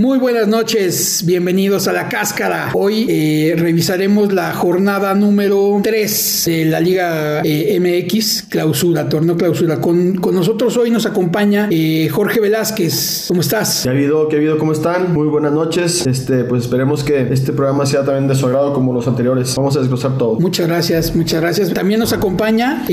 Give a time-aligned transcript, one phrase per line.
[0.00, 2.70] Muy buenas noches, bienvenidos a la cáscara.
[2.72, 9.78] Hoy eh, revisaremos la jornada número 3 de la Liga eh, MX, clausura, torneo clausura.
[9.78, 13.26] Con, con nosotros hoy nos acompaña eh, Jorge Velázquez.
[13.28, 13.80] ¿Cómo estás?
[13.82, 14.26] ¿Qué ha habido?
[14.28, 14.56] ¿Qué ha habido?
[14.56, 15.12] ¿Cómo están?
[15.12, 16.06] Muy buenas noches.
[16.06, 19.54] Este, pues esperemos que este programa sea también de su agrado como los anteriores.
[19.56, 20.40] Vamos a desglosar todo.
[20.40, 21.74] Muchas gracias, muchas gracias.
[21.74, 22.86] También nos acompaña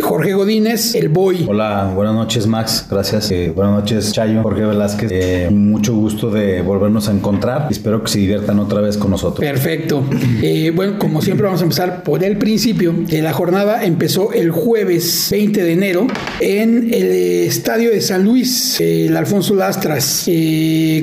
[0.00, 1.44] Jorge Godínez, el Boy.
[1.48, 3.32] Hola, buenas noches Max, gracias.
[3.52, 5.50] buenas noches Chayo, Jorge Velázquez.
[5.50, 7.68] mucho gusto de volvernos a encontrar.
[7.70, 9.46] Espero que se diviertan otra vez con nosotros.
[9.46, 10.04] Perfecto.
[10.42, 12.94] Eh, bueno, como siempre vamos a empezar por el principio.
[13.08, 16.06] Eh, la jornada empezó el jueves 20 de enero
[16.40, 17.10] en el
[17.46, 20.26] estadio de San Luis, eh, el Alfonso Lastras.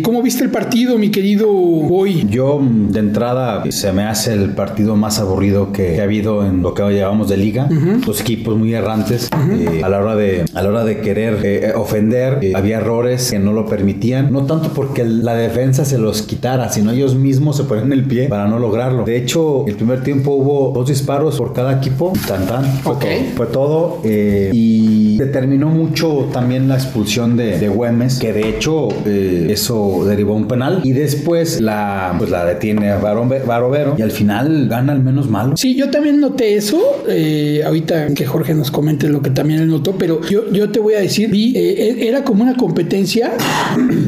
[0.03, 2.27] ¿Cómo viste el partido, mi querido Boy?
[2.29, 6.73] Yo de entrada se me hace el partido más aburrido que, ha habido en lo
[6.73, 7.67] que llevamos de liga.
[8.05, 12.77] Los equipos muy errantes a la hora de a la hora de querer ofender había
[12.77, 14.31] errores que no lo permitían.
[14.31, 18.03] No tanto porque el la defensa se los quitara, sino ellos mismos se ponen el
[18.03, 19.05] pie para no lograrlo.
[19.05, 22.65] De hecho, el primer tiempo hubo dos disparos por cada equipo, tan tan.
[22.65, 23.09] Fue todo.
[23.37, 28.89] Fue todo eh, y determinó mucho también la expulsión de, de Güemes, que de hecho
[29.05, 30.81] eh, eso derivó un penal.
[30.83, 35.55] Y después la, pues la detiene Barovero y al final gana al menos malo.
[35.55, 36.81] Sí, yo también noté eso.
[37.07, 40.79] Eh, ahorita que Jorge nos comente lo que también él notó, pero yo, yo te
[40.79, 43.31] voy a decir, vi, era como una competencia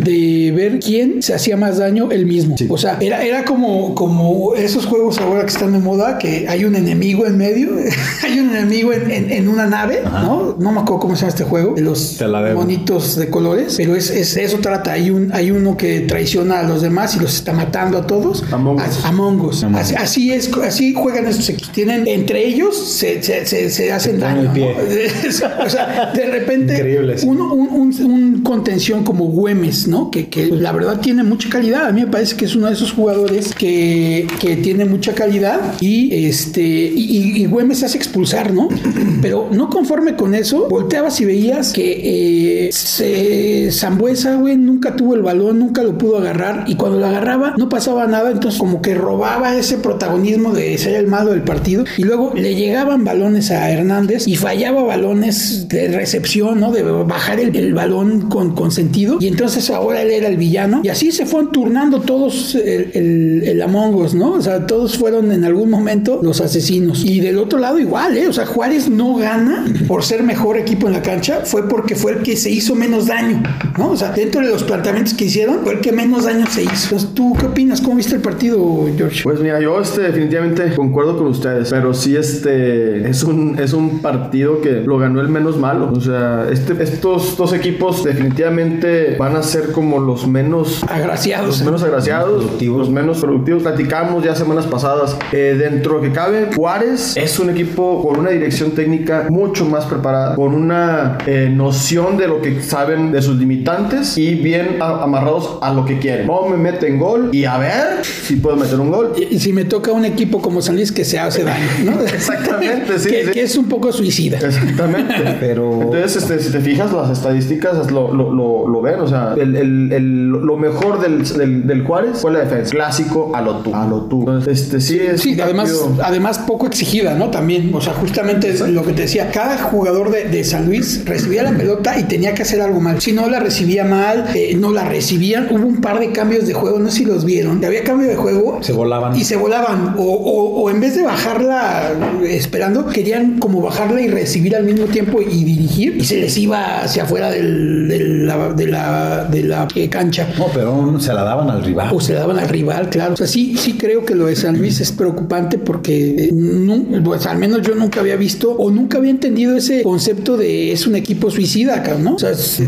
[0.03, 2.55] de ver quién se hacía más daño él mismo.
[2.69, 6.65] O sea, era, era como, como esos juegos ahora que están de moda, que hay
[6.65, 7.71] un enemigo en medio,
[8.23, 10.55] hay un enemigo en, en, una nave, ¿no?
[10.59, 12.23] No me acuerdo cómo se llama este juego, de los
[12.55, 14.93] bonitos de colores, pero es, es, eso trata.
[14.93, 18.43] Hay, un, hay uno que traiciona a los demás y los está matando a todos.
[18.51, 19.63] Among Us.
[19.97, 21.71] Así, es, así juegan estos equipos.
[21.71, 24.51] Tienen, entre ellos se, se, se, hacen daño.
[25.65, 30.11] o sea, de repente, uno, un, un, un, contención como Güemes, ¿no?
[30.11, 31.87] Que, que la verdad tiene mucha calidad.
[31.87, 35.59] A mí me parece que es uno de esos jugadores que, que tiene mucha calidad
[35.79, 38.69] y este y, y Güemes hace expulsar, ¿no?
[39.21, 42.69] Pero no conforme con eso, volteabas y veías que
[42.99, 47.55] eh, Zambuesa, güey, nunca tuvo el balón, nunca lo pudo agarrar y cuando lo agarraba
[47.57, 51.85] no pasaba nada, entonces como que robaba ese protagonismo de ser el malo del partido
[51.97, 56.71] y luego le llegaban balones a Hernández y fallaba balones de recepción, ¿no?
[56.71, 60.74] De bajar el, el balón con, con sentido y entonces ahora él era el villano
[60.83, 64.33] y así se fueron turnando todos el, el, Among Us, ¿no?
[64.33, 67.03] O sea, todos fueron en algún momento los asesinos.
[67.05, 68.27] Y del otro lado igual, ¿eh?
[68.27, 72.13] O sea, Juárez no gana por ser mejor equipo en la cancha, fue porque fue
[72.13, 73.41] el que se hizo menos daño,
[73.77, 73.91] ¿no?
[73.91, 76.85] O sea, dentro de los planteamientos que hicieron, fue el que menos daño se hizo.
[76.85, 77.81] Entonces, ¿tú qué opinas?
[77.81, 79.21] ¿Cómo viste el partido, George?
[79.23, 83.99] Pues mira, yo este, definitivamente concuerdo con ustedes, pero sí este es un, es un
[83.99, 85.91] partido que lo ganó el menos malo.
[85.93, 91.47] O sea, este, estos dos equipos definitivamente van a ser como los menos agraciados.
[91.47, 93.63] Los menos agraciados, los menos productivos.
[93.63, 95.17] Platicamos ya semanas pasadas.
[95.31, 100.35] Eh, dentro que cabe, Juárez es un equipo con una dirección técnica mucho más preparada,
[100.35, 105.73] con una eh, noción de lo que saben de sus limitantes y bien amarrados a
[105.73, 106.27] lo que quieren.
[106.27, 109.13] No me meten gol y a ver si puedo meter un gol.
[109.17, 112.01] Y, si me toca un equipo como San Luis que se hace daño, ¿no?
[112.01, 114.37] Exactamente, sí que, es un poco suicida.
[114.37, 115.13] Exactamente.
[115.39, 115.81] Pero...
[115.81, 119.91] Entonces, este, si te fijas, las estadísticas lo, lo, lo, ven, o sea, el, el,
[119.91, 122.71] el, lo mejor del, del, del, Juárez fue la defensa.
[122.71, 123.73] Clásico a lo tú.
[123.73, 124.25] A lo tú.
[124.47, 125.73] este, sí, es sí además,
[126.03, 127.29] además poco exigida, ¿no?
[127.29, 131.03] También, o sea, justamente es lo que te decía, cada jugador de, de, San Luis
[131.05, 133.01] recibía la pelota y tenía que hacer algo mal.
[133.01, 135.47] Si no la recibía mal, eh, no la recibían.
[135.51, 137.63] Hubo un par de cambios de juego, no sé si los vieron.
[137.63, 138.59] Había cambio de juego.
[138.61, 139.15] Se volaban.
[139.15, 139.95] Y se volaban.
[139.97, 141.91] O, o, o en vez de bajarla
[142.23, 145.97] esperando, querían como bajarla y recibir al mismo tiempo y dirigir.
[145.97, 150.27] Y se les iba hacia afuera del, de la, de la, de la eh, cancha.
[150.45, 151.89] No, pero se la daban al rival.
[151.93, 153.13] O se la daban al rival, claro.
[153.13, 157.25] O sea, sí, sí creo que lo de San Luis es preocupante porque eh, pues,
[157.25, 160.95] al menos yo nunca había visto o nunca había entendido ese concepto de es un
[160.95, 162.15] equipo suicida, ¿no?
[162.15, 162.67] O sea, se,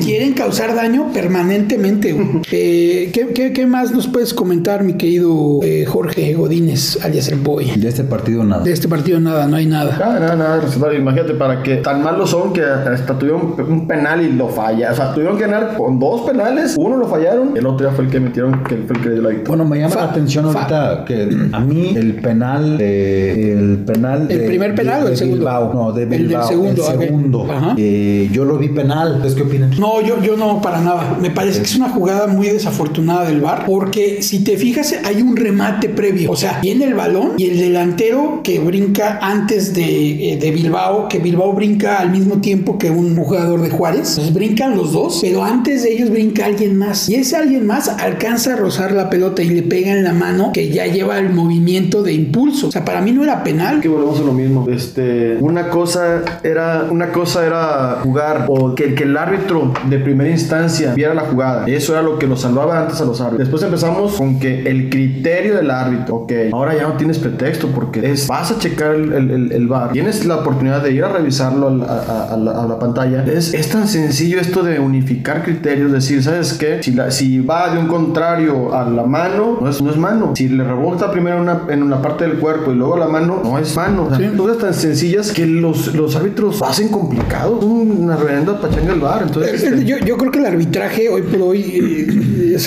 [0.00, 2.16] quieren causar daño permanentemente.
[2.50, 7.70] eh, ¿qué, qué, más nos puedes comentar, mi querido eh, Jorge Godínez, alias el Boy?
[7.76, 8.62] De este partido nada.
[8.62, 9.96] De este partido nada, no hay nada.
[9.98, 10.94] Nada, nada, nada.
[10.94, 14.92] Imagínate, para que tan malos son que hasta tuvieron un penal y lo falla.
[14.92, 18.04] O sea, tuvieron que ganar con dos penales, uno lo fallaron, el otro ya fue
[18.04, 19.48] el que metieron, que fue el que dio la victoria.
[19.48, 24.46] Bueno, me llama la atención ahorita que a mí el penal de, el penal ¿El
[24.46, 25.38] primer penal o el segundo?
[25.38, 27.46] Bilbao, no, de Bilbao, el segundo, el segundo
[27.76, 29.70] eh, yo lo vi penal, ¿ustedes qué opinan?
[29.78, 31.16] No, yo, yo no, para nada.
[31.20, 35.22] Me parece que es una jugada muy desafortunada del VAR, porque si te fijas, hay
[35.22, 36.30] un remate previo.
[36.30, 41.08] O sea, viene el balón y el delantero que brinca antes de, eh, de Bilbao,
[41.08, 44.10] que Bilbao brinca al mismo tiempo que un jugador de Juárez.
[44.10, 46.76] Entonces brincan los dos, pero antes de ellos brinca alguien
[47.08, 50.50] Y ese alguien más alcanza a rozar la pelota y le pega en la mano
[50.52, 52.68] que ya lleva el movimiento de impulso.
[52.68, 53.80] O sea, para mí no era penal.
[53.80, 54.66] Que volvemos a lo mismo.
[54.68, 60.94] Este, una cosa era, una cosa era jugar o que, el árbitro de primera instancia
[60.94, 61.66] viera la jugada.
[61.66, 63.48] Eso era lo que nos salvaba antes a los árbitros.
[63.48, 68.10] Después empezamos con que el criterio del árbitro, ok, ahora ya no tienes pretexto porque
[68.10, 71.68] es, vas a checar el, el, el, bar, tienes la oportunidad de ir a revisarlo
[71.84, 73.24] a, a, la, a la, pantalla.
[73.24, 76.82] Es, es, tan sencillo esto de unificar criterios, decir, ¿sabes qué?
[76.82, 80.32] Si, la, si va de un contrario a la mano, no es, no es mano.
[80.36, 83.08] Si le rebota primero en una, en una parte del cuerpo y luego a la
[83.08, 84.08] mano, no es mano.
[84.10, 87.58] O sea, Cosas tan sencillas que los, los árbitros hacen complicado.
[87.58, 89.22] Una reverenda pachanga del bar.
[89.26, 89.84] Entonces, este...
[89.84, 91.60] yo, yo creo que el arbitraje hoy por hoy,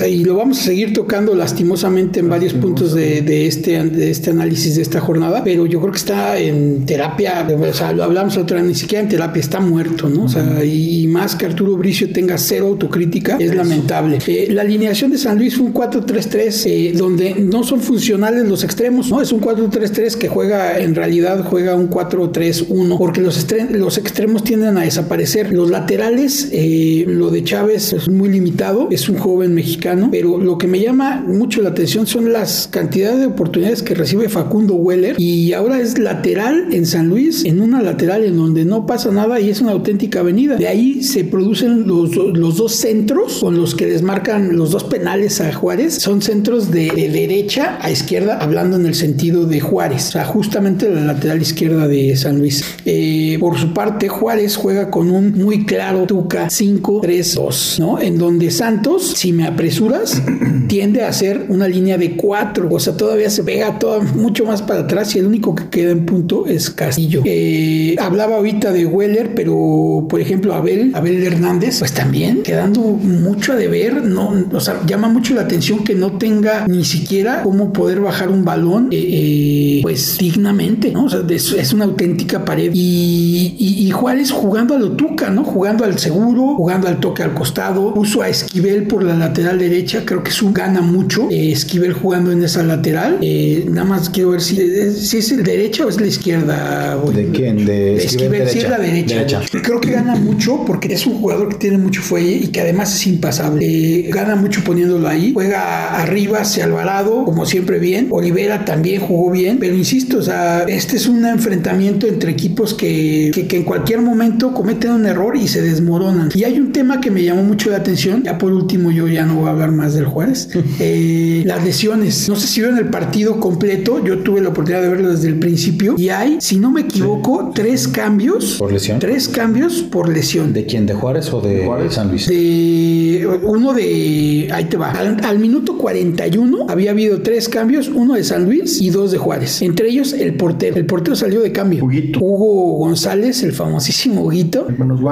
[0.01, 4.09] eh, y lo vamos a seguir tocando lastimosamente en varios puntos de, de, este, de
[4.09, 8.03] este análisis de esta jornada, pero yo creo que está en terapia, o sea, lo
[8.03, 10.23] hablamos otra vez, ni siquiera en terapia, está muerto, ¿no?
[10.23, 13.82] O sea, y más que Arturo Bricio tenga cero autocrítica, es lamentable.
[14.27, 18.63] Eh, la alineación de San Luis fue un 4-3-3, eh, donde no son funcionales los
[18.63, 19.21] extremos, ¿no?
[19.21, 24.77] Es un 4-3-3 que juega, en realidad juega un 4-3-1, porque los, los extremos tienden
[24.77, 25.51] a desaparecer.
[25.51, 30.57] Los laterales, eh, lo de Chávez es muy limitado, es un joven mexicano, pero lo
[30.57, 35.15] que me llama mucho la atención son las cantidades de oportunidades que recibe Facundo Weller
[35.19, 39.39] y ahora es lateral en San Luis, en una lateral en donde no pasa nada
[39.39, 40.55] y es una auténtica avenida.
[40.55, 45.41] De ahí se producen los, los dos centros con los que desmarcan los dos penales
[45.41, 45.95] a Juárez.
[45.95, 50.25] Son centros de, de, derecha a izquierda, hablando en el sentido de Juárez, o sea,
[50.25, 52.63] justamente la lateral izquierda de San Luis.
[52.85, 57.99] Eh, por su parte, Juárez juega con un muy claro Tuca 5-3-2, ¿no?
[57.99, 60.21] En donde Santos, si me apresuras,
[60.67, 64.61] tiende a hacer una línea de 4, o sea, todavía se pega todo mucho más
[64.61, 67.21] para atrás y el único que queda en punto es Castillo.
[67.25, 73.53] Eh, hablaba ahorita de Weller, pero por ejemplo, Abel, Abel Hernández, pues también quedando mucho
[73.53, 73.55] a
[74.03, 78.29] no, o sea, llama mucho la atención que no tenga ni siquiera cómo poder bajar
[78.29, 81.05] un balón, eh, eh, pues dignamente, ¿no?
[81.05, 82.71] O sea, es, es una auténtica pared.
[82.73, 85.43] Y, y, y, Juárez jugando a lo tuca, ¿no?
[85.43, 90.03] Jugando al seguro, jugando al toque al costado, puso a Esquivel por la lateral derecha,
[90.05, 93.19] creo que es un gana mucho, eh, Esquivel jugando en esa lateral,
[93.67, 94.55] nada más quiero ver si,
[94.91, 96.97] si, es el derecha o es la izquierda.
[97.13, 97.65] ¿De quién?
[97.65, 99.15] De Esquivel, Esquivel sí es la derecha.
[99.15, 99.41] derecha.
[99.61, 102.93] Creo que gana mucho porque es un jugador que tiene mucho fuelle y que además
[102.93, 103.52] es impasable.
[103.59, 105.31] Eh, gana mucho poniéndolo ahí.
[105.33, 108.07] Juega arriba hacia Alvarado, como siempre bien.
[108.11, 113.31] Olivera también jugó bien, pero insisto, o sea, este es un enfrentamiento entre equipos que,
[113.33, 116.29] que, que, en cualquier momento cometen un error y se desmoronan.
[116.33, 118.23] Y hay un tema que me llamó mucho la atención.
[118.23, 120.49] Ya por último, yo ya no voy a hablar más del Juárez.
[120.79, 122.29] eh, las lesiones.
[122.29, 124.03] No sé si vieron el partido completo.
[124.03, 125.95] Yo tuve la oportunidad de verlo desde el principio.
[125.97, 128.55] Y hay, si no me equivoco, tres cambios.
[128.59, 128.99] ¿Por lesión?
[128.99, 130.53] Tres cambios por lesión.
[130.53, 130.85] ¿De quién?
[130.85, 131.93] ¿De Juárez o de Juárez?
[131.93, 132.27] San Luis?
[132.27, 134.49] De uno de.
[134.51, 134.91] Ahí te va.
[134.91, 139.17] Al, al, minuto 41 había habido tres cambios: uno de San Luis y dos de
[139.17, 139.61] Juárez.
[139.61, 140.77] Entre ellos el portero.
[140.77, 141.85] El portero salió de cambio.
[141.85, 142.19] Huguito.
[142.19, 144.67] Hugo González, el famosísimo Huguito,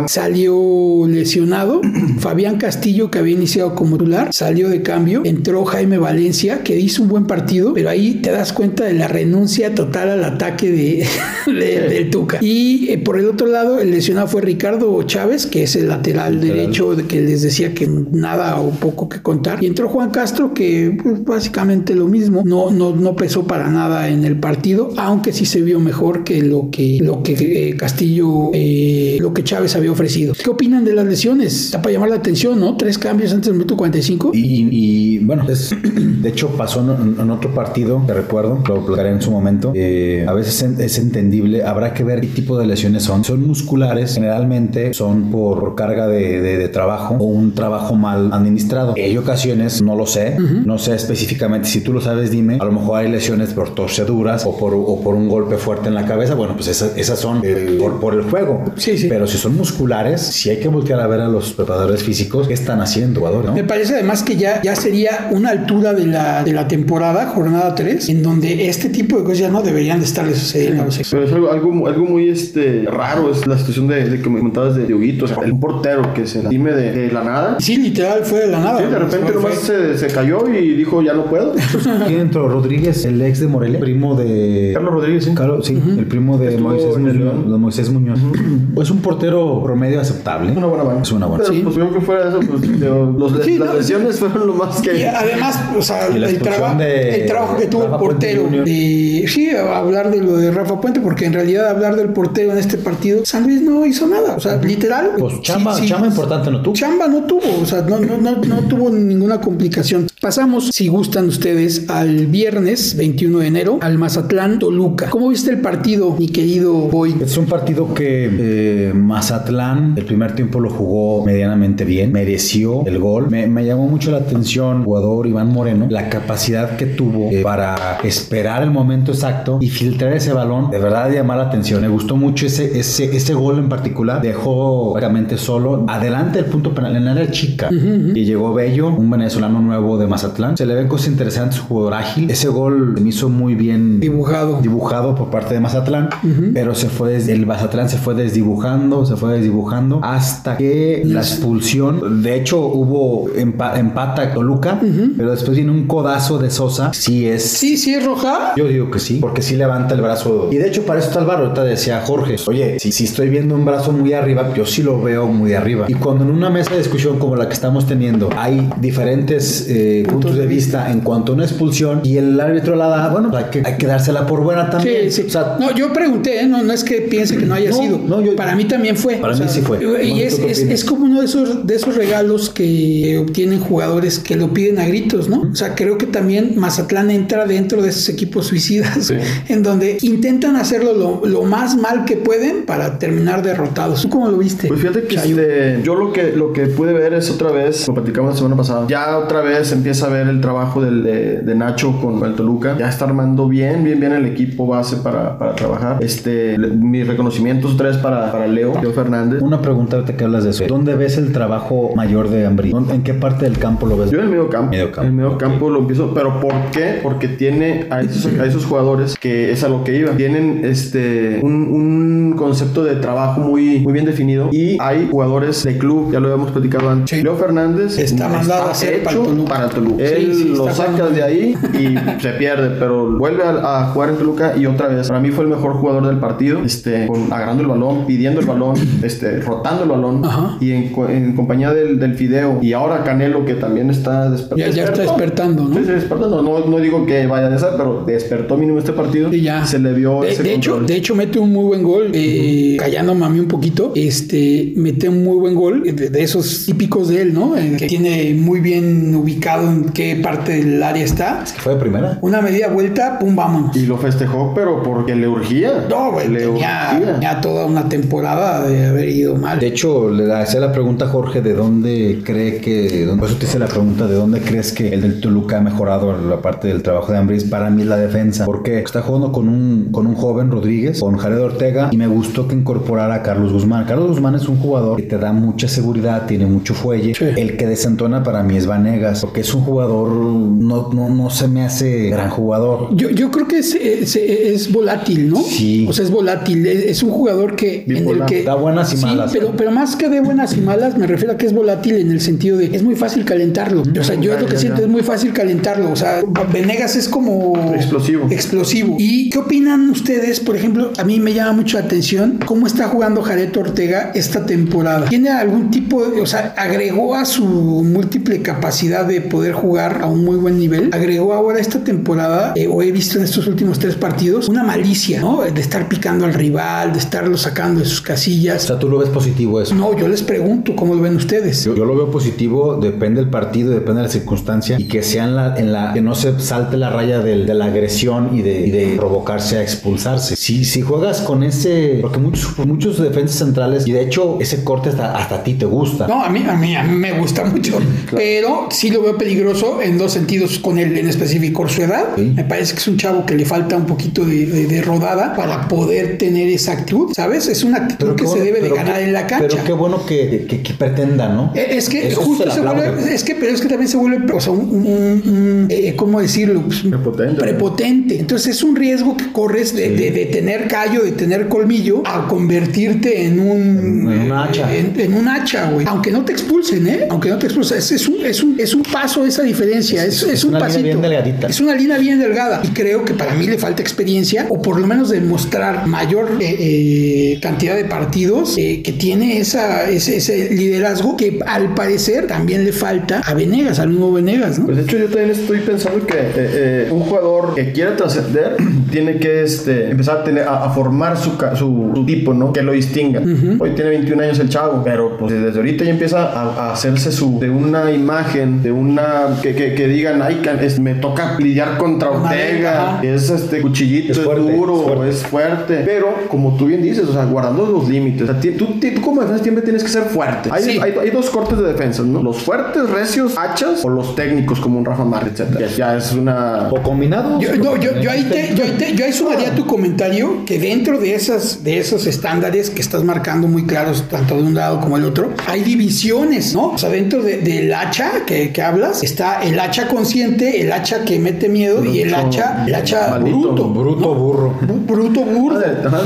[0.07, 1.81] salió lesionado.
[2.19, 5.21] Fabián Castillo, que había iniciado como titular, salió de cambio.
[5.25, 9.07] Entró Jaime Valencia, que hizo un buen partido, pero ahí te das cuenta de la
[9.07, 11.05] renuncia total al ataque de,
[11.51, 12.39] de del Tuca.
[12.41, 16.35] Y eh, por el otro lado, el lesionado fue Ricardo Chávez, que es el lateral,
[16.35, 16.57] lateral.
[16.57, 17.87] derecho, de que les decía que
[18.21, 19.61] nada o poco que contar.
[19.63, 24.09] Y entró Juan Castro, que pues, básicamente lo mismo, no, no, no pesó para nada
[24.09, 28.51] en el partido, aunque sí se vio mejor que lo que, lo que eh, Castillo,
[28.53, 30.33] eh, lo que Chávez había ofrecido.
[30.33, 31.65] ¿Qué opinan de las lesiones?
[31.65, 32.77] Está para llamar la atención, ¿no?
[32.77, 34.31] Tres cambios antes del minuto 45.
[34.33, 39.09] Y, y bueno, es, de hecho pasó en, en, otro partido, te recuerdo, lo platicaré
[39.09, 39.71] en su momento.
[39.75, 43.23] Eh, a veces es entendible, habrá que ver qué tipo de lesiones son.
[43.23, 48.93] Son musculares, generalmente son por, carga de, de, de, trabajo o un trabajo mal administrado.
[48.97, 50.65] Hay ocasiones, no lo sé, uh -huh.
[50.65, 54.45] no sé específicamente, si tú lo sabes, dime, a lo mejor hay lesiones por torceduras
[54.45, 57.43] o por, o por un golpe fuerte en la cabeza, bueno, pues esas, esas son
[57.43, 58.63] el, por, por, el juego.
[58.75, 59.07] Sí, sí.
[59.07, 62.53] Pero si son musculares, si hay que voltear a ver a los preparadores físicos qué
[62.53, 63.53] están haciendo, jugador, ¿no?
[63.53, 67.75] Me parece además que ya, ya sería una altura de la, de la temporada, jornada
[67.75, 70.89] 3, en donde este tipo de cosas ya no deberían de estarle sucediendo.
[70.91, 71.03] Sí.
[71.09, 74.39] Pero es algo, algo, algo, muy este, raro, es la situación de, de que me
[74.39, 77.57] comentabas de Dioguito, o sea, el portero que se dime de, de, la nada.
[77.59, 78.79] Sí, literal, fue de la nada.
[78.79, 81.53] Sí, de repente nomás se, se, cayó y dijo, ya no puedo.
[82.07, 82.47] ¿Quién entró?
[82.47, 84.71] Rodríguez, el ex de Morelia, primo de...
[84.73, 85.33] Carlos Rodríguez, sí.
[85.33, 85.99] Carlos, sí, uh -huh.
[85.99, 87.51] el primo de Moisés Muñoz.
[87.51, 88.19] De Moisés Muñoz.
[88.21, 88.81] Uh -huh.
[88.81, 90.51] Es un portero promedio aceptable.
[90.51, 91.01] Una buena mano.
[91.01, 91.43] Es una buena.
[91.43, 91.61] Pero, sí.
[91.63, 94.97] pues yo que fuera eso, pues, los, sí, las no, lesiones fueron lo más que...
[94.97, 97.21] Y además, o sea, el, traba de...
[97.21, 98.43] el, trabajo que tuvo Rafa el portero.
[98.49, 99.25] De...
[99.27, 102.77] Sí, hablar de lo de Rafa Puente, porque en realidad hablar del portero en este
[102.77, 104.35] partido, San Luis no hizo nada.
[104.35, 105.11] O sea, literal.
[105.17, 106.73] Pues chamba, sí, chamba importante no tuvo.
[106.73, 107.61] Chamba no tuvo.
[107.61, 110.07] O sea, no, no, no, no tuvo ninguna complicación.
[110.21, 115.09] Pasamos, si gustan ustedes, al viernes 21 de enero, al Mazatlán Toluca.
[115.09, 117.15] ¿Cómo viste el partido, mi querido Boy?
[117.19, 122.99] Es un partido que eh, Mazatlán el primer tiempo lo jugó medianamente bien, mereció el
[122.99, 123.31] gol.
[123.31, 127.97] Me, me llamó mucho la atención, jugador Iván Moreno, la capacidad que tuvo eh, para
[128.03, 130.69] esperar el momento exacto y filtrar ese balón.
[130.69, 131.81] De verdad llamar la atención.
[131.81, 134.21] Me gustó mucho ese, ese, ese gol en particular.
[134.21, 139.59] Dejó prácticamente solo adelante del punto penal en área chica y llegó Bello, un venezolano
[139.59, 140.57] nuevo de Mazatlán.
[140.57, 142.29] Se le ven cosas interesantes, jugador ágil.
[142.29, 144.59] Ese gol me hizo muy bien Dibujado.
[144.61, 146.09] dibujado por parte de Mazatlán,
[146.53, 151.21] pero se fue des- el Mazatlán se fue desdibujando, se fue desdibujando hasta que la
[151.21, 154.79] expulsión, de hecho hubo empa- empata Toluca,
[155.17, 158.53] pero después viene un codazo de Sosa, sí es Sí, sí, es roja.
[158.55, 160.49] yo digo que sí, porque sí levanta el brazo.
[160.51, 161.39] Y de hecho, para eso está el bar.
[161.41, 165.01] Ahorita decía Jorge, oye, si, si estoy viendo un brazo muy arriba, yo sí lo
[165.01, 165.85] veo muy arriba.
[165.87, 170.00] Y cuando en una mesa de discusión como la que estamos teniendo hay diferentes eh,
[170.03, 173.45] puntos de vista en cuanto a una expulsión y el árbitro la da, bueno, hay
[173.45, 175.11] que, hay que dársela por buena también.
[175.11, 175.27] Sí, sí.
[175.27, 176.47] O sea, no, yo pregunté, ¿eh?
[176.47, 177.97] no, no es que piense que no haya No, sido.
[177.97, 179.15] no, yo- para mí también fue.
[179.17, 179.79] Para mí sí fue.
[180.05, 184.19] Y es, ¿tú qué es, como uno de esos, de esos regalos que obtienen jugadores
[184.19, 185.49] que lo piden a gritos, ¿no?
[185.51, 189.11] O sea, creo que también Mazatlán entra dentro de esos equipos suicidas,
[189.49, 194.01] en donde intentan hacerlo lo, lo más mal que pueden para terminar derrotados.
[194.01, 194.67] ¿Tú cómo lo viste?
[194.67, 197.93] Pues fíjate que este, yo lo que lo que pude ver es otra vez, lo
[197.93, 201.55] platicamos la semana pasada, ya otra vez empieza a ver el trabajo del, de, de
[201.55, 205.55] Nacho con el Toluca, ya está armando bien, bien, bien el equipo base para, para
[205.55, 205.97] trabajar.
[206.01, 209.41] Este, le- mis reconocimientos otra vez para, para Leo, Leo Fernández.
[209.41, 210.63] una pregunta que hablas de eso.
[210.67, 212.71] ¿Dónde ves el trabajo mayor de Ambrí?
[212.91, 214.09] ¿En qué parte del campo lo ves?
[214.11, 214.71] Yo en el medio campo.
[214.71, 215.39] Medio campo, En el medio ok.
[215.39, 216.13] campo lo empiezo.
[216.13, 216.99] Pero ¿por qué?
[217.03, 220.11] Porque tiene a esos, a esos jugadores que es a lo que iba.
[220.11, 224.49] Tienen este un, un concepto de trabajo muy, muy bien definido.
[224.51, 227.17] Y hay jugadores de club, ya lo habíamos platicado antes.
[227.17, 227.23] Sí.
[227.23, 229.49] Leo Fernández Está mandado a hacer para el Toluca.
[229.53, 230.07] para el Toluca.
[230.07, 232.75] Sí, Él sí, lo sacas de ahí y se pierde.
[232.79, 235.07] Pero vuelve a, a jugar en Toluca y otra vez.
[235.07, 236.63] Para mí fue el mejor jugador del partido.
[236.63, 240.23] Este, con, agarrando el balón, pidiendo el balón, este, rotando el balón.
[240.25, 240.57] Ajá.
[240.59, 242.59] Y en, co- en compañía del, del Fideo.
[242.61, 245.75] Y ahora Canelo, que también está desper- Ya- ya está despertando, ¿no?
[245.75, 246.41] Sí, sí, despertando.
[246.41, 249.29] No, no digo que vaya a despertar, pero despertó mínimo este partido.
[249.31, 249.65] Sí, ya.
[249.65, 250.87] Se le vio de, ese de hecho, control.
[250.87, 253.91] de hecho, mete un muy buen gol, eh, callándome a mí un poquito.
[253.95, 257.55] Este, mete un muy buen gol de, de esos típicos de él, ¿no?
[257.57, 261.43] Eh, que tiene muy bien ubicado en qué parte del área está.
[261.45, 262.17] ¿Fue de primera?
[262.21, 263.75] Una media vuelta, pum, vámonos.
[263.75, 265.85] Y lo festejó, pero porque le urgía.
[265.89, 267.13] No, güey, le tenía, urgía.
[267.13, 269.59] tenía toda una temporada de haber ido mal.
[269.59, 273.09] De hecho, le hacía la pregunta a Jorge de dónde cree que.
[273.17, 276.17] Por eso te hice la pregunta de dónde crees que el del Toluca ha mejorado
[276.17, 277.43] la parte del trabajo de Ambris.
[277.45, 278.45] Para mí, la defensa.
[278.45, 282.47] Porque está jugando con un, con un joven Rodríguez, con Jared Ortega, y me gustó
[282.47, 283.85] que incorporara a Carlos Guzmán.
[283.85, 287.13] Carlos Guzmán es un jugador que te da mucha seguridad, tiene mucho fuelle.
[287.15, 287.25] Sí.
[287.37, 290.09] El que desentona para mí es Vanegas, porque es un jugador.
[290.11, 292.89] No, no, no se me hace gran jugador.
[292.95, 295.41] Yo, yo creo que es, es, es volátil, ¿no?
[295.41, 295.85] Sí.
[295.89, 296.65] O sea, es volátil.
[296.65, 298.27] Es, es un jugador que en el Bipolar.
[298.27, 299.31] que Da buenas y Sí, malas.
[299.31, 302.11] Pero, pero más que de buenas y malas, me refiero a que es volátil en
[302.11, 303.81] el sentido de es muy fácil calentarlo.
[303.81, 304.85] O sea, yo Ya, lo que ya, siento ya.
[304.85, 305.91] es muy fácil calentarlo.
[305.91, 308.27] O sea, Venegas es como Explosivo.
[308.29, 308.95] Explosivo.
[308.99, 310.39] ¿Y qué opinan ustedes?
[310.39, 314.45] Por ejemplo, a mí me llama mucho la atención cómo está jugando Jared Ortega esta
[314.45, 315.07] temporada.
[315.09, 320.07] ¿Tiene algún tipo de, o sea, agregó a su múltiple capacidad de poder jugar a
[320.07, 320.89] un muy buen nivel?
[320.93, 325.21] Agregó ahora esta temporada, eh, o he visto en estos últimos tres partidos, una malicia,
[325.21, 325.41] ¿no?
[325.41, 328.63] De estar picando al rival, de estarlo sacando de sus O casillas.
[328.63, 329.75] sea, tú lo ves positivo eso.
[329.75, 331.63] No, yo les pregunto cómo lo ven ustedes.
[331.65, 335.23] Yo, yo lo veo positivo, depende del partido, depende de la circunstancia y que sea
[335.25, 338.41] en la, en la que no se salte la raya del- de la agresión y
[338.41, 340.35] de, y de provocarse a expulsarse.
[340.35, 344.89] Si, si juegas con ese, porque muchos, muchos defensas centrales y de hecho ese corte
[344.89, 346.07] hasta, hasta a ti te gusta.
[346.07, 347.79] No, a mí, a mí, a mí me gusta mucho,
[348.11, 352.05] pero sí lo veo peligroso en dos sentidos con él en específico, su edad.
[352.15, 352.31] Sí.
[352.35, 355.35] Me parece que es un chavo que le falta un poquito de, de- de rodada
[355.35, 357.47] para poder tener esa actitud, ¿sabes?
[357.47, 359.47] Es una actitud que se debe de ganar qué- en la cancha.
[359.49, 361.51] Pero qué bueno que, que- que pretenda, ¿no?
[361.55, 364.31] Eh, Es que Eso justo se vuelve, es que, pero es que también se vuelve,
[364.33, 366.61] o sea, un, un- un- eh, ¿cómo decirlo?
[366.63, 367.41] Pues, Prepotente.
[367.41, 368.19] prepotente.
[368.19, 372.27] Entonces es un riesgo que corres de, de- de tener callo, de tener colmillo, a
[372.27, 374.75] convertirte en un En un hacha.
[374.75, 375.85] En, en un hacha, güey.
[375.87, 377.07] Aunque no te expulsen, ¿eh?
[377.09, 377.77] Aunque no te expulsen.
[377.77, 380.59] Es, es un, es, un, es un paso paso esa diferencia, es, es, un una
[380.59, 380.83] línea pasito.
[380.83, 381.47] bien delgadita.
[381.47, 384.79] Es una línea bien delgada y creo que para mí le falta experiencia o por
[384.79, 390.53] lo menos demostrar mayor eh, eh, cantidad de partidos eh, que tiene esa, ese, ese
[390.53, 394.65] liderazgo que al parecer también le falta a Venegas, al nuevo Venegas, ¿no?
[394.65, 398.55] Pues de hecho yo también estoy pensando que eh, eh, un jugador que quiere trascender
[398.91, 402.53] tiene que este, empezar a, tener, a, a formar su, su tipo, ¿no?
[402.53, 403.21] Que lo distinga.
[403.59, 407.11] Hoy tiene 21 años el chavo, pero pues desde ahorita ya empieza a, a hacerse
[407.11, 409.10] su de una imagen, de una
[409.41, 414.11] que, que, que digan, ay, es- me toca lidiar contra Con Ortega, es este cuchillito,
[414.11, 415.09] Es es, fuerte, duro, es fuerte.
[415.09, 415.81] es fuerte.
[415.85, 418.23] Pero como tú bien dices, o sea, guardando los límites.
[418.23, 420.49] O sea, tú, tú como defensa siempre tienes que ser fuerte.
[420.51, 420.79] Hay, Sí.
[420.81, 422.21] hay, hay dos cortes de defensa, ¿no?
[422.23, 425.59] Los fuertes, recios, hachas o los técnicos como un Rafa Márquez, etc.
[425.59, 426.69] Ya, ya es una...
[426.71, 427.41] O combinados.
[427.43, 430.59] Yo, no, yo, yo ahí te, yo, ahí te- yo ahí sumaría tu comentario que
[430.59, 434.79] dentro de esas de esos estándares que estás marcando muy claros tanto de un lado
[434.79, 439.00] como el otro hay divisiones no o sea dentro de- del hacha que, que hablas
[439.05, 443.39] está el hacha consciente el hacha que mete miedo y el hacha el hacha Maldito,
[443.39, 444.53] bruto Bruto, burro.
[444.61, 445.61] Bu- bruto burro.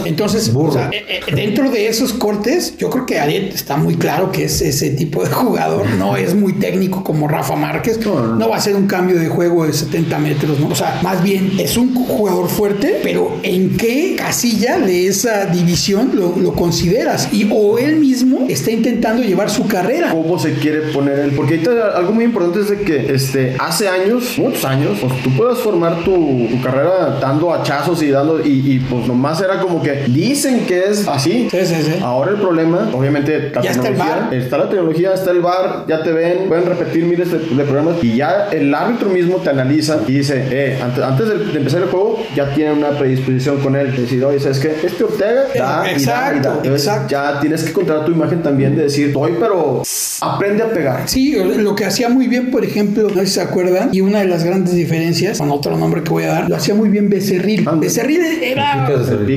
[0.06, 0.70] Entonces, Burro.
[0.70, 4.32] o sea, eh, eh, dentro de esos cortes, yo creo que Ariel está muy claro
[4.32, 5.88] que es ese tipo de jugador.
[5.98, 8.00] No es muy técnico como Rafa Márquez.
[8.06, 10.68] No, va a ser un cambio de juego de 70 metros, ¿no?
[10.70, 16.12] O sea, más bien es un jugador fuerte, pero ¿en qué casilla de esa división
[16.14, 17.30] lo, lo consideras?
[17.32, 20.12] Y o él mismo está intentando llevar su carrera.
[20.12, 21.32] cómo se quiere poner él.
[21.36, 25.32] Porque ahorita algo muy importante es de que este, hace años, muchos años, pues tú
[25.36, 29.82] puedes formar tu, tu carrera dando hachazos y dando, y, y, pues nomás era como
[29.82, 31.48] que dicen que es así.
[31.52, 32.00] Sí, sí, sí.
[32.02, 34.34] Ahora el problema, obviamente, la Ya está el tecnología, VAR.
[34.34, 38.04] está la tecnología, está el bar, ya te ven, pueden repetir miles de, de programas
[38.04, 41.82] y ya el árbitro mismo te analiza y dice, eh, antes, antes de, de empezar
[41.82, 43.96] el juego, ya tiene una predisposición con él.
[43.96, 44.76] Decir, oye, ¿sabes qué?
[44.86, 46.56] Este Ortega da y da y Exacto, da.
[46.58, 47.08] Entonces, exacto.
[47.10, 49.82] ya tienes que controlar tu imagen también de decir, doy, pero
[50.22, 51.04] aprende a pegar.
[51.08, 54.20] Sí, lo que hacía muy bien, por ejemplo, no sé si se acuerdan, y una
[54.20, 57.10] de las grandes diferencias, con otro nombre que voy a dar, lo hacía muy bien
[57.10, 57.60] Becerril.
[57.62, 57.80] Ándale.
[57.82, 58.88] Becerril era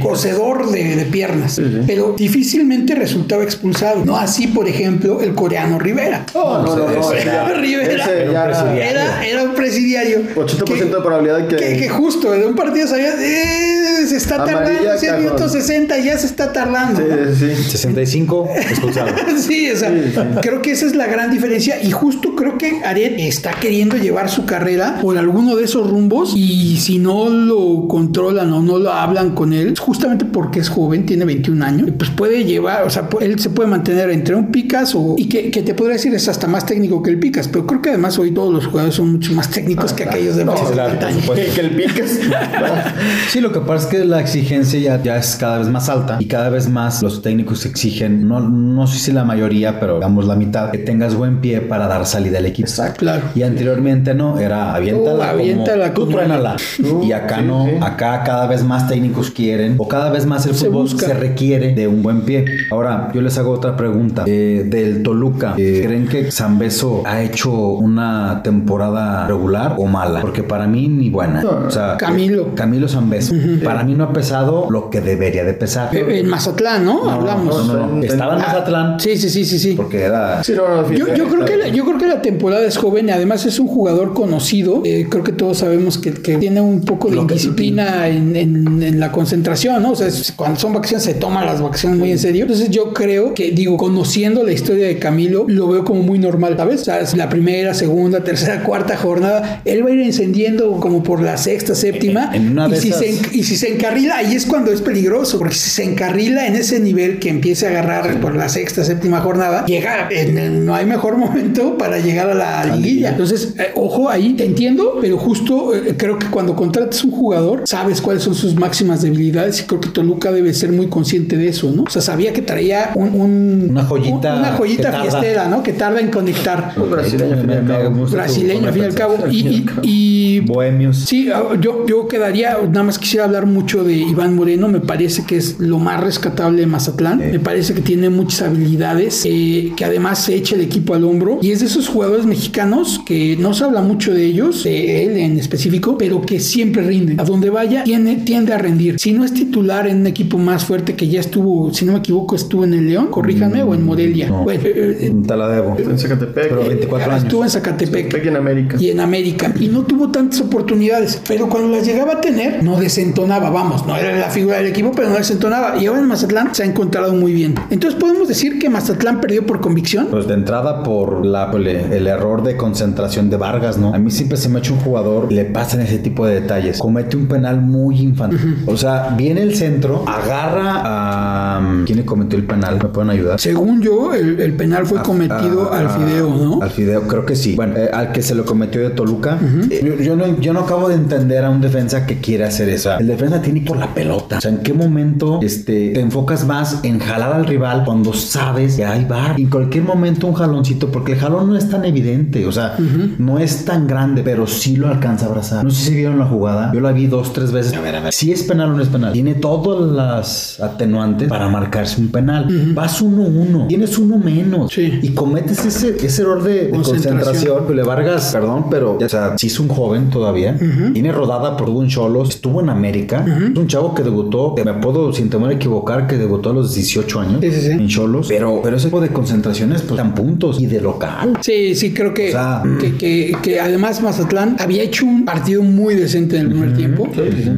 [0.02, 1.80] cocedor de, de piernas, Sí, sí.
[1.86, 4.04] pero difícilmente resultaba expulsado.
[4.04, 6.26] No así, por ejemplo, el coreano Rivera.
[6.34, 8.04] No, no, no, no, ese ya- Rivera.
[8.04, 8.82] ese Era un presidiario.
[8.90, 10.18] Era, era un presidiario.
[10.34, 14.58] 80% de probabilidad que- que, que justo de un partido sabía, eh, se está Amarilla,
[14.64, 15.24] tardando, 100 cajón.
[15.24, 17.00] minutos 60, ya se está tardando.
[17.00, 17.70] Sí, sí, sí.
[17.70, 19.08] 65 expulsado.
[19.38, 20.20] Sí, o sea, Sí, sí.
[20.42, 24.28] creo que esa es la gran diferencia y justo creo que Aret está queriendo llevar
[24.28, 28.92] su carrera por alguno de esos rumbos y si no lo controlan o no lo
[28.92, 33.08] hablan con él, justamente porque es joven, tiene 21 años, pues puede llevar, o sea,
[33.20, 36.28] él se puede mantener entre un Picas o, y que, que te podría decir es
[36.28, 39.12] hasta más técnico que el Picas, pero creo que además hoy todos los jugadores son
[39.12, 41.20] mucho más técnicos que aquellos de No, claro, 50 por años.
[41.20, 41.46] supuesto.
[41.46, 42.20] Que, que el piques.
[43.30, 46.16] Sí, lo que pasa es que la exigencia ya, ya es cada vez más alta
[46.20, 50.26] y cada vez más los técnicos exigen, no, no sé si la mayoría, pero digamos
[50.26, 52.68] la mitad, que tengas buen pie para dar salida al equipo.
[52.68, 52.98] Exacto.
[53.00, 53.22] Claro.
[53.34, 56.56] Y anteriormente no, era aviéntala, Uh, aviéntala como, tú truénala.
[56.82, 57.72] Uh, y acá sí, no, sí.
[57.80, 61.06] acá cada vez más técnicos quieren o cada vez más el Se fútbol busca.
[61.06, 62.44] se requiere de un buen pie.
[62.70, 64.24] Ahora, yo les hago otra pregunta.
[64.26, 70.20] Eh, del Toluca, eh, ¿creen que Zambeso ha hecho una temporada regular o mala?
[70.20, 71.42] Porque para mí ni buena.
[71.66, 72.54] O sea, Camilo.
[72.54, 73.34] Camilo Zambeso.
[73.64, 75.94] Para mí no ha pesado lo que debería de pesar.
[75.96, 77.10] Eh, En Mazatlán, ¿no?
[77.10, 77.66] Hablamos.
[77.66, 78.02] No, no, no.
[78.02, 79.74] Estaba en Mazatlán Sí, sí, sí, sí, sí.
[79.74, 82.64] porque era Sí, no, no, Yo, yo creo que la, yo creo que la temporada
[82.66, 84.82] es joven y además es un jugador conocido.
[84.84, 88.36] Eh, creo que todos sabemos que, que tiene un poco de Lo que- indisciplina en,
[88.36, 89.92] en- en la concentración, ¿no?
[89.92, 92.42] O sea, es- cuando son vacaciones se toman las vacaciones muy en serio.
[92.42, 96.54] Entonces yo creo que, digo, conociendo la historia de Camilo, lo veo como muy normal,
[96.56, 96.82] ¿sabes?
[96.82, 101.02] O sea, es la primera, segunda, tercera, cuarta jornada, él va a ir encendiendo como
[101.02, 102.30] por la sexta, séptima.
[102.34, 104.82] En una y, de si esas- se, y si se encarrila, ahí es cuando es
[104.82, 108.84] peligroso, porque si se encarrila en ese nivel que empiece a agarrar por la sexta,
[108.84, 113.10] séptima jornada, llega, en el- no hay mejor momento para llegar a la liguilla.
[113.10, 117.62] Entonces, eh, ojo, ahí te entiendo, pero justo eh, creo que cuando contratas un jugador,
[117.66, 121.48] sabes cuáles son sus máximas debilidades y creo que Toluca debe ser muy consciente de
[121.48, 121.84] eso, ¿no?
[121.84, 125.62] O sea, sabía que traía un, un- Una joyita un- una joyita fiestera, ¿no?
[125.62, 126.72] Que tarda en conectar.
[126.76, 128.06] Pues brasileño, al fin y al cabo.
[128.06, 129.16] Brasileño, al fin y al cabo.
[129.30, 130.96] Y, y- y Bohemios.
[131.06, 135.24] Sí, ah, yo, yo quedaría, nada más quisiera hablar mucho de Iván Moreno, me parece
[135.24, 139.84] que es lo más rescatable de Mazatlán, me parece que tiene muchas habilidades, eh, que
[139.84, 143.52] además se echa el equipo al hombro y es de esos jugadores mexicanos que no
[143.54, 147.50] se habla mucho de ellos, de él en específico, pero que siempre rinden, a donde
[147.50, 148.98] vaya tiene, tiende a rendir.
[148.98, 151.98] Si no es titular en un equipo más fuerte que ya estuvo, si no me
[151.98, 154.28] equivoco, estuvo en el León, corríjanme, o en Morelia.
[154.28, 154.44] No.
[154.44, 155.76] Bueno, eh, eh, Te la debo.
[155.78, 156.48] En Zacatepec.
[156.48, 157.24] Pero 24 años.
[157.24, 158.76] Estuvo en Zacatepec Zacatepec y en América.
[158.80, 162.78] y en América y no tuvo tantas oportunidades, pero cuando las llegaba a tener no
[162.78, 166.54] desentonaba, vamos, no era la figura del equipo, pero no desentonaba y ahora en Mazatlán
[166.54, 167.54] se ha encontrado muy bien.
[167.70, 170.06] Entonces podemos decir que Mazatlán perdió por convicción.
[170.10, 173.94] Pues de entrada por la, el, el error de concentración de Vargas, ¿no?
[173.94, 176.78] A mí siempre se me ha hecho un jugador, le pasan ese tipo de detalles.
[176.78, 178.62] Comete un penal muy infantil.
[178.66, 181.82] O sea, viene el centro, agarra a...
[181.84, 182.78] ¿Quién le cometió el penal?
[182.82, 183.40] ¿Me pueden ayudar?
[183.40, 186.62] Según yo, el, el penal fue cometido al fideo, ¿no?
[186.62, 187.56] Al Fideo, creo que sí.
[187.56, 189.38] Bueno, eh, al que se lo cometió de Toluca.
[189.70, 192.68] Eh, yo, yo no, yo no acabo de entender a un defensa que quiere hacer
[192.68, 192.96] eso.
[192.98, 194.38] El defensa tiene por la pelota.
[194.38, 198.76] O sea, ¿en qué momento este, te enfocas más en jalar al rival cuando sabes
[198.76, 199.38] que hay bar?
[199.38, 202.46] En cualquier momento un jaloncito, porque el jalón no es tan evidente.
[202.46, 202.76] O sea,
[203.18, 205.64] no es tan grande, pero sí lo alcanza a abrazar.
[205.64, 206.72] No sé si vieron la jugada.
[206.72, 207.74] Yo la vi dos, tres veces.
[207.74, 208.12] A ver, a ver.
[208.12, 209.12] Si es penal o no es penal.
[209.12, 212.46] Tiene todas las atenuantes para marcarse un penal.
[212.74, 213.68] Vas 1-1.
[213.68, 214.72] Tienes uno menos.
[214.72, 214.98] Sí.
[215.02, 217.64] Y cometes ese, ese error de, de Concentración.
[217.64, 220.56] Pues Le Vargas, perdón, pero o sea, sí es un joven todavía.
[220.92, 222.30] Tiene rodada por un Cholos.
[222.30, 223.24] Estuvo en América.
[223.52, 226.52] Es un chavo que debutó, que me puedo sin temor a equivocar, que debutó a
[226.54, 227.70] los 18 años Sí, sí, sí.
[227.72, 228.26] en Cholos.
[228.28, 231.38] Pero, pero ese tipo de concentraciones, pues dan puntos y de local.
[231.40, 235.62] Sí, sí, creo que, O sea, que, que- que además Mazatlán había hecho un partido
[235.62, 237.08] muy decente en el primer tiempo.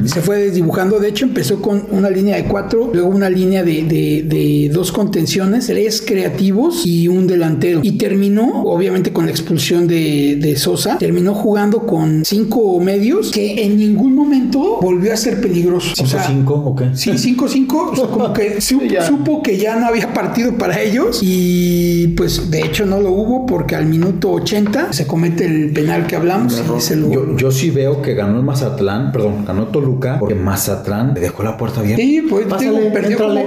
[0.05, 0.99] Se fue desdibujando.
[0.99, 4.91] De hecho, empezó con una línea de cuatro, luego una línea de, de- de dos
[4.91, 7.79] contenciones, tres creativos y un delantero.
[7.83, 13.63] Y terminó, obviamente, con la expulsión de, de Sosa, terminó jugando con cinco medios que
[13.63, 15.60] en ningún momento volvió a ser peligroso.
[15.69, 16.89] O sea, 5 o qué?
[16.95, 21.19] Sí, 5-5, o sea, como que Sí, supo que ya no había partido para ellos
[21.21, 26.07] y pues de hecho no lo hubo porque al minuto 80 se comete el penal
[26.07, 27.11] que hablamos y se lo...
[27.11, 31.43] Yo, yo sí veo que ganó el Mazatlán, perdón, ganó Toluca, porque Mazatlán le dejó
[31.43, 32.01] la puerta abierta.
[32.01, 33.41] Sí, pues Pásale, digo, perdió, como-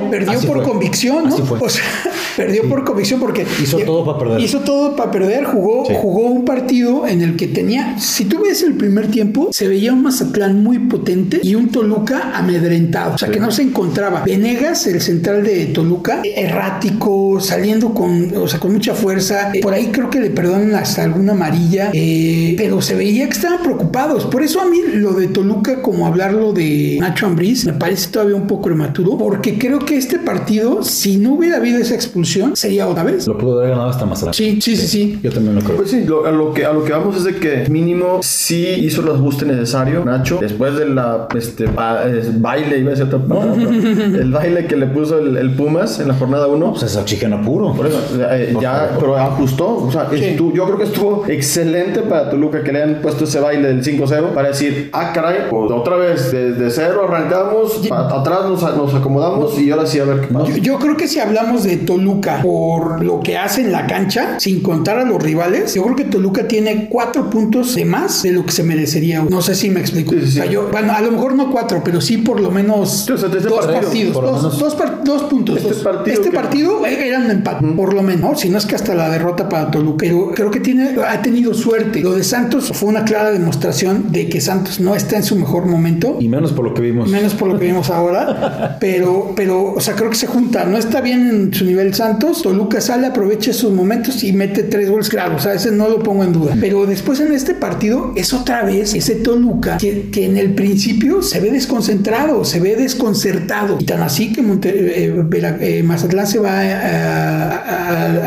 [0.46, 0.62] por fue.
[0.62, 1.34] convicción, ¿no?
[1.34, 1.58] Así fue.
[1.60, 1.82] O sea,
[2.36, 4.40] perdió por convicción porque Hizo todo para perder.
[4.40, 5.94] Hizo todo para perder, jugó, Sí.
[5.96, 9.92] jugó un partido en el que tenía, si tú ves el primer tiempo, se veía
[9.92, 14.22] un Mazatlán muy potente y un Toluca amedrentado, o sea que no se encontraba.
[14.24, 19.50] Venegas, el central de Toluca, errático, saliendo con, o sea, con mucha fuerza.
[19.52, 23.32] Eh, Por ahí creo que le perdonan hasta alguna amarilla, eh, pero se veía que
[23.32, 24.24] estaban preocupados.
[24.26, 28.36] Por eso a mí lo de Toluca, como hablarlo de Nacho Ambriz, me parece todavía
[28.36, 32.86] un poco prematuro, porque creo que este partido, si no hubiera habido esa expulsión, sería
[32.86, 33.26] otra vez.
[33.26, 34.34] Lo pudo haber ganado hasta Mazatlán.
[34.34, 35.18] Sí, sí, sí, sí.
[35.22, 35.76] Yo también lo creo.
[35.76, 38.66] Pues sí, lo- a, lo que, a lo que vamos es de que mínimo sí
[38.78, 41.66] hizo el ajuste necesario, Nacho, después de la este,
[42.02, 45.50] es- baile, iba a decir otra palabra, pero el baile que le puso el, el
[45.54, 46.70] Pumas en la jornada 1.
[46.72, 47.72] Pues es oxígeno puro.
[47.74, 48.96] Por eso, eh, Por ya, favor.
[49.00, 49.76] pero ajustó.
[49.76, 53.40] O sea, estu- yo creo que estuvo excelente para Toluca que le hayan puesto ese
[53.40, 58.40] baile del 5-0 para decir, ah, caray, pues otra vez desde cero arrancamos, pa- atrás
[58.48, 60.48] nos, nos acomodamos y ahora sí a ver qué pasa.
[60.50, 64.38] Yo, yo creo que si hablamos de Toluca por lo que hace en la cancha,
[64.40, 68.32] sin contar a los rivales, yo creo que Toluca tiene cuatro puntos de más de
[68.32, 69.22] lo que se merecería.
[69.28, 70.12] No sé si me explico.
[70.12, 70.38] Sí, sí, sí.
[70.40, 73.16] O sea, yo, bueno, a lo mejor no cuatro, pero sí por lo menos o
[73.18, 74.58] sea, este dos partido, partidos, dos, menos.
[74.58, 75.56] dos par- dos puntos.
[75.56, 75.78] Este dos.
[75.78, 78.36] partido Este partido era un empate, por lo menos, ¿no?
[78.36, 79.98] si no es que hasta la derrota para Toluca.
[80.00, 82.00] Pero creo que tiene, ha tenido suerte.
[82.00, 85.66] Lo de Santos fue una clara demostración de que Santos no está en su mejor
[85.66, 86.16] momento.
[86.20, 87.08] Y menos por lo que vimos.
[87.10, 90.64] Menos por lo que vimos ahora, pero, pero, o sea, creo que se junta.
[90.64, 92.42] No está bien en su nivel Santos.
[92.42, 95.36] Toluca sale, aprovecha esos momentos y mete tres goles, claro.
[95.36, 96.56] O sea, ese no lo pongo en duda.
[96.60, 101.22] Pero después en este partido es otra vez ese Toluca que, que en el principio
[101.22, 103.76] se ve desconcentrado, se ve desconcertado.
[103.80, 105.24] Y tan así que Monte- eh,
[105.60, 107.58] eh, Mazatlán se va a- a-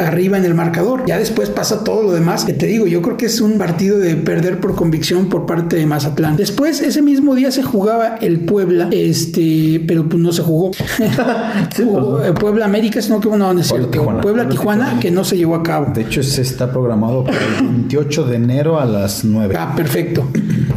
[0.04, 1.04] a- arriba en el marcador.
[1.08, 2.44] Ya después pasa todo lo demás.
[2.44, 5.76] Que te digo, yo creo que es un partido de perder por convicción por parte
[5.78, 6.36] de Mazatlán.
[6.36, 10.72] Después, ese mismo día se jugaba el Puebla, este, pero pues no se jugó.
[11.78, 13.92] Jugó, eh, Puebla América, sino que bueno, no es Puebla.
[13.92, 14.22] Tijuana.
[14.22, 15.92] Puebla Tijuana, que no se llevó a cabo.
[15.94, 19.56] De hecho, se está programado para el 28 de enero a las 9.
[19.58, 20.28] Ah, perfecto.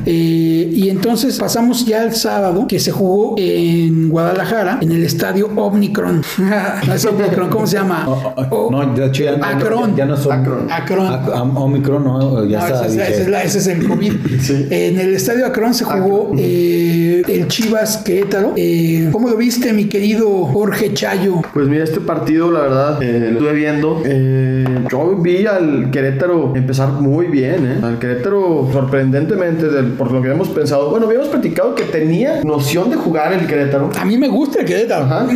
[0.07, 5.49] Eh, y entonces pasamos ya al sábado, que se jugó en Guadalajara, en el estadio
[5.57, 6.23] Omnicron.
[6.87, 8.07] no es Omnicron, ¿cómo se llama?
[8.09, 9.97] O- no, de hecho ya, no- Acron.
[9.97, 10.33] ya no son.
[10.33, 10.67] Acron.
[10.71, 11.57] Acron.
[11.57, 12.87] Omicron, no, ya No, está.
[12.87, 13.09] ese, es, dije.
[13.13, 14.13] ese es la- ese es el COVID.
[14.41, 14.67] Sí.
[14.71, 18.55] En el estadio Acron se jugó eh, el Chivas Querétaro.
[18.57, 21.43] Eh, ¿Cómo lo viste, mi querido Jorge Chayo?
[21.53, 24.03] Pues mira, este partido, la verdad, eh, lo estuve viendo.
[24.05, 27.79] Eh, yo vi al Querétaro empezar muy bien, ¿eh?
[27.85, 29.67] Al Querétaro, sorprendentemente,
[29.97, 30.91] por lo que habíamos pensado.
[30.91, 33.91] Bueno, habíamos platicado que tenía noción de jugar el Querétaro.
[33.99, 35.05] A mí me gusta el Querétaro.
[35.05, 35.27] Ajá.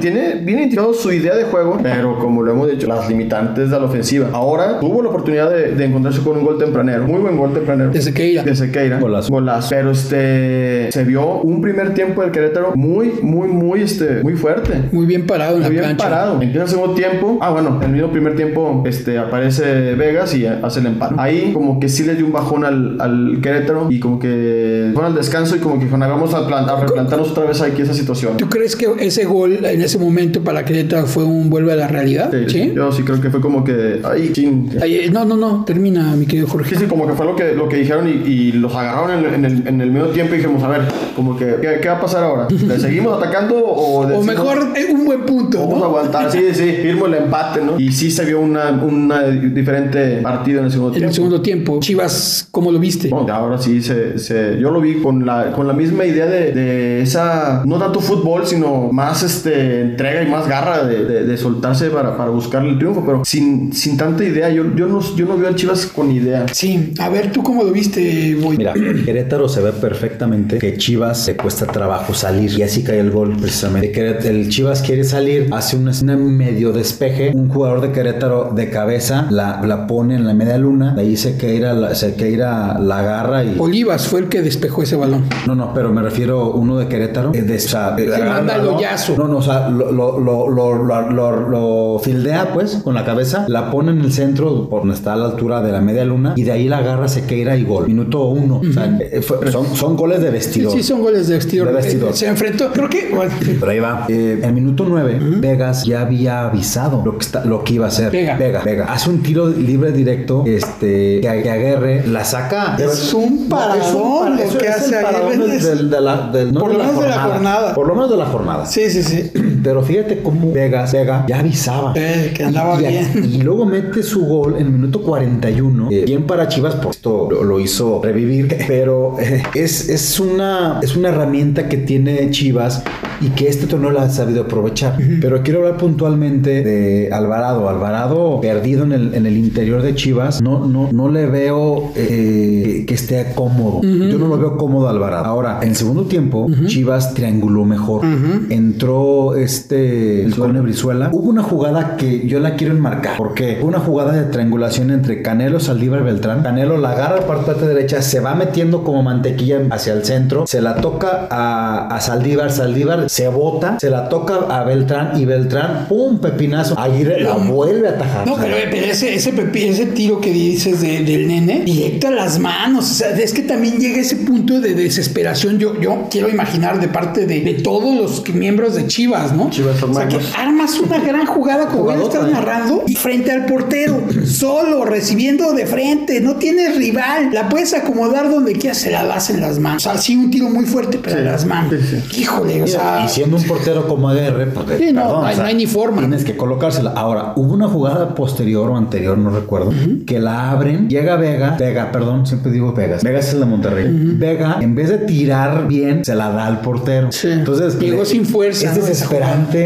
[0.00, 3.78] Tiene, bien identificado su idea de juego, pero como lo hemos dicho, las limitantes de
[3.78, 4.28] la ofensiva.
[4.32, 7.04] Ahora tuvo la oportunidad de, de encontrarse con un gol tempranero.
[7.06, 7.90] Muy buen gol tempranero.
[7.90, 8.42] De Sequeira.
[8.42, 8.98] De Sequeira.
[8.98, 9.32] Golazo.
[9.68, 14.72] Pero este se vio un primer tiempo del Querétaro muy, muy, muy, este, muy fuerte.
[14.92, 16.04] Muy bien parado en Muy la bien cancha.
[16.04, 16.34] parado.
[16.40, 17.38] Empieza el segundo tiempo.
[17.40, 21.14] Ah, bueno, en el mismo primer tiempo este, aparece Vegas y hace el empate.
[21.18, 25.12] Ahí como que sí le dio un bajón al, al Querétaro y como que fueron
[25.12, 27.94] al descanso y como que dijeron, vamos a, plan- a replantarnos otra vez aquí esa
[27.94, 28.36] situación.
[28.36, 31.88] ¿Tú crees que ese gol en ese momento para Querétaro fue un vuelve a la
[31.88, 32.30] realidad?
[32.30, 32.72] Sí, Sí.
[32.74, 34.70] Yo sí creo que fue como que, ay, ching.
[34.82, 36.74] Ay, eh, no, no, no, termina, mi querido Jorge.
[36.74, 39.24] Sí, sí, como que fue lo que, lo que dijeron y, y los agarraron en,
[39.24, 40.82] el- en el, en el medio tiempo y dijimos, a ver,
[41.16, 42.48] como que, ¿qué, qué va a pasar ahora?
[42.50, 46.72] ¿Le seguimos atacando o O mejor eh, un buen punto, Vamos a aguantar, sí, sí,
[46.82, 47.78] firmo el empate, ¿no?
[47.80, 51.08] Y sí se vio una, una diferente partido en el segundo En tiempo.
[51.10, 53.08] el segundo tiempo, Chivas, ¿cómo lo viste?
[53.08, 56.52] No, ahora sí, se, se- yo lo vi con la, con la misma idea de,
[56.52, 61.36] de esa, no tanto fútbol, sino más este, entrega y más garra de, de- de
[61.36, 64.48] soltarse para, para buscar el triunfo, pero sin, sin tanta idea.
[64.50, 66.46] Yo, yo, no, yo no veo al Chivas con idea.
[66.52, 68.56] Sí, a ver, ¿tú cómo lo viste, Boy?
[68.56, 73.10] Mira, Querétaro se ve perfectamente que Chivas le cuesta trabajo salir y así cae el
[73.10, 74.28] gol precisamente.
[74.28, 79.26] El Chivas quiere salir, hace una, una medio despeje, un jugador de Querétaro de cabeza
[79.30, 83.02] la, la pone en la media luna, de ahí se caerá la, se caerá la
[83.44, 83.56] y...
[83.58, 85.24] Olivas fue el que despejó ese balón.
[85.46, 87.32] No, no, pero me refiero uno de Querétaro.
[87.34, 89.14] eh, de- o sea, eh, agarra manda el hoyazo.
[89.16, 93.04] No, no, o sea, lo, lo, lo, lo, lo, lo- lo fildea pues con la
[93.04, 96.04] cabeza, la pone en el centro por donde está a la altura de la media
[96.04, 97.86] luna y de ahí la agarra, se caerá y gol.
[97.86, 98.60] Minuto uno.
[98.68, 100.72] O sea, eh, fue- son, son goles de vestidor.
[100.72, 101.68] sí, son goles de vestidor.
[101.68, 102.10] De vestidor.
[102.10, 103.32] Eh, Se enfrentó, creo que, bueno.
[103.58, 104.06] Pero ahí va.
[104.08, 107.88] Eh, en minuto 9, Vegas ya había avisado lo que, está, lo que iba a
[107.88, 108.10] hacer.
[108.12, 108.36] Vega.
[108.36, 108.62] Vega.
[108.64, 108.84] Vega.
[108.92, 112.76] Hace un tiro libre directo este, que, que aguerre, la saca.
[112.78, 116.72] Es un paradón Es un lo que es hace del- de la- del- no Por
[116.72, 117.74] lo menos de la jornada.
[117.74, 118.66] Por lo menos de la jornada.
[118.66, 119.30] sí, sí, sí.
[119.62, 121.92] Pero fíjate cómo Vegas, Vega ya avisaba.
[121.96, 123.24] Eh, que andaba y, bien.
[123.24, 125.88] Y luego mete su gol en el minuto 41.
[125.90, 128.56] eh, bien para Chivas, por esto lo, lo hizo revivir.
[128.68, 132.82] Pero eh, es, es, una, es una herramienta que tiene Chivas
[133.20, 134.96] y que este torneo la ha sabido aprovechar.
[135.20, 137.68] Pero quiero hablar puntualmente de Alvarado.
[137.68, 140.40] Alvarado perdido en el, en el interior de Chivas.
[140.40, 143.82] No, no, no le veo eh, que esté cómodo.
[143.82, 145.24] Yo no lo veo cómodo a Alvarado.
[145.24, 148.02] Ahora, en segundo tiempo, Chivas trianguló mejor.
[148.50, 151.08] Entró este el Cone Brizuela.
[151.12, 153.16] Hubo una jugada que yo la quiero enmarcar.
[153.16, 156.42] Porque una jugada de triangulación entre Canelo, Saldívar y Beltrán.
[156.42, 160.60] Canelo la agarra por parte derecha, se va metiendo como mantequilla hacia el centro, se
[160.60, 165.86] la toca a, a Saldívar, Saldívar se bota, se la toca a Beltrán y Beltrán,
[165.88, 166.18] ¡pum!
[166.18, 166.78] Pepinazo.
[166.78, 168.26] Aguirre la vuelve a atajar.
[168.26, 172.08] No, sea, pero, pero ese, ese, pepi- ese tiro que dices de- del nene, directo
[172.08, 172.90] a las manos.
[172.90, 175.58] O sea, es que también llega ese punto de desesperación.
[175.58, 179.37] Yo, yo quiero imaginar de parte de, de todos los miembros de Chivas, ¿no?
[179.50, 183.46] Chivas o sea, que armas una gran jugada como ya estás narrando y frente al
[183.46, 187.30] portero, solo, recibiendo de frente, no tienes rival.
[187.32, 189.86] La puedes acomodar donde quieras, se la das en las manos.
[189.86, 191.74] O sea, sí, un tiro muy fuerte, pero en las manos.
[191.88, 193.04] sí, Híjole, o sea.
[193.04, 195.66] y siendo un portero como Aguirre, pues, Sí, no, perdón, no hay- no hay ni
[195.66, 195.98] forma.
[196.00, 196.90] Tienes que colocársela.
[196.90, 199.72] Ahora, hubo una jugada posterior o anterior, no recuerdo,
[200.06, 203.02] que la abren, llega Vega, Vega, perdón, siempre digo Vegas.
[203.02, 203.86] Vegas es la Monterrey.
[203.90, 207.10] Vega, en vez de tirar bien, se la da al portero.
[207.12, 207.28] Sí.
[207.30, 208.84] Entonces, Llegó le- sin fuerza, Es ¿no?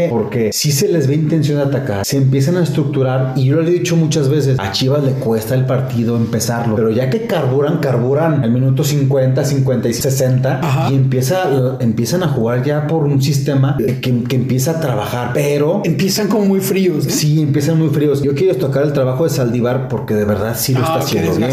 [0.09, 3.63] Porque si se les ve intención de atacar, se empiezan a estructurar y yo lo
[3.67, 7.79] he dicho muchas veces, a Chivas le cuesta el partido empezarlo, pero ya que carburan,
[7.79, 10.91] carburan el minuto 50, 50 y 60 Ajá.
[10.91, 15.81] y empieza, empiezan a jugar ya por un sistema que, que empieza a trabajar, pero
[15.83, 17.05] Empiezan como muy fríos.
[17.05, 17.11] ¿no?
[17.11, 18.21] Sí, empiezan muy fríos.
[18.21, 21.35] Yo quiero destacar el trabajo de Saldívar porque de verdad sí lo Ah, está haciendo
[21.35, 21.51] bien.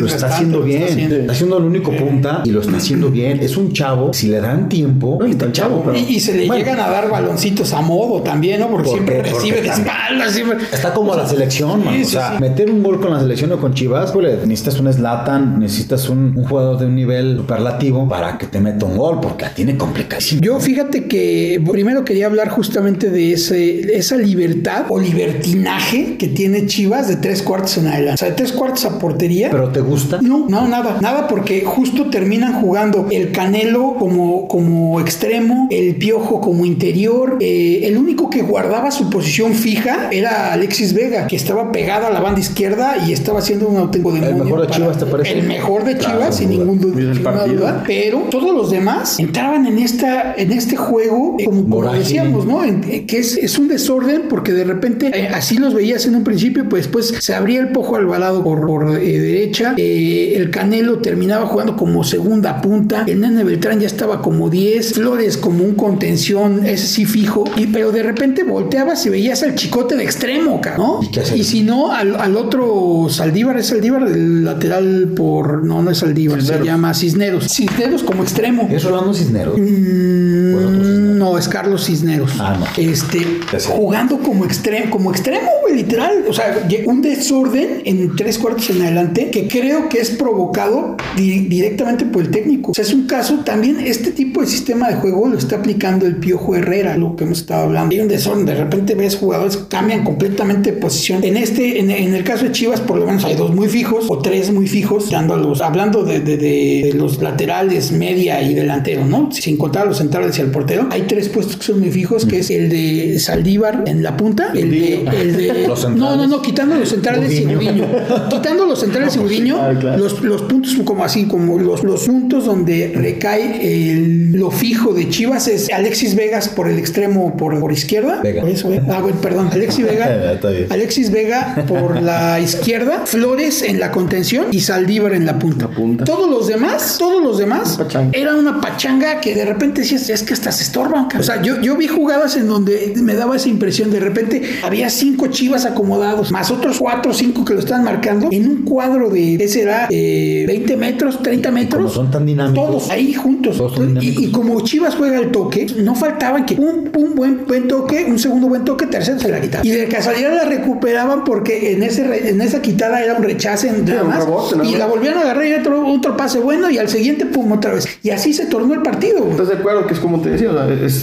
[0.00, 0.82] lo está haciendo está bien.
[0.84, 1.16] haciendo.
[1.16, 3.40] Está haciendo el único punta y lo está haciendo bien.
[3.40, 6.34] Es un chavo, si le dan tiempo, y está tan chavo, pero- Y, y se
[6.34, 6.64] le Bueno.
[6.64, 8.68] llegan a dar baloncitos a modo también, ¿no?
[8.68, 10.32] Porque ¿Por siempre recibe Porque de espaldas.
[10.32, 10.58] Siempre...
[10.72, 12.00] Está como la selección, man.
[12.00, 12.40] O sea, sí.
[12.40, 16.34] meter un gol con la selección o con Chivas, pues necesitas un Slatan, necesitas un,
[16.36, 19.76] un jugador de un nivel superlativo para que te meta un gol, porque la tiene
[19.76, 20.40] complicadísima.
[20.42, 26.66] Yo fíjate que primero quería hablar justamente de ese, esa libertad o libertinaje que tiene
[26.66, 28.14] Chivas de tres cuartos en adelante.
[28.14, 29.50] O sea, de tres cuartos a portería.
[29.50, 30.18] ¿Pero te gusta?
[30.22, 36.40] No, no, nada, nada, porque justo terminan jugando el Canelo como, como extremo, el Piojo
[36.40, 37.17] como interior.
[37.40, 42.10] Eh, el único que guardaba su posición fija era Alexis Vega, que estaba pegada a
[42.12, 44.44] la banda izquierda y estaba haciendo un auténtico demonio.
[44.44, 45.32] mejor de para- Chivas, ¿te parece?
[45.38, 46.64] El mejor de Chivas, sin sin duda.
[46.72, 47.56] ningún du- Mira el ninguna partido.
[47.60, 47.84] duda.
[47.86, 52.64] Pero todos los demás entraban en esta, en este juego, eh, como, decíamos, ¿no?
[52.64, 56.14] En- eh, que es, es un desorden porque de repente eh, así los veías en
[56.16, 60.50] un principio, pues después se abría el pojo Alvarado por, por, eh, derecha, eh, el
[60.50, 65.64] Canelo terminaba jugando como segunda punta, el Nene Beltrán ya estaba como 10, Flores como
[65.64, 70.04] un contención, ese sí fijo, y, pero de repente volteabas y veías al chicote de
[70.04, 71.00] extremo, ¿no?
[71.34, 75.98] ¿Y si no, al, al otro Saldívar, es Saldívar, el lateral por, no, no es
[75.98, 78.68] Saldívar, se llama Cisneros, Cisneros como extremo.
[78.70, 79.58] ¿Es Rolando Cisneros?
[79.58, 81.08] Mm, Cisneros.
[81.18, 82.32] No, es Carlos Cisneros.
[82.38, 82.66] Ah, no.
[82.76, 83.26] Este,
[83.68, 86.24] jugando como extremo, como extremo, literal.
[86.28, 92.04] O sea, un desorden en tres cuartos en adelante que creo que es provocado directamente
[92.04, 92.70] por el técnico.
[92.70, 96.06] O sea, es un caso también, este tipo de sistema de juego lo está aplicando
[96.06, 97.94] el Piojo Herrera, lo que hemos estado hablando.
[97.94, 101.24] Hay un desorden, de repente ves jugadores que cambian completamente de posición.
[101.24, 104.18] En este, en, el caso de Chivas, por lo menos hay dos muy fijos o
[104.18, 109.30] tres muy fijos, los, hablando de, de, los laterales, media y delantero, ¿no?
[109.32, 110.88] Sin contar los centrales y el portero.
[110.90, 114.52] Hay tres puestos que son muy fijos, que es el de Saldívar en la punta,
[114.54, 117.86] el de, el de no, no, no, quitando los centrales y Gudiño.
[118.30, 122.46] Quitando los centrales y Gudiño, ah, los, los puntos como así, como los, los puntos
[122.46, 127.72] donde recae el, lo fijo de Chivas es Alexis Vegas por el extremo por, por
[127.72, 128.20] izquierda.
[128.22, 128.48] Vega.
[128.48, 130.38] Eso, ah, bueno, perdón, Alexis Vega.
[130.70, 135.68] Alexis Vega por la izquierda, Flores en la contención y Saldívar en la punta.
[136.04, 137.78] Todos los demás, todos los demás,
[138.12, 141.08] era una pachanga que de repente decías, es que hasta se estorban.
[141.18, 144.90] O sea, yo, yo vi jugadas en donde me daba esa impresión, de repente había
[144.90, 149.10] cinco Chivas acomodados, más otros cuatro o cinco que lo estaban marcando en un cuadro
[149.10, 149.88] de, ¿qué será?
[149.88, 151.92] 20 metros, 30 metros.
[151.92, 152.66] son tan dinámicos.
[152.66, 153.60] Todos ahí juntos.
[154.00, 158.18] y, como Chivas juega el toque, no faltaban que un, un buen, buen toque, un
[158.18, 159.64] segundo buen toque, tercero se la quitaba.
[159.64, 164.04] Y de casualidad la recuperaban porque en, ese, en esa quitada era un rechace nada
[164.04, 164.26] más.
[164.64, 167.74] y la volvían a agarrar y otro, otro pase bueno y al siguiente, pum, otra
[167.74, 167.86] vez.
[168.02, 169.28] Y así se tornó el partido.
[169.30, 169.86] ¿Estás de acuerdo?
[169.86, 170.50] Que es como te decía,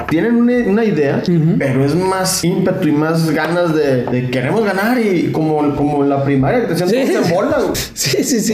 [0.10, 1.24] tienen una, idea,
[1.58, 6.24] pero es más ímpetu y más ganas de, queremos ganar y como, como en la
[6.24, 7.58] primaria que te decían todos en bola.
[7.94, 8.54] Sí, sí, sí.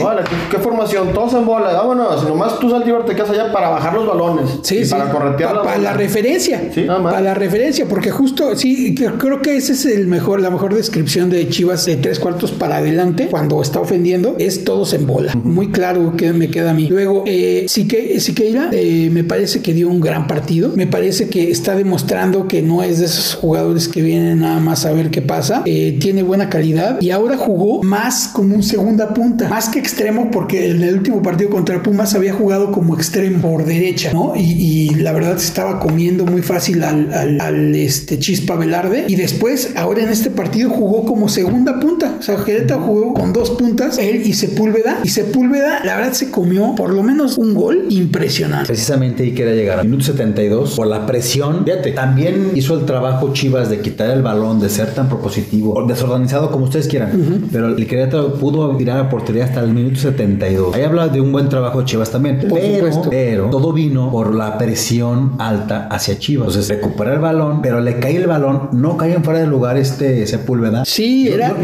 [0.50, 1.12] ¿qué, formación?
[1.12, 1.72] Todos en bola.
[1.72, 2.26] Vámonos.
[2.26, 4.50] Nomás tú Saldívar te quedas allá para bajar los balones.
[4.62, 6.70] Sí, y Para corretear Para la referencia.
[6.72, 7.12] Sí, nada más.
[7.12, 11.30] Para la referencia, porque justo, sí, creo que ese es el mejor, la mejor descripción
[11.30, 14.36] de Chivas de tres cuartos para adelante cuando está ofendiendo.
[14.38, 15.34] Es todos en bola.
[15.34, 16.88] Muy claro que me queda a mí.
[16.88, 20.72] Luego, eh, sí que Siqueira eh, me parece que dio un gran partido.
[20.74, 24.86] Me parece que está demostrando que no es de esos jugadores que vienen nada más
[24.86, 25.62] a ver qué pasa.
[25.66, 30.30] Eh, tiene buena calidad y ahora jugó más como un segunda punta, más que extremo,
[30.30, 34.34] porque en el último partido contra Pumas había jugado como extremo por derecha, ¿no?
[34.36, 39.04] Y, la verdad se estaba comiendo muy fácil al, este Chispa Velarde.
[39.08, 42.16] Y después, ahora en este partido jugó como segunda punta.
[42.18, 45.00] O sea, Jereta jugó con dos puntas, él y Sepúlveda.
[45.04, 48.66] Y Sepúlveda, la verdad, se comió por lo menos un gol impresionante.
[48.66, 49.84] Precisamente ahí quería llegar.
[49.84, 51.64] Minuto 72, por la presión.
[51.64, 55.86] Fíjate, también hizo el trabajo Chivas de quitar el balón, de ser tan propositivo, o
[55.86, 57.48] desorganizado como ustedes quieran.
[57.50, 60.74] Pero el Querétaro pudo tirar a portería hasta el minuto 72.
[60.74, 62.46] Ahí habla de un buen trabajo Chivas también.
[62.52, 66.48] pero, pero todo vino por la presión alta hacia Chivas.
[66.48, 69.76] Entonces recupera el balón, pero le cae el balón, no cae en fuera de lugar
[69.76, 70.84] este Sepúlveda.
[70.84, 71.54] Sí, era.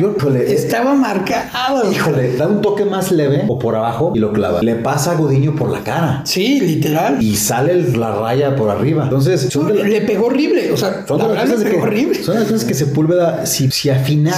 [0.47, 1.91] estaba marcado.
[1.91, 4.63] Híjole, da un toque más leve o por abajo y lo clava.
[4.63, 6.23] Le pasa a Gudiño por la cara.
[6.25, 7.21] Sí, literal.
[7.21, 9.05] Y sale la raya por arriba.
[9.05, 10.71] Entonces, le pegó horrible.
[10.73, 12.23] O sea, son la verdad le pegó horrible.
[12.23, 14.33] Son las cosas que Sepúlveda, si, si afina,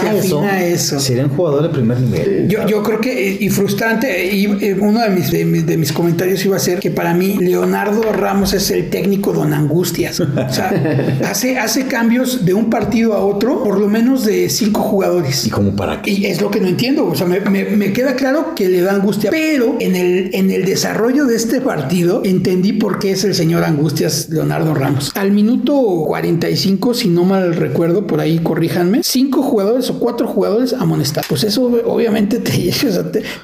[0.63, 2.49] eso, sería un jugador de primer nivel.
[2.49, 6.57] Yo, yo creo que, y frustrante, y uno de mis, de, de mis comentarios iba
[6.57, 10.21] a ser que para mí Leonardo Ramos es el técnico don Angustias.
[10.21, 10.70] O sea,
[11.29, 15.47] hace, hace cambios de un partido a otro, por lo menos de cinco jugadores.
[15.47, 16.11] ¿Y como para qué?
[16.13, 17.07] Y es lo que no entiendo.
[17.07, 19.31] O sea, me, me, queda claro que le da angustia.
[19.31, 23.65] Pero en el, en el desarrollo de este partido entendí por qué es el señor
[23.65, 25.13] Angustias Leonardo Ramos.
[25.15, 25.73] Al minuto
[26.07, 31.27] 45, si no mal recuerdo, por ahí corríjanme, cinco jugadores o cuatro jugadores amonestados.
[31.29, 32.73] Pues eso obviamente te,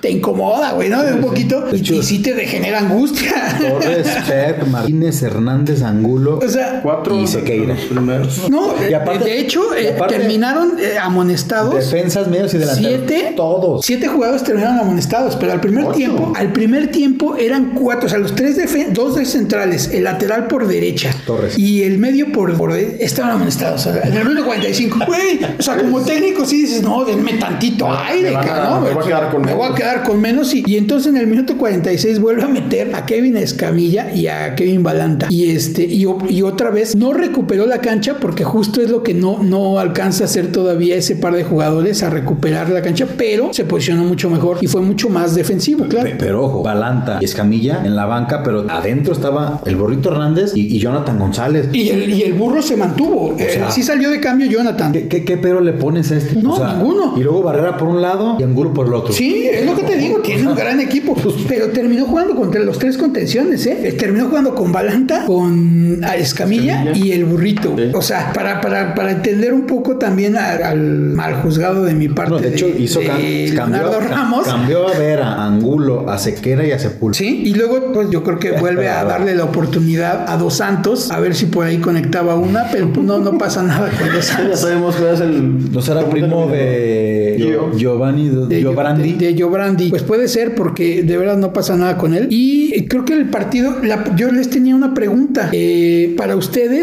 [0.00, 1.02] te, incomoda, güey, ¿no?
[1.02, 1.64] De un poquito.
[1.72, 3.58] y, y sí te degenera angustia.
[3.58, 6.38] Torres, Pep, Martínez, Hernández, Angulo.
[6.42, 7.76] O sea, cuatro y Sequeira.
[7.88, 8.48] primeros.
[8.50, 11.74] No, de hecho, eh, terminaron eh, amonestados.
[11.74, 13.02] Defensas, medios y delanteros.
[13.06, 13.32] Siete.
[13.36, 13.84] Todos.
[13.84, 18.06] Siete jugadores terminaron amonestados, pero al primer tiempo, al primer tiempo eran cuatro.
[18.06, 18.56] O sea, los tres
[18.92, 21.14] dos de centrales, el lateral por derecha.
[21.26, 21.58] Torres.
[21.58, 23.86] Y el medio por, por estaban amonestados.
[23.86, 24.98] O sea, en el minuto 45.
[25.06, 28.80] Güey, o sea, como técnico sí dices, no, denme tantito aire, ¿no?
[28.80, 30.52] Me voy a quedar con me voy a quedar con menos.
[30.54, 34.54] Y, y entonces en el minuto 46 vuelve a meter a Kevin Escamilla y a
[34.54, 35.28] Kevin Balanta.
[35.30, 39.14] Y este, y, y, otra vez no recuperó la cancha porque justo es lo que
[39.14, 43.52] no, no alcanza a hacer todavía ese par de jugadores a recuperar la cancha, pero
[43.52, 46.10] se posicionó mucho mejor y fue mucho más defensivo, claro.
[46.18, 50.78] Pero, ojo, Balanta y Escamilla en la banca, pero adentro estaba el Burrito Hernández y,
[50.78, 51.68] Jonathan González.
[51.72, 53.34] Y el, y el, burro se mantuvo.
[53.38, 54.92] Eh, sí salió de cambio Jonathan.
[54.92, 56.36] ¿Qué, qué, pero le pones a este?
[56.36, 57.14] No, ninguno.
[57.16, 59.12] Y luego Barrera por un lado y Angulo por el otro.
[59.12, 61.16] Sí, es lo que te digo, tiene un gran equipo.
[61.48, 63.94] Pero terminó jugando contra los tres contenciones, ¿eh?
[63.98, 67.76] Terminó jugando con Balanta, con Escamilla, y el burrito.
[67.94, 70.78] O sea, para, para, para, entender un poco también al
[71.14, 72.40] mal juzgado de mi parte.
[72.40, 74.46] de hecho, hizo Leonardo Ramos.
[74.46, 77.18] Cambió a ver a Angulo, a Sequera y a Sepulveda.
[77.18, 81.10] Sí, y luego, pues yo creo que vuelve a darle la oportunidad a Dos Santos
[81.10, 84.34] a ver si por ahí conectaba una, pero pues no, no pasa nada con eso.
[84.48, 85.72] Ya sabemos que es el.
[85.72, 87.72] ¿No será primo de Gio.
[87.76, 89.12] Giovanni de Giobrandi?
[89.14, 89.90] De, de Giobrandi.
[89.90, 92.28] Pues puede ser porque de verdad no pasa nada con él.
[92.30, 95.50] Y creo que el partido, la- yo les tenía una pregunta.
[95.52, 96.75] Eh, para ustedes,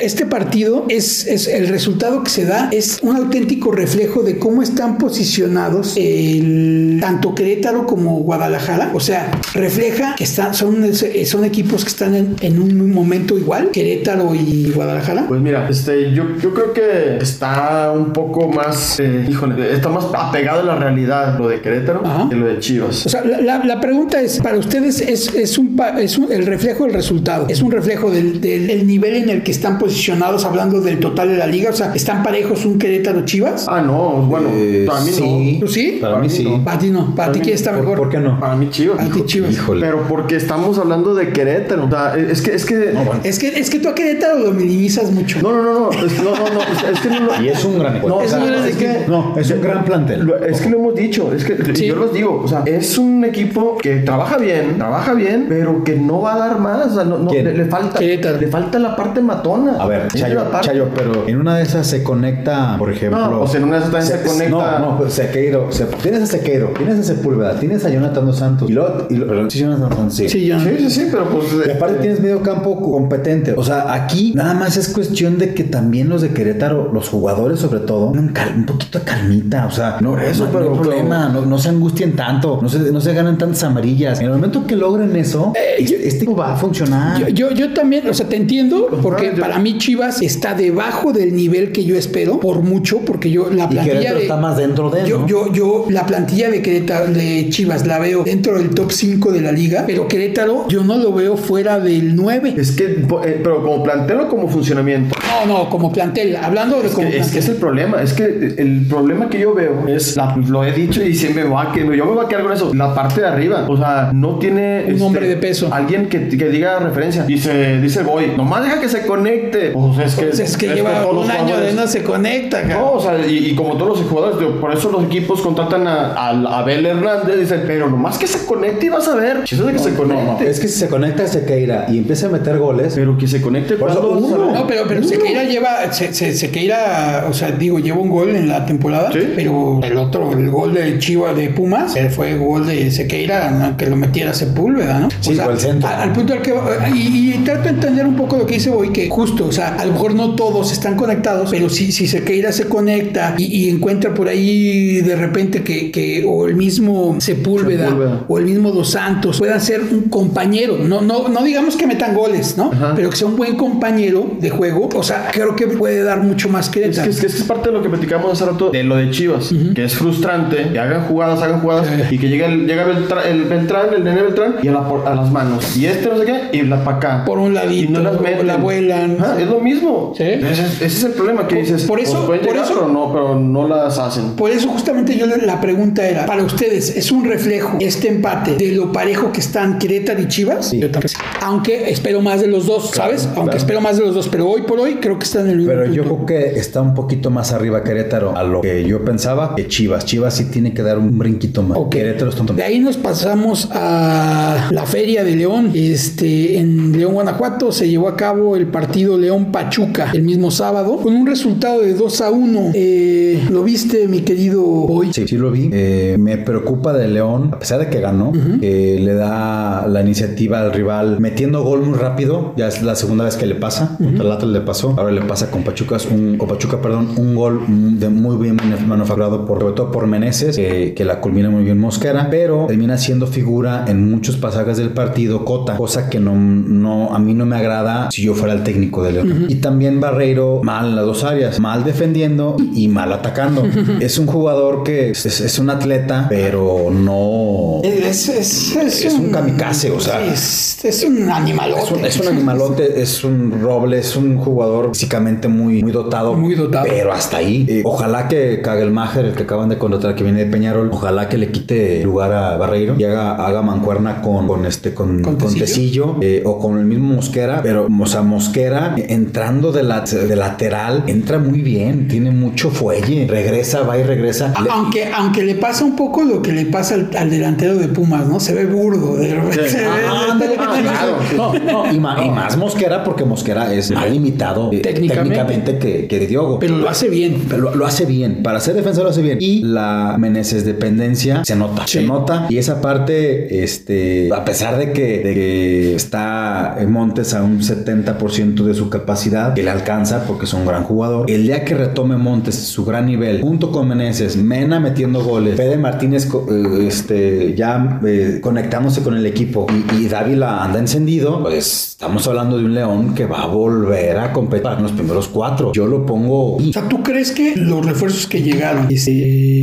[0.00, 4.62] este partido es, es el resultado que se da, es un auténtico reflejo de cómo
[4.62, 8.90] están posicionados el, tanto Querétaro como Guadalajara.
[8.94, 10.84] O sea, refleja que están, son,
[11.24, 15.26] son equipos que están en, en un momento igual, Querétaro y Guadalajara.
[15.28, 20.04] Pues mira, este, yo, yo creo que está un poco más, eh, híjole, está más
[20.14, 22.28] apegado a la realidad lo de Querétaro Ajá.
[22.28, 23.06] que lo de Chivas.
[23.06, 26.46] O sea, la, la- la pregunta es, para ustedes es, es, un, es un- el
[26.46, 30.44] reflejo del resultado, es un reflejo del, del- del nivel en el que están posicionados
[30.44, 33.66] hablando del total de la liga, o sea, ¿están parejos un Querétaro Chivas?
[33.68, 35.56] Ah, no, bueno, Eh, para mí sí.
[35.60, 35.98] ¿Tú sí?
[36.00, 36.44] Para mí sí.
[36.44, 36.64] no.
[36.64, 37.98] Para ti no, para ti mí- quién está ¿Por, mejor.
[37.98, 38.32] por qué no.
[38.32, 38.40] no?
[38.40, 38.96] Para mí Chivas.
[38.98, 39.52] Para ti Chivas.
[39.52, 39.80] Híjole.
[39.86, 41.86] Pero porque estamos hablando de Querétaro.
[41.86, 42.92] O sea, es que, es que.
[42.92, 43.20] No, bueno.
[43.24, 45.40] Es que, es que tú a Querétaro lo minimizas mucho.
[45.42, 47.42] No, no, no, no, es, no, no, no, es, que no lo.
[47.42, 48.08] Y es un gran equipo.
[48.08, 49.10] No, o Es sea, un gran es que, equipo.
[49.10, 50.24] No, es un gran plantel.
[50.24, 51.86] Lo- es que lo hemos dicho, es que Sí.
[51.86, 55.94] yo los digo, o sea, es un equipo que trabaja bien, trabaja bien, pero que
[55.96, 58.38] no va a dar más, o sea, no, no, le falta, Querétaro.
[58.40, 59.76] le falta la parte matona.
[59.78, 63.18] A ver, Chayo, Chayo, pero en una de esas se conecta, por ejemplo.
[63.30, 65.70] No, o sea, en una de esas también se conecta- No, no, pues Sequeiro.
[65.72, 68.68] Se, tienes a Sequeiro, tienes a Sepúlveda, tienes a Jonathan Dos Santos.
[68.70, 69.06] Y luego.
[69.10, 70.28] Y luego perdón, sí, Jonathan Dos Santos, sí.
[70.28, 70.50] Sí.
[70.50, 71.46] Sí, sí, sí, pero pues.
[71.66, 73.54] Y aparte tienes medio campo competente.
[73.56, 77.60] O sea, aquí nada más es cuestión de que también los de Querétaro, los jugadores
[77.60, 79.66] sobre todo, tengan cal- un poquito de calmita.
[79.66, 81.28] O sea, no, eso, no, pero- no hay pero- problema.
[81.30, 82.58] No, no se angustien tanto.
[82.62, 84.18] No se, no se ganan tantas amarillas.
[84.20, 87.18] En el momento que logren eso, este, este equipo va a funcionar.
[87.20, 91.34] Yo, yo, yo también, o sea, te entiendo, porque para mí Chivas está debajo del
[91.34, 94.22] nivel que yo espero, por mucho, porque yo la plantilla de...
[94.22, 95.06] está más dentro de él.
[95.06, 95.26] Yo, ¿no?
[95.26, 99.40] yo, yo, la plantilla de Querétaro, de Chivas, la veo dentro del top 5 de
[99.40, 102.54] la liga, pero Querétaro yo no lo veo fuera del 9.
[102.56, 105.14] Es que, eh, pero como planteo como funcionamiento.
[105.46, 107.38] No, no, como plantel, hablando de Es como que, es que plantel.
[107.42, 108.24] es el problema, es que
[108.58, 111.72] el problema que yo veo es, la- lo he dicho y siempre me va a
[111.72, 114.38] que yo me voy a quedar con eso, la parte de arriba, o sea, no
[114.38, 115.68] tiene este, Un hombre de peso.
[115.72, 117.24] alguien que, que diga referencia.
[117.24, 119.70] Dice, dice Boy, nomás deja que se conecte.
[119.70, 122.62] Pues es que, Pues es que es lleva un año de no se conecta.
[122.64, 125.86] No, o sea, y, y como todos los jugadores, digo, por eso los equipos contratan
[125.86, 129.44] a, a, a Abel Hernández, dicen, pero nomás que se conecte y vas a ver.
[129.44, 130.24] Chiste de que se conecte.
[130.24, 133.16] No, no, es que si se conecta a Sequeira y empieza a meter goles, Pero
[133.16, 134.52] que se conecte Por eso, uno.
[134.52, 138.48] No, pero, pero Sequeira lleva, se, se- Sequeira, o sea, digo, lleva un gol en
[138.48, 139.32] la temporada, Sí.
[139.36, 143.76] pero el otro, el gol de Chivas de Pumas, eh, fue gol de Sequeira, ¿no?
[143.76, 145.08] que lo metiera Sepúlveda, ¿no?
[145.20, 145.88] Sí, fue el centro.
[145.88, 146.52] a- Al, punto al que,
[146.94, 149.76] y, y trato de entender un poco lo que dice hoy, que justo, o sea,
[149.76, 153.68] a lo mejor no todos están conectados, pero si, si Sequeira se conecta y, y
[153.68, 158.24] encuentra por ahí de repente que, que o el mismo Sepúlveda, Sepúlveda.
[158.28, 162.14] o el mismo Dos Santos puedan ser un compañero, no, no, no digamos que metan
[162.14, 162.70] goles, ¿no?
[162.72, 162.94] Ajá.
[162.96, 166.48] Pero que sea un buen compañero de juego, o sea, creo que puede dar mucho
[166.48, 167.04] más Es Querétaro.
[167.04, 169.50] que, es que es parte de lo que platicamos hace rato de lo de Chivas,
[169.74, 173.44] que es frustrante, que hagan jugadas, hagan jugadas y que llegue el, llega Beltrán, el
[173.44, 175.76] Beltrán, el nene Beltrán y a, la a las manos.
[175.76, 177.24] Y este no sé qué, y la para acá.
[177.26, 178.46] Por un y ladito, no las meten.
[178.46, 179.16] la vuelan.
[179.20, 180.12] Ajá, es lo mismo.
[180.16, 180.22] Sí.
[180.24, 181.84] Ese, es- ese es el problema que dices.
[181.84, 184.30] por eso- pues pueden por llegar, eso- pero no, pero no las hacen.
[184.36, 188.72] Por eso justamente yo la pregunta era, para ustedes, ¿es un reflejo este empate de
[188.72, 190.72] lo parejo que están Querétaro y Chivas?
[190.72, 191.12] Yo también.
[191.42, 193.24] Aunque espero más de los dos, ¿sabes?
[193.26, 193.56] Aunque claro.
[193.58, 195.72] espero más de los dos, pero hoy por hoy creo que están en el mismo
[195.72, 199.54] Pero yo creo que está un poquito más arriba Querétaro a lo que yo pensaba
[199.56, 200.04] que Chivas.
[200.04, 201.78] Chivas sí tiene que dar un brinquito más.
[201.90, 205.72] Querétaro está un De ahí nos pasamos a la Feria de León.
[205.74, 210.98] Este, en León, Guanajuato, se llevó a cabo el partido León Pachuca el mismo sábado,
[210.98, 212.70] con un resultado de 2 a 1.
[212.74, 215.10] Eh, ¿Lo viste, mi querido Boy?
[215.14, 215.70] Sí, sí lo vi.
[215.72, 220.60] Eh, me preocupa de León, a pesar de que ganó, que le da la iniciativa
[220.60, 222.52] al rival metiendo gol muy rápido.
[222.58, 223.96] Ya es la segunda vez que le pasa.
[223.96, 224.94] Contra el Atlas le pasó.
[224.98, 227.60] Ahora le pasa con Pachuca, un, con Pachuca, perdón, un gol
[227.98, 231.64] de muy bien manuf- manufacturado por, sobre todo por Meneses, que, que la culmina muy
[231.64, 236.34] bien Mosquera, pero termina siendo figura en muchos pasajes del partido Cota, cosa que no,
[236.36, 239.46] no a mí no me agrada si yo fuera el técnico de León.
[239.48, 243.66] Y también Barreiro mal en las dos áreas, mal defendiendo y mal atacando.
[244.00, 249.30] es un jugador que es, es un atleta, pero no Es, es, es, Es un
[249.30, 250.24] kamikaze, o sea.
[250.24, 251.82] es, es un animalote.
[251.82, 256.34] es un, es un animalote, es un roble, es un jugador físicamente muy, muy dotado.
[256.34, 256.86] Muy dotado.
[256.88, 257.66] Pero hasta ahí.
[257.68, 261.38] Eh, ojalá que Kagelmacher, el que acaban de contratar, que viene de Peñarol, ojalá que
[261.38, 265.54] le quite lugar a Barreiro y haga, haga mancuerna con, con este, con, ¿Con con
[265.54, 265.64] Tecillo?
[265.64, 267.60] Tecillo, eh, o con el mismo Mosquera.
[267.62, 273.26] Pero, o sea, Mosquera entrando de, la, de lateral, entra muy bien, tiene mucho fuelle,
[273.28, 274.52] regresa, va y regresa.
[274.62, 277.88] Le- Aunque, aunque le pasa un poco lo que le pasa al, al delantero de
[277.88, 278.38] Pumas, ¿no?
[278.40, 279.16] Se ve burdo.
[279.16, 279.76] De repente Sí.
[279.76, 281.36] se ve- Ah, ándale, claro, sí.
[281.36, 281.52] No,
[281.84, 286.58] no, y, más Mosquera porque Mosquera es más limitado eh, técnicamente, que, que Diogo.
[286.58, 287.44] Pero lo hace bien.
[287.48, 288.42] Pero lo, hace bien.
[288.42, 289.38] Para ser defensor lo hace bien.
[289.40, 291.86] Y la Meneses dependencia se nota.
[291.86, 292.46] Se nota.
[292.48, 297.79] Y esa parte, este, a pesar de que, de que está Montes a un 70%
[297.84, 302.16] de su capacidad, que le alcanza porque es un gran jugador, el día que retome
[302.16, 308.00] Montes su gran nivel, junto con Meneses, Mena metiendo goles, Fede Martínez eh, este, ya
[308.06, 312.74] eh, conectándose con el equipo y, y Dávila anda encendido, pues estamos hablando de un
[312.74, 315.72] León que va a volver a competir en los primeros cuatro.
[315.72, 316.56] Yo lo pongo.
[316.56, 319.10] O sea, ¿tú crees que los refuerzos que llegaron este,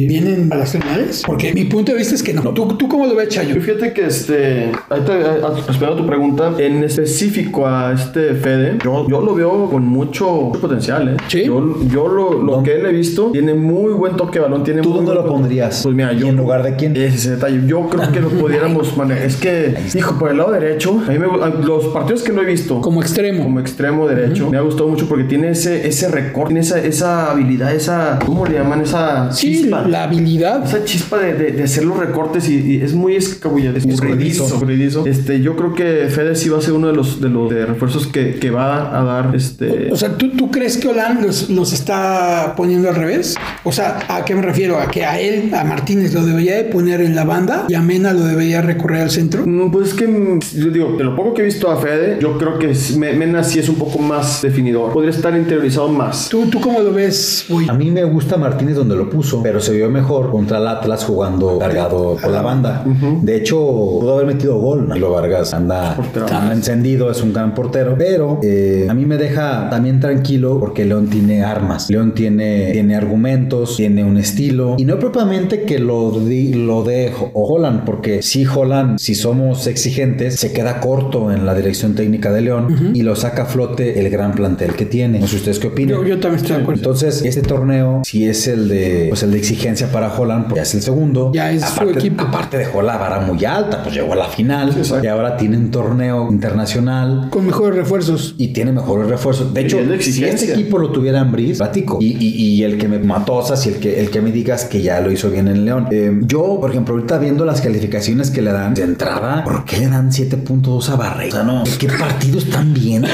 [0.07, 1.23] vienen para las finales?
[1.25, 2.41] Porque mi punto de vista es que no.
[2.53, 3.59] ¿Tú, tú cómo lo ves, Chayo?
[3.59, 9.35] Fíjate que este, respondiendo a tu pregunta, en específico a este Fede, yo, yo lo
[9.35, 11.17] veo con mucho potencial, ¿eh?
[11.27, 11.43] Sí.
[11.45, 14.63] Yo, yo lo, lo que él he visto, tiene muy buen toque de balón.
[14.63, 15.81] Tiene ¿Tú muy dónde lo pondrías?
[15.83, 16.27] Pues mira, yo.
[16.27, 16.95] ¿Y en lugar de quién?
[16.95, 17.61] Ese detalle.
[17.67, 19.25] Yo creo que lo pudiéramos manejar.
[19.25, 21.27] Es que, hijo, por el lado derecho, a mí me,
[21.65, 23.43] los partidos que lo he visto Como extremo.
[23.43, 27.31] como extremo derecho, me ha gustado mucho porque tiene ese, ese recorte, tiene esa, esa
[27.31, 28.81] habilidad, esa, ¿cómo le llaman?
[28.81, 29.87] Esa sí, chispa.
[29.87, 30.63] la habilidad.
[30.63, 35.05] Esa chispa de, de, de hacer los recortes y, y es muy escabullado, es escurridizo.
[35.05, 37.65] Este, yo creo que Fede sí va a ser uno de los, de los de
[37.65, 39.91] refuerzos que, que va a dar este.
[39.91, 43.35] O sea, ¿tú, ¿tú crees que Olan los, los está poniendo al revés?
[43.63, 44.77] O sea, ¿a qué me refiero?
[44.77, 47.81] ¿A que a él, a Martínez, lo debería de poner en la banda y a
[47.81, 49.45] Mena lo debería recorrer al centro?
[49.71, 52.37] Pues es que mm, yo digo, de lo poco que he visto a Fede, yo
[52.37, 54.93] creo que Mena sí es un poco más definidor.
[54.93, 56.27] Podría estar interiorizado más.
[56.29, 57.67] ¿Tú, tú cómo lo ves, Uy?
[57.69, 61.05] A mí me gusta Martínez donde lo puso, pero se vio mejor contra el Atlas
[61.05, 62.83] jugando cargado por la banda.
[63.21, 64.89] De hecho, pudo haber metido gol.
[64.89, 66.27] Nilo Vargas anda, Portero.
[66.27, 67.86] anda encendido, es un gran portero.
[67.97, 71.89] Pero eh, a mí me deja también tranquilo porque León tiene armas.
[71.89, 74.75] León tiene, tiene argumentos, tiene un estilo.
[74.77, 79.67] Y no propiamente que lo, di- lo de Ho- Holland, porque si Holland, si somos
[79.67, 83.99] exigentes, se queda corto en la dirección técnica de León y lo saca a flote
[83.99, 85.19] el gran plantel que tiene.
[85.19, 85.97] No sé ustedes qué opinan.
[85.97, 86.79] Yo, yo también estoy de acuerdo.
[86.79, 90.61] Entonces, este torneo, si es el de, pues el de exigencia para Holland, pues ya
[90.63, 91.31] es el segundo.
[91.33, 92.23] Ya es su aparte, equipo.
[92.23, 94.73] Aparte dejó la vara muy alta, pues llegó a la final
[95.03, 98.35] y ahora tiene un torneo internacional Con mejores refuerzos.
[98.37, 99.53] y tiene mejores refuerzos.
[99.53, 101.97] De hecho, de si este equipo lo tuviera en Bris, platico.
[102.01, 104.81] Y, y, y el que me matosas y el que, el que me digas que
[104.81, 105.87] ya lo hizo bien en León.
[105.91, 109.77] Eh, yo, por ejemplo, ahorita viendo las calificaciones que le dan de entrada, ¿por qué
[109.77, 111.35] le dan 7.2 a Barreiro?
[111.35, 113.05] O sea, no, ¿qué partidos están bien?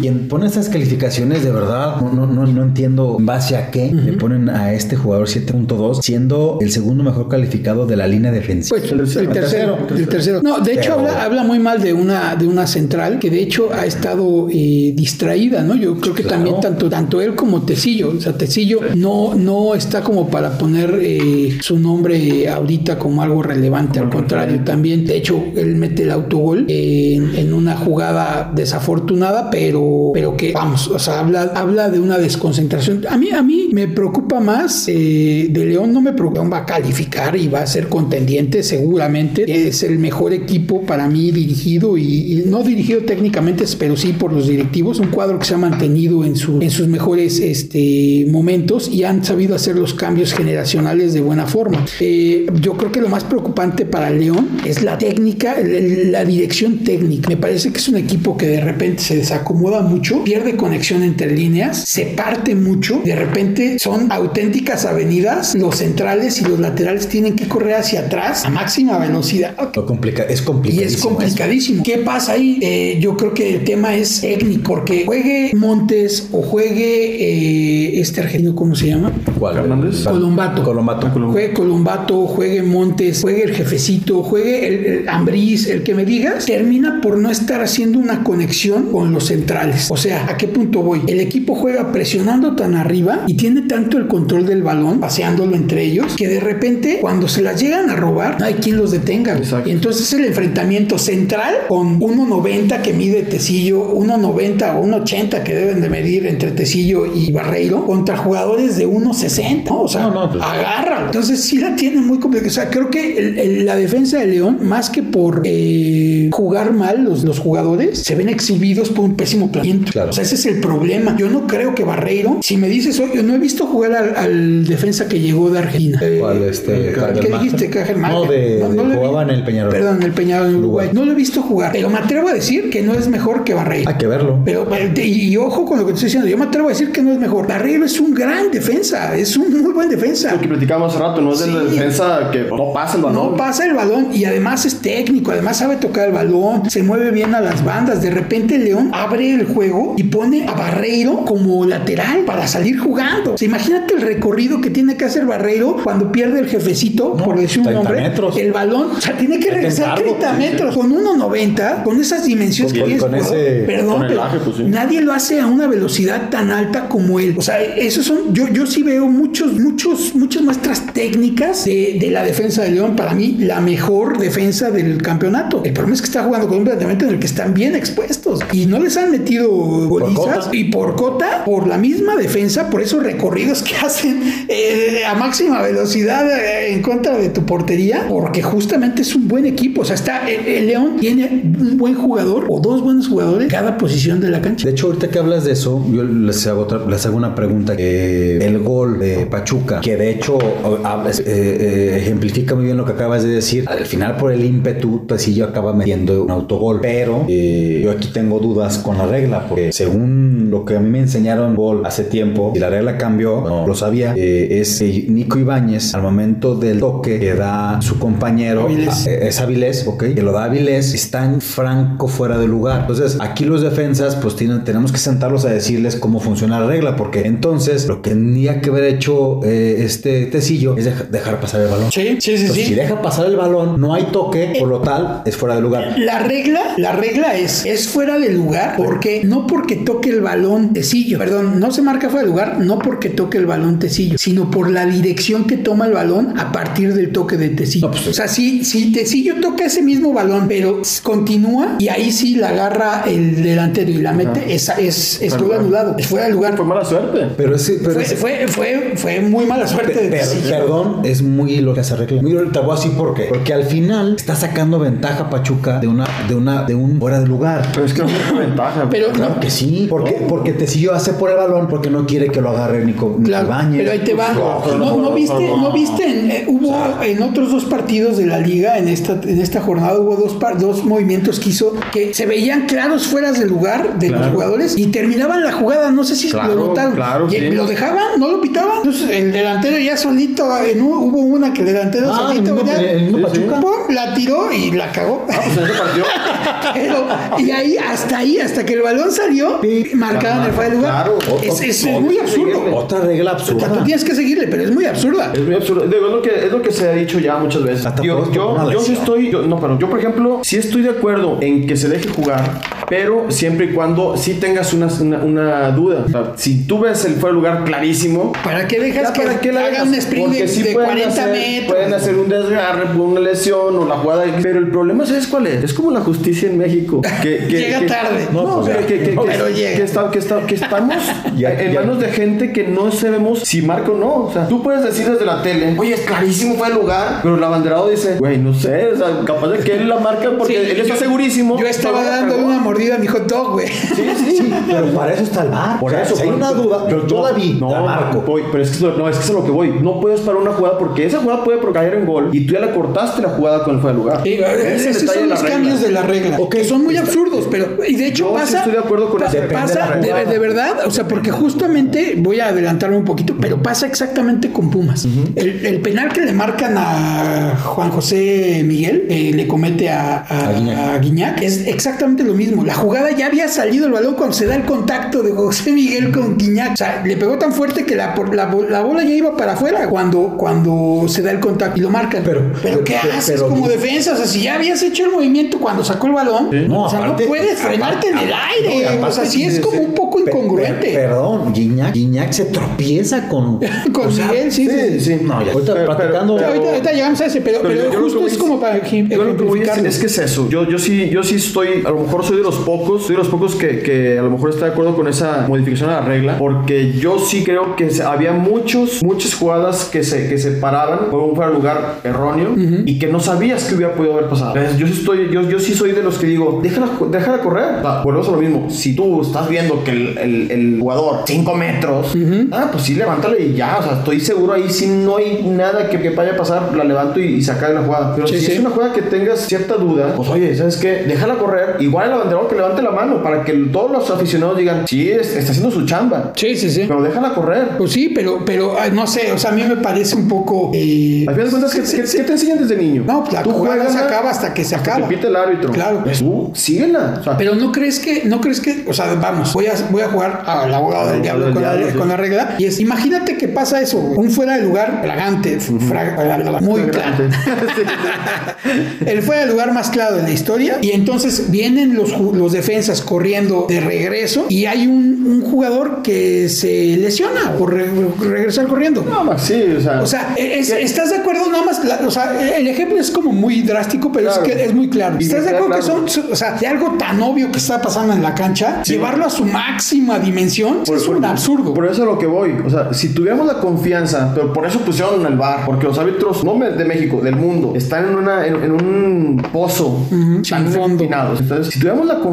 [0.00, 3.92] Quien pone esas calificaciones, de verdad, no, no, no, no entiendo en base a qué
[3.92, 8.78] le ponen a este jugador 7.2, siendo el segundo mejor calificado de la línea defensiva.
[8.78, 9.78] Pues el tercero, tercero.
[9.90, 10.40] el tercero.
[10.42, 13.86] No, de hecho habla muy mal de una, de una central que de hecho ha
[13.86, 14.09] estado
[14.50, 15.74] eh, distraída, ¿no?
[15.76, 16.36] Yo creo que Claro.
[16.36, 20.98] también tanto, tanto él como Tecillo, o sea, Tecillo no, no está como para poner
[21.02, 26.10] eh, su nombre ahorita como algo relevante, al contrario, también, de hecho, él mete el
[26.10, 31.98] autogol en, en una jugada desafortunada, pero, pero que, vamos, o sea, habla, habla de
[32.00, 33.04] una desconcentración.
[33.08, 36.66] A mí, a mí me preocupa más eh, de León, no me preocupa, va a
[36.66, 39.44] calificar y va a ser contendiente seguramente.
[39.68, 44.32] Es el mejor equipo para mí dirigido y, y no dirigido técnicamente, pero sí por
[44.32, 44.98] los directivos.
[44.98, 49.24] Un cuadro que se ha mantenido en, su, en sus mejores este, momentos y han
[49.24, 51.84] sabido hacer los cambios generacionales de buena forma.
[52.00, 57.28] Eh, yo creo que lo más preocupante para León es la técnica, la dirección técnica.
[57.28, 61.34] Me parece que es un equipo que de repente se desacomoda mucho, pierde conexión entre
[61.34, 67.36] líneas, se parte mucho, de repente son auténticas avenidas, los centrales y los laterales tienen
[67.36, 69.54] que correr hacia atrás a máxima velocidad.
[69.72, 70.96] Complica, es y complicadísimo.
[70.96, 71.82] es complicadísimo.
[71.82, 72.58] ¿Qué pasa ahí?
[72.62, 78.20] Eh, yo creo que el tema es técnico, porque juegue Montes o juegue eh, este
[78.20, 79.12] argentino, ¿cómo se llama?
[79.38, 79.56] ¿Cuál?
[79.56, 80.04] Fernández.
[80.04, 80.62] Colombato.
[80.62, 81.10] Colombato.
[81.10, 86.46] Juegue Colombato, juegue Montes, juegue el jefecito, juegue el, el Ambriz, el que me digas,
[86.46, 89.90] termina por no estar haciendo una conexión con los centrales.
[89.90, 91.02] O sea, ¿a qué punto voy?
[91.06, 95.84] El equipo juega presionando tan arriba y tiene tanto el control del balón, paseándolo entre
[95.84, 99.36] ellos, que de repente cuando se las llegan a robar, no hay quien los detenga.
[99.36, 99.68] Exacto.
[99.68, 105.80] Y entonces el enfrentamiento central con 1.90 que mide Tecillo, 1.90 o 1.80 que deben
[105.80, 109.64] de medir entre Tecillo y Barreiro, contra jugadores de 1.60.
[109.70, 109.82] ¿no?
[109.82, 111.06] O sea, No, no, pues- agárralo.
[111.06, 112.48] Entonces sí la tienen muy complicada.
[112.50, 116.72] O sea, creo que el- el- la defensa de León, más que por eh, jugar
[116.72, 119.92] mal los, los jugadores, se ven exhibidos por un pésimo planteamiento.
[119.92, 120.10] Claro.
[120.10, 121.16] O sea, ese es el problema.
[121.18, 124.66] Yo no creo que Barreiro, si me dices, oye, no he visto jugar al, al
[124.66, 125.98] defensa que llegó de Argentina.
[126.02, 126.42] Eh, ¿Cuál?
[126.44, 127.70] Este, ¿Qué dijiste?
[127.96, 128.94] No, de, de- le vi.
[128.96, 129.72] jugaba en el Peñarol.
[129.72, 130.86] Perdón, en el Peñarol en Uruguay.
[130.86, 130.88] Uruguay.
[130.92, 133.54] No lo he visto jugar, pero me atrevo a decir que no es mejor que
[133.64, 133.90] Barreiro.
[133.90, 134.38] Hay que verlo.
[134.44, 135.00] Pero, y,
[135.32, 137.12] y ojo con lo que te estoy diciendo, yo me atrevo a decir que no
[137.12, 137.46] es mejor.
[137.46, 140.32] Barreiro es un gran defensa, es un muy buen defensa.
[140.32, 141.76] Lo que platicábamos hace rato, no es de la Sí.
[141.76, 143.30] defensa que no pasa el balón.
[143.30, 147.10] No pasa el balón y además es técnico, además sabe tocar el balón, se mueve
[147.10, 148.02] bien a las bandas.
[148.02, 153.34] De repente León abre el juego y pone a Barreiro como lateral para salir jugando.
[153.34, 157.38] O sea, imagínate el recorrido que tiene que hacer Barreiro cuando pierde el jefecito, por
[157.38, 158.36] decir un 30 nombre, metros.
[158.36, 158.90] el balón.
[158.96, 162.80] O sea, tiene que regresar encargo, 30 sí, metros con 1.90, con esas dimensiones Con-
[162.80, 163.49] que tiene con ese.
[163.56, 164.62] Ese Perdón, pero tonelaje, pues, sí.
[164.64, 167.34] nadie lo hace a una velocidad tan alta como él.
[167.38, 172.10] O sea, esos son, yo, yo sí veo muchos, muchos, muchas muestras técnicas de, de
[172.10, 172.96] la defensa de León.
[172.96, 175.62] Para mí, la mejor defensa del campeonato.
[175.64, 178.40] El problema es que está jugando con un planteamiento en el que están bien expuestos
[178.52, 180.48] y no les han metido golizas.
[180.52, 185.62] Y por cota, por la misma defensa, por esos recorridos que hacen eh, a máxima
[185.62, 189.82] velocidad eh, en contra de tu portería, porque justamente es un buen equipo.
[189.82, 193.76] O sea, está el, el León tiene un buen jugador o dos buenos jugadores cada
[193.78, 194.66] posición de la cancha.
[194.66, 197.74] De hecho, ahorita que hablas de eso, yo les hago, otra- les hago una pregunta.
[197.78, 200.38] Eh, el gol de Pachuca, que de hecho
[200.84, 203.64] hablas- eh, eh, ejemplifica muy bien lo que acabas de decir.
[203.68, 206.80] Al final, por el ímpetu, Tecillo acaba metiendo un autogol.
[206.82, 210.88] Pero eh, yo aquí tengo dudas con la regla, porque según lo que a mí
[210.88, 215.06] me enseñaron gol hace tiempo, y la regla cambió, no lo sabía, eh, es que
[215.08, 219.06] Nico Ibáñez, al momento del toque que da su compañero, Avilés.
[219.06, 222.80] a- es Avilés, ok, que lo da Avilés, está en franco fuera de lugar.
[222.82, 226.96] Entonces, aquí los defensas, pues tienen, tenemos que sentarlos a decirles cómo funciona la regla,
[226.96, 231.60] porque entonces lo que tendría que haber hecho eh, este Tecillo es deja- dejar pasar
[231.62, 231.90] el balón.
[231.92, 232.64] Sí, sí, sí, Entonces, sí.
[232.70, 235.94] Si deja pasar el balón, no hay toque, por lo tal, es fuera de lugar.
[235.98, 240.72] La regla, la regla es, es fuera de lugar porque no porque toque el balón
[240.72, 244.50] Tecillo, perdón, no se marca fuera de lugar, no porque toque el balón Tecillo, sino
[244.50, 247.86] por la dirección que toma el balón a partir del toque de Tecillo.
[247.86, 252.10] No, pues, o sea, si, si Tecillo toca ese mismo balón, pero continúa y ahí
[252.12, 256.26] sí la agarra el delantero y la mete, esa es, es gol anulado, es fuera
[256.26, 256.56] de lugar.
[256.56, 257.28] Fue mala suerte.
[257.36, 257.52] Pero
[257.82, 261.80] pero Fue, fue, fue, fue muy mala suerte de Per- perdón, es muy lo que
[261.80, 262.22] hace regla.
[262.22, 263.24] Muy, te voy a decir por qué.
[263.28, 267.26] Porque al final está sacando ventaja Pachuca de una, de una, de un fuera de
[267.26, 267.68] lugar.
[267.72, 268.88] Pero es que no tiene ventaja.
[268.90, 272.40] Pero Claro que sí, porque, porque Tecillo hace por el balón porque no quiere que
[272.40, 273.78] lo agarre Nico, Nico Claro, Ibáñez.
[273.78, 274.32] pero ahí te va.
[274.32, 278.38] No, No, no viste, no viste, en- eh, hubo en otros dos partidos de la
[278.38, 282.26] liga en esta, en esta jornada hubo dos, par- dos movimientos que hizo que se
[282.26, 285.90] veían claros fueras de lugar de los jugadores y terminaban la jugada.
[285.90, 286.94] No sé si Claro, lo notaron.
[286.94, 287.50] claro, Y, sí.
[287.50, 288.78] Lo dejaban, no lo pitaban.
[288.78, 292.64] Entonces el delantero ya solito, en un- hubo una que el delantero Ah, solito el
[292.64, 293.60] mismo- ya, el mismo Sí, Pachuca.
[293.60, 295.26] pum, la tiró y la cagó.
[295.26, 295.38] Pues
[295.78, 296.04] partido.
[296.74, 297.06] Pero,
[297.38, 299.90] y ahí, hasta ahí, hasta que el balón salió, Sí.
[299.94, 301.04] marcaban el fuera de lugar.
[301.04, 301.18] Claro.
[301.42, 302.54] Es, es No, muy absurdo.
[302.54, 302.74] síguele.
[302.76, 303.84] Otra regla O sea, tú absurda.
[303.84, 305.32] tienes que seguirle, pero es muy absurda.
[305.34, 305.86] Es muy absurdo.
[305.86, 307.86] Digo, es lo que, es lo que se ha dicho ya muchas veces.
[307.86, 309.30] Hasta Yo, por- yo, yo sí estoy.
[309.30, 312.60] yo- no, pero yo, por ejemplo, sí estoy de acuerdo en que se deje jugar,
[312.90, 316.04] pero siempre y cuando sí tengas una, una, una duda.
[316.06, 318.32] O sea, si tú ves el fuera de lugar clarísimo.
[318.44, 319.88] ¿Para qué dejas que para qué la haga dejas?
[319.88, 321.72] un sprint Porque de, sí de pueden 40 hacer- metros?
[321.76, 324.24] Pueden hacer un desgarre por una lesión o la jugada.
[324.42, 325.64] Pero el problema, ¿sabes cuál es?
[325.64, 327.00] Es como la justicia en México.
[327.22, 328.26] Que, que- Llega que- tarde.
[328.32, 328.86] No, No, que, ya.
[328.86, 329.76] que- que- No, que- pero llega.
[329.76, 330.94] que está- que está- que estamos
[331.36, 331.80] Ya- en ya.
[331.80, 334.14] manos de gente que no sabemos si marca o no.
[334.24, 337.36] O sea, tú puedes decir desde la tele, oye, es clarísimo fue el lugar, pero
[337.36, 340.54] el abanderado dice, güey, no sé, o sea, capaz de que él la marca porque
[340.54, 341.58] Sí, él está yo- segurísimo.
[341.60, 343.68] Yo estaba dándole una mordida a mi hot dog, güey.
[343.68, 344.52] Sí, sí, sí.
[344.70, 345.78] Pero para eso está el bar.
[345.80, 348.22] Por O sea, eso, si hay una duda, yo, yo la vi, No, la marco.
[348.22, 349.70] voy, pero es que, no, es que es a lo que voy.
[349.80, 352.60] No puedes parar una jugada porque esa jugada puede caer en gol y tú ya
[352.60, 354.20] la cortaste la jugada con el fuera de lugar.
[354.24, 355.54] Sí, Ese esos son los regla.
[355.56, 356.54] cambios de la regla, Ok.
[356.54, 359.20] que son muy absurdos, pero y de hecho Yo sí pasa, estoy de acuerdo con
[359.20, 359.38] pa- eso.
[359.52, 360.30] Pasa de la de, jugada.
[360.30, 364.70] de verdad, o sea, porque justamente voy a adelantarme un poquito, pero pasa exactamente con
[364.70, 365.04] Pumas.
[365.36, 370.48] el, el penal que le marcan a Juan José Miguel, eh, le comete a, a-
[370.48, 370.78] A Guiñac.
[370.78, 372.64] a Guiñac, es exactamente lo mismo.
[372.70, 376.12] La jugada ya había salido el balón cuando se da el contacto de José Miguel
[376.12, 376.74] con Guiñac.
[376.74, 379.54] O sea, le pegó tan fuerte que la, por- la, la bola ya iba para
[379.54, 382.22] afuera cuando, cuando se da el contacto y lo marcan.
[382.24, 384.12] Pero- pero, ¿qué pero- haces pero- como defensa?
[384.12, 387.00] O sea, si ya habías hecho el movimiento cuando sacó el balón, No, o sea,
[387.00, 389.00] aparte- no puedes frenarte en el aparte- aire.
[389.04, 390.86] o sea, sí es como un poco incongruente.
[390.86, 393.58] pe- perdón, Guiñac, Guiñac se tropieza con.
[393.92, 394.78] con o sea, Miguel, sí, sí.
[394.92, 395.18] Sí, sí.
[395.24, 396.36] No, ya ahorita Pero- platicando.
[396.36, 398.60] pero- ahorita, ahorita llegamos a ese, pero, pero, yo lo que justo voy es como
[398.60, 400.48] para yo lo que voy es que es eso.
[400.48, 403.18] Yo, yo sí, yo sí estoy, a lo mejor soy de los pocos, soy de
[403.18, 406.00] los pocos que, que a lo mejor está de acuerdo con esa modificación a la
[406.02, 411.10] regla, porque yo sí creo que había muchos, muchas jugadas que se, que se paraban
[411.10, 412.54] por un fuera lugar erróneo
[412.84, 414.54] y que no sabías que hubiera podido haber pasado.
[414.56, 417.78] Entonces, yo sí estoy, yo, yo sí soy de los que digo, déjala, déjala correr.
[417.78, 418.70] O sea, volvemos a lo mismo.
[418.70, 422.14] Si tú estás viendo que el, el, el jugador 5 metros,
[422.52, 423.78] ah, pues sí, levántale y ya.
[423.78, 426.84] O sea, estoy seguro ahí si no hay nada que, que vaya a pasar, la
[426.84, 428.14] levanto y, y sacar la jugada.
[428.14, 428.52] Pero Sí, si sí.
[428.52, 431.04] es una jugada que tengas cierta duda, pues oye, ¿sabes qué?
[431.06, 431.76] Déjala correr.
[431.80, 435.34] Igual el abanderado que levante la mano para que todos los aficionados digan, sí, es-
[435.36, 436.32] está haciendo su chamba.
[436.36, 436.84] Sí, sí, sí.
[436.86, 437.68] Pero déjala correr.
[437.78, 440.70] Pues sí, pero, pero ay, no sé, o sea, a mí me parece un poco.
[440.74, 443.04] eh, Al final de cuentas, ¿qué, sí, qué- sí, qué te enseñan desde niño?
[443.06, 445.08] No, pues la Tú jugada se acaba hasta que se hasta acaba.
[445.08, 445.70] Que pite el árbitro.
[445.72, 446.00] Claro.
[446.04, 447.16] Pues tú, síguela.
[447.20, 450.02] O sea, Pero no crees que, no crees que, o sea, vamos, voy a, voy
[450.02, 451.98] a jugar al abogado del diablo, con, la, diablo, sí.
[451.98, 452.54] con la regla.
[452.58, 457.24] Y es, imagínate que pasa eso, un fuera de lugar fragante, fra- muy claro.
[459.06, 460.78] El fuera de lugar más claro de la historia.
[460.80, 466.48] Y entonces vienen los, los defensas corriendo de regreso y hay un, un jugador que
[466.48, 469.02] se lesiona por re- regresar corriendo.
[469.04, 470.00] no, sí, o sea.
[470.02, 471.50] O sea, es- ¿estás de acuerdo?
[471.50, 474.42] Nada más, la- o sea, el ejemplo es como muy drástico, pero Claro.
[474.46, 475.16] es que es muy claro.
[475.18, 478.22] ¿Estás de acuerdo que son, o sea, de algo tan obvio que está pasando en
[478.22, 478.94] la cancha, Sí.
[478.94, 481.74] llevarlo a su máxima dimensión Por- es por- un absurdo?
[481.74, 482.54] Por eso es lo que voy.
[482.64, 486.42] O sea, si tuviéramos la confianza, pero por eso pusieron el bar, porque los árbitros,
[486.44, 490.06] no de México, del mundo, están en, una, en, en un pozo
[490.42, 490.80] sin fondo.
[491.04, 491.40] empinados.
[491.40, 492.29] Entonces, si tuviéramos la confianza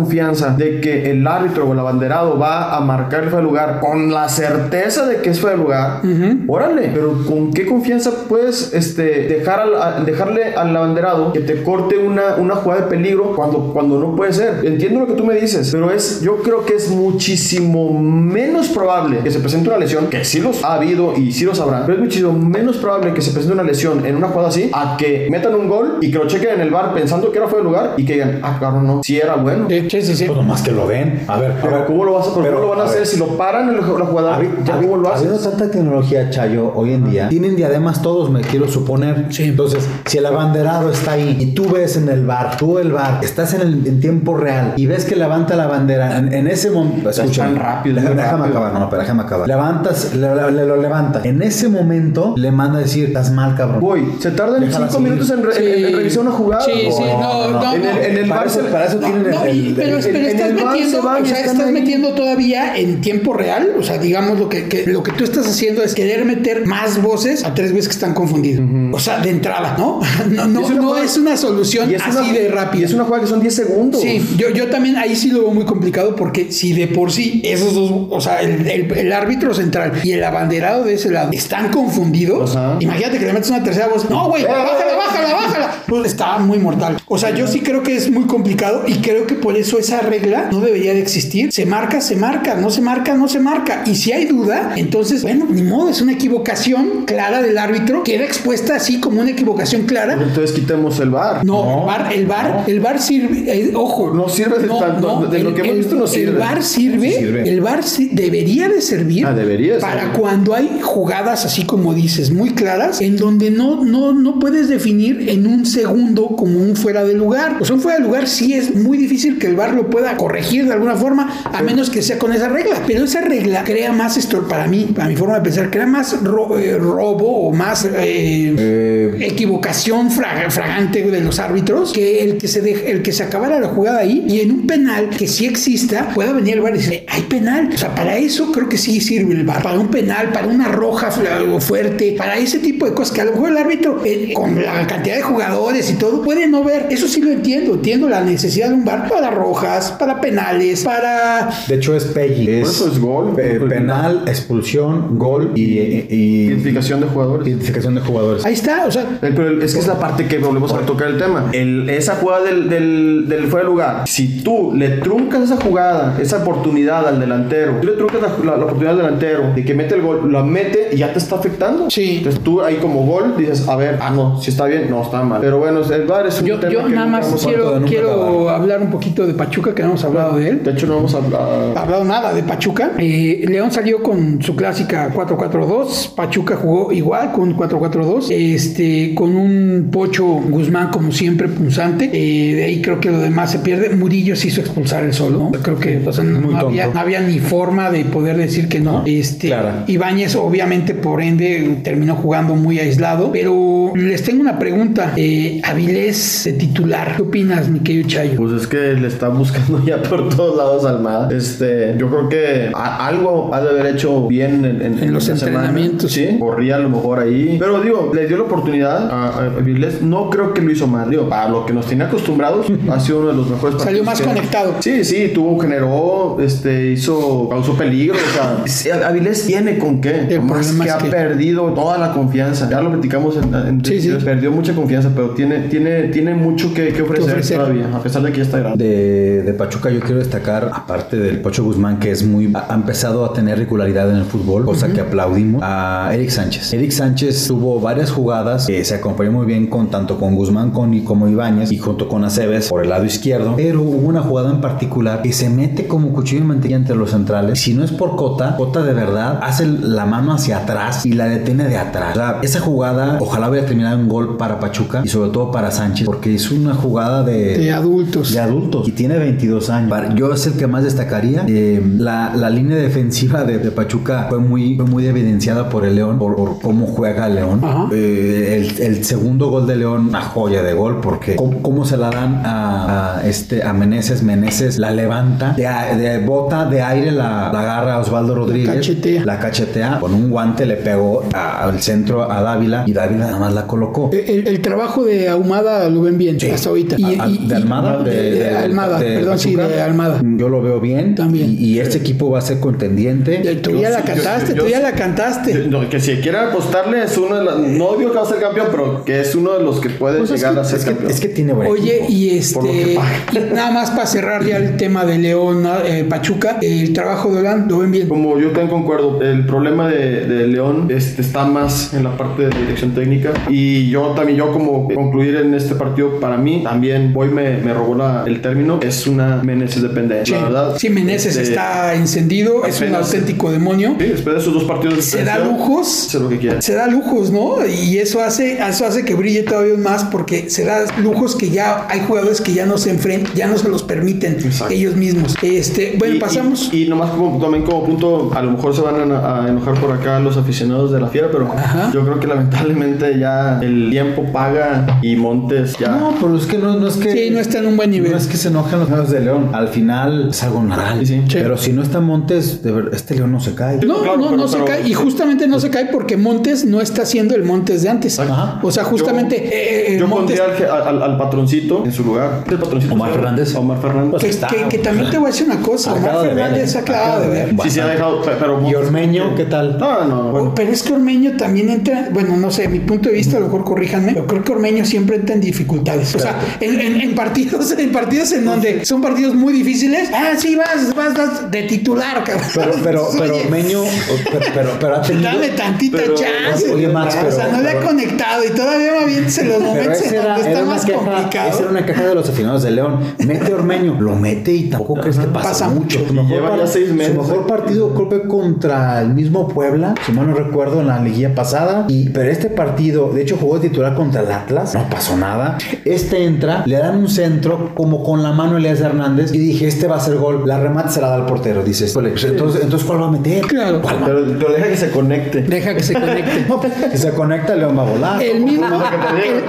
[0.57, 4.11] de que el árbitro o el abanderado va a marcar el fuera de lugar con
[4.11, 6.01] la certeza de que es fuera de lugar,
[6.47, 11.63] órale, pero ¿con qué confianza puedes este, dejar al- a- dejarle al abanderado que te
[11.63, 14.65] corte una, una jugada de peligro cuando, cuando no puede ser?
[14.65, 19.19] Entiendo lo que tú me dices, pero es, yo creo que es muchísimo menos probable
[19.23, 21.97] que se presente una lesión, que sí los ha habido y sí los habrá, pero
[21.97, 25.27] es muchísimo menos probable que se presente una lesión en una jugada así a que
[25.29, 27.69] metan un gol y que lo chequen en el bar pensando que era fuera de
[27.69, 29.65] lugar y que digan, ah, cabrón, no, sí era bueno.
[29.69, 30.25] Sí, sí, sí, sí.
[30.25, 31.23] Pues nomás que lo ven.
[31.27, 32.83] A ver, a Pero ver, ¿cómo lo, vas a, pero pero, ¿cómo lo van a,
[32.83, 33.07] a hacer ver.
[33.07, 34.39] si lo paran en la jugada?
[34.65, 35.27] ¿Ya ¿Cómo lo haces?
[35.27, 39.25] Habiendo tanta tecnología, Chayo, hoy en día, tienen diademas todos, me quiero suponer.
[39.29, 39.43] Sí.
[39.43, 43.19] Entonces, si el abanderado está ahí y tú ves en el bar, tú el bar,
[43.23, 46.69] estás en, el, en tiempo real y ves que levanta la bandera en, en ese
[46.71, 47.09] momento.
[47.11, 48.45] tan rápido, Déjame, rápido.
[48.45, 49.47] acabar, no, pero déjame acabar.
[49.47, 51.21] Levantas, le, le- lo levanta.
[51.23, 53.79] En ese momento le manda a decir, estás mal, cabrón.
[53.81, 55.09] Voy, se tardan Déjala 5 seguir.
[55.09, 55.95] minutos en, re- en- en Sí.
[55.95, 56.63] revisar una jugada.
[56.63, 57.17] Sí, sí, güey.
[57.17, 58.01] no, no, En el, no.
[58.01, 59.97] en el Para bar eso- se- para eso No, tienen no, el- y- el- pero,
[59.97, 64.39] el- pero estás metiendo, o sea, estás metiendo todavía en tiempo real, o sea, digamos
[64.39, 67.71] lo que, que- lo que tú estás haciendo es querer meter más voces a tres
[67.71, 68.65] veces que están confundidos.
[68.93, 69.99] O sea, de entrada, ¿no?
[70.29, 72.85] No, no, es una no jugada- es una solución es así una- de rápida.
[72.85, 74.01] es una jugada que son 10 segundos.
[74.01, 77.41] Sí, yo, yo también ahí sí lo veo muy complicado porque si de por sí
[77.43, 81.69] esos dos, o sea, el, el- árbitro central y el abanderado de ese lado están
[81.71, 82.77] confundidos, Ajá.
[82.79, 85.83] imagínate que le metes una tercera voz, no, güey, bájala, bájala, bájala.
[85.87, 86.97] Pues está muy mortal.
[87.07, 89.99] O sea, yo sí creo que es muy complicado y creo que por eso esa
[90.01, 91.51] regla no debería de existir.
[91.51, 93.83] Se marca, se marca, no se marca, no se marca.
[93.85, 98.23] Y si hay duda, entonces, bueno, ni modo, es una equivocación clara del árbitro, queda
[98.23, 100.13] expuesta así como una equivocación clara.
[100.13, 101.43] Entonces quitemos el bar.
[101.45, 104.13] No, No, el bar, el bar, el bar sirve, eh, ojo.
[104.13, 106.37] No sirve de tanto, de lo que hemos visto no El sirve.
[106.39, 107.49] bar sirve, Sí sirve.
[107.49, 112.31] el bar sí- debería de servir Ah, debería para cuando hay jugadas así como dices,
[112.31, 117.03] muy claras, en donde no, no, no puedes definir en un segundo como un fuera
[117.03, 117.57] de lugar.
[117.59, 120.15] O sea, un fuera de lugar sí es muy difícil que el bar lo pueda
[120.17, 122.83] corregir de alguna forma, a menos que sea con esa regla.
[122.85, 126.21] Pero esa regla crea más esto, para mí, para mi forma de pensar, crea más
[126.23, 132.37] ro- eh, robo o más eh, Eh, equivocación fra- fragante de los árbitros que el
[132.37, 135.27] que se deje- el que se acabara la jugada ahí y en un penal que
[135.27, 138.67] sí exista pueda venir el bar y decir hay penal o sea para eso creo
[138.69, 139.61] que sí sirve el bar.
[139.63, 141.11] Para un penal para una roja
[141.59, 144.01] fuerte para ese tipo de cosas que a lo mejor el árbitro
[144.33, 146.87] con la cantidad de jugadores y todo puede no ver.
[146.89, 147.75] Eso sí lo entiendo.
[147.75, 152.49] Entiendo la necesidad de un bar para rojas para penales para de hecho es Peggy.
[152.49, 153.33] Es, eso es gol.
[153.35, 157.47] pe- penal, expulsión, gol y, y- y- Identificación de jugadores.
[157.47, 158.45] identificación de jugadores.
[158.45, 160.79] ahí está o sea El- pero el- es que es la parte que volvemos a
[160.79, 161.49] tocar el tema.
[161.53, 166.17] El- esa jugada del, del, del fuera de lugar, si tú le truncas esa jugada,
[166.19, 169.73] esa oportunidad al delantero, tú le truncas la, la- la oportunidad al delantero de que
[169.73, 171.89] mete el gol, la mete y ya te está afectando.
[171.89, 172.17] Sí.
[172.17, 175.21] Entonces tú ahí como gol dices, a ver, ah, no, si está bien, no, está
[175.23, 175.39] mal.
[175.41, 178.81] Pero bueno, el VAR es un yo, tema yo que nada más quiero, quiero hablar
[178.81, 181.17] un poquito de Pachuca que no hemos hablado de él De hecho, no vamos a
[181.17, 181.77] hablar.
[181.77, 182.91] hablado nada de Pachuca.
[182.97, 186.13] Eh, León salió con su clásica 4-4-2.
[186.15, 188.31] Pachuca jugó igual con 4-4-2.
[188.31, 192.09] Este, con un Pocho Guzmán, como siempre, punzante.
[192.13, 193.89] Eh, de ahí creo que lo demás se pierde.
[193.95, 195.37] Murillo se hizo expulsar el solo.
[195.39, 195.51] ¿no?
[195.51, 196.95] Creo que o sea, no, Muy no había, tonto.
[196.95, 199.03] no había ni forma de poder decir que no.
[199.05, 199.83] Este, Clara.
[199.87, 203.31] Ibáñez, obviamente, por ende, terminó jugando muy aislado.
[203.31, 205.13] Pero les tengo una pregunta.
[205.15, 207.15] Eh, Avilés de titular.
[207.15, 208.35] ¿Qué opinas, mi querido Chayo?
[208.35, 211.27] Pues es que le está buscando ya por todos lados Almada.
[211.35, 215.27] Este, yo creo que a- algo ha de haber hecho bien en, en- En los
[215.27, 215.57] la semana.
[215.65, 216.11] entrenamientos.
[216.11, 217.57] Sí, corría a lo mejor ahí.
[217.59, 220.01] Pero digo, le dio la oportunidad a, a Avilés.
[220.01, 221.09] No creo que lo hizo mal.
[221.09, 223.83] Digo, para lo que nos tenía acostumbrados, ha sido uno de los mejores partidos.
[223.83, 224.75] Salió más que- conectado.
[224.79, 228.15] Sí, sí, tuvo, generó, este, hizo, causó peligro.
[228.15, 230.27] O sea, sí, Avilés tiene con qué.
[230.29, 232.69] El Más que es ha que- perdido toda la confianza.
[232.69, 234.11] Ya lo platicamos en, en Sí, sí.
[234.23, 237.57] perdió mucha confianza, pero tiene, tiene, tiene mucho que, que ofrecer, ofrecer.
[237.57, 238.83] todavía, a pesar de que ya está grande.
[238.85, 243.25] de, de Pachuca yo quiero destacar, aparte del Pocho Guzmán, que es muy ha empezado
[243.25, 246.73] a tener regularidad en el fútbol, cosa que aplaudimos, a Eric Sánchez.
[246.73, 250.93] Eric Sánchez tuvo varias jugadas que se acompañó muy bien con tanto con Guzmán con,
[250.93, 254.51] y como Ibáñez y junto con Aceves por el lado izquierdo, pero hubo una jugada
[254.51, 257.59] en particular que se mete como cuchillo de mantequilla entre los centrales.
[257.59, 261.25] Si no es por Cota, Cota de verdad hace la mano hacia atrás y la
[261.25, 262.11] detiene de atrás.
[262.11, 265.71] O sea, esa jugada ojalá hubiera terminado en gol para Pachuca y sobre todo para
[265.71, 268.31] Sánchez, porque es una jugada de, De adultos.
[268.33, 269.89] de adultos y tiene 22 años.
[270.15, 271.45] Yo es el que más destacaría.
[271.47, 275.95] Eh, la, la línea defensiva de, de Pachuca fue muy, fue muy evidenciada por el
[275.95, 277.61] León, por, por cómo juega León.
[277.93, 281.95] Eh, el, el segundo gol de León, una joya de gol, porque cómo, cómo se
[281.97, 284.23] la dan a, a este, a Meneses.
[284.23, 288.75] Meneses la levanta, de, bota de aire la, la agarra a Osvaldo Rodríguez.
[288.75, 289.23] cachetea.
[289.25, 289.99] La cachetea.
[289.99, 293.67] Con un guante le pegó a- al centro a Dávila y Dávila nada más la
[293.67, 294.09] colocó.
[294.11, 296.95] El, el trabajo de Ahumada lo ven bien hasta ahorita.
[296.97, 298.57] De Almada, de, de- de de-
[298.95, 299.67] Almada, de perdón, sí, Pachuca.
[299.75, 300.21] de Almada.
[300.37, 301.15] Yo lo veo bien.
[301.15, 301.55] También.
[301.59, 303.37] Y, y este equipo va a ser contendiente.
[303.61, 305.53] Tú Yo ya la sí, cantaste, yo- tú ya la cantaste.
[305.67, 307.59] No, que si quiere apostarle es uno de los.
[307.59, 310.17] No digo que va a ser campeón, pero que es uno de los que puede
[310.19, 311.11] Pues es, llegar que, a ser es que- campeón.
[311.11, 312.11] es que tiene buen Oye, equipo.
[312.13, 312.93] y este,
[313.33, 315.73] y nada más para cerrar ya el tema de León, ¿no?
[315.85, 318.07] Eh, Pachuca, el trabajo de Olan, lo ven bien.
[318.07, 322.43] Como yo también concuerdo, el problema de, de León este, está más en la parte
[322.47, 323.33] de dirección técnica.
[323.49, 327.73] Y yo también, yo como concluir en este partido, para mí, también hoy me, me
[327.73, 330.35] robó la- el término, es una Meneses dependencia.
[330.37, 330.77] Sí, La verdad.
[330.79, 333.95] sí, Meneses este, está encendido, es un auténtico demonio.
[333.99, 336.07] Sí, después de esos dos partidos Se da lujos.
[336.07, 336.61] Hace lo que quiera.
[336.61, 337.65] Se da lujos, ¿no?
[337.65, 341.87] Y eso hace, eso hace que brille todavía más porque se da lujos que ya
[341.89, 344.73] hay jugadores que ya no se enfrentan, ya no se los permiten Exacto.
[344.73, 345.35] ellos mismos.
[345.41, 346.69] Este, bueno, Y- pasamos.
[346.73, 349.79] Y, y nomás como, también como punto, a lo mejor se van a, a enojar
[349.79, 351.91] por acá los aficionados de la fiera, pero Ajá.
[351.93, 355.89] yo creo que lamentablemente ya el tiempo paga y Montes ya.
[355.89, 357.11] No, pero es que no, no es que.
[357.11, 358.11] Sí, no está en un buen nivel.
[358.11, 359.49] No es que se enojen los jugadores de León.
[359.53, 360.99] Al final es algo normal.
[360.99, 361.21] Sí, sí.
[361.33, 363.77] Pero si no está Montes, de ver- este León no se cae.
[363.85, 364.87] No, Claro, no, pero- no se pero- cae.
[364.87, 368.19] Y justamente no se cae porque Montes no está siendo el Montes de antes.
[368.19, 368.59] Ajá.
[368.63, 370.39] O sea, justamente Yo- eh, eh, Yo Montes.
[370.39, 372.43] pondría al, al- al patroncito en su lugar.
[372.49, 372.93] ¿El patroncito?
[372.93, 373.55] Omar Fernández.
[373.55, 374.11] Omar Fernández.
[374.11, 374.47] Pues Que, está.
[374.47, 375.93] que- que también te voy a decir una cosa.
[375.93, 376.77] Omar Acaba Fernández ¿eh?
[376.77, 377.55] ha acabado de ver.
[377.63, 378.21] sí, sí, ha dejado.
[378.21, 379.77] pe- Pero ¿Y Ormeño qué tal?
[379.77, 380.31] No, no.
[380.31, 380.49] bueno.
[380.49, 383.39] Oh, Pero es que Ormeño también entra, bueno, no sé, mi punto de vista, a
[383.39, 386.15] lo mejor corríjanme, pero creo que Ormeño siempre entra en dificultades.
[386.15, 390.31] O sea, en, en- en partidos, en partidos en donde son partidos muy difíciles, ah,
[390.37, 392.47] sí, vas, vas, vas de titular, cabrón.
[392.53, 393.83] Pero, pero, pero Oye, Ormeño,
[394.31, 395.23] pero, pero, pero ha tenido.
[395.31, 396.71] Dame tantita pero- chance.
[396.73, 399.23] Oye, Max, o sea, pero- no le ha pero- conectado y todavía va bien en
[399.25, 401.49] los Pero momentos en era, donde era está más queja, complicado.
[401.49, 402.99] esa era una queja de los aficionados de León.
[403.25, 405.99] Mete Ormeño, lo mete y tampoco crees que pasa, Pasa mucho.
[406.07, 407.13] Su mejor, Lleva ya seis meses.
[407.15, 410.99] su mejor partido creo que contra el mismo Puebla, si mal no recuerdo, en la
[410.99, 411.85] liguilla pasada.
[411.87, 415.57] Y, pero este partido, de hecho, jugó de titular contra el Atlas, no pasó nada.
[415.85, 419.87] Este entra, le dan un centro como con la mano Elías Hernández y dije, este
[419.87, 420.43] va a ser gol.
[420.45, 421.91] La remate se la da al portero, dices.
[421.91, 423.41] "Híjole, pues, Entonces, entonces ¿cuál va a meter?
[423.47, 423.81] Claro.
[424.05, 425.41] Pero, pero deja que se conecte.
[425.41, 426.45] Deja que se conecte.
[426.47, 428.23] No, pues, si se conecta, León va a volar.
[428.23, 428.65] El mismo,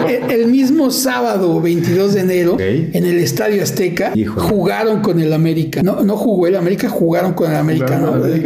[0.09, 4.49] el, el- el mismo sábado 22 de enero en el Estadio Azteca Híjole.
[4.49, 5.83] jugaron con el América.
[5.83, 8.01] No, no jugó el América, jugaron con el América.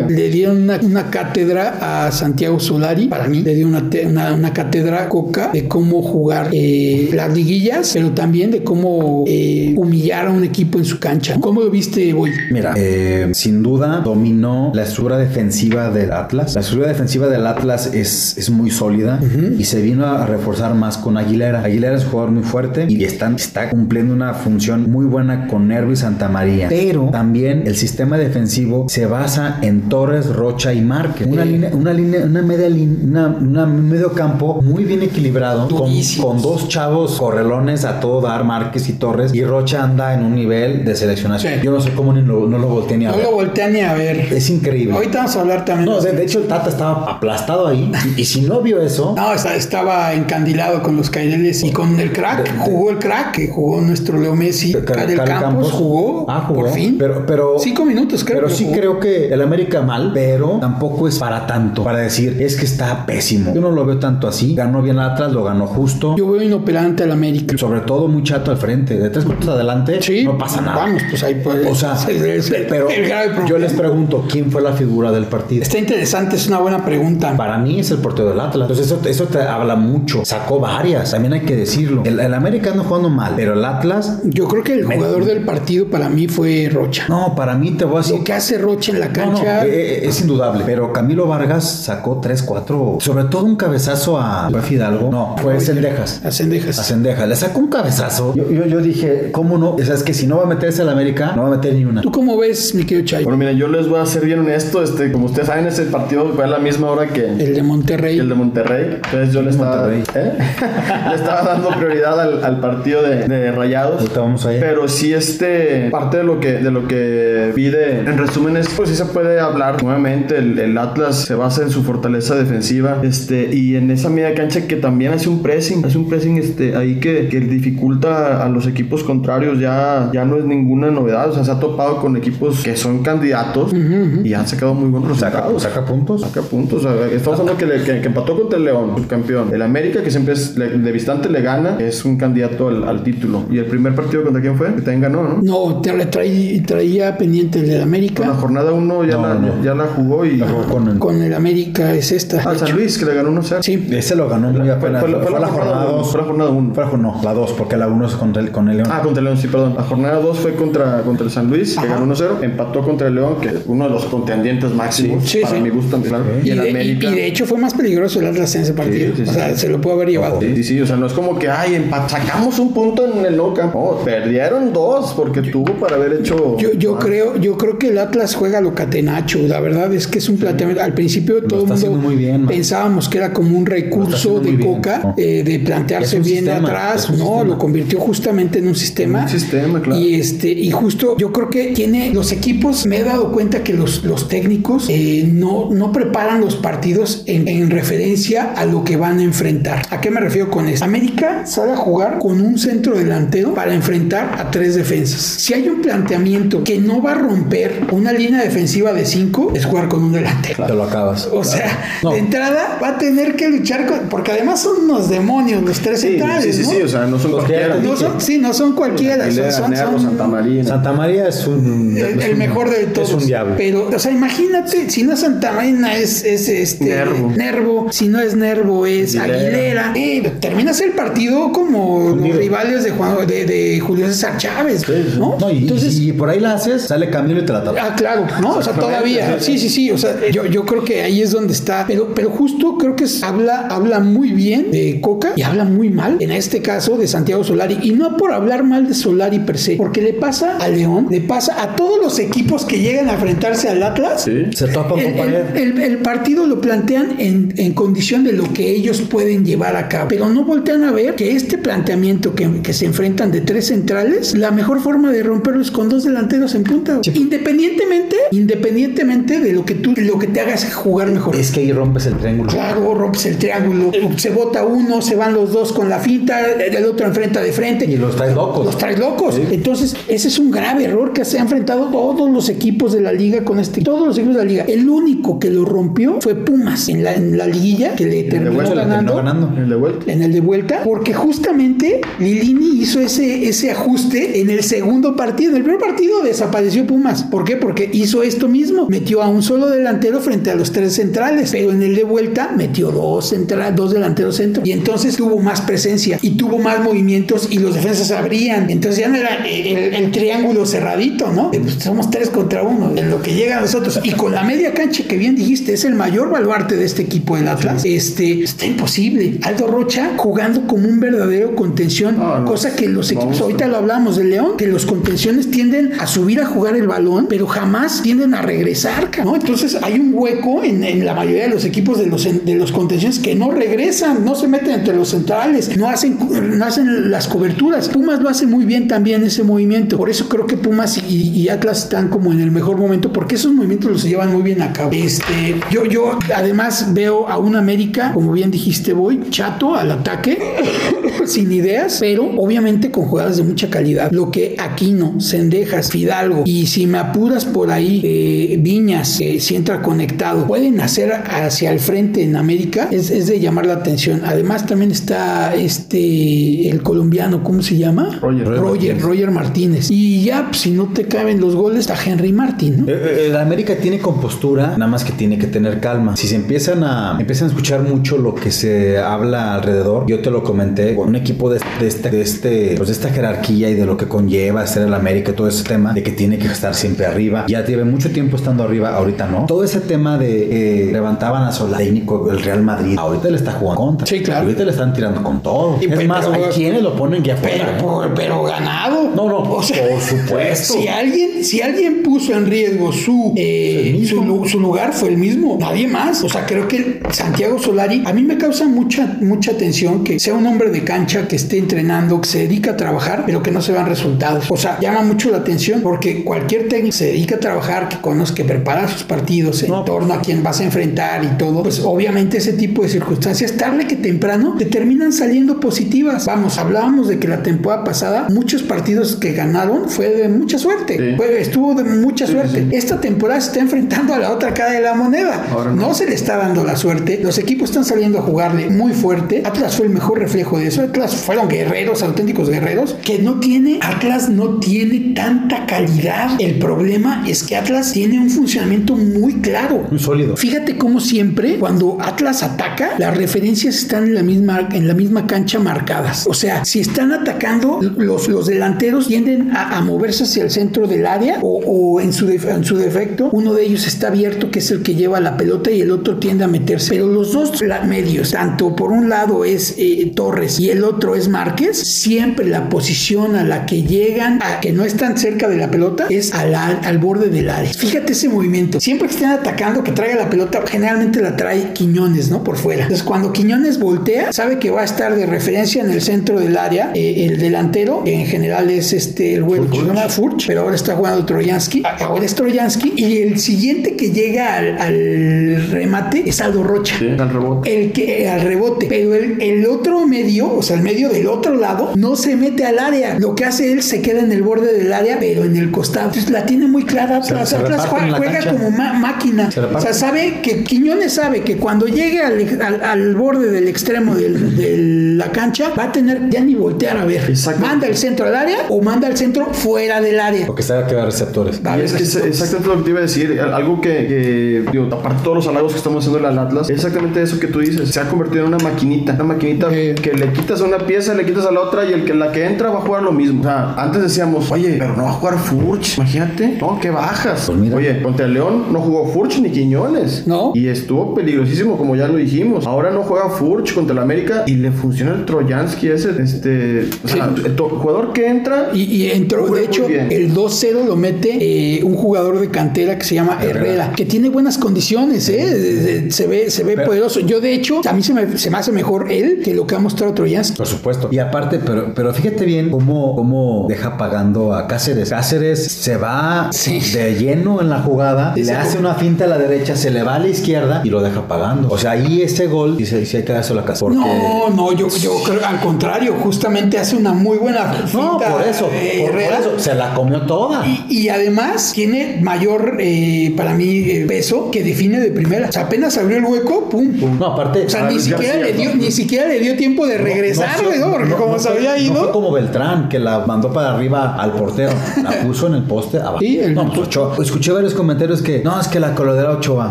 [0.08, 3.06] Le dieron una, una cátedra a Santiago Solari.
[3.06, 7.90] Para mí, le dio una, una, una cátedra coca de cómo jugar eh, las liguillas,
[7.94, 11.36] pero también de cómo eh, humillar a un equipo en su cancha.
[11.40, 12.30] ¿Cómo lo viste, Boy?
[12.50, 16.54] Mira, eh, sin duda dominó la estructura defensiva del Atlas.
[16.54, 19.20] La estructura defensiva del Atlas es, es muy sólida
[19.58, 21.62] y se vino a reforzar más con Aguilera.
[21.62, 25.68] Aguilera es un jugador muy fuerte y están, está cumpliendo una función muy buena con
[25.68, 26.68] Nervo y Santa María.
[26.68, 31.26] Pero también el sistema defensivo se basa en Torres, Rocha y Márquez.
[31.26, 35.90] Una línea, una línea, una media línea, una, una medio campo muy bien equilibrado con,
[36.20, 39.34] con dos chavos correlones a todo dar, Márquez y Torres.
[39.34, 41.54] Y Rocha anda en un nivel de seleccionación.
[41.54, 41.60] Sí.
[41.62, 43.24] Yo no sé cómo ni lo- no lo volteé ni a No ver.
[43.26, 44.32] lo voltean ni a ver.
[44.32, 44.94] Es increíble.
[44.94, 45.90] Ahorita vamos a hablar también.
[45.90, 47.90] No, de, de hecho el Tata estaba aplastado ahí.
[48.16, 52.12] Y, y si no vio eso, No, estaba encandilado con los Caireles y con el
[52.12, 52.58] crack.
[52.60, 54.72] Jugó el crack, que jugó nuestro Leo Messi.
[54.72, 56.62] Car- Karel Campos, jugó, Ah, jugó.
[56.62, 56.96] por fin.
[56.98, 58.38] Pero, pero, Cinco minutos, creo.
[58.38, 58.76] pero que sí jugó.
[58.76, 61.82] creo que el América mal, pero tampoco es para tanto.
[61.84, 63.52] Para decir, es que está pésimo.
[63.54, 64.54] Yo no lo veo tanto así.
[64.54, 66.16] Ganó bien atrás, lo ganó justo.
[66.16, 67.56] Yo veo inoperante al América.
[67.58, 68.98] Sobre todo muy chato al frente.
[68.98, 70.76] De tres puntos adelante, Sí, no pasa nada.
[70.84, 71.68] Vamos, pues ahí puede.
[71.68, 73.48] O sea, el- es el- pero el grave problema.
[73.48, 75.62] yo les pregunto, ¿quién fue la figura del partido?
[75.62, 77.36] Está interesante, es una buena pregunta.
[77.36, 78.68] Para mí es el portero del Atlas.
[78.70, 80.22] Entonces eso, eso te habla mucho.
[80.24, 82.02] Sacó varias, también hay que decirlo.
[82.04, 84.20] El, el América anda jugando mal, pero el Atlas...
[84.24, 87.04] Yo creo que el jugador del partido para mí fue Rocha.
[87.08, 88.16] No, para mí te voy a decir...
[88.18, 89.66] Lo que hace Rocha en la No, no, cancha.
[89.66, 89.70] eh,
[90.04, 90.62] eh, es indudable.
[90.66, 95.10] Pero Camilo Vargas sacó 3, 4, sobre todo un cabezazo a fue Fidalgo.
[95.10, 96.20] No, fue Sendejas.
[96.24, 96.78] a Cendejas.
[96.78, 97.28] A Sendejas.
[97.28, 98.34] Le sacó un cabezazo.
[98.34, 99.74] Yo, yo, yo dije, ¿cómo no?
[99.74, 101.74] O sea, ¿sabes que Si no va a meterse al América, no va a meter
[101.74, 102.00] ni una.
[102.00, 103.24] ¿Tú cómo ves, mi querido Chay?
[103.24, 104.82] Bueno, mira, yo les voy a ser bien honesto.
[104.82, 108.18] Este, como ustedes saben, ese partido fue a la misma hora que El de Monterrey.
[108.18, 109.00] el de Monterrey.
[109.04, 109.92] Entonces yo le estaba.
[109.92, 110.02] ¿eh?
[111.08, 114.10] le estaba dando prioridad al, al partido de, de Rayados.
[114.14, 114.46] Vamos.
[114.46, 118.88] Pero sí, este, parte de lo que, de lo que vi de, en resúmenes, pues
[118.90, 120.38] sí se puede hablar nuevamente.
[120.38, 124.66] El, el Atlas se basa en su fortaleza defensiva, este, y en esa media cancha
[124.66, 128.66] que también hace un pressing, hace un pressing, este, ahí que, que dificulta a los
[128.66, 129.58] equipos contrarios.
[129.58, 129.81] Ya,
[130.12, 131.30] ya no es ninguna novedad.
[131.30, 135.08] O sea, se ha topado con equipos que son candidatos y han sacado muy buenos
[135.10, 135.62] resultados.
[135.62, 136.20] saca puntos.
[136.22, 136.84] Saca puntos.
[136.84, 139.52] O sea, estamos hablando que, le- que- que empató contra el León, subcampeón.
[139.52, 143.02] El América, que siempre es le- de visitante le gana, es un candidato al, al
[143.02, 143.44] título.
[143.50, 144.68] Y el primer partido contra quién fue?
[144.74, 145.40] Que también ganó, ¿no?
[145.42, 148.34] No, te le traí- traía pendiente el de Con la América.
[148.34, 149.62] jornada 1 ya, No, la, no.
[149.62, 150.36] ya la jugó y.
[150.36, 152.42] La jugó con Con el América es esta.
[152.42, 153.62] Al San Luis, que le ganó 1-0.
[153.62, 153.86] Sí.
[153.90, 155.00] Ese lo ganó muy Fue, apenas.
[155.02, 156.10] fue la- Fue, fue la jornada uno, 2.
[156.10, 156.74] Fue la jornada 1.
[156.74, 158.88] Fue la, no, la 2, porque la 1 es contra el, con el León.
[158.92, 159.71] Ah, contra el León, sí, perdón.
[159.74, 161.98] La jornada 2 fue contra, contra el San Luis, que Ajá.
[161.98, 162.42] ganó 1-0.
[162.42, 165.28] Empató contra el León, que es uno de los contendientes máximos.
[165.28, 165.60] Sí, para sí.
[165.62, 166.24] mi gusto, claro.
[166.42, 167.10] Y Y el de, América.
[167.10, 169.14] y de hecho fue más peligroso el Atlas en ese partido.
[169.16, 169.60] Sí, sí, o sea, sí.
[169.60, 170.40] se lo pudo haber llevado.
[170.40, 173.36] Sí, sí, sí, o sea, no es como que, ay, sacamos un punto en el
[173.54, 173.98] campo.
[173.98, 176.56] No, perdieron dos porque tuvo para haber hecho.
[176.78, 179.40] Yo, creo, yo creo que el Atlas juega lo catenacho.
[179.46, 180.82] La verdad es que es un planteamiento.
[180.82, 185.00] Al principio todo el mundo muy bien, pensábamos que era como un recurso de Coca
[185.04, 185.14] ¿no?
[185.16, 187.10] eh, de plantearse bien sistema, atrás.
[187.10, 187.44] No, sistema.
[187.44, 189.22] lo convirtió justamente en un sistema.
[189.22, 190.00] Un sistema, claro.
[190.00, 192.86] Y este, y justo yo creo que tiene los equipos.
[192.86, 197.48] Me he dado cuenta que los, los técnicos eh, no, no preparan los partidos en,
[197.48, 199.82] en referencia a lo que van a enfrentar.
[199.90, 200.84] ¿A qué me refiero con esto?
[200.84, 205.20] América sale a jugar con un centro delantero para enfrentar a tres defensas.
[205.20, 209.64] Si hay un planteamiento que no va a romper una línea defensiva de cinco, es
[209.66, 210.66] jugar con un delantero.
[210.66, 211.28] Te lo acabas.
[211.32, 212.10] O sea, No.
[212.12, 214.00] de entrada va a tener que luchar con.
[214.08, 216.44] Porque además son unos demonios los tres Sí, centrales.
[216.56, 216.70] sí, sí, ¿no?
[216.76, 217.76] sí, o sea, no son Los cualquiera.
[217.76, 219.26] te No son, sí, no son cualquiera.
[219.52, 220.64] Son, Nervo, son- Santa María.
[220.64, 221.96] Santa María es un.
[221.96, 223.08] el, es el un- mejor de todos.
[223.08, 223.54] Es un diablo.
[223.56, 227.32] Pero, o sea, imagínate, si no es Santa Marina, es, es este Nervo.
[227.36, 227.86] Nervo.
[227.90, 229.90] Si no es Nervo, es Aguilera.
[229.90, 229.92] Aguilera.
[229.96, 234.84] Eh, terminas el partido como los rivales de, Juan, de, de Julio César Chávez.
[235.18, 235.36] ¿no?
[235.38, 235.98] No, y, Entonces.
[235.98, 237.78] y por ahí la haces, sale Camilo y te la tapa.
[237.82, 238.56] Ah, claro, ¿no?
[238.56, 239.38] O sea, todavía.
[239.40, 239.90] Sí, sí, sí.
[239.90, 241.84] O sea, yo, yo creo que ahí es donde está.
[241.86, 245.90] Pero, pero justo creo que es- habla, habla muy bien de Coca y habla muy
[245.90, 247.78] mal, en este caso, de Santiago Solari.
[247.82, 251.20] Y no por hablar mal de Solari per se, porque le pasa a León, le
[251.20, 254.24] pasa a todos los equipos que llegan a enfrentarse al Atlas.
[254.24, 254.44] Sí.
[254.54, 255.44] Se topan El, con pared.
[255.56, 259.76] el- el- el partido lo plantean en, en condición de lo que ellos pueden llevar
[259.76, 263.40] a cabo, pero no voltean a ver que este planteamiento que, que se enfrentan de
[263.40, 267.00] tres centrales, la mejor forma de romperlo es con dos delanteros en punta.
[267.14, 271.34] Independientemente, independientemente de lo que tú, lo que te hagas jugar mejor.
[271.36, 272.50] Es que ahí rompes el triángulo.
[272.50, 276.84] Claro, rompes el triángulo, se bota uno, se van los dos con la finta, el
[276.84, 277.84] otro enfrenta de frente.
[277.86, 278.64] Y los traes locos.
[278.66, 279.31] Los traes locos.
[279.50, 283.12] Entonces, ese es un grave error que se han enfrentado todos los equipos de la
[283.12, 283.80] liga con este.
[283.82, 284.64] Todos los equipos de la liga.
[284.64, 288.54] El único que lo rompió fue Pumas en la, en la liguilla, que le terminó
[288.54, 289.14] vuelta le ganando.
[289.14, 289.60] terminó ganando.
[289.60, 290.12] El de vuelta.
[290.12, 295.50] En el de vuelta, porque justamente Lilini hizo ese, ese ajuste en el segundo partido.
[295.50, 297.24] En el primer partido desapareció Pumas.
[297.24, 297.56] ¿Por qué?
[297.56, 298.86] Porque hizo esto mismo.
[298.88, 301.50] Metió a un solo delantero frente a los tres centrales.
[301.52, 304.62] Pero en el de vuelta metió dos, central, dos delanteros centro.
[304.64, 308.70] Y entonces tuvo más presencia y tuvo más movimientos y los defensas abrían.
[308.70, 311.50] Entonces ya no era el, el triángulo cerradito, ¿no?
[311.52, 312.92] Eh, pues somos tres contra uno.
[312.96, 314.00] En lo que llega a nosotros.
[314.02, 317.36] Y con la media cancha que bien dijiste, es el mayor baluarte de este equipo
[317.36, 317.84] del Atlas.
[317.84, 319.38] Este está imposible.
[319.42, 322.44] Aldo Rocha jugando como un verdadero contención, No, no.
[322.44, 326.40] cosa que los equipos, ahorita lo hablamos de León, que los contenciones tienden a subir
[326.40, 329.34] a jugar el balón, pero jamás tienden a regresar, ¿no?
[329.36, 332.72] Entonces hay un hueco en, en la mayoría de los equipos de los, de los
[332.72, 336.18] contenciones que no regresan, no se meten entre los centrales, no hacen,
[336.58, 337.88] no hacen las coberturas.
[337.88, 339.96] Pumas lo hace muy bien también ese movimiento.
[339.96, 343.34] Por eso creo que Pumas y, y Atlas están como en el mejor momento, porque
[343.34, 344.90] esos movimientos los llevan muy bien a cabo.
[344.92, 350.38] Este, yo, yo además veo a un América, como bien dijiste, voy chato al ataque,
[351.26, 354.10] sin ideas, pero obviamente con jugadas de mucha calidad.
[354.12, 359.56] Lo que Aquino, Sendejas, Fidalgo y si me apuras por ahí, eh, Viñas, que si
[359.56, 364.22] entra conectado, pueden hacer hacia el frente en América, es, es de llamar la atención.
[364.24, 368.18] Además también está este, el colombiano, ¿cómo se llama?
[368.20, 368.46] Roger.
[368.48, 369.90] Roger, Roger Martínez.
[369.90, 372.92] Y ya, pues, si no te caben los goles, está Henry Martín, ¿no?
[372.92, 376.16] Eh, eh, El América tiene compostura, nada más que tiene que tener calma.
[376.16, 380.30] Si se empiezan a empiezan a escuchar mucho lo que se habla alrededor, yo te
[380.30, 383.74] lo comenté, con un equipo de, de este, de este, pues de esta jerarquía y
[383.74, 386.46] de lo que conlleva ser el América, y todo ese tema de que tiene que
[386.46, 387.44] estar siempre arriba.
[387.48, 389.46] Ya tiene mucho tiempo estando arriba, ahorita no.
[389.46, 393.52] Todo ese tema de eh, levantaban a Solari, técnico el Real Madrid, ahorita le está
[393.52, 394.06] jugando contra.
[394.06, 394.42] Sí, claro.
[394.42, 395.78] Ahorita le están tirando con todo.
[395.80, 398.06] Y es pues, más, pero- hay quienes lo ponen ya Pero, afuera.
[398.06, 398.12] ¿eh?
[398.16, 399.10] pero ganar ganado.
[399.14, 400.74] No, no, por supuesto.
[400.74, 405.56] Si alguien, si alguien puso en riesgo su, eh, su, su, lugar, fue el mismo,
[405.60, 406.22] nadie más.
[406.22, 410.34] O sea, creo que Santiago Solari, a mí me causa mucha, mucha atención que sea
[410.34, 413.62] un hombre de cancha que esté entrenando, que se dedica a trabajar, pero que no
[413.62, 414.46] se vean resultados.
[414.50, 418.36] O sea, llama mucho la atención porque cualquier técnico se dedica a trabajar, que conozca,
[418.36, 422.38] que prepara sus partidos en torno a quién vas a enfrentar y todo, pues obviamente
[422.38, 426.26] ese tipo de circunstancias, tarde que temprano, te terminan saliendo positivas.
[426.26, 431.14] Vamos, hablábamos de que la temporada pasada, muchos partidos que ganaron fue de mucha suerte,
[431.38, 432.68] estuvo de mucha suerte.
[432.72, 435.46] Esta temporada se está enfrentando a la otra cara de la moneda.
[435.74, 435.92] no.
[435.92, 437.20] se le está dando la suerte.
[437.22, 439.42] Los equipos están saliendo a jugarle muy fuerte.
[439.44, 440.80] Atlas fue el mejor reflejo de eso.
[440.80, 446.30] Atlas fueron guerreros, auténticos guerreros, que no tiene, Atlas no tiene tanta calidad.
[446.40, 449.86] El problema es que Atlas tiene un funcionamiento muy claro.
[449.90, 450.34] Muy sólido.
[450.38, 455.26] Fíjate cómo siempre, cuando Atlas ataca, las referencias están en la misma, en la misma
[455.26, 456.26] cancha marcadas.
[456.26, 461.04] O sea, si están atacando, los, los delanteros tienden a, moverse hacia el centro del
[461.04, 465.18] área o, en, su defecto, uno de ellos está abierto, que es el que lleva
[465.18, 466.90] la pelota, y el otro tiende a meterse.
[466.90, 471.28] Pero los dos medios, tanto por un lado es eh, Torres y el otro es
[471.28, 475.70] Márquez, siempre la posición a la que llegan, a que no están cerca de la
[475.70, 477.72] pelota, es al, al borde del área.
[477.72, 478.80] Fíjate ese movimiento.
[478.80, 482.44] Siempre que estén atacando, que traiga la pelota, generalmente la trae Quiñones, ¿no?
[482.44, 482.82] Por fuera.
[482.82, 486.56] Entonces, cuando Quiñones voltea, sabe que va a estar de referencia en el centro del
[486.56, 490.62] área, eh, el delantero, en general es este, el güey que se llama Furch, pero
[490.62, 491.82] ahora está jugando Troyansky.
[492.00, 492.92] Ahora es Troyansky.
[492.96, 496.96] Y el siguiente que llega al, remate es Aldo Rocha.
[496.98, 497.82] Sí, al rebote.
[497.82, 498.86] El que, al rebote.
[498.88, 502.64] Pero el, el otro medio, o sea, el medio del otro lado, no se mete
[502.64, 503.18] al área.
[503.18, 506.06] Lo que hace él se queda en el borde del área, pero en el costado.
[506.06, 507.18] Entonces la tiene muy clara.
[507.18, 507.54] Atlas,
[507.88, 509.50] juega, como máquina.
[509.74, 514.76] O sea, sabe que Quiñones sabe que cuando llegue al, borde del extremo de
[515.16, 517.32] la cancha, va a tener ya ni voltear a ver.
[517.60, 520.46] Manda el centro al área o manda el centro fuera del área.
[520.46, 521.60] Porque sabe que va a receptores.
[521.64, 523.40] Y es que es exactamente lo que te iba a decir.
[523.40, 526.76] Algo que, digo, aparte de todos los halagos que estamos haciendo en el Atlas, es
[526.76, 527.88] exactamente eso que tú dices.
[527.90, 529.12] Se ha convertido en una maquinita.
[529.14, 532.04] Una maquinita que le quitas a una pieza, le quitas a la otra y el
[532.04, 533.40] que la que entra va a jugar lo mismo.
[533.40, 535.96] O sea, antes decíamos, oye, pero no va a jugar Furch.
[535.98, 537.50] Imagínate, no, que bajas.
[537.50, 540.26] Pues oye, contra el León no jugó Furch ni Quiñones.
[540.26, 540.52] No.
[540.54, 542.66] Y estuvo peligrosísimo, como ya lo dijimos.
[542.66, 547.08] Ahora no juega Furch contra el América y le funciona el Trojansky ese, este, o
[547.08, 548.70] sea, el jugador que entra.
[548.74, 553.14] Y, entró, de hecho, el 2-0 lo mete eh, un jugador de cantera que se
[553.14, 556.10] llama Herrera, que tiene buenas condiciones, ¿eh?
[556.10, 557.20] Se ve, se ve poderoso.
[557.20, 559.74] Yo, de hecho, a mí se me, se me hace mejor él que lo que
[559.74, 560.56] ha mostrado Trojansky.
[560.56, 561.08] Por supuesto.
[561.10, 565.10] Y aparte, pero, pero fíjate bien cómo, cómo deja pagando a Cáceres.
[565.10, 569.76] Cáceres se va de lleno en la jugada, le hace una finta a la derecha,
[569.76, 571.68] se le va a la izquierda y lo deja pagando.
[571.70, 573.84] O sea, ahí ese gol dice, si hay que darse la casa.
[573.88, 577.98] No, no, yo, yo creo al contrario, justamente hace una muy buena finta.
[577.98, 580.64] No, por eso, por, eso, se la comió toda.
[580.88, 585.48] Y, además tiene mayor, eh, para mí, eh, peso que define de primera.
[585.48, 586.92] O sea, apenas abrió el hueco, pum.
[586.98, 587.18] pum.
[587.18, 587.66] No, aparte.
[587.66, 591.12] O sea, ni siquiera, le dio, ni siquiera le dio tiempo de regresar, no, Porque
[591.12, 591.94] como se había ido.
[591.94, 594.72] No fue como Beltrán, que la mandó para arriba al portero.
[595.02, 596.18] La puso en el poste abajo.
[596.20, 599.70] Sí, el no, pues, Escuché varios comentarios que no, es que la colodera Ochoa.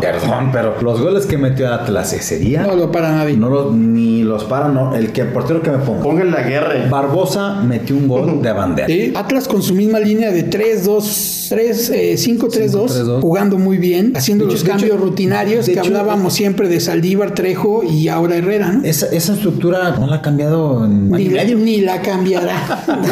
[0.00, 2.62] Perdón, pero los goles que metió Atlas ese día.
[2.62, 3.36] No lo para nadie.
[3.36, 4.94] No lo, ni los para, no.
[4.94, 6.02] El que portero que me ponga.
[6.02, 6.72] Pongan la guerra.
[6.90, 8.88] Barbosa metió un gol de bandera.
[8.88, 13.76] Sí, Atlas con su misma línea de 3, 2, 3, 5, 3, 2, jugando muy
[13.76, 18.84] bien, haciendo los cambios rutinarios que hablábamos siempre de Saldívar, Trejo y ahora Herrera, ¿no?
[18.84, 22.54] Esa, esa estructura no la ha cambiado en ni, ni la cambiará.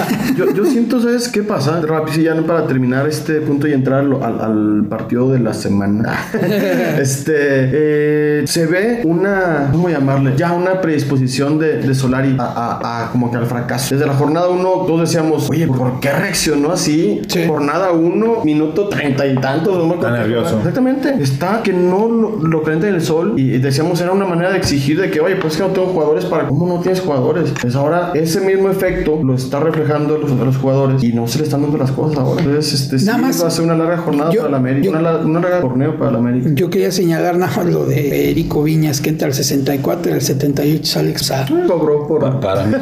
[0.38, 1.82] yo, yo siento, ¿sabes qué pasa?
[1.82, 6.24] Rápido, ya para terminar este punto y entrar al, partido de la semana.
[6.99, 10.32] este, eh, se ve una, ¿cómo llamarle?
[10.38, 13.95] Ya una predisposición de, de Solari a, como que al fracaso.
[13.95, 17.20] Desde la jornada 1, todos decíamos, oye, ¿por qué reaccionó así?
[17.47, 19.87] Jornada 1, minuto treinta y tantos.
[19.87, 20.59] No Está nervioso.
[20.59, 21.14] Exactamente.
[21.20, 25.01] Está que no lo, lo en el sol y decíamos, era una manera de exigir
[25.01, 26.47] de que, oye, pues que no tengo jugadores para...
[26.47, 27.53] ¿Cómo no tienes jugadores?
[27.61, 31.45] Pues ahora ese mismo efecto lo está reflejando los, los jugadores y no se le
[31.45, 32.43] están dando las cosas ahora.
[32.43, 35.01] Entonces, este, Nada más, va a ser una larga jornada para la América, una,
[35.41, 36.51] larga torneo para la América.
[36.55, 40.20] Yo quería señalar nada más lo de Erico Viñas, que entra al 64 y al
[40.20, 41.66] 78 sale expulsado.
[41.66, 42.41] Cobró por...
[42.41, 42.74] Para, mí,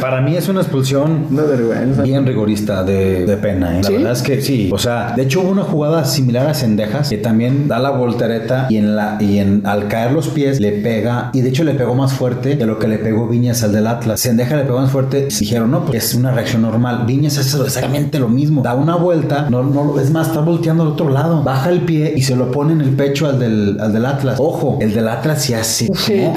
[0.00, 2.02] para, mí es una expulsión una vergüenza.
[2.02, 3.78] bien rigorista de, de pena.
[3.78, 3.82] ¿eh?
[3.82, 6.54] La verdad es que sí, o sea, sea, de hecho hubo una jugada similar a
[6.54, 10.60] Cendejas que también da la voltereta y en la y en al caer los pies
[10.60, 13.62] le pega y de hecho le pegó más fuerte de lo que le pegó Viñas
[13.62, 14.20] al del Atlas.
[14.20, 15.28] Cendejas le pegó más fuerte.
[15.38, 17.04] Dijeron, no, pues es una reacción normal.
[17.06, 18.62] Viñas hace exactamente lo mismo.
[18.62, 21.42] Da una vuelta, no, no, es más, está volteando al otro lado.
[21.42, 24.38] Baja el pie y se lo pone en el pecho al del, al del Atlas.
[24.38, 25.90] Ojo, el del Atlas sí hace.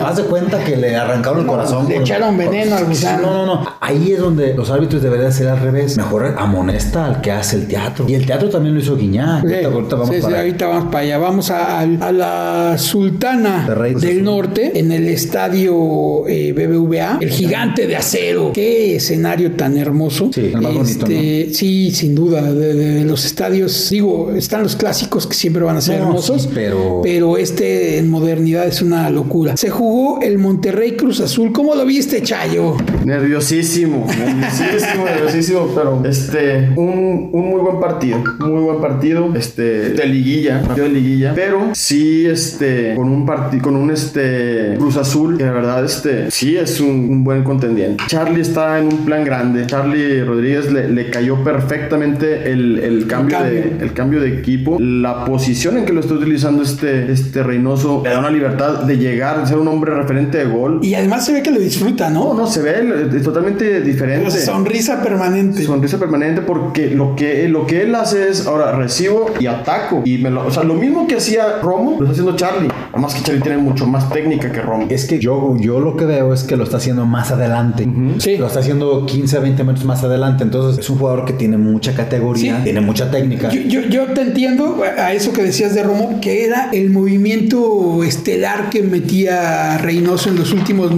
[0.03, 1.88] Haz de cuenta que le arrancaron el corazón.
[1.88, 3.21] Le echaron veneno al gusano.
[3.21, 3.65] No, no, no.
[3.80, 5.97] Ahí es donde los árbitros deberían ser al revés.
[5.97, 8.05] Mejor amonesta al que hace el teatro.
[8.07, 9.43] Y el teatro también lo hizo Guiñac.
[9.43, 11.18] ahorita, vamos para ahorita vamos para allá.
[11.18, 13.68] Vamos a, la Sultana
[13.99, 17.19] del Norte en el estadio eh, BBVA.
[17.22, 18.51] El gigante de acero.
[18.53, 20.30] Qué escenario tan hermoso.
[20.34, 22.51] Sí, el más bonito, este, Sí, sin duda.
[22.51, 26.49] De, los estadios, digo, están los clásicos que siempre van a ser hermosos.
[26.53, 27.01] pero...
[27.03, 29.57] pero este en modernidad es una locura.
[29.57, 31.51] Se jugó el Monterrey Cruz Azul.
[31.51, 32.76] ¿Cómo lo viste, Chayo?
[33.05, 40.06] Nerviosísimo, nerviosísimo, nerviosísimo, pero este, un, un, muy buen partido, muy buen partido, este, de
[40.06, 45.38] liguilla, partido de liguilla, pero sí, este, con un partido, con un, este, Cruz Azul,
[45.38, 48.03] que la verdad, este, sí es un, un buen contendiente.
[48.07, 53.38] Charlie está en un plan grande, Charlie Rodríguez le, le cayó perfectamente el, el, cambio
[53.38, 53.61] el, cambio.
[53.61, 58.02] De, el cambio de equipo, la posición en que lo está utilizando este, este Reynoso,
[58.03, 60.80] le da una libertad de llegar, de ser un hombre referente de gol.
[60.81, 62.22] Y además se ve que lo disfruta, ¿no?
[62.22, 64.30] No, no, se ve es totalmente diferente.
[64.31, 65.64] Sonrisa permanente.
[65.64, 70.01] Sonrisa permanente porque lo que, lo que él hace es, ahora recibo y ataco.
[70.05, 72.69] Y me lo, o sea, lo mismo que hacía Romo, lo está haciendo Charlie.
[72.91, 74.88] Además que Charlie tiene mucho más técnica que Romo.
[74.89, 77.88] Es que yo, yo lo que veo es que lo está haciendo más adelante.
[78.19, 78.38] Sí.
[78.38, 80.43] Lo está haciendo 15 a 20 metros más adelante.
[80.43, 83.49] Entonces es un jugador que tiene mucha categoría, tiene mucha técnica.
[83.49, 88.69] Yo, yo, te entiendo a eso que decías de Romo, que era el movimiento estelar
[88.69, 90.91] que metía Reynoso en los últimos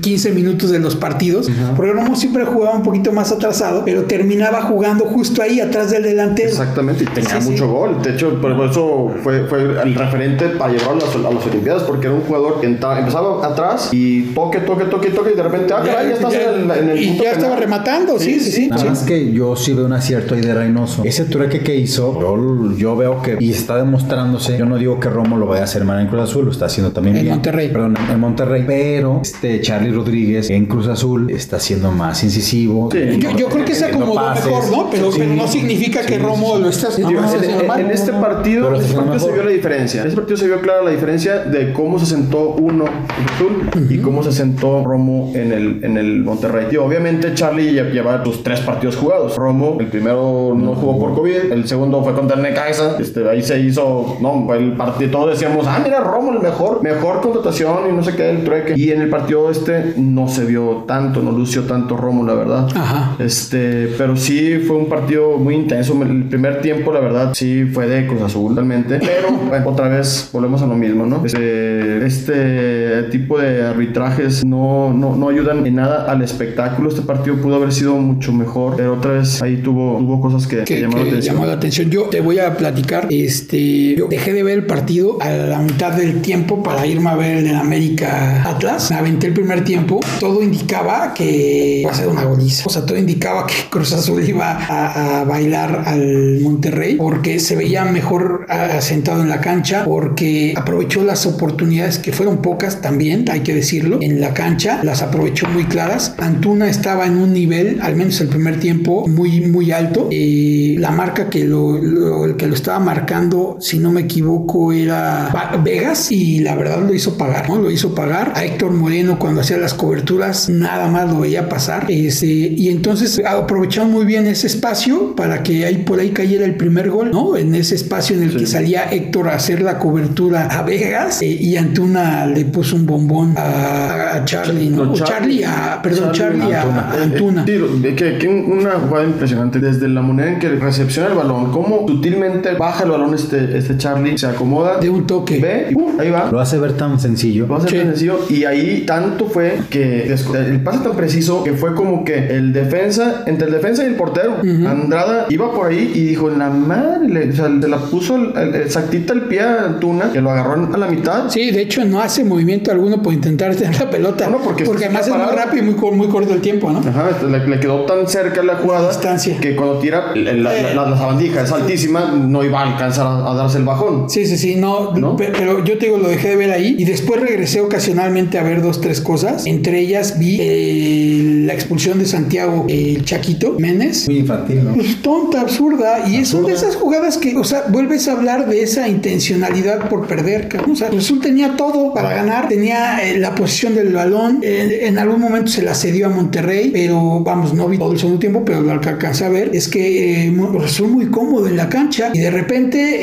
[0.00, 1.50] 15 minutos de los partidos.
[1.76, 6.02] Porque Romo siempre jugaba un poquito más atrasado, pero terminaba jugando justo ahí atrás del
[6.02, 6.45] delantero.
[6.46, 8.02] Exactamente, y tenía mucho gol.
[8.02, 12.16] De hecho, por eso fue, fue el referente para llevarlo a, las Olimpiadas, porque era
[12.16, 16.02] un jugador que empezaba atrás y toque, toque, toque, toque, y de repente, ah, ya,
[16.02, 18.68] ya estás en, el, en el Y ya estaba rematando, sí, sí, sí.
[18.68, 21.02] Nada más que yo sí veo un acierto ahí de Reynoso.
[21.04, 25.08] Ese trueque que hizo, yo, yo veo que, y está demostrándose, yo no digo que
[25.08, 27.34] Romo lo vaya a hacer mal en Cruz Azul, lo está haciendo también en bien.
[27.34, 27.68] Monterrey.
[27.68, 32.88] Perdón, en Monterrey, pero este Charlie Rodríguez en Cruz Azul está siendo más incisivo.
[32.92, 33.18] Sí.
[33.18, 34.90] Yo, yo, creo que se acomodó mejor, ¿no?
[34.90, 37.20] Pero, sí, pero no significa que Romo lo está haciendo.
[37.20, 40.00] No, en, en, este partido, en este partido se vio la diferencia.
[40.02, 43.68] En este partido se vio clara la diferencia de cómo se sentó uno en Azul
[43.68, 43.90] uh -huh.
[43.90, 46.66] y cómo se sentó Romo en el, en el Monterrey.
[46.70, 49.36] Y obviamente Charlie lleva sus tres partidos jugados.
[49.36, 52.96] Romo, el primero no jugó por COVID, el segundo fue contra el Necaxa.
[52.98, 57.20] Este, ahí se hizo, no, el partido, todos decíamos, ah, mira, Romo, el mejor, mejor
[57.20, 58.74] contratación y no sé qué, el trueque.
[58.76, 62.68] Y en el partido este no se vio tanto, no lució tanto Romo, la verdad.
[62.74, 63.16] Ajá.
[63.18, 65.94] Este, pero sí fue un partido muy intenso.
[66.02, 68.98] El primer tiempo, la verdad, sí fue de Cruz Azul realmente.
[68.98, 71.24] Pero bueno, otra vez volvemos a lo mismo, ¿no?
[71.24, 76.88] Este, este tipo de arbitrajes no, no, no ayudan en nada al espectáculo.
[76.88, 80.64] Este partido pudo haber sido mucho mejor, pero otra vez ahí tuvo, tuvo cosas que,
[80.64, 81.34] que, llamaron que la atención.
[81.34, 81.90] llamó la atención.
[81.90, 83.08] Yo te voy a platicar.
[83.10, 87.16] Este, yo dejé de ver el partido a la mitad del tiempo para irme a
[87.16, 88.90] ver el de América Atlas.
[88.90, 90.00] Me aventé el primer tiempo.
[90.20, 92.64] Todo indicaba que iba a ser una goliza.
[92.66, 97.56] O sea, todo indicaba que Cruz Azul iba a, a bailar al Monterrey porque se
[97.56, 103.40] veía mejor asentado en la cancha, porque aprovechó las oportunidades que fueron pocas también, hay
[103.40, 104.80] que decirlo, en la cancha.
[104.82, 106.14] Las aprovechó muy claras.
[106.18, 110.08] Antuna estaba en un nivel, al menos el primer tiempo, muy, muy alto.
[110.10, 115.30] Eh, la marca que lo, lo, que lo estaba marcando, si no me equivoco, era
[115.62, 117.56] Vegas y la verdad lo hizo pagar, ¿no?
[117.56, 118.32] Lo hizo pagar.
[118.34, 121.86] A Héctor Moreno cuando hacía las coberturas nada más lo veía pasar.
[121.88, 126.54] Este, y entonces aprovecharon muy bien ese espacio para que ahí por ahí cayera el
[126.56, 127.36] primer gol, ¿no?
[127.36, 128.38] En ese espacio en el sí.
[128.38, 132.86] que salía Héctor a hacer la cobertura a Vegas eh, y Antuna le puso un
[132.86, 134.84] bombón a, a Charlie, ¿no?
[134.84, 137.44] No, o Charlie, Charlie a, perdón, Charlie, Charlie a, a Antuna.
[137.44, 142.52] Que, que una jugada impresionante desde la manera en que recepciona el balón, cómo sutilmente
[142.54, 145.98] baja el balón este, este Charlie, se acomoda de un toque, ve y ¡pum!
[145.98, 146.30] ahí va.
[146.30, 147.46] Lo hace ver tan sencillo.
[147.46, 147.76] Lo hace Sí.
[147.76, 152.36] tan sencillo y ahí tanto fue que el pase tan preciso que fue como que
[152.36, 156.50] el defensa, entre el defensa y el portero, Andrada iba por ahí y dijo, la
[156.50, 160.20] madre, le- o sea, se la puso el, el- exactita el pie a Antuna, que
[160.20, 161.30] lo agarró a la mitad.
[161.30, 164.28] Sí, de hecho no hace movimiento alguno por intentar tener la pelota.
[164.28, 166.78] No, porque está además es muy rápido y muy, muy corto el tiempo, ¿no?
[166.80, 169.38] Ajá, le, le quedó tan cerca la jugada distancia.
[169.40, 173.30] que cuando tira la, la, la- la sabandija es altísima, no iba a alcanzar a,
[173.30, 174.08] a darse el bajón.
[174.10, 175.16] Sí, sí, sí, no, ¿No?
[175.16, 178.42] pe- pero yo te digo, lo dejé de ver ahí y después regresé ocasionalmente a
[178.42, 179.46] ver dos, tres cosas.
[179.46, 184.06] Entre ellas vi eh, la expulsión de Santiago, el Chaquito Méndez.
[184.08, 184.74] Muy infantil, ¿no?
[184.74, 185.75] Pues tonta, absurda.
[185.84, 188.88] Absurda y es una de esas jugadas que, o sea, vuelves a hablar de esa
[188.88, 190.48] intencionalidad por perder.
[190.48, 190.72] cabrón.
[190.72, 194.80] O sea, Cruz Azul tenía todo para ganar, tenía eh, la posición del balón, eh,
[194.82, 198.18] en algún momento se la cedió a Monterrey, pero vamos, no vi todo el segundo
[198.18, 202.10] tiempo, pero lo que alcancé a ver es que eh, muy cómodo en la cancha
[202.12, 202.96] y de repente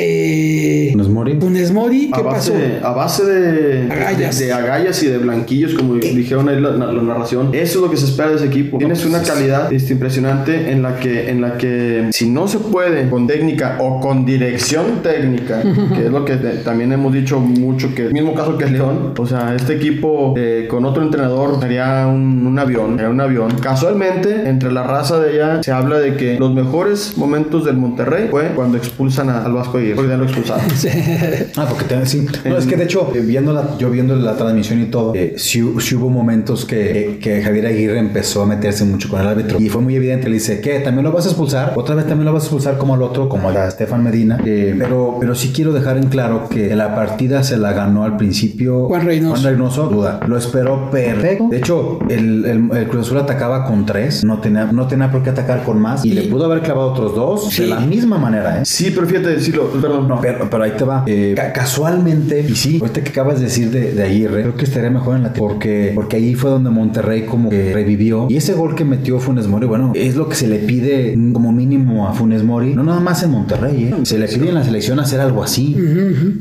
[0.88, 1.36] eh, Funes Mori.
[1.40, 2.86] Funes Mori, A ¿qué base, pasó?
[2.86, 4.38] a base de, Agallas.
[4.38, 7.50] de, de agallas y de blanquillos, como dijeron ahí la, la- la narración.
[7.52, 8.78] Eso es lo que se espera de ese equipo.
[8.78, 13.08] Tienes una calidad este, impresionante en la que, en la que si no se puede
[13.08, 15.62] con técnica o con dirección técnica,
[15.94, 16.34] que es lo que
[16.64, 20.66] también hemos dicho mucho, que el mismo caso que León, o sea, este equipo eh,
[20.68, 23.50] con otro entrenador sería un, un avión, sería un avión.
[23.60, 28.28] Casualmente, entre la raza de ella se habla de que los mejores momentos del Monterrey
[28.30, 30.64] fue cuando expulsan a- al Vasco Aguirre, porque ya lo expulsaron.
[31.56, 32.26] Ah, porque te- sí.
[32.44, 35.34] No, es que de hecho, eh, viendo la, yo viendo la transmisión y todo, eh,
[35.36, 39.60] sí, sí hubo momentos que, que Javier Aguirre empezó a meterse mucho con el árbitro.
[39.60, 40.28] Y fue muy evidente.
[40.28, 40.80] Le dice, ¿qué?
[40.80, 41.72] ¿También lo vas a expulsar?
[41.76, 44.38] Otra vez también lo vas a expulsar como al otro, como a Estefan Medina.
[44.44, 48.16] Eh, pero, pero sí quiero dejar en claro que la partida se la ganó al
[48.16, 49.32] principio Juan Reynoso.
[49.42, 50.20] Juan Reynoso, duda.
[50.26, 51.48] Lo esperó perfecto.
[51.50, 54.24] De hecho, el, el- el Cruz Azul atacaba con tres.
[54.24, 56.04] No tenía, no tenía por qué atacar con más.
[56.04, 57.62] Y, Y- le pudo haber clavado otros dos Sí.
[57.62, 58.62] de la misma manera, ¿eh?
[58.64, 60.08] Sí, pero fíjate decirlo, perdón.
[60.08, 61.02] No, pero, pero ahí te va.
[61.06, 64.64] Eh, ca- casualmente, y sí, ahorita que acabas de decir de, de Aguirre, creo que
[64.64, 68.26] estaría mejor en la porque porque ahí fue donde Monterrey como que revivió.
[68.30, 71.52] Y ese gol que metió Funes Mori, bueno, es lo que se le pide como
[71.52, 72.74] mínimo a Funes Mori.
[72.74, 73.94] No nada más en Monterrey, ¿eh?
[74.04, 75.76] Se le pide en la selección hacer algo así.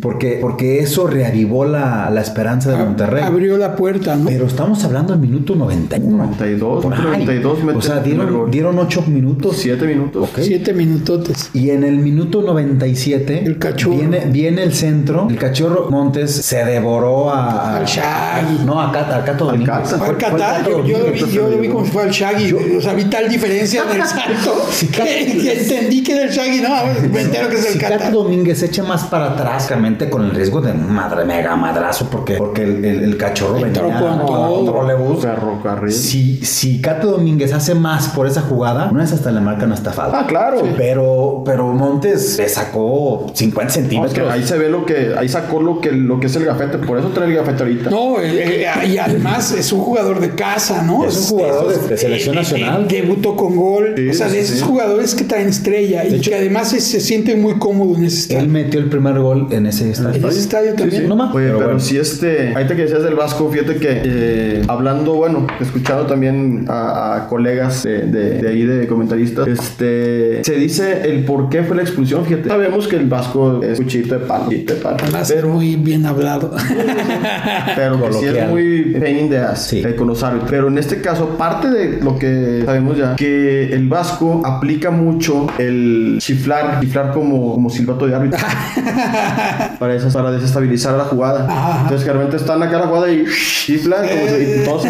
[0.02, 3.24] Porque, porque eso reavivó la, la esperanza de Monterrey.
[3.24, 4.26] Abrió la puerta, ¿no?
[4.30, 6.18] Pero estamos hablando del minuto 91.
[6.18, 7.02] 92, Por ahí.
[7.02, 9.58] 92 mete O sea, dieron, dieron 8 minutos.
[9.58, 10.30] 7 minutos.
[10.30, 10.40] Ok.
[10.42, 11.50] Siete minutotes.
[11.54, 13.96] Y en el minuto 97 El cachorro.
[13.98, 15.28] Viene, viene el centro.
[15.30, 17.78] El cachorro Montes se devoró a.
[17.78, 18.66] Al Shaggy.
[18.66, 19.70] No, a Cata, a Cato Domínguez.
[19.70, 19.98] Cata.
[19.98, 22.08] Fue Fue- al fue Cato yo, yo lo vi, yo lo vi como si fuera
[22.10, 22.54] el Shaggy.
[22.78, 24.54] o sea, vi tal diferencia en el salto
[24.92, 26.62] que, que entendí que era el Shaggy.
[26.62, 26.70] No,
[27.12, 28.12] me entero que es el Si Cato Qatar.
[28.14, 32.36] Domínguez se echa más para atrás, realmente con el riesgo de madre mega madrazo, porque,
[32.38, 35.90] porque el, el- el cachorro venía con a todo.
[35.90, 39.92] Si, si Cato Domínguez hace más por esa jugada, una vez hasta le marcan hasta
[39.92, 40.22] falta.
[40.22, 40.62] Ah, claro.
[40.78, 44.32] Pero, pero Montes le sacó 50 No, es que centímetros.
[44.32, 46.98] ahí se ve lo que, ahí sacó lo que, lo que es el gafete, por
[47.00, 47.90] eso trae el gafete ahorita.
[47.90, 51.06] No, eh, eh, y además es un jugador de casa, ¿no?
[51.06, 52.88] Es un jugador de- de selección eh, eh, nacional.
[52.88, 53.94] debutó con gol.
[53.98, 54.64] Sí, o sea, de sí, esos sí.
[54.64, 58.40] jugadores que traen estrella y que además se, se siente muy cómodo en ese Él
[58.46, 58.50] estadio.
[58.50, 60.28] metió el primer gol en ese En estadio.
[60.30, 61.02] ese estadio Sí, también.
[61.04, 61.08] sí.
[61.08, 61.80] No más, Oye, pero pero, bueno.
[61.80, 67.16] si este, ahorita que decías del Vasco, fíjate que eh, hablando, bueno, escuchando también a,
[67.16, 71.76] a colegas de, de- de ahí de comentaristas, este, se dice el por qué fue
[71.76, 72.50] la expulsión, fíjate.
[72.50, 76.06] Sabemos que el Vasco es cuchito de palo, cuchito de palo, Además, pero, muy bien
[76.06, 76.52] hablado.
[77.76, 79.82] pero que sí es muy pain in the ass Sí.
[79.86, 80.50] eh, con los árbitros.
[80.50, 85.48] Pero en este caso, parte de lo que sabemos ya, que el Vasco aplica mucho
[85.58, 85.73] el
[86.20, 88.40] chiflar, chiflar como, como silbato de árbitro.
[89.80, 91.46] para, esas, para desestabilizar la jugada.
[91.50, 91.82] Ajá.
[91.84, 93.26] Entonces, que de repente están acá la jugada y
[93.66, 94.86] chiflan, como si- y todos.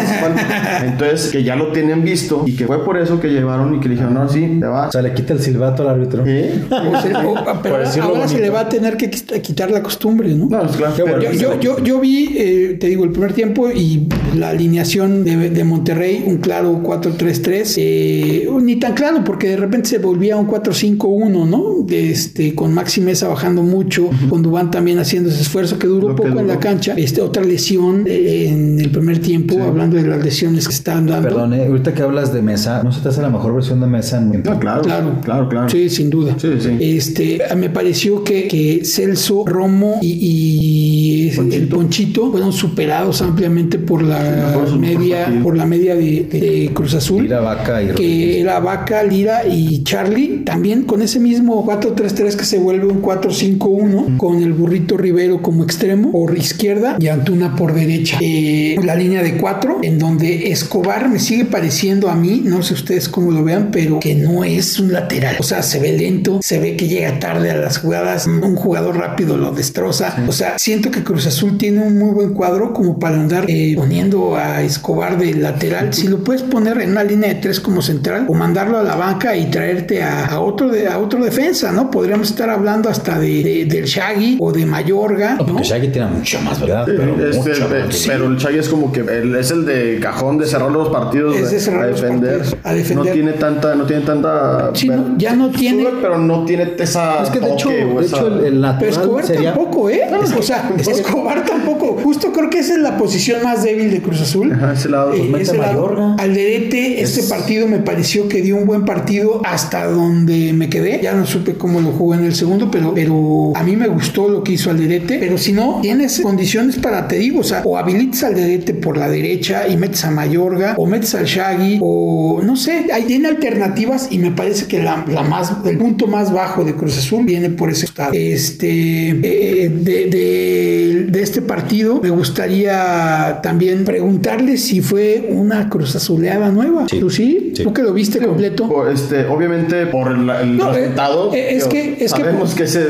[0.84, 3.88] Entonces, que ya lo tienen visto y que fue por eso que llevaron y que
[3.88, 4.88] le dijeron, no, sí, te va.
[4.88, 6.22] O sea, le quita el silbato al árbitro.
[6.22, 10.46] O- pero decirlo ahora se le va a tener que quitar la costumbre, ¿no?
[10.48, 10.94] No, es claro.
[10.98, 11.22] Bueno.
[11.22, 15.50] Yo, yo, yo, yo vi, eh, te digo, el primer tiempo y la alineación de,
[15.50, 20.46] de Monterrey, un claro 4-3-3, eh, ni tan claro porque de repente se volvía un
[20.74, 21.86] 4-5-1, ¿no?
[21.88, 26.16] Este, con Maxi Mesa bajando mucho, con Dubán también haciendo ese esfuerzo que duró Lo
[26.16, 26.94] que poco en la cancha.
[26.96, 31.28] Este, otra lesión eh, en el primer tiempo, hablando de las lesiones que están dando.
[31.28, 33.86] Perdón, eh, ahorita que hablas de mesa, ¿no se te hace la mejor versión de
[33.86, 35.20] mesa en No, claro, Claro.
[35.22, 35.68] claro, claro.
[35.68, 36.36] Sí, sin duda.
[36.38, 36.76] Sí, sí.
[36.80, 42.30] Este, me pareció que, que Celso, Romo y, y el Ponchito.
[42.30, 47.22] Fueron superados ampliamente por la media, por la media de, de Cruz Azul.
[47.22, 52.44] Lira, Vaca y que era Vaca, Lira y Charlie, también con ese mismo 4-3-3 que
[52.44, 57.74] se vuelve un 4-5-1, con el burrito Rivero como extremo por izquierda y Antuna por
[57.74, 58.18] derecha.
[58.20, 62.74] Eh, la línea de 4, en donde Escobar me sigue pareciendo a mí, no sé
[62.74, 65.34] ustedes cómo lo vean, pero que no es un lateral.
[65.40, 68.96] O sea, se ve lento, se ve que llega tarde a las jugadas, un jugador
[68.96, 70.14] rápido lo destroza.
[70.28, 73.74] O sea, siento que Cruz Azul tiene un muy buen cuadro como para andar eh,
[73.76, 75.92] poniendo a Escobar de lateral.
[75.92, 78.94] Si lo puedes poner en una línea de tres como central o mandarlo a la
[78.94, 81.90] banca y traerte a, a otro de, a otro defensa, ¿no?
[81.90, 86.08] Podríamos estar hablando hasta de, de- del Shaggy o de Mayorga, No, porque Shaggy tiene
[86.08, 88.04] mucho más verdad, pero Este, mucho pe- más.
[88.06, 91.36] pero el Chagui es como que el- es el de cajón de cerrar los partidos
[91.36, 92.38] Es de cerrar a los defender.
[92.38, 93.06] partidos, a defender.
[93.06, 94.70] No tiene tanta, no tiene tanta.
[94.74, 97.22] Sí, no, ya no tiene- Sube, pero no tiene esa.
[97.22, 99.54] Es que de hecho, de esa- hecho el, el natural Escobar sería...
[99.54, 100.00] tampoco, ¿eh?
[100.38, 101.98] o sea, Escobar tampoco.
[102.02, 104.52] Justo creo que esa es la posición más débil de Cruz Azul.
[104.52, 105.12] Ajá, ese lado.
[105.14, 105.72] Eh, mete ese lado.
[105.88, 106.16] Mayorga.
[106.18, 111.00] Alderete, este partido me pareció que dio un buen partido hasta donde donde me quedé.
[111.02, 114.28] Ya no supe cómo lo jugó en el segundo, pero, pero a mí me gustó
[114.28, 115.18] lo que hizo Alderete.
[115.18, 118.96] Pero si no, tienes condiciones para, te digo, o sea, o habilitas al Alderete por
[118.96, 123.28] la derecha y metes a Mayorga, o metes al Shaggy, o no sé, hay, tiene
[123.28, 127.24] alternativas y me parece que la, la más, el punto más bajo de Cruz Azul
[127.24, 128.12] viene por ese estado.
[128.12, 135.94] Este, eh, de, de, de este partido, me gustaría también preguntarle si fue una Cruz
[135.96, 136.86] Azuleada nueva.
[136.88, 137.00] Sí.
[137.00, 137.52] ¿Tú sí?
[137.54, 137.62] Sí.
[137.62, 138.88] ¿Tú que lo viste completo?
[138.90, 141.34] Este, obviamente, por el No, eh, resultado.
[141.34, 142.80] eh, es que- es que- sabemos que, se,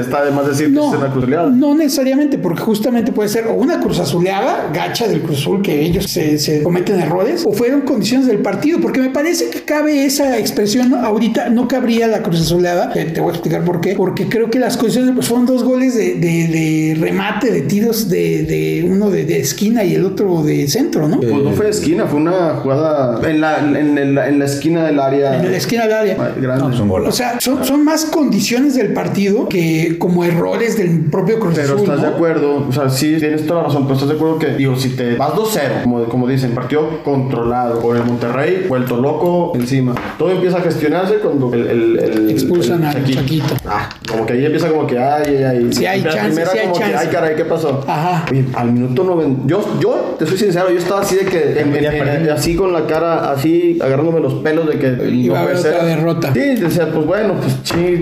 [0.00, 3.54] está de más decir que No, es una no necesariamente, porque justamente puede ser o
[3.54, 7.82] una cruz azuleada, gacha del Cruz Azul, que ellos se, se cometen errores, o fueron
[7.82, 10.96] condiciones del partido, porque me parece que cabe esa expresión ¿no?
[11.04, 14.50] ahorita, no cabría la cruz azuleada, que te voy a explicar por qué, porque creo
[14.50, 18.88] que las condiciones pues, fueron dos goles de, de- de remate, de tiros de, de
[18.90, 21.18] uno de, de esquina y el otro de centro, ¿no?
[21.20, 24.44] Pues no fue de esquina, fue una jugada en la, en, en la, en la
[24.44, 25.36] esquina del área.
[25.42, 26.16] En la esquina del área.
[26.40, 26.67] Grande.
[26.70, 31.38] No, un O sea, son, son más condiciones del partido que como errores del propio
[31.38, 31.80] Cruz Pero Azul.
[31.80, 32.14] estás de ¿no?
[32.14, 34.90] acuerdo, o sea, sí, tienes toda la razón, pero estás de acuerdo que, digo, si
[34.90, 39.94] te vas 2-0, como, como dicen, partido controlado por el Monterrey, vuelto loco encima.
[40.18, 41.66] Todo empieza a gestionarse cuando el.
[41.66, 43.20] el, el- Expulsan el al Chaquito.
[43.20, 43.54] Chaquito.
[43.66, 45.68] Ah, como que ahí empieza como que, ay, ay, ay.
[45.72, 46.96] Sí hay chance, primera sí hay como que, chance.
[46.98, 47.84] ay, caray, ¿qué pasó?
[47.86, 48.26] Ajá.
[48.30, 49.42] Oye, al minuto 90.
[49.46, 52.28] Yo, yo, te soy sincero, yo estaba así de que, en- en- Ya en- perdí.
[52.28, 55.08] así con la cara, así, agarrándome los pelos de que.
[55.10, 55.84] Iba a haber otra ser.
[55.84, 56.32] derrota.
[56.32, 58.00] Sí, decía, pues bueno, pues sí,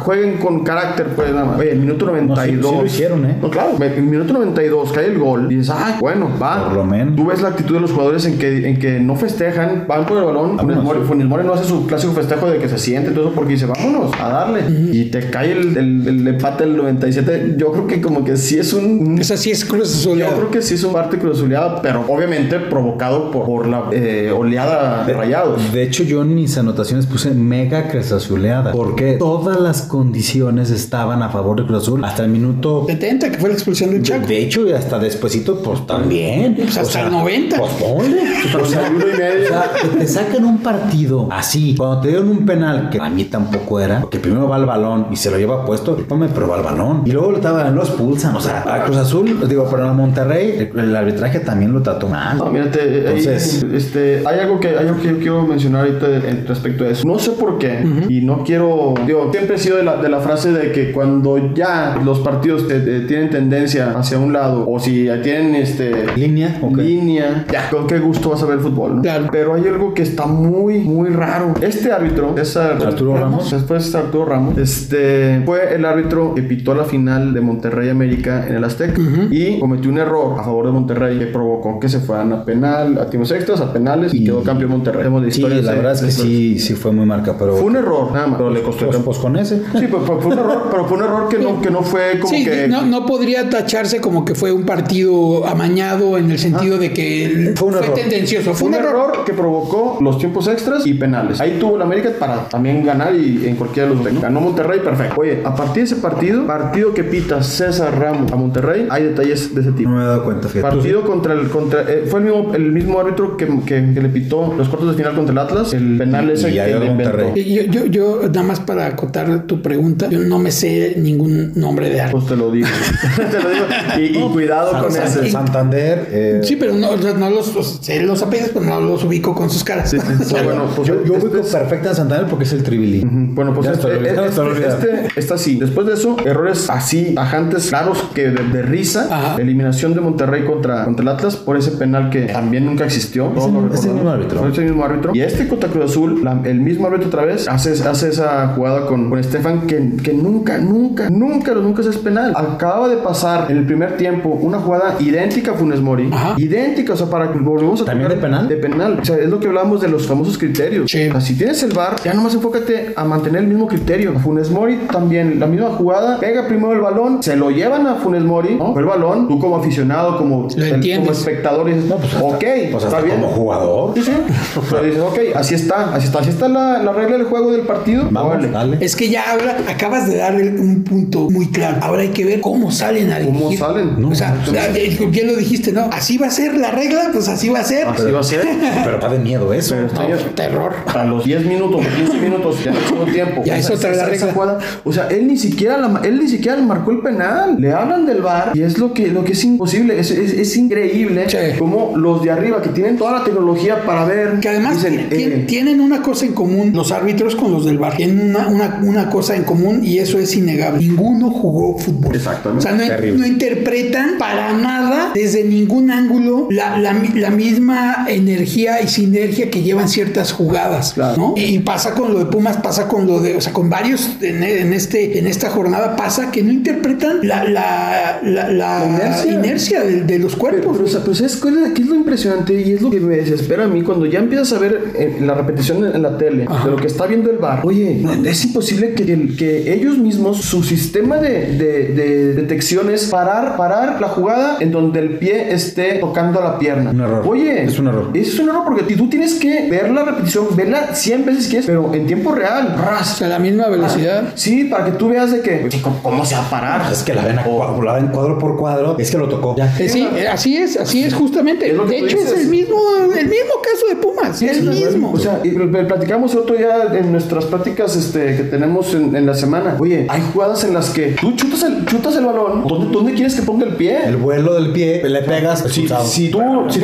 [0.00, 1.58] jueguen con carácter, pues nada más.
[1.58, 2.70] Oye, el minuto 92.
[2.70, 3.36] sí lo hicieron, ¿eh?
[3.40, 6.64] No, claro, en el minuto 92 cae el gol y dices, ah, bueno, va.
[6.64, 7.16] Por lo menos.
[7.16, 10.18] Tú ves la actitud de los jugadores en que, en que no festejan, van por
[10.18, 10.58] el balón.
[10.58, 10.84] Funes Vámonos.
[10.84, 13.52] Mori, Funes Mori no hace su clásico festejo de que se siente todo eso porque
[13.52, 14.64] dice, vámonos a darle.
[14.92, 17.54] Y te cae el, el, el empate del 97.
[17.56, 19.18] Yo creo que como que sí es un.
[19.18, 20.18] Esa sí es Cruz Azul.
[20.18, 24.32] yo creo que sí es un parte cruzuleada, pero obviamente provocado por, por la eh,
[24.36, 25.72] oleada de rayados.
[25.72, 28.72] De hecho, yo en mis anotaciones puse mega Azuleada.
[28.72, 32.04] Porque todas las condiciones estaban a favor de Cruz Azul.
[32.04, 32.84] Hasta el minuto.
[32.86, 34.26] 70, que fue la expulsión del De, Chaco.
[34.26, 36.54] de hecho, y hasta despuesito, pues también.
[36.56, 37.56] Pues hasta el 90.
[37.58, 38.22] Pues ponle.
[38.60, 39.44] O sea, uno y medio.
[39.44, 41.74] o sea, que te sacan un partido así.
[41.76, 45.06] Cuando te dieron un penal, que a mí tampoco era, porque primero va el balón
[45.10, 47.02] y se lo lleva puesto, ponme, pero va el balón.
[47.04, 48.34] Y luego lo, estaban- lo expulsan.
[48.34, 52.08] O sea, a Cruz Azul, digo, pero a Monterrey, el, el arbitraje también lo trató
[52.08, 52.38] mal.
[52.38, 56.06] No, mírate, ahí, Entonces- este, hay algo que hay algo que yo quiero mencionar ahorita
[56.46, 57.06] respecto a eso.
[57.06, 60.20] No sé por qué, y no quiero, digo, siempre he sido de la, de la
[60.20, 65.20] frase de que cuando ya los partidos tienen tendencia hacia un lado, o si ya
[65.22, 68.96] tienen este Línea, línea, ya, con qué gusto vas a ver fútbol.
[68.96, 69.02] ¿no?
[69.02, 69.26] Claro.
[69.30, 71.54] Pero hay algo que está muy, muy raro.
[71.60, 73.50] Este árbitro, César Arturo Ramos.
[73.50, 78.56] después Arturo Ramos, este, fue el árbitro que pitó la final de Monterrey América en
[78.56, 79.00] el Azteca
[79.30, 82.98] y cometió un error a favor de Monterrey que provocó que se fueran a penal,
[82.98, 85.08] a tiempos extras, a penales y, Y- quedó campeón Monterrey.
[85.08, 87.56] De Sí, la de- verdad es que sí, sí fue muy marca, pero.
[87.56, 88.36] Fue error, nada más.
[88.38, 89.58] Pero le costó el Pues, pues con ese.
[89.58, 92.18] Sí, pero fue, fue un error, pero fue un error que no, que no fue
[92.20, 92.68] como Sí, que.
[92.68, 97.52] no, no podría tacharse como que fue un partido amañado en el sentido de que
[97.56, 97.94] Fue un error.
[97.94, 98.54] tendencioso.
[98.54, 101.40] Fue un error que provocó los tiempos extras y penales.
[101.40, 104.20] Ahí tuvo la América para también ganar y en cualquiera de los dos.
[104.20, 105.20] Ganó Monterrey, perfecto.
[105.20, 109.54] Oye, a partir de ese partido, partido que pita César Ramos a Monterrey, hay detalles
[109.54, 109.90] de ese tipo.
[109.90, 110.76] No me he dado cuenta, fíjate.
[110.76, 114.08] Partido contra el contra eh, fue el mismo el mismo árbitro que, que- que le
[114.08, 116.86] pitó los cuartos de final contra el Atlas, el penal Y- ese y que le
[116.86, 117.16] inventó.
[117.18, 117.32] Monterrey.
[117.66, 121.88] Yo, yo, yo, nada más para acotar tu pregunta, yo no me sé ningún nombre
[121.90, 122.20] de árbitro.
[122.20, 122.68] Pues te lo digo.
[123.16, 123.64] te lo digo.
[123.98, 125.30] Y, y cuidado con San- ese.
[125.30, 126.08] Santander.
[126.10, 129.50] eh, Sí, pero no, no los, los, sé los apellidos, pero no los ubico con
[129.50, 129.90] sus caras.
[129.90, 130.34] Sí, sí, sí.
[130.44, 133.00] Bueno, pues yo yo este ubico es- perfecta en Santander porque es el Tribili.
[133.04, 134.68] Ujú, Bueno, pues Ya este, olvidé, este-
[135.06, 135.56] este está así.
[135.58, 139.08] Después de eso, errores así, bajantes, claros, que de, de risa.
[139.10, 139.36] Ajá.
[139.40, 143.26] Eliminación de Monterrey contra, contra el Atlas por ese penal que también nunca existió.
[143.28, 144.40] Todos el- es el mismo árbitro.
[144.40, 145.12] Fue ese mismo árbitro.
[145.14, 148.86] Y este contra Cruz Azul, la- el mismo árbitro otra vez, hace, hace esa jugada
[148.86, 152.32] con, con Estefan que, que nunca, nunca, nunca, nunca es penal.
[152.36, 156.10] Acababa de pasar en el primer tiempo una jugada idéntica a Funes Mori.
[156.12, 156.34] Ajá.
[156.36, 158.48] Idéntica, o sea, para que volvemos a ¿También de penal?
[158.48, 158.98] De penal.
[159.00, 160.90] O sea, es lo que hablábamos de los famosos criterios.
[160.90, 161.08] Sí.
[161.08, 164.12] O sea, si tienes el bar, ya nomás enfócate a mantener el mismo criterio.
[164.18, 168.22] Funes Mori también, la misma jugada, pega primero el balón, se lo llevan a Funes
[168.24, 168.72] Mori, ¿no?
[168.72, 172.44] Fue el balón, tú como aficionado, como, el- como espectador, dices, No, pues hasta- ok,
[172.72, 173.20] pues está bien.
[173.20, 173.92] como jugador.
[173.94, 174.12] Sí, sí.
[174.70, 177.62] Pero dices, ok, así está, así está, así está la, la regla del juego del
[177.62, 178.08] partido.
[178.10, 178.78] Vamos, dale.
[178.80, 181.78] Es que ya ahora acabas de darle un punto muy claro.
[181.82, 184.04] Ahora hay que ver cómo salen a ¿Cómo salen?
[184.04, 185.88] o sea, ya- ya- bien lo dijiste, ¿no?
[185.92, 187.86] Así va a ser la regla, pues así va a ser.
[187.86, 188.40] Así va a ser.
[188.84, 189.74] Pero está de miedo eso.
[189.74, 190.18] Pero está No, bien.
[190.34, 190.72] terror.
[190.86, 193.42] a los 10 minutos o 15 minutos ya no tiempo.
[193.44, 194.32] Ya es otra la regla.
[194.32, 197.56] jugada, o sea, él ni siquiera la, él ni siquiera le marcó el penal.
[197.58, 200.56] Le hablan del VAR y es lo que lo que es imposible, es, es, es
[200.56, 201.36] increíble Sí.
[201.58, 205.44] como los de arriba que tienen toda la tecnología para ver Que además dicen, eh,
[205.46, 207.96] tienen una cosa en común los árbitros porteros con los del bar.
[207.96, 210.80] Tienen una, una, una cosa en común y eso es innegable.
[210.80, 212.14] Ninguno jugó fútbol.
[212.14, 212.66] Exactamente.
[212.66, 218.80] O sea, no, no interpretan para nada desde ningún ángulo la, la, la misma energía
[218.82, 220.92] y sinergia que llevan ciertas jugadas.
[220.94, 221.16] Claro.
[221.16, 221.34] ¿no?
[221.36, 224.42] Y pasa con lo de Pumas, pasa con lo de, o sea, con varios en,
[224.42, 229.32] en este, en esta jornada pasa que no interpretan la, la, la, la inercia.
[229.32, 230.72] inercia, de, de los Pero, cuerpos.
[230.76, 232.60] pero, o sea, pero ¿sabes cuál es, qué es lo impresionante?
[232.60, 235.34] Y es lo que me desespera a mí cuando ya empiezas a ver eh, la
[235.34, 236.64] repetición en, en la tele Ajá.
[236.66, 237.60] de lo que está viendo el bar.
[237.64, 243.06] Oye, es imposible que, el- que ellos mismos, su sistema de, de, de detección es
[243.06, 246.90] parar, parar la jugada en donde el pie esté tocando la pierna.
[246.90, 247.24] Un error.
[247.26, 248.10] Oye, Es un error.
[248.14, 251.66] Es un error porque tú tienes que ver la repetición, verla 100 veces si quieres,
[251.66, 252.76] pero en tiempo real.
[252.78, 253.16] o Ras.
[253.18, 254.32] sea, la misma velocidad.
[254.34, 256.92] Sí, para que tú veas de que, oye, ¿cómo, se va a parar?
[256.92, 258.96] Es que la ven, a cua- la ven cuadro por cuadro.
[258.98, 259.56] Es que lo tocó.
[259.56, 259.74] Ya.
[259.78, 261.70] Eh, sí, eh, así es, así es justamente.
[261.70, 262.40] Es que de hecho, es dices.
[262.44, 262.76] el mismo,
[263.16, 264.42] el mismo caso de Pumas.
[264.42, 265.12] el mismo.
[265.12, 269.14] O sea, y pl- pl- platicamos otro día en nuestras pláticas este, que tenemos en,
[269.16, 269.76] en la semana.
[269.78, 272.66] Oye, hay jugadas en las que tú chutas el, chutas el balón.
[272.66, 273.98] ¿Dónde, dónde quieres que ponga el pie?
[274.06, 275.64] El vuelo del pie, le pegas.
[275.68, 276.80] Si, tú, si tú, si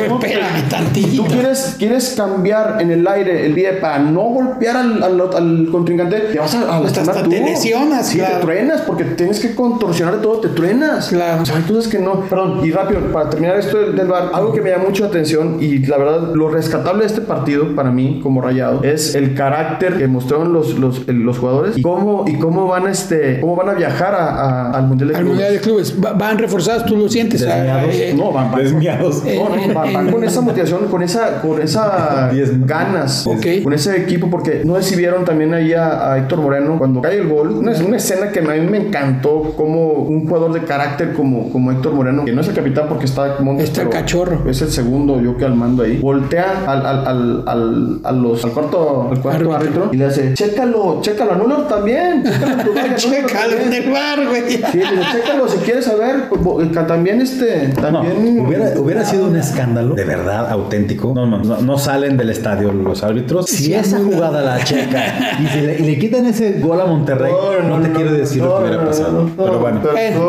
[1.15, 5.67] tú quieres, quieres cambiar en el aire el pie para no golpear al, al, al
[5.71, 7.29] contrincante, te vas a, a Hasta- tú.
[7.29, 8.35] te lesionas, Sí, claro.
[8.35, 11.09] te truenas porque tienes que contorsionar de todo, te truenas.
[11.09, 11.41] Claro.
[11.41, 12.21] O sea, hay cosas que no.
[12.21, 15.09] Perdón, y rápido, para terminar esto del, del bar, algo que me llama mucho la
[15.09, 19.33] atención y la verdad, lo rescatable de este partido para mí, como rayado, es el
[19.35, 23.69] carácter que mostraron los, los, los jugadores y cómo, y cómo van este, cómo van
[23.69, 25.35] a viajar a- a- al Mundial de Al Clubes.
[25.37, 25.95] Mundial de Clubes.
[26.03, 27.45] Va- van reforzados, tú lo sientes.
[27.45, 27.95] ah, Desviados.
[27.95, 28.61] eh, No, van, van.
[28.61, 33.27] Eh, no, no, en- van, con esa motivación, con esa, con esa Diez- ganas,
[33.63, 37.27] con ese equipo, porque no vieron también ahí a, a Héctor Moreno cuando cae el
[37.27, 37.51] gol.
[37.51, 41.71] Una, una escena que a mí me encantó, como un jugador de carácter como, como
[41.71, 44.49] Héctor Moreno, que no es el capitán porque está Montes, Está el cachorro.
[44.49, 45.97] Es el segundo, yo que al mando ahí.
[45.97, 49.55] Voltea al, al, al, al, a los, al cuarto, al cuarto Árbitro.
[49.55, 52.23] árbitro y le hace: Chécalo, chécalo, anúlalo también.
[52.23, 53.83] Chécalo, en tu bar, anúlalo Chécalo en también".
[53.83, 54.41] el bar, güey.
[54.49, 56.29] Sí, dice, chécalo si quieres saber.
[56.29, 58.39] pues, que También este, No, también.
[58.45, 61.13] hubiera, hubiera sido un escándalo de verdad auténtico.
[61.15, 63.45] No, no, no, no salen del estadio los árbitros.
[63.47, 67.31] Si esa jugada la checa y, se le, y le quitan ese gol a Monterrey,
[67.67, 69.29] no, te quiero decir lo que hubiera pasado.
[69.37, 69.81] Pero bueno,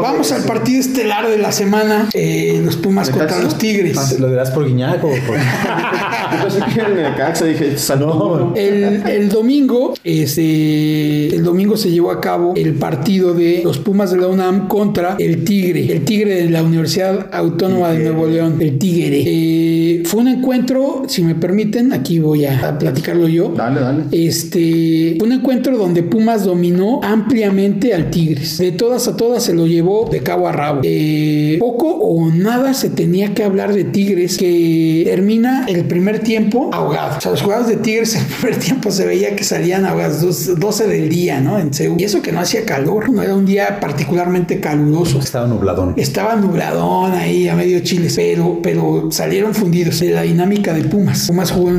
[0.03, 2.09] vamos al partido estelar de la semana.
[2.15, 4.19] eh, los Pumas contra los Tigres.
[4.21, 5.37] ¿lo dirás por Guiñac o por.?
[6.37, 8.53] Yo pensé que en el Caxa, dije, salud.
[8.57, 9.56] El, el domingo,
[10.05, 14.69] este, el domingo se llevó a cabo el partido de los Pumas de la UNAM
[14.69, 19.23] contra el Tigre, el Tigre de la Universidad Autónoma de Nuevo León, el Tigre.
[19.25, 19.66] Eh,
[20.05, 23.53] fue un encuentro, si me permiten, aquí voy a, platicarlo yo.
[23.57, 24.05] Dale, dale.
[24.13, 28.59] Este fue un encuentro donde Pumas dominó ampliamente al Tigres.
[28.59, 30.81] De todas a todas se lo llevó de cabo a rabo.
[30.83, 36.71] Eh, poco o nada se tenía que hablar de Tigres que termina el primer tiempo
[36.73, 37.19] ahogado.
[37.19, 40.59] O sea, los jugadores de Tigres el primer tiempo se veía que salían ahogados dos-
[40.59, 41.59] 12 del día, ¿no?
[41.59, 42.01] En Seúl.
[42.01, 45.19] Y eso que no hacía calor, no era un día particularmente caluroso.
[45.19, 45.95] Estaba nubladón.
[45.97, 51.27] Estaba nubladón ahí a medio Chile, pero, pero salieron fundidos de la dinámica de Pumas.
[51.27, 51.73] Pumas jugó a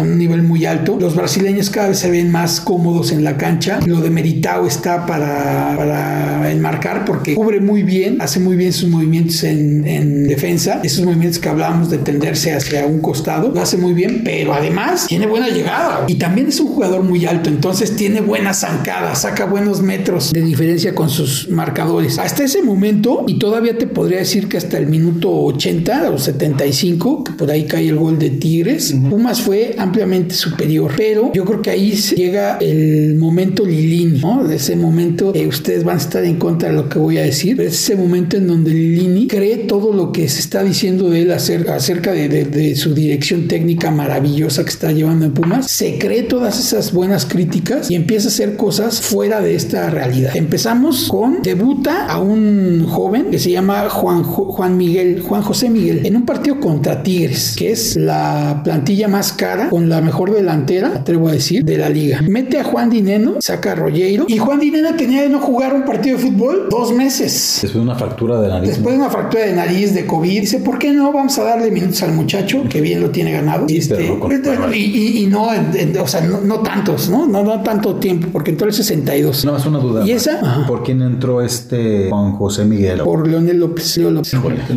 [0.00, 0.96] un nivel muy alto.
[1.00, 3.80] Los brasileños cada vez se ven más cómodos en la cancha.
[3.86, 9.42] Lo de Meritao está para, enmarcar porque cubre muy bien, hace muy bien sus movimientos
[9.44, 10.80] en, en defensa.
[10.82, 15.06] Esos movimientos que hablábamos de tenderse hacia un costado, lo hace muy bien, pero además
[15.06, 16.04] tiene buena llegada.
[16.08, 20.42] Y también es un jugador muy alto, entonces tiene buenas zancadas, saca buenos metros de
[20.42, 22.18] diferencia con sus marcadores.
[22.18, 27.24] Hasta ese momento, y todavía te podría decir que hasta el minuto 80 o 75,
[27.24, 30.92] que por ahí cae el gol de Tigres, Pumas fue ampliamente superior.
[30.96, 34.44] Pero yo creo que ahí llega el momento Lilini, ¿no?
[34.44, 37.22] De ese momento, eh, ustedes van a estar en contra de lo que voy a
[37.22, 41.10] decir, pero es ese momento en donde Lilini cree todo lo que se está diciendo
[41.10, 45.32] de él acerca, acerca de, de- de su dirección técnica maravillosa que está llevando en
[45.32, 49.90] Pumas, se cree todas esas buenas críticas y empieza a hacer cosas fuera de esta
[49.90, 50.36] realidad.
[50.36, 56.04] Empezamos con debuta a un joven que se llama Juan, Juan Miguel, Juan José Miguel,
[56.04, 60.92] en un partido contra Tigres, que es la plantilla más cara con la mejor delantera,
[60.96, 62.20] atrevo a decir, de la liga.
[62.22, 65.84] Mete a Juan Dineno, saca a Rollero y Juan Dineno tenía de no jugar un
[65.84, 67.58] partido de fútbol dos meses.
[67.62, 68.68] Después de una fractura de nariz.
[68.70, 71.70] Después de una fractura de nariz, de COVID, dice, ¿por qué no vamos a darle
[71.70, 72.62] minutos al muchacho?
[72.68, 73.68] Que bien lo tiene ganado.
[73.68, 74.32] Sí, Este, con-
[74.72, 77.26] y, y- y no, en- en- o sea, no, no tantos, ¿no?
[77.26, 77.42] ¿no?
[77.42, 79.44] No tanto tiempo, porque entró el 62.
[79.44, 80.06] No, es una duda.
[80.06, 80.40] ¿Y esa?
[80.40, 80.66] Ajá.
[80.66, 83.00] ¿Por quién entró este Juan José Miguel?
[83.00, 83.98] Por Leonel López.
[83.98, 84.32] Leo López.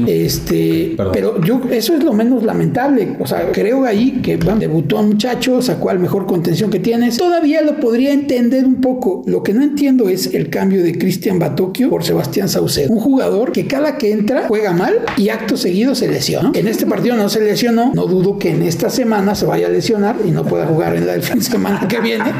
[0.07, 1.13] Este, Perdón.
[1.13, 3.15] pero yo, eso es lo menos lamentable.
[3.19, 7.17] O sea, creo ahí que bueno, debutó un muchacho, sacó al mejor contención que tienes.
[7.17, 9.23] Todavía lo podría entender un poco.
[9.25, 12.91] Lo que no entiendo es el cambio de Cristian Batocchio por Sebastián Saucedo.
[12.91, 16.51] Un jugador que cada que entra juega mal y acto seguido se lesiona.
[16.53, 19.69] En este partido no se lesionó, no dudo que en esta semana se vaya a
[19.69, 22.31] lesionar y no pueda jugar en la fin de semana que viene,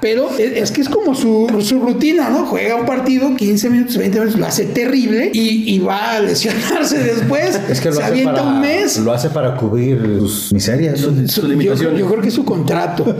[0.00, 2.46] pero es, que es como su, su, rutina, ¿no?
[2.46, 7.60] Juega un partido, 15 minutos, 20 minutos, lo hace terrible y, va a lesionarse después.
[7.68, 8.98] Es que lo se avienta un mes.
[8.98, 11.98] Lo hace para cubrir sus miserias, sus, limitaciones.
[11.98, 13.16] Yo, creo que es su contrato,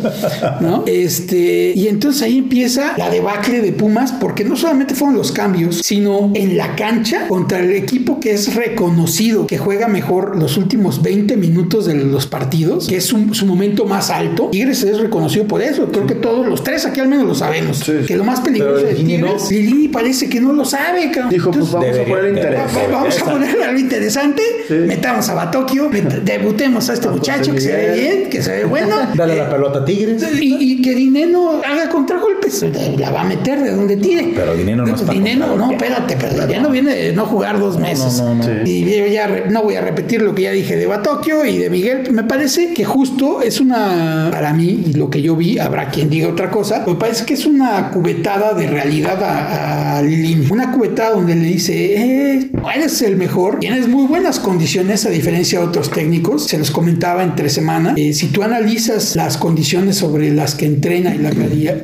[0.60, 0.84] ¿no?
[0.94, 5.78] Este, y entonces ahí empieza la debacle de Pumas, porque no solamente fueron los cambios,
[5.78, 11.02] sino en la cancha contra el equipo que es reconocido, que juega mejor los últimos
[11.02, 14.48] 20 minutos de los partidos, que es su, momento más alto.
[14.50, 15.90] Tigres es reconocido por eso.
[15.90, 17.82] Creo que todos los tres aquí al menos lo sabemos.
[18.06, 21.10] Que lo más peligroso de Tigres, Lili parece que no lo sabe.
[21.30, 22.88] Dijo, pues vamos a poner interesante.
[22.90, 24.42] Vamos a ponerle algo interesante.
[24.70, 25.83] Metamos a Batokio,
[26.24, 28.96] debutemos a este muchacho que se ve bien, que se ve bueno.
[29.14, 30.24] Dale la pelota a Tigres.
[30.40, 32.64] Y, que Dineno haga contragolpes.
[32.98, 34.32] La va a meter de donde tire.
[34.34, 35.12] Pero Dineno no está.
[35.12, 38.22] Dineno, no, espérate, pero Dineno viene de no jugar dos meses.
[38.64, 41.70] Y yo ya no voy a repetir lo que ya dije de Batokio y de
[41.70, 42.12] Miguel.
[42.12, 46.10] Me parece que justo es una, para mí, y lo que yo vi, habrá quien
[46.10, 50.02] diga otra cosa, me parece que es una cubetada de realidad a, a
[50.50, 55.60] Una cubetada donde le dice, eh, eres el mejor, tienes muy buenas condiciones a diferencia
[55.60, 56.44] de otros técnicos.
[56.44, 57.94] Se los comentaba entre semana.
[57.96, 61.32] Eh, si tú analizas las condiciones sobre las que entrena y la,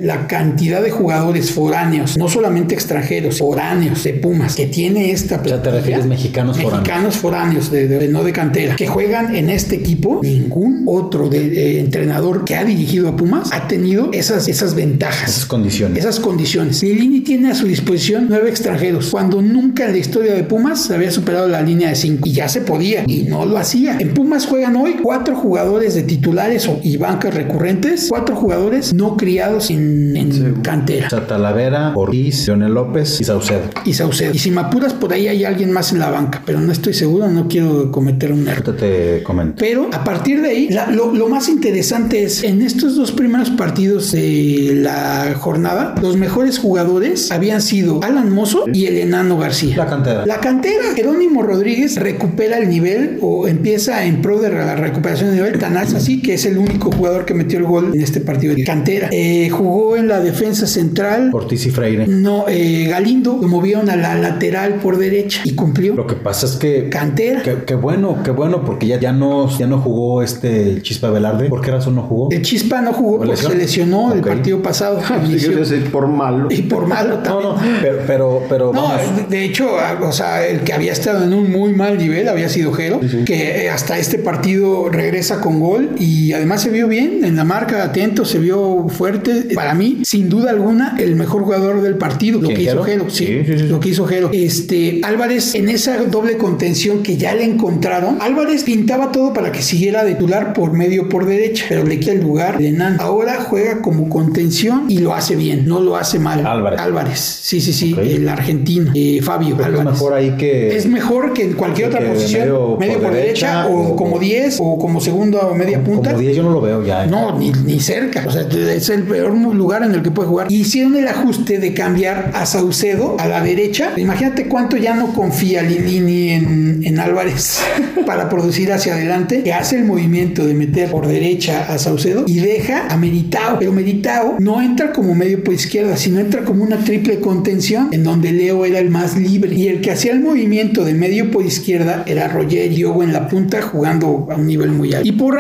[0.00, 5.40] la cantidad de jugadores foráneos, no solamente extranjeros, foráneos de Pumas, que tiene esta...
[5.40, 9.74] O sea, te refieres mexicanos, mexicanos foráneos, de, no de cantera, que juegan en este
[9.74, 15.30] equipo, ningún otro de, entrenador que ha dirigido a Pumas ha tenido esas, esas ventajas.
[15.30, 15.98] Esas condiciones.
[15.98, 16.82] Esas condiciones.
[16.82, 20.94] Lilini tiene a su disposición nueve extranjeros, cuando nunca en la historia de Pumas se
[20.94, 22.28] había superado la línea de cinco.
[22.28, 23.79] Y ya se podía, y no lo hacía.
[23.88, 29.70] En Pumas juegan hoy cuatro jugadores de titulares y bancas recurrentes, cuatro jugadores no criados
[29.70, 31.06] en, cantera.
[31.06, 33.62] O sea, Talavera, Ortiz, Leonel López y Saucedo.
[33.86, 34.34] Y Saucedo.
[34.34, 36.92] Y si me apuras, por ahí hay alguien más en la banca, pero no estoy
[36.92, 38.76] seguro, no quiero cometer un error.
[38.76, 39.56] Te comento.
[39.58, 44.12] Pero a partir de ahí, lo, lo más interesante es en estos dos primeros partidos
[44.12, 49.76] de la jornada, los mejores jugadores habían sido Alan Mozo y el enano García.
[49.76, 50.26] La cantera.
[50.26, 50.94] La cantera.
[50.94, 55.76] Jerónimo Rodríguez recupera el nivel o empieza en pro de la recuperación de nivel tan
[55.76, 59.08] así que es el único jugador que metió el gol en este partido de cantera.
[59.12, 61.30] Eh, jugó en la defensa central.
[61.32, 62.06] Ortiz y Freire.
[62.06, 65.94] No, eh, Galindo lo movieron a la lateral por derecha y cumplió.
[65.94, 66.88] Lo que pasa es que.
[66.88, 67.42] Cantera.
[67.42, 71.48] Qué bueno, qué bueno, porque ya, ya, no, ya no jugó este Chispa Velarde.
[71.48, 72.30] ¿Por qué razón no jugó?
[72.30, 75.00] El Chispa no jugó porque se lesionó el partido pasado.
[75.92, 76.48] por malo.
[76.50, 77.50] Y por malo también.
[77.50, 77.62] No, no,
[78.06, 78.90] pero, pero, no,
[79.28, 79.68] de hecho,
[80.02, 83.59] o sea, el que había estado en un muy mal nivel había sido Jero, que
[83.68, 88.24] hasta este partido regresa con gol y además se vio bien en la marca, atento,
[88.24, 89.48] se vio fuerte.
[89.54, 93.42] Para mí, sin duda alguna, el mejor jugador del partido, lo que hizo Jero, sí,
[93.68, 94.30] lo que hizo Jero.
[94.32, 99.62] Este, Álvarez, en esa doble contención que ya le encontraron, Álvarez pintaba todo para que
[99.62, 102.96] siguiera de titular por medio por derecha, pero le queda el lugar de Nan.
[103.00, 106.46] Ahora juega como contención y lo hace bien, no lo hace mal.
[106.46, 106.80] Álvarez.
[106.80, 109.56] Álvarez, sí, sí, sí, el argentino, eh, Fabio.
[109.58, 110.76] Es mejor ahí que.
[110.76, 115.00] Es mejor que en cualquier otra posición, medio, por, derecha, o, como 10 o como
[115.00, 116.10] segundo o media punta.
[116.10, 117.04] Como 10 yo no lo veo ya.
[117.04, 117.06] ¿eh?
[117.08, 118.24] No, ni, ni, cerca.
[118.26, 120.50] O sea, es el peor lugar en el que puede jugar.
[120.50, 123.92] Hicieron el ajuste de cambiar a Saucedo a la derecha.
[123.96, 127.60] Imagínate cuánto ya no confía Lilini en, en Álvarez
[128.06, 132.40] para producir hacia adelante, que hace el movimiento de meter por derecha a Saucedo y
[132.40, 133.58] deja a Meritao.
[133.58, 138.04] Pero Meritao no entra como medio por izquierda, sino entra como una triple contención en
[138.04, 139.54] donde Leo era el más libre.
[139.54, 143.28] Y el que hacía el movimiento de medio por izquierda era Roger Diogo en la
[143.30, 145.08] punta jugando a un nivel muy alto.
[145.08, 145.38] Y por,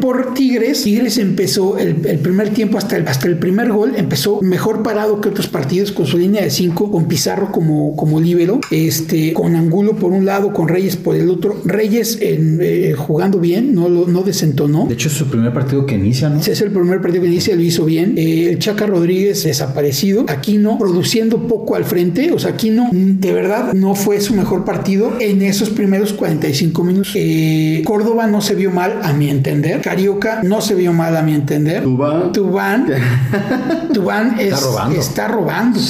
[0.00, 4.82] por Tigres, Tigres empezó el, primer tiempo hasta el, hasta el primer gol, empezó mejor
[4.82, 9.32] parado que otros partidos con su línea de 5, con Pizarro como, como líbero, este,
[9.32, 11.60] con Angulo por un lado, con Reyes por el otro.
[11.64, 14.86] Reyes eh, jugando bien, no, no desentonó.
[14.86, 16.40] De hecho, es su primer partido que inicia, ¿no?
[16.40, 18.14] Es el primer partido que inicia, lo hizo bien.
[18.16, 22.88] Eh, el Chaca Rodríguez desaparecido, aquí no, produciendo poco al frente, o sea, aquí no,
[22.92, 27.12] de verdad no fue su mejor partido en esos primeros 45 minutos.
[27.14, 27.31] Eh,
[27.84, 29.80] Córdoba no se vio mal, a mi entender.
[29.80, 31.82] Carioca no se vio mal, a mi entender.
[31.82, 32.32] Tubán.
[32.32, 32.86] Tubán.
[33.92, 35.00] Tubán está robando.
[35.00, 35.80] Está robando.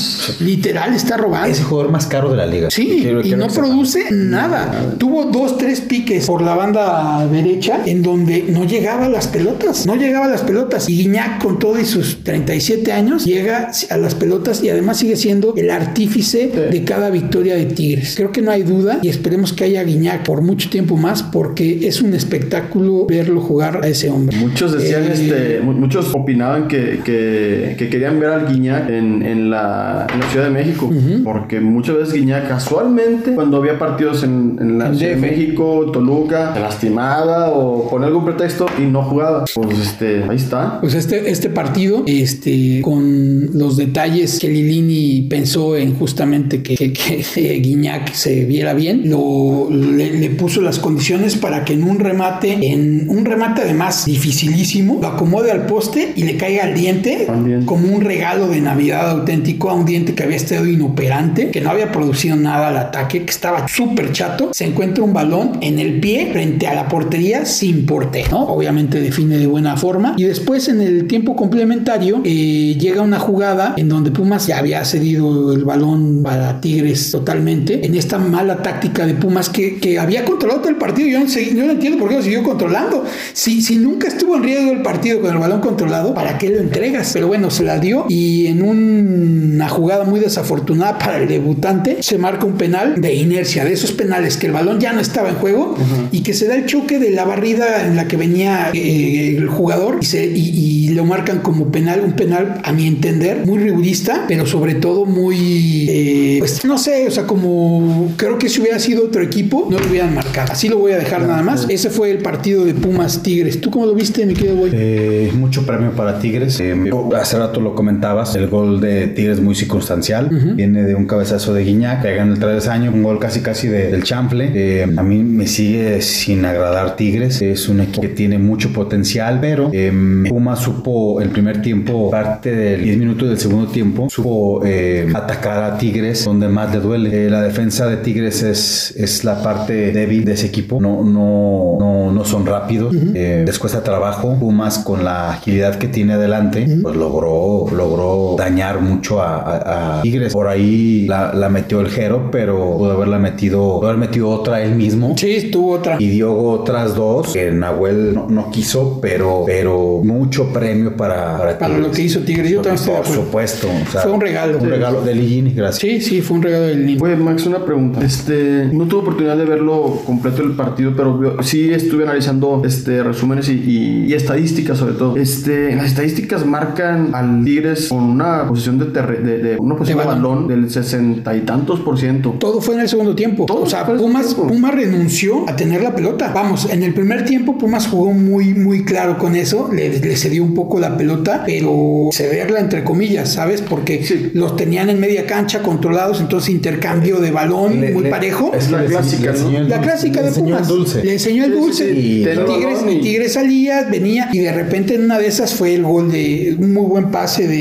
[0.41, 1.49] Literal, está robando.
[1.49, 2.71] Es el jugador más caro de la liga.
[2.71, 4.95] Sí, y no produce nada.
[4.99, 9.87] Tuvo dos, tres piques por la banda derecha en donde no llegaba a las pelotas.
[9.87, 10.89] No llegaba a las pelotas.
[10.89, 15.17] Y Guiñac, con todo y sus 37 años, llega a las pelotas y además sigue
[15.17, 18.15] siendo el artífice de cada victoria de Tigres.
[18.17, 21.89] Creo que no hay duda y esperemos que haya Guiñac por mucho tiempo más porque
[21.89, 24.37] es un espectáculo verlo jugar a ese hombre.
[24.37, 30.07] Muchos decían, eh, este, muchos opinaban que, que, querían ver al Guiñac en, en, la,
[30.13, 30.91] en, Ciudad de México,
[31.25, 35.23] porque muchas veces Guiñac casualmente, cuando había partidos en, en la Ciudad de.
[35.23, 39.45] México, Toluca, lastimada o con algún pretexto y no jugaba.
[39.55, 40.81] Pues este, ahí está.
[40.81, 46.93] Pues este, este partido, este, con los detalles que Lilini pensó en justamente que, que,
[46.93, 51.99] que Guiñac se viera bien, lo, le, le puso las condiciones para que en un
[51.99, 57.27] remate, en un remate además dificilísimo, lo acomode al poste y le caiga al diente
[57.65, 61.71] como un regalo de Navidad auténtico a un diente que había estado inoperante, que no
[61.71, 64.51] había producido nada al ataque, que estaba súper chato.
[64.53, 68.45] Se encuentra un balón en el pie frente a la portería sin portero, ¿no?
[68.49, 70.15] Obviamente define de buena forma.
[70.17, 74.85] Y después en el tiempo complementario eh, llega una jugada en donde Pumas ya había
[74.85, 77.85] cedido el balón para Tigres totalmente.
[77.87, 81.12] En esta mala táctica de Pumas que, que había controlado todo el partido.
[81.13, 83.05] Yo no, yo no entiendo por qué lo siguió controlando.
[83.33, 86.59] Si, si nunca estuvo en riesgo el partido con el balón controlado, ¿para qué lo
[86.61, 87.11] entregas?
[87.13, 91.99] Pero bueno, se la dio y en un- una jugada muy desafortunada para el debutante
[92.03, 95.29] se marca un penal de inercia, de esos penales que el balón ya no estaba
[95.29, 95.77] en juego
[96.11, 99.49] y que se da el choque de la barrida en la que venía eh, el
[99.49, 103.59] jugador y, se- y- y lo marcan como penal, un penal a mi entender muy
[103.59, 108.61] rigurista, pero sobre todo muy, eh, pues no sé, o sea, como creo que si
[108.61, 110.53] hubiera sido otro equipo no lo hubieran marcado.
[110.53, 111.67] Así lo voy a dejar nada más.
[111.69, 113.61] Ese fue el partido de Pumas Tigres.
[113.61, 114.71] ¿Tú cómo lo viste, mi querido Boy?
[114.73, 116.59] Eh, mucho premio para Tigres.
[116.61, 116.75] Eh,
[117.17, 120.29] hace rato lo comentabas, el gol de Tigres muy circunstancial.
[120.57, 123.91] Viene de un cabezazo de Guiñac, pega en el travesaño, un gol casi casi de-
[123.91, 124.51] del chamfle.
[124.55, 127.41] Eh, a mí me sigue sin agradar Tigres.
[127.43, 129.93] Es un equipo que tiene mucho potencial, pero eh,
[130.29, 135.63] Puma supo el primer tiempo, parte del 10 minutos del segundo tiempo, supo eh, atacar
[135.63, 137.31] a Tigres donde más le duele.
[137.31, 140.81] La defensa de Tigres es, es la parte débil de ese equipo.
[140.81, 142.95] No, no, no, no son rápidos.
[143.15, 144.37] Eh, les cuesta trabajo.
[144.39, 150.03] Pumas con la agilidad que tiene adelante, pues logró, logró dañar mucho a, a- a
[150.03, 150.33] Tigres.
[150.33, 154.63] Por ahí la, la metió el Jero, pero pudo haberla metido, pudo haber metido otra
[154.63, 155.15] él mismo.
[155.17, 155.97] Sí, tuvo otra.
[155.99, 161.59] Y dio otras dos que Nahuel no, no quiso, pero, pero mucho premio para, para,
[161.59, 162.51] Para lo que hizo Tigres.
[162.51, 163.69] Yo también Por supuesto.
[163.69, 164.59] o sea, Fue un regalo.
[164.59, 165.81] Un regalo de Ligini, gracias.
[165.81, 167.01] Sí, sí, fue un regalo del niño.
[167.03, 168.01] Oye, Max, una pregunta.
[168.05, 173.03] Este, no tuve oportunidad de verlo completo el partido, pero vio- sí estuve analizando este
[173.03, 175.17] resúmenes y, y- y estadísticas sobre todo.
[175.17, 179.99] Este, las estadísticas marcan al Tigres con una posición de, terre- de, de- una posición
[179.99, 182.35] de De balón del sesenta y tantos por ciento.
[182.39, 183.47] Todo fue en el segundo tiempo.
[183.47, 184.35] Todo o sea, Pumas.
[184.35, 186.33] Pumas renunció a tener la pelota.
[186.35, 189.71] Vamos, en el primer tiempo Pumas jugó muy, muy claro con eso.
[189.73, 193.63] Le, le cedió un poco la pelota, pero cederla entre comillas, ¿sabes?
[193.63, 194.31] Porque Sí.
[194.35, 198.53] los tenían en media cancha controlados, entonces intercambio de balón Le- muy le- parejo.
[198.55, 199.33] es La clásica,
[199.69, 200.62] La clásica le de Pumas.
[200.69, 201.05] Dulce.
[201.05, 201.95] Le enseñó el Sí, sí, dulce.
[201.95, 201.99] sí.
[202.01, 205.83] Y Tigres, y- Tigres salía, venía y de repente en una de esas fue el
[205.83, 207.57] gol de un muy buen pase de,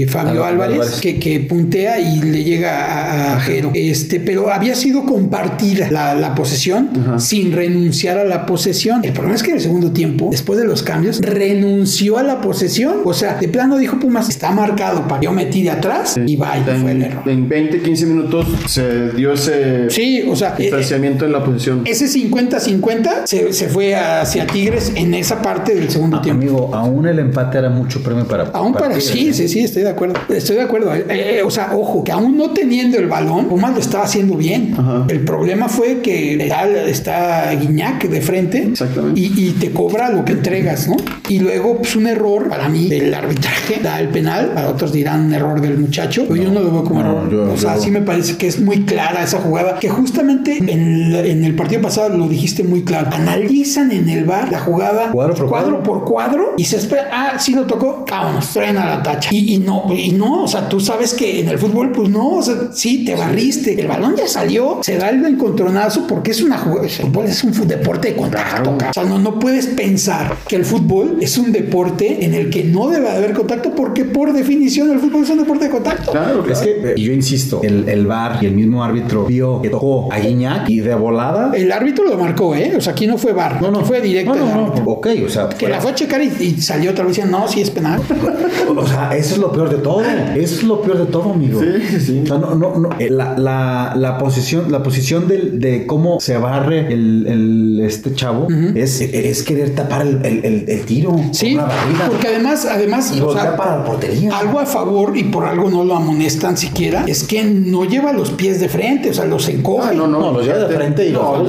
[0.00, 1.00] de Fabio Álvarez, Álvarez.
[1.00, 2.84] Que, que puntea y le llega
[3.32, 3.70] a, a Jero.
[3.74, 9.04] Este, pero había sido compartida la, la posesión sin renunciar a la posesión.
[9.04, 12.40] El problema es que en el segundo tiempo, después de los cambios, renunció a la
[12.40, 12.98] posesión.
[13.04, 16.36] O sea, de plano dijo Pumas, está marcado para que yo me tire atrás y
[16.36, 17.22] vaya, fue el error.
[17.26, 21.82] En 20, 15 minutos se dio ese Sí, o sea, eh, distanciamiento en la posición.
[21.90, 26.42] Ese 50-50 se, se fue hacia Tigres en esa parte del segundo tiempo.
[26.42, 29.34] Amigo, aún el empate era mucho premio para Aún para Tigres, sí, ¿eh?
[29.34, 30.14] sí, sí, estoy de acuerdo.
[30.28, 30.94] Estoy de acuerdo.
[30.94, 34.36] Eh, eh, o sea, ojo, que aún no teniendo el balón, Pumas lo estaba haciendo
[34.36, 34.74] bien.
[34.78, 35.04] Ajá.
[35.08, 38.72] El problema fue que está, está Guiñac de frente
[39.14, 40.96] y, y te cobra lo que entregas, ¿no?
[41.28, 45.26] Y luego, pues un error para mí del arbitraje da el penal, para otros dirán
[45.26, 47.30] un error del muchacho, pero yo no lo veo como no, error.
[47.30, 50.58] yo- o sea, yo- sí me parece que es muy clara esa jugada, que justamente
[50.58, 53.10] en, la- en el partido pasado lo dijiste muy claro.
[53.12, 55.82] Analizan en el bar la jugada Cuadro por cuadro.
[55.82, 59.30] por cuadro y se espera, ah, sí lo tocó, vámonos, traen a la tacha.
[59.32, 62.36] Y, y no, y no, o sea, tú sabes que en el fútbol, pues no,
[62.36, 66.42] o sea, sí, te barriste, el balón ya salió, se da el encontronazo porque es
[66.42, 70.36] una jugada, el fútbol es un deporte de contacto, o sea, no, no puedes pensar
[70.46, 74.32] que el fútbol es un deporte en el que no debe haber contacto porque por
[74.32, 76.12] definición el fútbol es un deporte de contacto.
[76.12, 76.52] Claro, claro.
[76.52, 80.12] Es que, y yo insisto, el, el VAR y el mismo árbitro vio que tocó
[80.12, 81.50] a Guiñac y de volada.
[81.54, 82.74] El árbitro lo marcó, ¿eh?
[82.76, 84.34] O sea, aquí no fue bar, no, no fue directo.
[84.34, 86.90] No, el no, no, ok, o sea, Que la fue a checar y, y salió
[86.90, 88.00] otra vez diciendo, no, sí es penal.
[88.76, 90.02] o sea, eso es lo peor de todo.
[90.02, 91.60] Eso es lo peor de todo, amigo.
[91.60, 92.20] Sí, sí.
[92.24, 92.90] O sea, no, no, no.
[92.98, 98.14] eh, La, la, la posición, la posición del- de cómo se barre el, el- este
[98.14, 101.10] chavo es, es querer tapar el, el- el- el tiro.
[101.10, 101.68] con Sí, una
[102.08, 104.36] porque además, además, y o sea, para la portería.
[104.36, 107.04] algo a favor y por algo no lo amonestan siquiera.
[107.06, 109.88] Es que no lleva los pies de frente, o sea, los encoge.
[109.90, 111.44] Ah, no, no, los lleva de frente y no,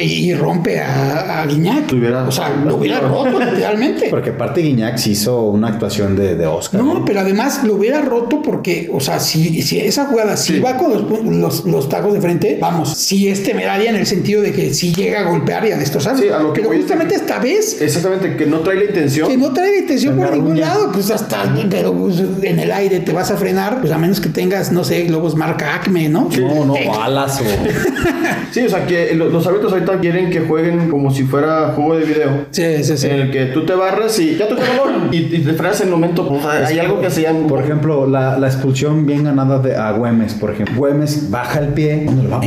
[0.00, 1.92] Y rompe a, a Guiñac.
[2.26, 4.08] O sea, lo hubiera roto literalmente.
[4.10, 6.82] Porque aparte Guiñac sí hizo una actuación de, de Oscar.
[6.82, 10.60] No, pero además lo hubiera roto porque, o sea, si, si esa jugada, si Sí.
[10.60, 14.42] va con los, los, los tacos de frente, vamos, si es temeraria en el sentido
[14.42, 16.16] de que si llega a golpear y a destrozar.
[16.16, 19.28] Sí, a lo que pero justamente esta vez, Exactamente, que no trae la intención.
[19.28, 20.66] que no trae intención por ningún uña.
[20.68, 24.20] lado, pues hasta, pero pues, en el aire te vas a frenar, pues a menos
[24.20, 26.28] que tengas, no sé, globos marca Acme, ¿no?
[26.40, 27.44] No, no, Eh, balas o.
[28.52, 32.04] Sí, o sea, que los árbitros ahorita quieren que jueguen como si fuera juego de
[32.04, 32.46] video.
[32.50, 33.06] Sí, sí, sí.
[33.08, 35.86] En el que tú te barras y ya tocó el y, y te frenas en
[35.88, 36.28] el momento.
[36.30, 37.46] O sea, hay algo que se llama.
[37.46, 40.76] Por ejemplo, la, la expulsión bien ganada de, a Güemes, por ejemplo.
[40.76, 42.02] Güemes baja el pie.
[42.06, 42.40] ¿dónde lo va?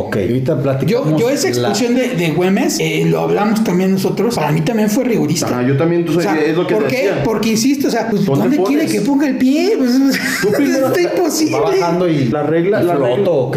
[0.00, 1.20] Ok, ahorita Yo, platicamos.
[1.20, 4.88] yo esa la- expulsión de, de Güemes, eh, lo hablamos también nosotros, para mí también
[4.90, 5.46] fue rigorista.
[5.46, 6.96] Ajá, yo también, tú O sea, es lo que ¿Por qué?
[6.96, 7.22] decía.
[7.24, 9.76] Porque insisto, o sea, pues, ¿Dónde ¿dónde, quiere que ponga el pie?
[9.82, 9.92] Pues,
[10.42, 11.58] Tú primero- está imposible.
[11.58, 13.50] Va bajando y La regla, la regla, floto,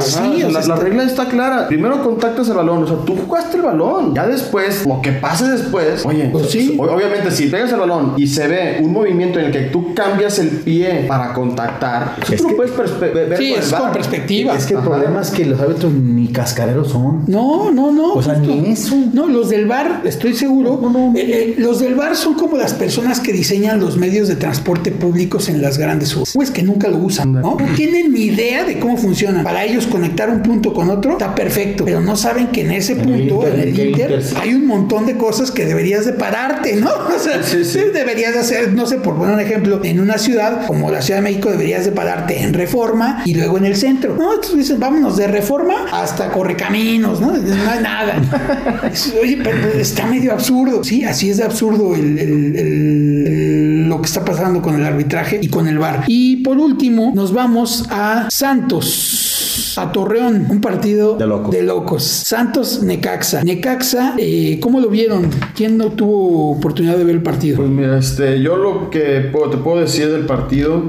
[0.68, 1.68] la, regla está clara.
[1.68, 4.14] Primero contactas el balón, o sea, tú jugaste el balón.
[4.16, 6.76] Ya después, lo que pase después, oye, Pues sí.
[6.80, 9.94] o- obviamente si pegas el balón y se ve un movimiento en el que tú
[9.94, 13.92] cambias el pie para contactar, eso Es tú que- puedes ver Sí, con es con
[13.92, 14.56] perspectiva.
[14.56, 14.90] Es que el Ajá.
[14.90, 17.24] problema es que los árbitros ni cascareros son.
[17.28, 18.14] No, no, no.
[18.14, 18.96] O sea, ni eso.
[19.14, 20.80] No, los del bar, estoy seguro.
[21.16, 24.92] eh, eh, los del bar son como las personas que diseñan los medios de transporte
[24.92, 26.34] públicos en las grandes ciudades.
[26.34, 27.42] Pues que nunca lo usan, ¿no?
[27.42, 29.44] No tienen ni idea de cómo funciona.
[29.44, 32.94] Para ellos conectar un punto con otro está perfecto, pero no saben que en ese
[32.94, 34.36] En el punto, Inter, en el Inter, sí.
[34.42, 36.90] hay un montón de cosas que deberías de pararte, ¿no?
[37.16, 37.80] O sea, Sí, sí.
[37.94, 41.20] deberías de hacer, no sé, por poner un ejemplo, en una ciudad como la Ciudad
[41.20, 44.16] de México deberías de pararte en Reforma y luego en el centro.
[44.18, 47.32] No, entonces dicen, vámonos de Reforma hasta Correcaminos, ¿no?
[47.38, 48.22] No hay nada.
[49.22, 50.84] Oye, pero está medio absurdo.
[50.84, 55.48] Sí, así es de absurdo el- el- lo que está pasando con el arbitraje y
[55.48, 56.04] con el VAR.
[56.08, 59.35] Y por último, nos vamos a Santos.
[59.78, 61.52] A Torreón, un partido De locos.
[61.52, 62.04] de locos.
[62.04, 63.44] Santos Necaxa.
[63.44, 65.30] Necaxa, eh, ¿cómo lo vieron?
[65.56, 67.58] ¿Quién no tuvo oportunidad de ver el partido?
[67.58, 70.84] Pues mira, este, yo lo que puedo- te puedo decir del partido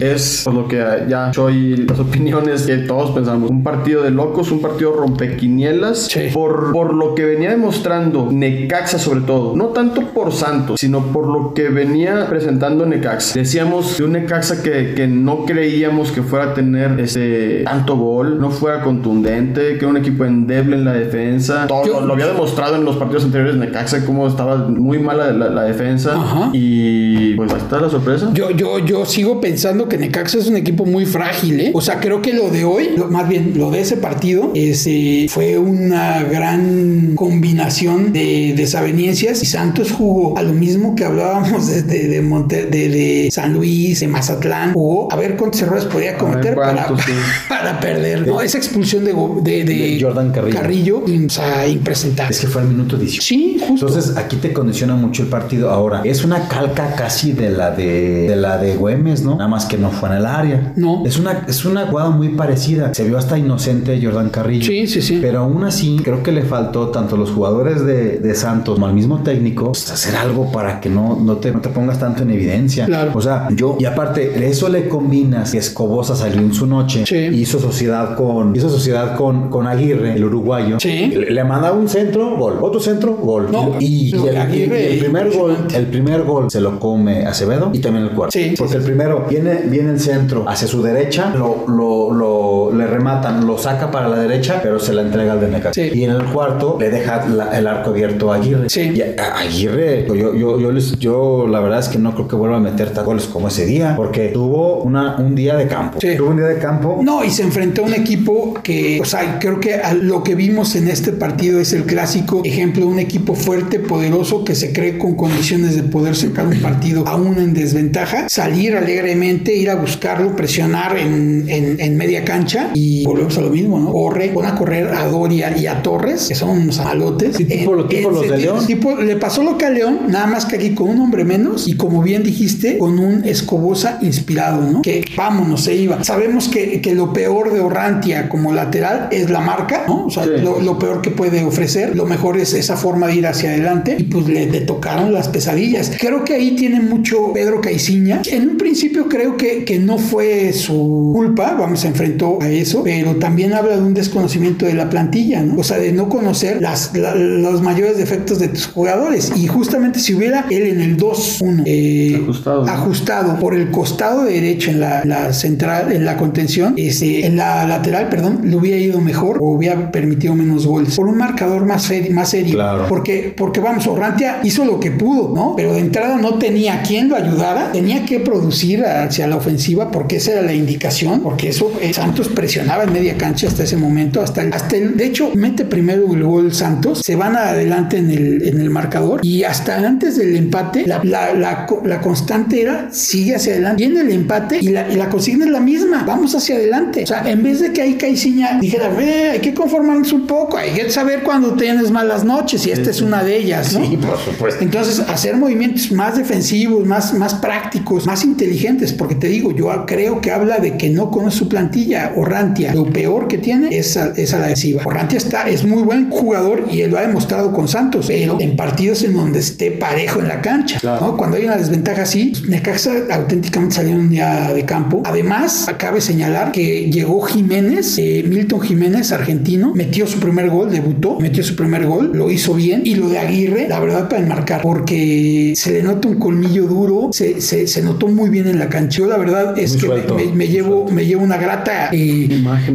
[0.00, 3.50] es por lo que ya soy las opiniones que todos pensamos.
[3.50, 6.06] Un partido de locos, un partido rompequinielas.
[6.10, 6.28] Sí.
[6.32, 9.54] Por, por lo que venía demostrando Necaxa sobre todo.
[9.56, 13.38] No tanto por Santos, sino por lo que venía presentando Necaxa.
[13.38, 18.11] Decíamos de un Necaxa que, que no creíamos que fuera a tener este, tanto gol,
[18.22, 21.66] no fuera contundente, que era un equipo endeble en la defensa.
[21.66, 25.48] Todo Yo- lo, había demostrado en los partidos anteriores Necaxa cómo estaba muy mala la,
[25.48, 26.14] la defensa.
[26.14, 26.50] Ajá.
[26.52, 28.30] Y pues ahí está la sorpresa.
[28.34, 31.70] Yo, yo, yo sigo pensando que Necaxa es un equipo muy frágil, ¿eh?
[31.74, 35.26] O sea, creo que lo de hoy, lo- más bien lo de ese partido, este,
[35.28, 41.82] fue una gran combinación de desavenencias y Santos jugó a lo mismo que hablábamos de,
[41.82, 46.16] de, de Monte- de- de San Luis, de Mazatlán, jugó a ver cuántos errores podía
[46.18, 47.12] cometer para, cuántos, sí.
[47.48, 48.01] para perder.
[48.26, 48.40] ¿No?
[48.40, 51.02] Esa expulsión de, go- de, de De Jordan Carrillo.
[51.04, 52.30] o sea, impresentable.
[52.32, 53.22] Es que fue al minuto 18.
[53.22, 53.86] Sí, justo.
[53.88, 55.70] Entonces aquí te condiciona mucho el partido.
[55.70, 59.32] Ahora, es una calca casi de la de, de la de Güemes, ¿no?
[59.36, 60.72] Nada más que no fue en el área.
[60.76, 61.04] No.
[61.06, 62.92] Es una, es una jugada muy parecida.
[62.94, 64.66] Se vio hasta inocente Jordan Carrillo.
[64.66, 65.18] Sí, sí, sí.
[65.20, 68.86] Pero aún así, creo que le faltó tanto a los jugadores de, de Santos como
[68.86, 72.22] al mismo técnico pues, hacer algo para que no, no, te, no te pongas tanto
[72.22, 72.86] en evidencia.
[72.86, 73.12] Claro.
[73.14, 77.16] O sea, yo, y aparte, eso le combinas que Escobosa salió en su noche, Sí.
[77.16, 80.78] hizo sociedad con, hizo sociedad con, con Aguirre, el uruguayo.
[80.80, 81.06] Sí.
[81.06, 82.58] Le, le manda un centro, gol.
[82.60, 83.48] Otro centro, gol.
[83.50, 87.70] No, y, el, Aguirre, y el primer gol, el primer gol se lo come Acevedo
[87.72, 88.32] y también el cuarto.
[88.32, 88.78] Sí, Porque sí.
[88.78, 93.58] el primero viene, viene el centro hacia su derecha, lo, lo, lo- le rematan, lo
[93.58, 95.80] saca para la derecha, pero se la entrega al de Necaxa.
[95.82, 98.68] Y en el cuarto le deja la- el arco abierto a Aguirre.
[98.70, 98.92] Sí.
[98.94, 102.28] Y a- a- Aguirre, yo, yo, yo, les- yo la verdad es que no creo
[102.28, 105.66] que vuelva a meter tantos goles como ese día, porque tuvo una, un día de
[105.66, 105.98] campo.
[105.98, 107.00] Tuvo un día de campo.
[107.02, 110.34] No, y se enfrentó a un equipo que, o sea, creo que a lo que
[110.34, 114.72] vimos en este partido es el clásico ejemplo de un equipo fuerte, poderoso, que se
[114.72, 119.76] cree con condiciones de poder sacar un partido aún en desventaja, salir alegremente, ir a
[119.76, 123.92] buscarlo, presionar en, en- en media cancha y volvemos a lo mismo, ¿no?
[123.92, 127.36] Corre, pone a correr a Doria y a Torres, que son unos amalotes.
[127.36, 128.66] Sí, tipo lo- tipo los de León.
[128.66, 131.68] tipo, le pasó lo que a León, nada más que aquí con un hombre menos
[131.68, 134.82] y como bien dijiste, con un Escobosa inspirado, ¿no?
[134.82, 136.02] Que vámonos, se iba.
[136.04, 140.06] Sabemos que, que lo peor de Orrantia como lateral es la marca, ¿no?
[140.06, 140.30] O sea, Sí.
[140.42, 143.96] lo, lo peor que puede ofrecer, lo mejor es esa forma de ir hacia adelante
[143.98, 145.90] y pues le, le tocaron las pesadillas.
[145.98, 148.22] Creo que ahí tiene mucho Pedro Caiciña.
[148.30, 152.82] En un principio creo que, que no fue su culpa, vamos, se enfrentó a eso
[152.84, 155.60] pero también habla de un desconocimiento de la plantilla, ¿no?
[155.60, 159.32] O sea, de no conocer las, los mayores defectos de tus jugadores.
[159.36, 164.70] Y justamente si hubiera él en el 2-1 eh, ajustado, ajustado, por el costado derecho
[164.70, 169.38] en la, central, en la contención, este, en la lateral, perdón, le hubiera ido mejor
[169.40, 170.96] o hubiera permitido menos goles.
[170.96, 172.54] Por un marcador más, serio, más serio.
[172.54, 172.86] Claro.
[172.88, 175.54] Porque, porque vamos, Orrantia hizo lo que pudo, ¿no?
[175.56, 180.16] Pero de entrada no tenía quien lo ayudara, tenía que producir hacia la ofensiva porque
[180.16, 184.20] esa era la indicación, porque eso eh, Santos presionaba en media cancha hasta ese momento,
[184.20, 188.10] hasta el, hasta el, de hecho, mete primero el gol Santos, se van adelante en
[188.10, 193.36] el, en el marcador y hasta antes del empate, la, la, la, constante era sigue
[193.36, 196.56] hacia adelante, viene el empate y la, y la consigna es la misma, vamos hacia
[196.56, 197.02] adelante.
[197.04, 200.56] O sea, en vez de que ahí Caiciña dijera, ve, hay que conformarnos un poco,
[200.56, 203.84] hay que saber cuando tienes malas noches y esta es una de ellas, ¿no?
[203.84, 204.62] Sí, por supuesto.
[204.62, 210.20] Entonces, hacer movimientos más defensivos, más, más prácticos, más inteligentes, porque te digo, yo creo
[210.20, 212.12] que habla de que no conoce su plantilla.
[212.16, 214.82] Orrantia, lo peor que tiene es a, es a la defensiva.
[214.84, 218.56] Orrantia está, es muy buen jugador y él lo ha demostrado con Santos, pero en
[218.56, 221.16] partidos en donde esté parejo en la cancha, ¿no?
[221.16, 225.02] Cuando hay una desventaja así, Necaxa auténticamente salió un día de campo.
[225.04, 231.18] Además, acabe señalar que llegó Jiménez, eh, Milton Jiménez, argentino, metió su primer gol, debutó,
[231.18, 234.62] metió su primer gol, lo hizo bien y lo de Aguirre, la verdad, para enmarcar,
[234.62, 238.98] porque se le nota un colmillo duro, se, se, notó muy bien en la cancha.
[238.98, 239.88] Yo la verdad es que
[240.34, 242.28] me, llevo, me llevo una grata eh,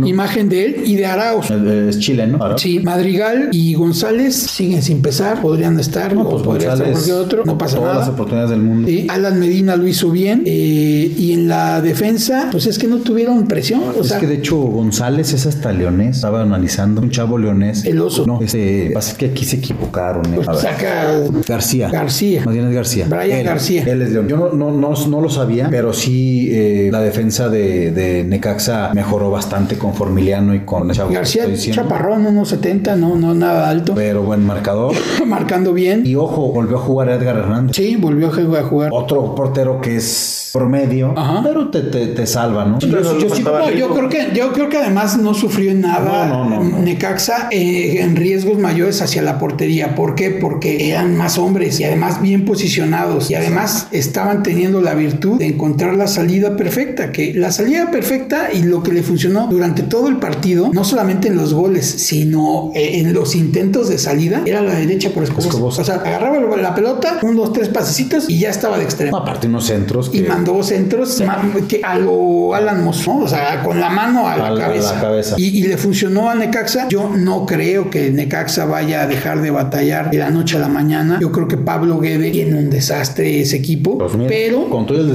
[0.03, 1.49] imagen, de él y de Arauz.
[1.51, 2.37] Es chileno.
[2.37, 2.57] ¿no?
[2.57, 7.45] Sí, Madrigal y González siguen sin pesar, podrían estar, no, pues podría estar cualquier otro,
[7.45, 8.05] no pasa todas nada.
[8.05, 8.89] las oportunidades del mundo.
[9.09, 13.47] Alan Medina lo hizo bien eh, y en la defensa, pues es que no tuvieron
[13.47, 13.81] presión.
[13.97, 17.85] O es que de hecho González es hasta leonés, estaba analizando un chavo leonés.
[17.85, 18.25] El oso.
[18.25, 20.25] No, este, pasa que aquí se equivocaron.
[20.33, 20.39] Eh.
[20.43, 21.13] Pues saca
[21.47, 21.89] García.
[21.89, 22.43] García.
[22.45, 23.05] Más bien es García.
[23.09, 23.83] Brian García.
[23.85, 24.27] Él es León.
[24.27, 28.91] Yo no, no, no, no lo sabía, pero sí eh, la defensa de, de, Necaxa
[28.93, 31.11] mejoró bastante con Formiliano y con Chavo.
[31.11, 33.93] García chaparrón, unos 70, no, no nada alto.
[33.95, 34.93] Pero buen marcador.
[35.25, 36.05] Marcando bien.
[36.05, 37.75] Y ojo, volvió a jugar Edgar Hernández.
[37.75, 38.89] Sí, volvió a jugar.
[38.93, 41.13] Otro portero que es promedio,
[41.43, 42.79] pero te, te, te salva, ¿no?
[42.79, 48.59] Yo, yo, creo que, yo creo que además no sufrió nada Necaxa eh, en riesgos
[48.59, 49.95] mayores hacia la portería.
[49.95, 50.29] ¿Por qué?
[50.29, 55.47] Porque eran más hombres y además bien posicionados y además estaban teniendo la virtud de
[55.47, 60.07] encontrar la salida perfecta, que la salida perfecta y lo que le funcionó durante todo
[60.07, 64.61] el partido, no solamente en los goles, sino eh, en los intentos de salida, era
[64.61, 65.81] la derecha por Escobosa.
[65.81, 69.17] O sea, agarraba la pelota, un, dos, tres pasecitos y ya estaba de extremo.
[69.17, 71.23] aparte unos centros y mandó centros
[71.67, 75.35] que a lo Alan Moss, O sea, con la mano a la, cabeza.
[75.37, 76.87] Y, le funcionó a Necaxa.
[76.89, 80.67] Yo no creo que Necaxa vaya a dejar de batallar de la noche a la
[80.67, 81.19] mañana.
[81.21, 83.97] Yo creo que Pablo Guede tiene un desastre ese equipo.
[83.97, 84.67] Pues pero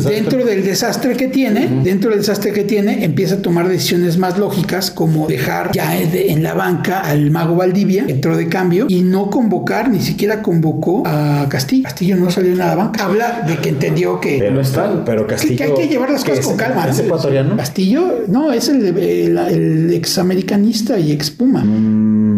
[0.05, 4.39] dentro del desastre que tiene, dentro del desastre que tiene, empieza a tomar decisiones más
[4.39, 9.31] lógicas como dejar ya en la banca al mago Valdivia, entró de cambio y no
[9.31, 11.85] convocar, ni siquiera convocó a Castillo.
[11.85, 13.05] Castillo no salió en la banca.
[13.05, 14.39] Habla de que entendió que...
[14.39, 15.57] Pero está, pero Castillo...
[15.57, 16.89] Que hay que llevar las cosas con calma.
[16.89, 17.57] ¿Es ecuatoriano?
[17.57, 21.63] Castillo, no, es el, el, el examericanista y ex Puma.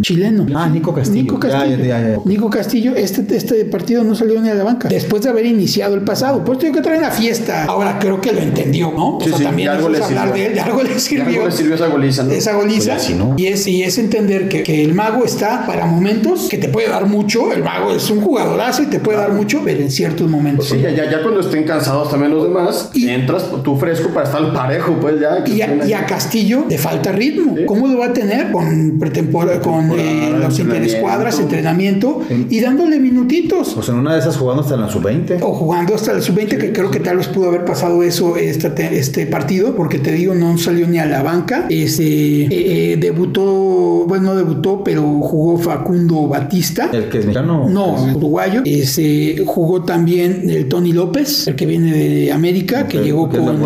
[0.04, 0.46] Chileno.
[0.54, 1.22] Ah, Nico Castillo.
[1.22, 2.22] Nico Castillo.
[2.26, 4.88] Nico Castillo, este, este partido no salió ni a la banca.
[4.88, 6.44] Después de haber iniciado el pasado.
[6.44, 7.64] Pues tengo que traer la fiesta.
[7.64, 9.18] Ahora creo que lo entendió, ¿no?
[9.20, 11.34] Sí, o sea, también algo le hablar de él, de algo le sirvió.
[11.34, 12.22] algo le sirvió esa goliza.
[12.22, 12.32] ¿no?
[12.32, 12.94] Esa goliza.
[12.94, 13.34] Pues ¿no?
[13.36, 16.88] y, es, y es entender que, que, el mago está para momentos que te puede
[16.88, 17.52] dar mucho.
[17.52, 20.68] El mago es un jugadorazo y te puede dar mucho, pero en ciertos momentos.
[20.68, 24.26] Pues sí, ya, ya, cuando estén cansados también los demás, y, entras tú fresco para
[24.26, 25.42] estar parejo, pues ya.
[25.46, 27.56] Y a, y a, Castillo le falta ritmo.
[27.66, 28.52] ¿Cómo lo va a tener?
[28.52, 33.72] Con pretemporada, con eh, los en escuadras, entrenamiento y dándole minutitos.
[33.74, 35.38] Pues en una de esas jugando hasta la sub-20.
[35.42, 38.72] O jugando hasta la sub-20, que creo que tal vez pudo haber pasado eso este,
[38.98, 41.66] este partido, porque te digo, no salió ni a la banca.
[41.68, 46.90] Este, eh, eh, debutó, bueno, no debutó, pero jugó Facundo Batista.
[46.92, 47.68] ¿El que es mexicano?
[47.68, 48.62] No, uruguayo.
[48.64, 53.62] Este, jugó también el Tony López, el que viene de América, que llegó con,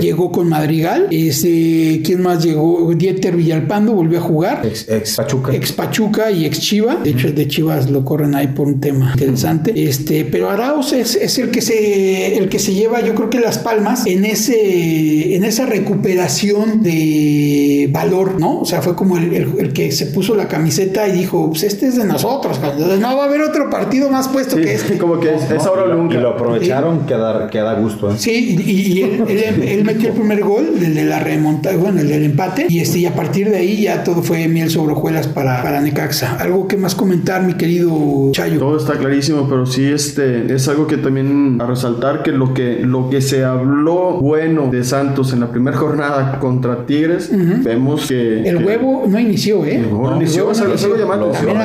[0.00, 1.08] llegó con Madrigal.
[1.10, 2.92] Este, ¿Quién más llegó?
[2.94, 4.62] Dieter Villalpando volvió a jugar.
[4.64, 5.54] Ex, ex Pachuca.
[5.54, 6.96] Ex Pachuca y ex Chiva.
[6.96, 9.72] De hecho, de Chivas lo corren ahí por un tema interesante.
[9.74, 13.40] Este, pero Arauz es, es, el que se el que se lleva, yo creo que
[13.40, 18.60] las palmas en ese en esa recuperación de valor, ¿no?
[18.60, 21.86] O sea, fue como el, el, que se puso la camiseta y dijo, pues este
[21.86, 24.98] es de nosotros, no va a haber otro partido más puesto que este.
[25.06, 26.14] Como que es, ahora nunca.
[26.14, 28.10] Y lo aprovecharon, que, da, que da gusto.
[28.10, 28.14] ¿eh?
[28.18, 32.66] Sí, y, él, metió el primer gol, el de la remontada, bueno, el del empate,
[32.68, 35.62] y este, y a partir de ahí ya todo fue miel sobre hojuelas Chivas para,
[35.62, 36.36] para Necaxa.
[36.36, 38.58] ¿Algo que más comentar, mi querido Chayo?
[38.58, 42.80] Todo está clarísimo, pero sí este, es algo que también a resaltar que lo que,
[42.82, 47.30] lo que se habló bueno de Santos en la primera jornada contra Tigres,
[47.62, 48.48] vemos que...
[48.48, 49.76] El que huevo no inició, ¿eh?
[49.76, 51.26] el huevo No, no inició, es no algo- es llamante.
[51.38, 51.58] También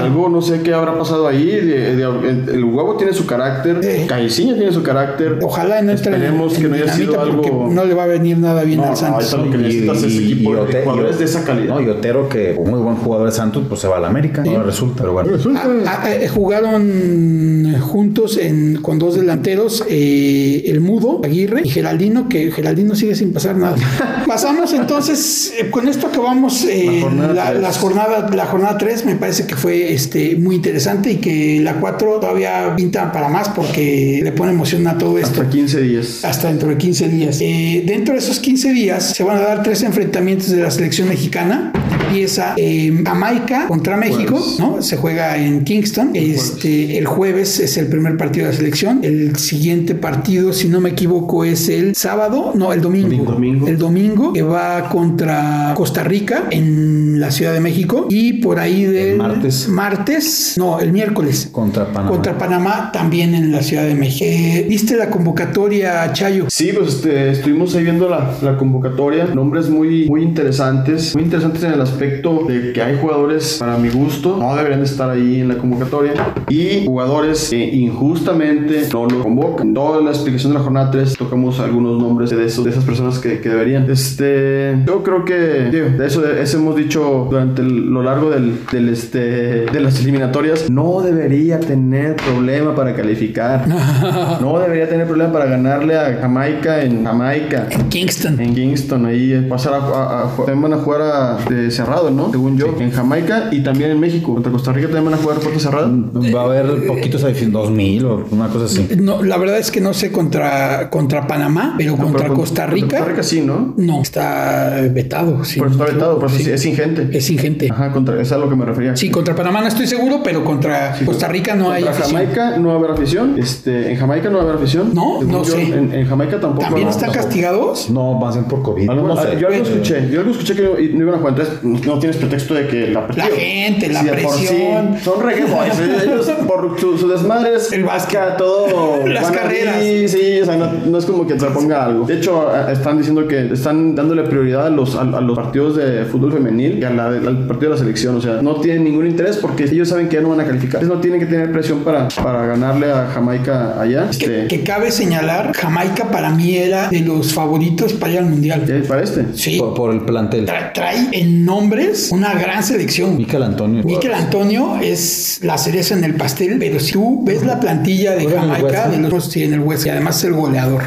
[0.00, 1.46] algo no sé qué habrá pasado ahí.
[1.46, 3.80] de- de- el huevo tiene su carácter.
[4.06, 5.38] Caiciña tiene su carácter.
[5.42, 7.68] Ojalá no entre en, Esperemos que en no haya sido algo.
[7.70, 9.32] no le va a venir nada bien No, al no, Santos.
[9.32, 11.74] ahorita lo que necesitas es equipo de Ote- jugadores de esa calidad.
[11.74, 14.42] No, y Otero, que muy buen jugador de Santos, pues se va a la América.
[14.44, 15.30] No resulta, pero bueno.
[15.56, 22.28] Ah, ah, eh, jugaron juntos en, con dos delanteros, eh, el Mudo, Aguirre y Geraldino,
[22.28, 23.76] que Geraldino sigue sin pasar nada.
[24.26, 29.04] Pasamos entonces, eh, con esto acabamos eh, La jornada la, las jornadas, la jornada 3
[29.04, 33.48] me parece que fue este, muy interesante y que la 4 todavía pinta para más
[33.50, 36.24] porque le pone emoción a todo esto Hasta 15 días.
[36.24, 37.38] hasta dentro de 15 días.
[37.40, 41.08] Eh, dentro de esos 15 días se van a dar tres enfrentamientos de la selección
[41.08, 41.72] mexicana.
[42.08, 44.58] Empieza eh, Jamaica contra México, Jueves.
[44.58, 44.82] ¿no?
[44.82, 46.10] Se juega en Kingston.
[46.14, 49.00] Este, el jueves es el primer partido de la selección.
[49.02, 53.24] El siguiente partido, si no me equivoco, es el sábado, no, el domingo.
[53.24, 53.66] Domingo.
[53.68, 58.84] El domingo que va contra Costa Rica en la Ciudad de México y por ahí
[58.84, 59.68] del El martes.
[59.68, 62.10] martes, no, el miércoles Contra Panamá.
[62.10, 64.24] contra Panamá también en la Ciudad de México.
[64.28, 66.46] Eh, ¿Viste la convocatoria, Chayo?
[66.48, 69.26] Sí, pues este, estuvimos ahí viendo la, la convocatoria.
[69.26, 71.14] Nombres muy, muy interesantes.
[71.14, 74.86] Muy interesantes en el aspecto de que hay jugadores, para mi gusto, no deberían de
[74.86, 76.12] estar ahí en la convocatoria.
[76.48, 79.68] Y jugadores que injustamente no lo convocan.
[79.68, 82.84] En toda la explicación de la jornada 3 tocamos algunos nombres de, esos, de esas
[82.84, 83.90] personas que, que deberían.
[83.90, 88.30] Este, yo creo que, digo, de eso, de eso hemos dicho durante el- lo largo
[88.30, 89.18] del, del, este,
[89.66, 90.68] de las eliminatorias.
[90.70, 93.64] No debería tener problema para calificar.
[94.40, 97.68] No debería tener problema para ganarle a Jamaica en Jamaica.
[97.88, 98.40] Kingston.
[98.40, 102.31] En Kingston, ahí eh, pasar a, a- a- van a jugar a, de cerrado, ¿no?
[102.32, 104.32] Según yo, en Jamaica y también en México.
[104.34, 105.88] Contra Costa Rica también van a jugar a puerta cerrada.
[106.34, 108.88] Va a haber poquitos ahí, 2000 o una cosa así.
[108.98, 112.40] No, la verdad es que no sé contra, contra Panamá, pero Ah, contra pero con-
[112.42, 112.96] Costa contra Rica.
[112.98, 113.74] Costa Rica sí, ¿no?
[113.76, 115.44] No, está vetado.
[115.44, 115.58] sí.
[115.58, 116.50] Por eso está vetado, por eso Sí.
[116.50, 117.08] es ingente.
[117.16, 117.68] Es ingente.
[117.70, 118.96] Ajá, contra, es a lo que me refería.
[118.96, 122.20] Sí, contra Panamá no estoy seguro, pero contra Costa Rica no hay Contra afición.
[122.22, 123.38] Jamaica no va a haber afición.
[123.38, 124.90] Este, en Jamaica no va a haber afición.
[124.94, 125.62] No, Según no yo, sé.
[125.62, 126.62] En, en Jamaica tampoco.
[126.64, 126.90] ¿También no.
[126.90, 127.14] están No.
[127.14, 127.90] castigados?
[127.90, 128.88] No, más bien por COVID.
[128.88, 129.36] Algo- no sé.
[129.40, 132.16] Yo algo escuché, yo algo escuché que no, no iban a jugar, entonces no tienes
[132.22, 134.96] pretexto de que la La gente, la de por sí, presión.
[135.02, 135.72] son reggae boys,
[136.04, 138.36] ellos por su, su desmadre es El básquet.
[138.38, 139.76] todo Las carreras.
[139.80, 142.06] Sí, sí, o sea, no, no es como que te ponga algo.
[142.06, 146.04] De hecho, están diciendo que están dándole prioridad a los, a, a los partidos de
[146.04, 149.06] fútbol femenil y a la- al partido de la selección, o sea, no tienen ningún
[149.06, 150.80] interés porque ellos saben que ya no van a calificar.
[150.82, 154.04] Entonces no tienen que tener presión para, para ganarle a Jamaica allá.
[154.10, 158.26] Que, Este, que cabe señalar, Jamaica para mí era de los favoritos para ir al
[158.26, 158.62] Mundial.
[158.66, 159.26] ¿qué para este?
[159.34, 160.46] Sí, Por, por el plantel.
[160.46, 163.16] tra- trae en nombres una gran selección.
[163.16, 163.82] Miquel Antonio.
[163.84, 168.24] Miquel Antonio es la cereza en el pastel, pero si tú ves la plantilla de
[168.24, 170.82] Juega en el Jamaica, West sí, en el West, y además es el goleador.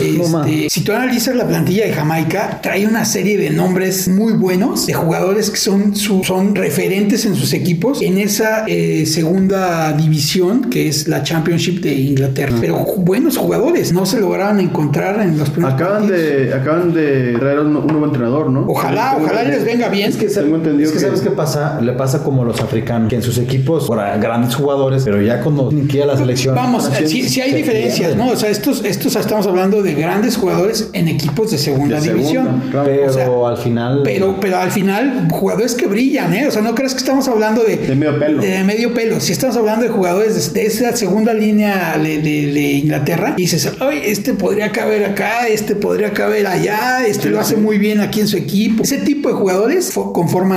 [0.00, 4.86] Este, si tú analizas la plantilla de Jamaica, trae una serie de nombres muy buenos,
[4.86, 10.70] de jugadores que son, su- son referentes en sus equipos en esa eh, segunda división
[10.70, 12.56] que es la Championship de Inglaterra.
[12.60, 16.20] Pero ju- buenos jugadores, no se lograron encontrar en los primeros Acaban partidos.
[16.20, 18.64] de, acaban de traer un, un nuevo entrenador, ¿no?
[18.68, 20.08] Ojalá, ojalá les venga bien.
[20.10, 21.80] Es que, Tengo entendido es que, que- ¿sabes qué pasa?
[21.80, 25.40] Le pasa como a los africanos, que en sus equipos, ahora, grandes jugadores, pero ya
[25.40, 26.54] cuando a la selección.
[26.54, 28.16] Vamos, así sí, sí hay diferencias.
[28.16, 28.28] ¿no?
[28.28, 32.22] O sea, estos, estos estamos hablando de grandes jugadores en equipos de segunda De segunda,
[32.22, 32.62] división.
[32.70, 32.86] claro.
[32.86, 34.00] Pero O sea, al final.
[34.04, 36.46] Pero, pero al final, jugadores que brillan, ¿eh?
[36.48, 38.42] O sea, no crees que estamos hablando de, De medio pelo.
[38.42, 39.20] de medio pelo.
[39.20, 43.42] Si estamos hablando de jugadores de, de esa segunda línea de, de- de Inglaterra, y
[43.42, 48.00] dices, ay, este podría caber acá, este podría caber allá, este lo hace muy bien
[48.00, 48.82] aquí en su equipo.
[48.82, 50.12] Ese tipo de jugadores fo-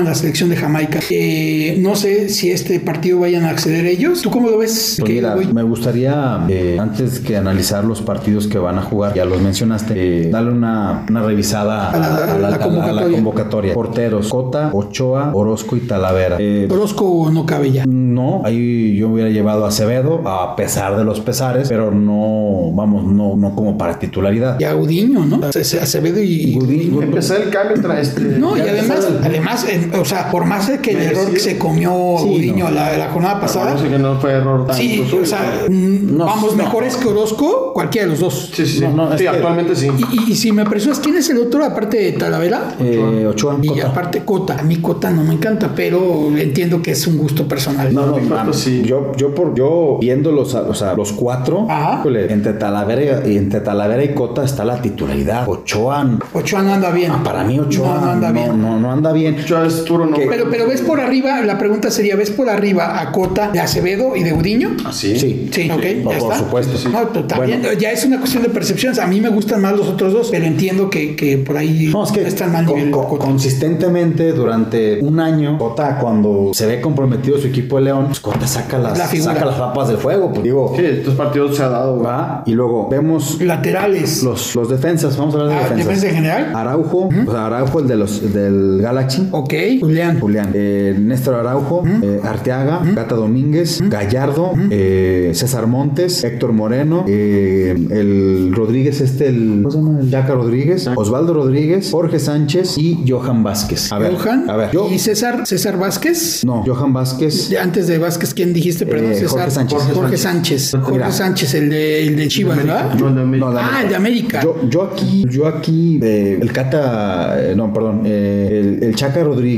[0.06, 1.00] la selección de Jamaica.
[1.10, 4.22] Eh, no sé si este partido vayan a acceder ellos.
[4.22, 4.98] ¿Tú cómo lo ves?
[5.00, 9.26] Pues mira, me gustaría, eh, antes que analizar los partidos que van a jugar, ya
[9.26, 9.94] los mencionaste,
[10.28, 13.16] eh, darle una, una revisada A la- a la convocatoria.
[13.18, 13.74] convocatoria.
[13.74, 16.38] Porteros, Cota, Ochoa, Orozco y Talavera.
[16.40, 17.86] Eh, Orozco no cabe ya.
[17.88, 23.06] no, ahí yo hubiera llevado a Acevedo, a pesar de los pesares, pero no, vamos,
[23.06, 24.60] no, no como para titularidad.
[24.60, 25.46] Y a Gudiño, ¿no?
[25.46, 30.06] Ace- Acevedo y Gudiño, Empezar el cambio tra- este, No, y además, además, en- o
[30.06, 32.72] sea, por más de que el error que se comió Sí, Gudiño no.
[32.72, 36.56] la, la jornada pasada, Parece que no fue error tan sí, o sea, No, vamos,
[36.56, 36.64] no.
[36.64, 38.52] mejores que Orozco, cualquiera de los dos.
[38.54, 38.82] Sí, sí, sí.
[38.82, 39.88] No, no, es sí, que- actualmente sí.
[40.28, 42.76] Y, si me presumes, ¿quién es el otro aparte de Talavera?
[42.80, 43.88] eh, Ochoa, Y Cota.
[43.88, 44.58] aparte Cota.
[44.60, 47.94] A mí Cota no me encanta, pero entiendo que es un gusto personal.
[47.94, 48.54] No, no, mi cuarto mano.
[48.54, 48.84] sí.
[48.86, 51.68] Yo, yo por yo viendo los, o sea, los cuatro,
[52.00, 55.48] híjole, entre Talavera y entre Talavera y Cota está la titularidad.
[55.48, 57.12] Ochoa, Ochoa no anda bien.
[57.24, 58.62] para mí Ochoa no, no anda bien.
[58.62, 59.36] no, no anda bien.
[59.40, 60.26] Ochoa es nombre.
[60.30, 64.16] Pero, pero ves por arriba, la pregunta sería, ¿ves por arriba a Cota de Acevedo
[64.16, 64.76] y de Udiño?
[64.86, 65.18] ¿Ah, sí?
[65.20, 65.50] Sí.
[65.52, 66.38] Sí, ok, ya por está.
[66.40, 66.90] supuesto.
[66.90, 69.00] No, pero también ya es una cuestión de percepciones.
[69.00, 72.04] A mí me gustan más los otros dos, pero entiendo que, que por ahí No,
[72.04, 72.92] es que están mal con- nivel.
[72.92, 73.26] con- Cota.
[73.26, 78.48] consistentemente durante un año, Cota, cuando se ve comprometido su equipo de León, pues Cota
[78.48, 80.30] saca las, La saca las papas del fuego.
[80.32, 82.02] Pues digo, Sí, estos partidos se ha dado.
[82.02, 82.44] va.
[82.46, 84.24] Y luego vemos Laterales.
[84.24, 85.16] los, los defensas.
[85.18, 85.88] Vamos a hablar de Ah, defensas.
[85.88, 86.52] defensa en general.
[86.56, 89.28] Araujo, o sea, Araujo, el de los del Galaxy.
[89.32, 90.20] Ok, Julián.
[90.20, 98.52] Julián, eh, Néstor Araujo, eh, Arteaga, Gata Domínguez, Gallardo, eh, César Montes, Héctor Moreno, el
[98.54, 100.00] Rodríguez, este, el, ¿cómo se llama?
[100.02, 103.92] El Jaca Rodríguez, Osvaldo Rodríguez, Jorge Sánchez y Johan Vázquez.
[103.92, 104.50] A ver, Johan.
[104.50, 106.44] a ver, yo, ¿Y César, César Vázquez?
[106.46, 108.86] no, Johan Vázquez, Antes de Vázquez, ¿quién dijiste?
[108.86, 109.30] Perdón, César.
[109.30, 109.78] Jorge Sánchez.
[109.80, 110.72] Jorge, Jorge Sánchez.
[110.72, 111.12] Jorge Mira.
[111.12, 112.94] Sánchez, el de, el de Chivas, ¿verdad?
[112.96, 113.46] No, de América.
[113.46, 114.42] No, de Ah, el de América.
[114.44, 119.53] Yo, yo aquí, yo aquí, el Cata, no, perdón, el, el Chaca Rodríguez,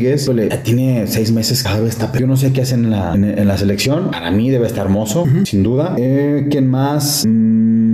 [0.64, 2.12] tiene seis meses, cada vez está.
[2.18, 4.12] Yo no sé qué hacen en la, en, en la selección.
[4.12, 5.96] Para mí debe estar hermoso, sin duda.
[5.98, 7.24] Eh, ¿Quién más?
[7.28, 7.85] Mm,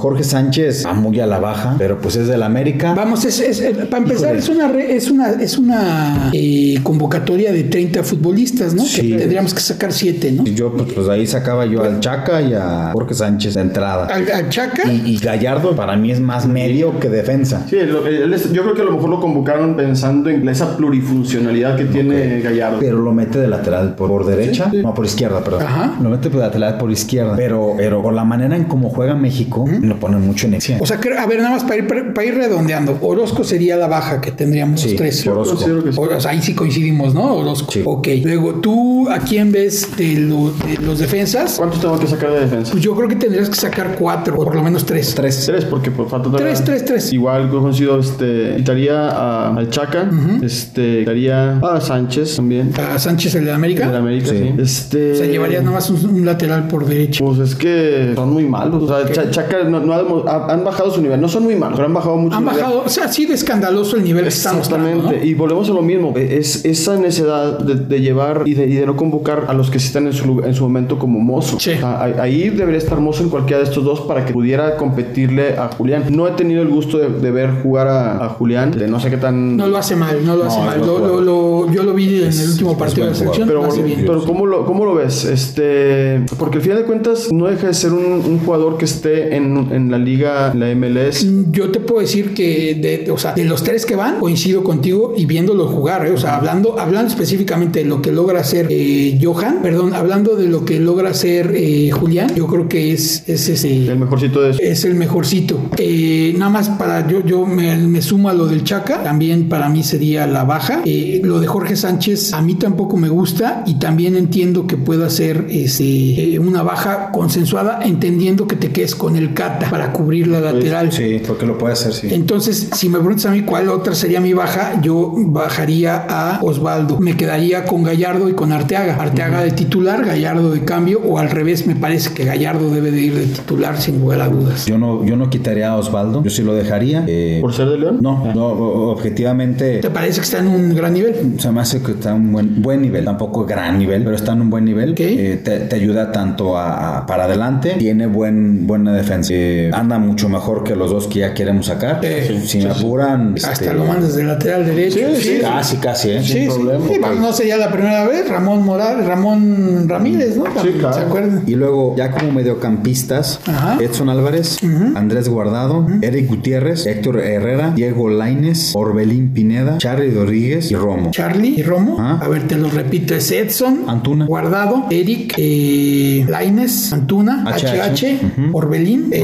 [0.00, 2.94] Jorge Sánchez, va muy a la baja, pero pues es del América.
[2.94, 4.38] Vamos, es, es- eh, para empezar, Híjole.
[4.38, 8.82] es una re- es una, es una eh, convocatoria de 30 futbolistas, ¿no?
[8.84, 9.10] Sí.
[9.12, 10.42] Que tendríamos que sacar 7, ¿no?
[10.46, 14.06] Y yo, pues, pues ahí sacaba yo al Chaca y a Jorge Sánchez de entrada.
[14.06, 17.66] Al, al Chaca, Y, y Gallardo para mí es más medio que defensa.
[17.68, 20.76] Sí, lo- él es- yo creo que a lo mejor lo convocaron pensando en esa
[20.76, 22.78] plurifuncionalidad que tiene Gallardo.
[22.80, 25.62] Pero lo mete de lateral por, por derecha, no por izquierda, perdón.
[25.62, 25.96] Ajá.
[26.02, 27.34] Lo mete de lateral por izquierda.
[27.36, 30.78] Pero, pero por la manera en cómo juega México, lo pone mucho en acción.
[30.80, 32.98] o sea, que- a ver, nada más para ir, para ir redondeando.
[33.02, 35.26] Orozco sería la baja que tendríamos Sí, los tres.
[35.26, 35.56] Orozco.
[35.58, 35.70] Sí.
[35.96, 37.34] O sea, ahí sí coincidimos, ¿no?
[37.36, 37.70] Orozco.
[37.72, 37.82] Sí.
[37.84, 38.08] Ok.
[38.24, 41.54] Luego, ¿tú a quién ves de, lo- de los defensas?
[41.58, 42.70] ¿Cuántos tengo que sacar de defensa?
[42.72, 45.14] Pues yo creo que tendrías que sacar cuatro, o por lo menos tres.
[45.14, 45.44] Tres.
[45.46, 47.12] Tres, porque pues, falta todavía- Tres, tres, tres.
[47.12, 50.08] Igual considero, este, quitaría a- al Chaca,
[50.42, 53.90] este, quitaría a Sánchez también, A Sánchez, el de América.
[53.90, 54.36] de América, Sí.
[54.38, 54.54] sí.
[54.62, 57.24] Este, O sea, llevarías nada más un, un lateral por derecha.
[57.24, 58.82] Pues es que son muy malos.
[58.82, 61.20] O sea, Cha- Chaca no, no ha demo- ha- han bajado su nivel.
[61.20, 62.58] No son muy malos, pero han bajado mucho Han nivel.
[62.60, 65.18] bajado, o sea, ha sido escandaloso el nivel que Exactamente.
[65.18, 65.24] ¿no?
[65.24, 66.12] Y volvemos a lo mismo.
[66.16, 69.78] Es esa necesidad de, de llevar y de, y de no convocar a los que
[69.78, 71.58] sí están en su, en su momento como mozo.
[71.60, 71.70] Sí.
[71.70, 75.56] O sea, ahí- debería estar mozo en cualquiera de estos dos para que pudiera competirle
[75.58, 76.04] a Julián.
[76.10, 78.70] No he tenido el gusto de, de ver jugar a, a Julián.
[78.72, 79.56] De no sé qué tan.
[79.56, 80.80] No lo hace mal, no lo hace No, mal.
[81.24, 83.48] Lo- yo lo vi en Es- el último partido de la selección.
[83.48, 83.68] pero,
[84.06, 85.24] pero ¿cómo lo, ¿cómo lo ves?
[85.24, 89.36] Este, porque al final de cuentas no deja de ser un, un jugador que esté
[89.36, 91.26] en, en la liga, en la MLS.
[91.50, 95.14] Yo te puedo decir que de, o sea, de los tres que van, coincido contigo
[95.16, 96.10] y viéndolo jugar, ¿eh?
[96.12, 100.46] o sea, hablando, hablando específicamente de lo que logra hacer eh, Johan, perdón, hablando de
[100.48, 104.50] lo que logra hacer eh, Julián, yo creo que es, es ese- El mejorcito de
[104.50, 104.58] eso.
[104.62, 105.58] es el mejorcito.
[105.78, 109.68] Eh, nada más para yo, yo me, me sumo a lo del Chaca, también para
[109.68, 110.82] mí sería la baja.
[110.84, 115.08] Eh, lo de Jorge Sánchez a mí tampoco me gusta y también entiendo que pueda
[115.10, 119.34] ser este, eh, una baja consensuada, entendiendo que te quedes con el
[119.70, 120.92] Para cubrir la lateral.
[120.92, 122.08] Sí, porque lo puede hacer, sí.
[122.10, 126.98] Entonces, si me preguntas a mí cuál otra sería mi baja, yo bajaría a Osvaldo.
[127.00, 128.96] Me quedaría con Gallardo y con Arteaga.
[128.96, 133.00] Arteaga de titular, Gallardo de cambio, o al revés, me parece que Gallardo debe de
[133.00, 134.66] ir de titular sin lugar a dudas.
[134.66, 137.04] Yo no, yo no quitaría a Osvaldo, yo sí lo dejaría.
[137.06, 137.98] Eh, ¿Por ser de León?
[138.00, 141.14] no, no, o- objetivamente ¿Te parece que está en un gran nivel?
[141.38, 144.32] se me hace que está en un buen, buen nivel, tampoco gran nivel, pero está
[144.32, 144.92] en un buen nivel.
[144.92, 145.00] Ok.
[145.00, 149.32] Eh, te, te ayuda tanto a, a- para adelante, tiene buen, buena defensa.
[149.42, 152.00] Eh, anda mucho mejor que los dos que ya queremos sacar.
[152.02, 155.00] Sí, si me apuran, Hasta este, lo mandas de lateral derecho.
[155.42, 156.22] Casi, casi, ¿eh?
[156.22, 156.58] Sí, Sin sí.
[156.58, 156.84] problema.
[156.88, 158.28] Sí, bueno, no sería la primera vez.
[158.28, 160.44] Ramón Morales, Ramón Ramírez, ¿no?
[160.44, 160.94] También, claro.
[160.94, 161.42] ¿Se acuerdan?
[161.46, 163.78] Y luego, ya como mediocampistas, Ajá.
[163.80, 164.58] Edson Álvarez,
[164.94, 171.10] Andrés Guardado, Eric Gutiérrez, Héctor Herrera, Diego Laines, Orbelín Pineda, Charlie Rodríguez y Romo.
[171.12, 171.96] Charlie y Romo.
[171.98, 172.20] Ah.
[172.22, 173.14] A ver, te lo repito.
[173.14, 174.26] Es Edson, Antuna.
[174.26, 178.18] Guardado, Eric, eh, Laines, Antuna, HH, HH,
[178.52, 179.22] Orbelín, eh,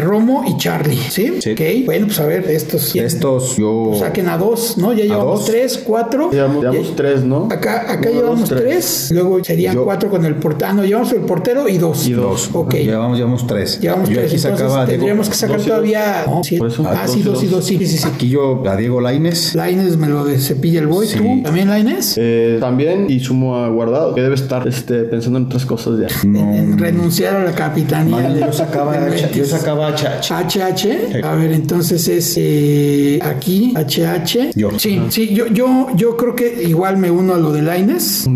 [0.00, 0.96] Romo y Charlie.
[0.96, 1.32] ¿Sí?
[1.40, 1.52] Sí.
[1.52, 1.60] Ok.
[1.86, 3.92] Bueno, pues a ver, estos estos, yo.
[3.98, 4.92] saquen a dos, ¿no?
[4.92, 5.44] Ya llevamos dos?
[5.46, 6.30] tres, cuatro.
[6.30, 7.48] Llevamos, llevamos tres, ¿no?
[7.50, 9.10] Acá, acá Uno, llevamos dos, tres.
[9.12, 10.72] luego serían Yo- cuatro con el portero.
[10.74, 12.06] No, llevamos el portero y dos.
[12.06, 12.50] Y dos.
[12.52, 12.74] Ok.
[12.74, 13.80] Llevamos, llevamos tres.
[13.80, 14.26] Llevamos yo tres.
[14.32, 14.90] aquí Entonces sacaba a Diego.
[14.98, 16.24] tendríamos que sacar todavía.
[16.26, 16.56] no, sí.
[16.58, 16.84] Por eso.
[16.86, 17.56] Ah, Dos sí, dos y dos.
[17.56, 17.64] dos.
[17.64, 18.06] Sí, sí, sí.
[18.06, 19.54] Aquí yo a Diego Laines.
[19.54, 21.06] Laines me lo de cepilla el boy.
[21.06, 21.18] Sí.
[21.18, 22.14] ¿Tú también Laines?
[22.18, 26.08] Eh, también, y sumo a Guardado, que debe estar este, pensando en otras cosas ya.
[26.26, 26.40] No.
[26.54, 28.96] En renunciar a la capitanía de yo los sacaba
[29.36, 30.32] Yo sacaba HH.
[30.32, 31.24] HH.
[31.24, 34.52] A ver, entonces es eh, aquí, HH.
[34.54, 34.70] Yo.
[34.78, 38.26] Sí, sí, yo, yo, yo creo que igual me uno a lo de Laines.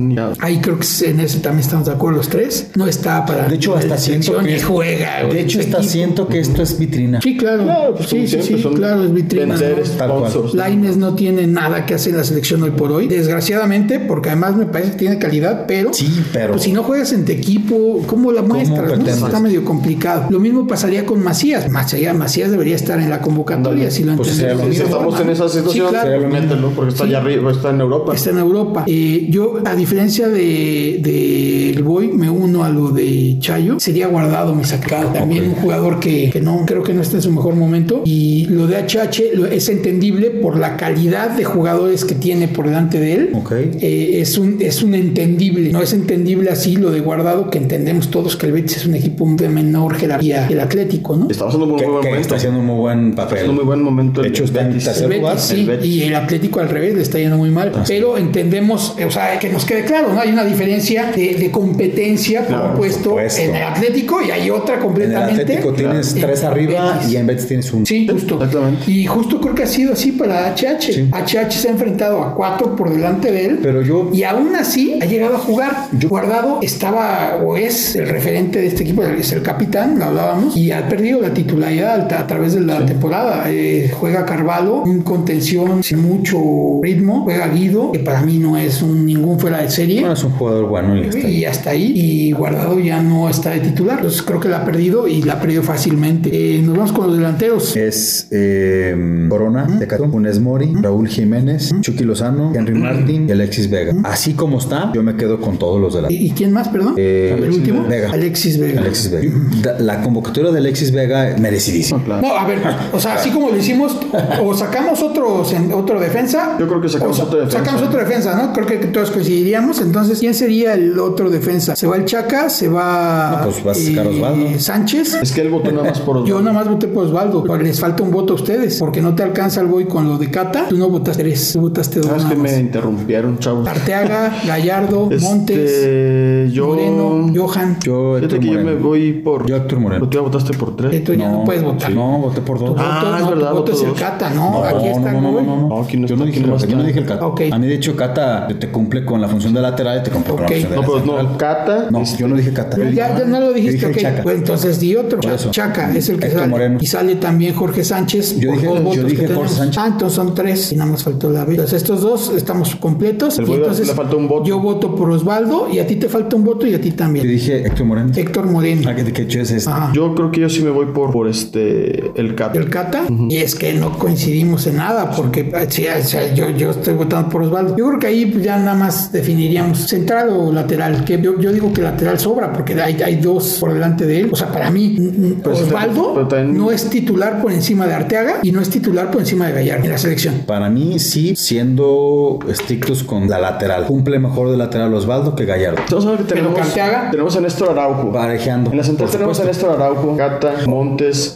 [0.40, 2.68] Ahí creo que en ese también estamos de acuerdo los tres.
[2.76, 3.48] No está para.
[3.48, 5.24] De hecho, hasta siento que es- juega.
[5.24, 5.90] De hecho, hasta equipo.
[5.92, 7.20] siento que esto es vitrina.
[7.20, 7.64] Sí, claro.
[7.64, 9.56] Claro, pues sí, sí, sí, claro, es vitrina.
[9.56, 10.54] ¿no?
[10.54, 14.56] Laines no tiene nada que hacer en la selección hoy por hoy, desgraciadamente, porque además
[14.56, 18.02] me parece que tiene calidad, pero, Sí, pero- pues si no juegas en tu equipo,
[18.06, 18.98] ¿cómo la muestras?
[18.98, 19.06] no?
[19.26, 20.26] Está medio complicado.
[20.30, 21.70] Lo mismo pasaría con Macías.
[21.70, 24.74] Macías, Macías debería estar en la convocatoria, si lo Pues entendemos.
[24.74, 25.48] Si estamos forma, en esa ¿no?
[25.48, 26.28] situación, Sí, claro.
[26.28, 27.10] mételo, porque está Sí.
[27.10, 28.14] allá arriba, está en Europa.
[28.14, 28.84] Está en Europa.
[28.88, 33.78] Eh, yo, a diferencia de, de el Boy, me uno a lo de Chayo.
[33.78, 35.10] Sería guardado mi sacado.
[35.12, 38.02] También un jugador que, que no, creo que no está en su mejor momento.
[38.04, 42.66] Y lo de HH lo- es entendible por la calidad de jugadores que tiene por
[42.66, 43.30] delante de él.
[43.34, 43.52] Ok.
[43.52, 45.70] Eh, es, un, es un entendible.
[45.70, 48.94] No es entendible así lo de guardado, que entendemos todos que el Betis es un
[48.96, 50.79] equipo de menor jerarquía que el Atlético,
[51.16, 51.28] ¿no?
[51.30, 52.18] Está pasando un muy buen momento.
[52.20, 53.34] está haciendo un muy buen Está papel.
[53.38, 54.22] haciendo un muy buen momento.
[54.22, 57.18] De hecho, está en tercer lugar, sí, el y el Atlético al revés le está
[57.18, 57.72] yendo muy mal.
[57.86, 60.20] pero entendemos, o sea, que nos quede claro, ¿no?
[60.20, 63.42] Hay una diferencia de, de competencia, por Claro, por supuesto, supuesto.
[63.42, 65.42] en el Atlético y hay otra En el completamente.
[65.42, 67.12] Atlético tienes en tres arriba Betis.
[67.12, 67.86] y en Betis tienes un.
[67.86, 68.34] Sí, justo.
[68.36, 68.90] exactamente.
[68.90, 70.80] Y justo creo que ha sido así para HH.
[70.92, 71.08] Sí.
[71.12, 73.58] HH se ha enfrentado a cuatro por delante de él.
[73.62, 74.10] Pero yo.
[74.12, 75.86] Y aún así ha llegado a jugar.
[75.92, 80.56] Yo- Guardado estaba o es el referente de este equipo, es el capitán, lo hablábamos,
[80.56, 83.44] y ha perdido la titularidad a, través de la temporada.
[83.48, 88.82] Eh, juega Carvalho, un contención sin mucho ritmo, juega Guido, que para mí no es
[88.82, 90.00] un, ningún fuera de serie.
[90.00, 91.36] Bueno, es un jugador bueno y está ahí.
[91.36, 93.96] Y hasta ahí, y Guardado ya no está de titular.
[93.98, 96.30] Entonces creo que la ha perdido y la ha perdido fácilmente.
[96.32, 97.76] Eh, nos vamos con los delanteros.
[97.76, 103.94] Es eh, Corona, Tecatón, Funes Mori, Raúl Jiménez, Chucky Lozano, Henry Martin y Alexis Vega.
[104.04, 106.12] Así como está, yo me quedo con todos los de la.
[106.12, 106.94] ¿Y, y quién más, perdón?
[106.96, 107.84] Eh, el último.
[107.88, 108.10] Vega.
[108.12, 108.80] Alexis Vega.
[108.80, 109.78] Alexis Vega.
[109.78, 111.98] La convocatoria de Alexis Vega merecidísima.
[111.98, 112.22] No, claro.
[112.26, 112.58] No, a ver,
[112.92, 113.96] o sea, así como lo hicimos,
[114.42, 115.42] o sacamos otro,
[115.74, 116.56] otro defensa.
[116.58, 117.58] Yo creo que sacamos otro defensa.
[117.58, 118.52] Sacamos otro defensa, ¿no?
[118.52, 119.80] Creo que todos coincidiríamos.
[119.80, 121.76] Entonces, ¿quién sería el otro defensa?
[121.76, 122.48] ¿Se va el Chaca?
[122.48, 123.42] ¿Se va.
[123.44, 124.58] No, pues vas a sacar a Osvaldo.
[124.60, 125.14] Sánchez.
[125.14, 126.26] Es que él votó nada más por Osvaldo.
[126.28, 129.22] Yo nada más voté por Osvaldo, les falta un voto a ustedes, porque no te
[129.22, 130.66] alcanza el boy con lo de Cata.
[130.68, 132.08] Tú no votaste tres, tú votaste dos.
[132.08, 133.66] Sabes que me interrumpieron, chavos.
[133.68, 136.68] Arteaga, Gallardo, Montes, Este, yo.
[136.68, 137.78] Moreno, Johan.
[137.82, 139.46] Yo, Fíjate que yo me voy por.
[139.46, 140.08] Yo, Héctor Moreno.
[140.08, 140.94] Tú ya votaste por tres.
[140.94, 141.90] Esto ya no, puedes votar.
[141.92, 142.70] No, voté por dos.
[142.70, 143.92] voto, Ah, es no, tu verdad, voto voto es el.
[143.94, 146.38] Cata, no, aquí está no, no, no, no, No, aquí no yo está, no aquí
[146.40, 147.26] dije, yo no dije el Cata.
[147.26, 147.40] Ok.
[147.52, 150.32] A mí, de hecho, Cata te cumple con la función de lateral y te cumple
[150.34, 150.50] con Ok.
[150.50, 151.86] la función de No, pero no, Cata.
[151.90, 152.76] No, este, yo no dije Cata.
[152.90, 154.22] Ya, ya no lo dijiste, Yo ok.
[154.22, 155.20] Pues entonces di otro.
[155.50, 156.50] Chaca es el que Héctor sale.
[156.50, 156.78] Moreno.
[156.80, 158.38] Y sale también Jorge Sánchez.
[158.38, 159.48] Yo dije- yo Jorge.
[159.54, 159.78] Sánchez.
[159.78, 160.72] Ah, entonces son tres.
[160.72, 161.52] Y nada más faltó la B.
[161.52, 163.38] Entonces estos dos estamos completos.
[163.38, 164.44] Y entonces le falta un voto.
[164.44, 166.96] Yo voto por Osvaldo y a ti te falta un voto y a ti Yo
[166.96, 167.26] también.
[167.26, 168.12] dije Héctor Moreno.
[168.14, 168.88] Héctor Moreno.
[168.90, 169.70] Ah, que que hecho es este.
[169.92, 172.10] Yo creo que yo sí me voy por, por este.
[172.14, 172.58] El Cata.
[172.58, 176.50] El Cata, y es que no coincidimos en nada, porque eh, sí, o sea, yo,
[176.50, 177.76] yo estoy votando por Osvaldo.
[177.76, 181.52] Yo creo que ahí pues, ya nada más definiríamos central o lateral, que yo, yo
[181.52, 184.28] digo que lateral sobra, porque hay, hay dos por delante de él.
[184.32, 187.94] O sea, para mí, mm, mm, Pues, Osvaldo pero no es titular por encima de
[187.94, 190.34] Arteaga y no es titular por encima de Gallardo en la selección.
[190.46, 193.86] Para mí, sí, siendo estrictos con la lateral.
[193.86, 195.82] Cumple mejor de lateral Osvaldo que Gallardo.
[195.88, 197.10] Pero tenemos, Arteaga.
[197.10, 198.12] tenemos a Néstor Araujo.
[198.12, 198.70] Parejeando.
[198.70, 199.44] En la central tenemos a.
[199.44, 201.32] Néstor Araujo, Cata, Montes.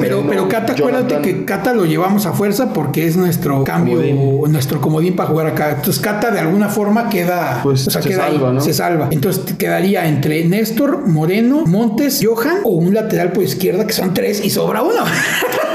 [0.00, 1.22] Pero, pero Cata, acuérdate Jonathan.
[1.22, 4.52] que Cata lo llevamos a fuerza porque es nuestro cambio, Comodín.
[4.52, 5.70] nuestro comodín para jugar acá.
[5.70, 8.60] Entonces Cata de alguna forma queda, Pues, o sea, se queda ahí, salva, ¿no?
[8.60, 9.08] se salva.
[9.10, 14.14] Entonces te quedaría entre Néstor, Moreno, Montes, Johan o un lateral por izquierda que son
[14.14, 15.02] tres y sobra uno.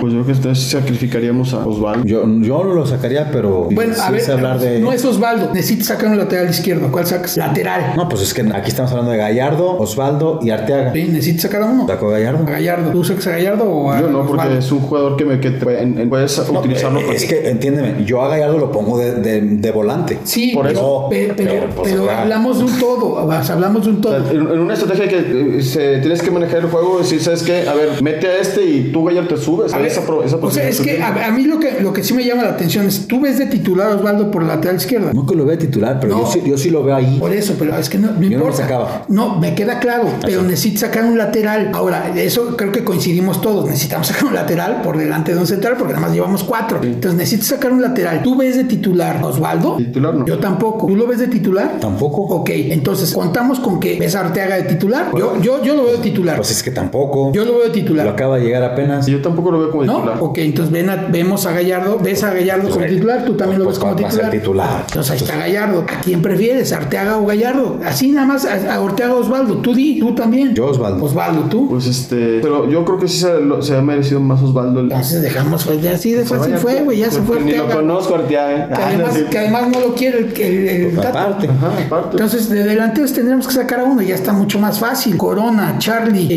[0.00, 2.04] Pues yo creo que entonces sacrificaríamos a Osvaldo.
[2.06, 4.78] Yo, yo no lo sacaría, pero bueno, sí a ver, es hablar de.
[4.80, 5.50] no es Osvaldo.
[5.52, 6.90] Necesitas sacar un lateral izquierdo.
[6.90, 7.36] ¿Cuál sacas?
[7.36, 7.92] Lateral.
[7.96, 10.92] No, pues es que aquí estamos hablando de Gallardo, Osvaldo y Arteaga.
[10.92, 11.86] Sí, necesitas sacar a uno.
[11.86, 12.44] Saco a Gallardo.
[12.46, 12.90] A Gallardo.
[12.90, 14.58] ¿Tú sacas a Gallardo o a Yo no, porque Osvaldo?
[14.58, 17.48] es un jugador que, me, que te- en- en- puedes utilizarlo Eh, para- Es que,
[17.50, 20.18] entiéndeme, yo a Gallardo lo pongo de, de- de volante.
[20.24, 21.06] Sí, Por pero, eso.
[21.10, 23.06] pe- pero, Pero, pues, pero acá- hablamos de un todo.
[23.26, 24.22] o sea, hablamos de un O todo.
[24.24, 27.42] sea, en, en una estrategia que eh, se, tienes que manejar el juego, decir, ¿sabes
[27.42, 27.68] qué?
[27.68, 29.72] A ver, mete a este y tú, Gallardo, te subes.
[29.74, 31.92] A ver, esa, pro- esa o sea, es que a, a mí lo que, lo
[31.92, 34.56] que sí me llama la atención es, tú ves de titular a Osvaldo por la
[34.56, 35.12] lateral izquierda.
[35.12, 36.20] No que lo vea titular, pero No.
[36.24, 37.18] yo, sí, yo sí lo veo ahí.
[37.18, 38.56] Por eso, pero es que no, no Yo no me importa.
[38.62, 39.04] sacaba.
[39.08, 41.70] No, me queda claro, pero necesitas sacar un lateral.
[41.74, 43.66] Ahora, de eso creo que coincidimos todos.
[43.66, 46.80] Necesitamos sacar un lateral por delante de un central porque nada más llevamos cuatro.
[46.82, 48.22] Entonces necesitas sacar un lateral.
[48.22, 49.76] ¿Tú ves de titular a Osvaldo?
[49.76, 50.26] Titular no.
[50.26, 50.86] Yo tampoco.
[50.86, 51.78] ¿Tú lo ves de titular?
[51.80, 52.22] Tampoco.
[52.22, 55.10] Ok, entonces contamos con que ves a Arteaga de titular.
[55.16, 56.36] Yo, yo, yo lo veo de titular.
[56.36, 57.32] Pues es que tampoco.
[57.32, 58.08] Yo lo veo de Lo titular.
[58.08, 59.06] acaba de llegar apenas.
[59.06, 59.98] Yo tampoco lo veo como como ¿No?
[60.04, 60.18] titular.
[60.22, 63.64] Ok, entonces ven a- vemos a Gallardo, ves a Gallardo como titular, tú también lo
[63.66, 64.30] Pues ves como ser titular.
[64.30, 64.84] titular.
[64.88, 65.80] Entonces ahí está Gallardo.
[65.88, 66.72] ¿A quién prefieres?
[66.72, 67.78] ¿Arteaga o Gallardo?
[67.84, 69.56] Así nada más a, a Orteaga o Osvaldo.
[69.58, 70.54] Tú di, tú también.
[70.54, 71.04] Yo, Osvaldo.
[71.04, 71.68] Osvaldo, tú.
[71.68, 74.80] Pues este, pero yo creo que sí se, lo- se ha merecido más Osvaldo.
[74.80, 77.68] el- Entonces dejamos, pues ya así de fácil fue, güey, ya se fue Ni lo
[77.68, 78.68] conozco, Arteaga.
[78.68, 79.24] Que Ah, además, sí.
[79.30, 81.48] que además no lo quiere el, el, Pues aparte.
[81.48, 82.08] Ajá, aparte.
[82.12, 85.16] Entonces, de delanteros tendremos que sacar a uno, ya está mucho más fácil.
[85.16, 86.28] Corona, Charlie,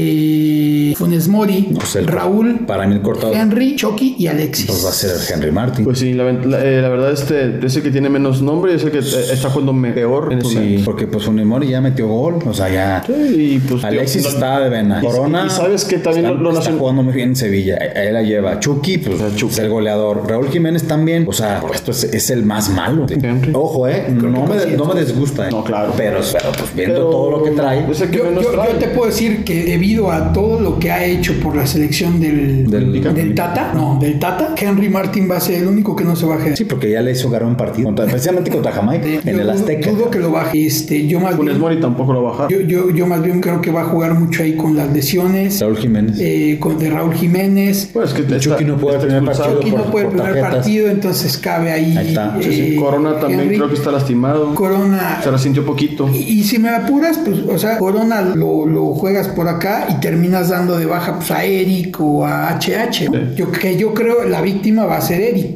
[0.91, 4.65] eh, Funes Mori, Pues el- Raúl, Para mí el cortado Henry, Chucky y Alexis.
[4.67, 5.85] pues va a ser el Henry Martin.
[5.85, 8.75] Pues sí, la, la- eh, la verdad este es el que tiene menos nombre y
[8.75, 10.85] es el que eh, está jugando peor en sí, momento.
[10.85, 12.39] porque pues Funemori ya metió gol.
[12.45, 13.03] O sea, ya.
[13.05, 13.13] Sí,
[13.55, 14.99] y pues Alexis tío, está de vena.
[15.01, 15.45] y- Corona.
[15.47, 17.77] y sabes que también está, lo- lo está nacion- jugando muy bien en Sevilla.
[17.77, 18.59] Él la lleva.
[18.59, 20.23] Chucky, pues es el goleador.
[20.27, 21.25] Raúl Jiménez también.
[21.27, 23.05] O sea, esto es, es el más malo.
[23.09, 23.51] Henry.
[23.53, 24.05] Ojo, eh.
[24.09, 25.47] No me, no me desgusta.
[25.47, 25.51] eh.
[25.51, 25.93] No, claro.
[25.97, 27.89] Pero, pero, pues viendo Pero- todo lo que trae.
[27.91, 28.73] Es el que Yo, menos yo- trae.
[28.73, 32.19] yo te puedo decir que debido a todo lo que ha hecho por la selección
[32.19, 36.03] del, Del- del Tata, no, del Tata, Henry Martin va a ser el único que
[36.03, 36.55] no se baje.
[36.55, 37.85] Sí, porque ya le hizo ganar un partido.
[37.87, 39.05] Contra- especialmente contra Jamaica.
[39.07, 39.91] Eh, en el Azteca.
[39.91, 40.65] Dudo que lo baje.
[40.65, 42.47] Este, yo más Funes bien, Mori tampoco lo baja.
[42.49, 45.59] yo, yo, yo más bien creo que va a jugar mucho ahí con las lesiones.
[45.61, 46.17] Raúl Jiménez.
[46.19, 47.89] eh, con de Raúl Jiménez.
[47.93, 49.59] Pues que Chucky está- no puede tener partido.
[49.59, 50.51] Aquí no puede tarjetas.
[50.55, 51.95] partido, entonces cabe ahí.
[51.97, 52.37] Ahí está.
[52.41, 53.55] Sí, sí, eh, Corona también Henry.
[53.57, 54.53] creo que está lastimado.
[54.55, 55.19] Corona.
[55.23, 56.09] Se resintió poquito.
[56.13, 59.99] Y, y si me apuras, pues, o sea, Corona lo, lo juegas por acá y
[59.99, 63.02] terminas dando de baja pues, a Eric o a HH.
[63.09, 63.33] ¿No?
[63.35, 65.53] Yo, que yo creo la víctima va a ser Eric.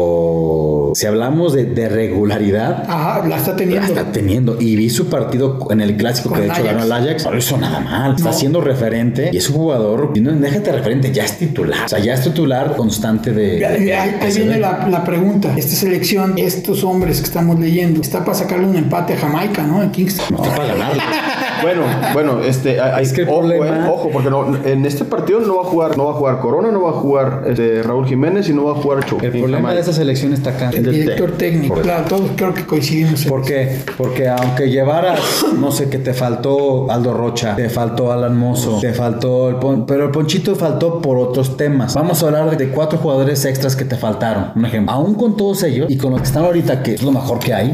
[0.00, 3.86] Pero si hablamos de, de regularidad, Ajá, la está la teniendo.
[3.86, 4.56] está teniendo.
[4.60, 6.74] Y vi su partido en el clásico Con que de hecho Ajax.
[6.74, 7.24] ganó el Ajax.
[7.24, 8.16] No lo hizo nada mal.
[8.16, 8.32] Está No.
[8.36, 10.12] siendo referente y es un jugador.
[10.14, 11.86] Y no déjate referente, ya es titular.
[11.86, 13.64] O sea, ya es titular constante de.
[13.66, 15.54] Ahí, de- ahí- viene la, la pregunta.
[15.56, 19.82] Esta selección, estos hombres que estamos leyendo, está para sacarle un empate a Jamaica, ¿no?
[19.82, 20.26] En Kingston.
[20.30, 21.02] No está para ganarle.
[21.60, 21.82] Bueno,
[22.14, 25.40] bueno, este, hay- Es que el ojo, problema- eh, ojo, porque no, en este partido
[25.40, 28.06] no va a jugar, no va a jugar Corona, no va a jugar este, Raúl
[28.06, 29.26] Jiménez y no va a jugar Chucky.
[29.26, 30.70] El problema de esa selección está acá.
[30.70, 31.74] El director técnico.
[31.80, 33.24] Claro, todos creo que coincidimos.
[33.24, 33.78] ¿Por qué?
[33.96, 35.20] Porque aunque llevaras,
[35.58, 39.86] no sé, que te faltó Aldo Rocha, te faltó Alan Mozo, te faltó el Pon-
[39.86, 41.94] pero el Ponchito faltó por otros temas.
[41.94, 44.46] Vamos a hablar de cuatro jugadores extras que te faltaron.
[44.56, 47.12] Un ejemplo, aún con todos ellos y con los que están ahorita, que es lo
[47.12, 47.72] mejor que hay,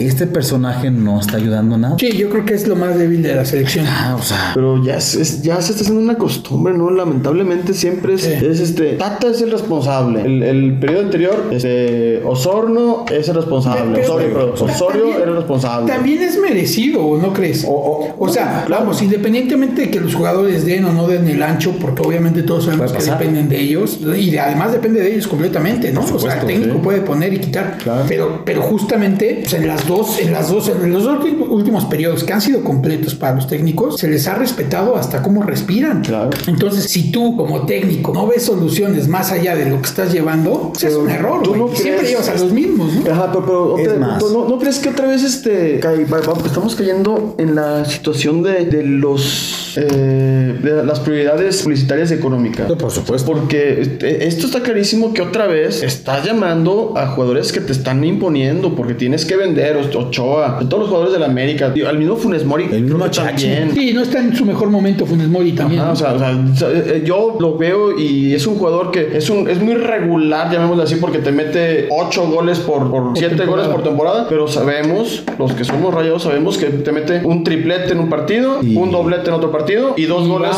[0.00, 1.96] este personaje no está ayudando nada.
[1.98, 3.86] Sí, yo creo que es lo más débil de la selección.
[3.88, 6.90] Ah, o sea, Pero ya, es- es- ya se está haciendo una costumbre, ¿no?
[6.90, 8.32] Lamentablemente siempre es, Sí.
[8.32, 8.92] es este.
[8.94, 10.22] Tata es el responsable.
[10.22, 14.00] El, el periodo anterior, este, Osorno es el responsable.
[14.00, 15.92] Pero- Osorio, pero- Osorio también- era el responsable.
[15.92, 17.64] También es merecido, ¿no crees?
[17.68, 21.72] O, o sea, vamos, independientemente de que los jugadores den o no den el ancho,
[21.80, 25.90] porque obviamente todos sabemos que dependen de ellos, y de- además depende de ellos completamente,
[25.92, 26.00] ¿no?
[26.04, 26.80] o sea, el técnico sí.
[26.82, 28.04] puede poner y quitar, Claro.
[28.08, 31.84] pero, pero justamente pues, en las dos, en las dos, en los dos últimos- últimos
[31.86, 36.02] periodos que han sido completos para los técnicos, se les ha respetado hasta cómo respiran.
[36.02, 36.30] Claro.
[36.46, 40.72] Entonces, si tú como técnico no ves soluciones más allá de lo que estás llevando,
[40.80, 43.10] es un error, tú no Siempre llevas a los mismos, ¿no?
[43.12, 44.22] Ajá, pero, pero Es otra- más.
[44.32, 48.42] ¿no, no crees que otra vez este, cae- va- va- estamos cayendo en la situación
[48.42, 52.70] de, de los eh, de las prioridades publicitarias y económicas?
[52.72, 53.30] por supuesto.
[53.32, 58.04] Porque este, esto está clarísimo que otra vez estás llamando a jugadores que te están
[58.04, 62.44] imponiendo porque tienes que vender Ochoa, todos los jugadores de la América, al mismo Funes
[62.44, 63.70] Mori, El mismo también.
[63.74, 65.80] Sí, no está en su mejor momento Funes Mori también.
[65.80, 65.92] Ajá, ¿no?
[65.94, 69.28] o sea, o sea, sea, eh, yo lo veo y es un jugador que es
[69.30, 73.66] un es muy regular, llamémoslo así, porque te mete 8 goles por, por 7 temporada.
[73.68, 77.92] goles por temporada, pero sabemos, los que somos rayados sabemos que te mete un triplete
[77.92, 79.63] en un partido, Y- un doblete en otro partido
[79.96, 80.50] y dos goles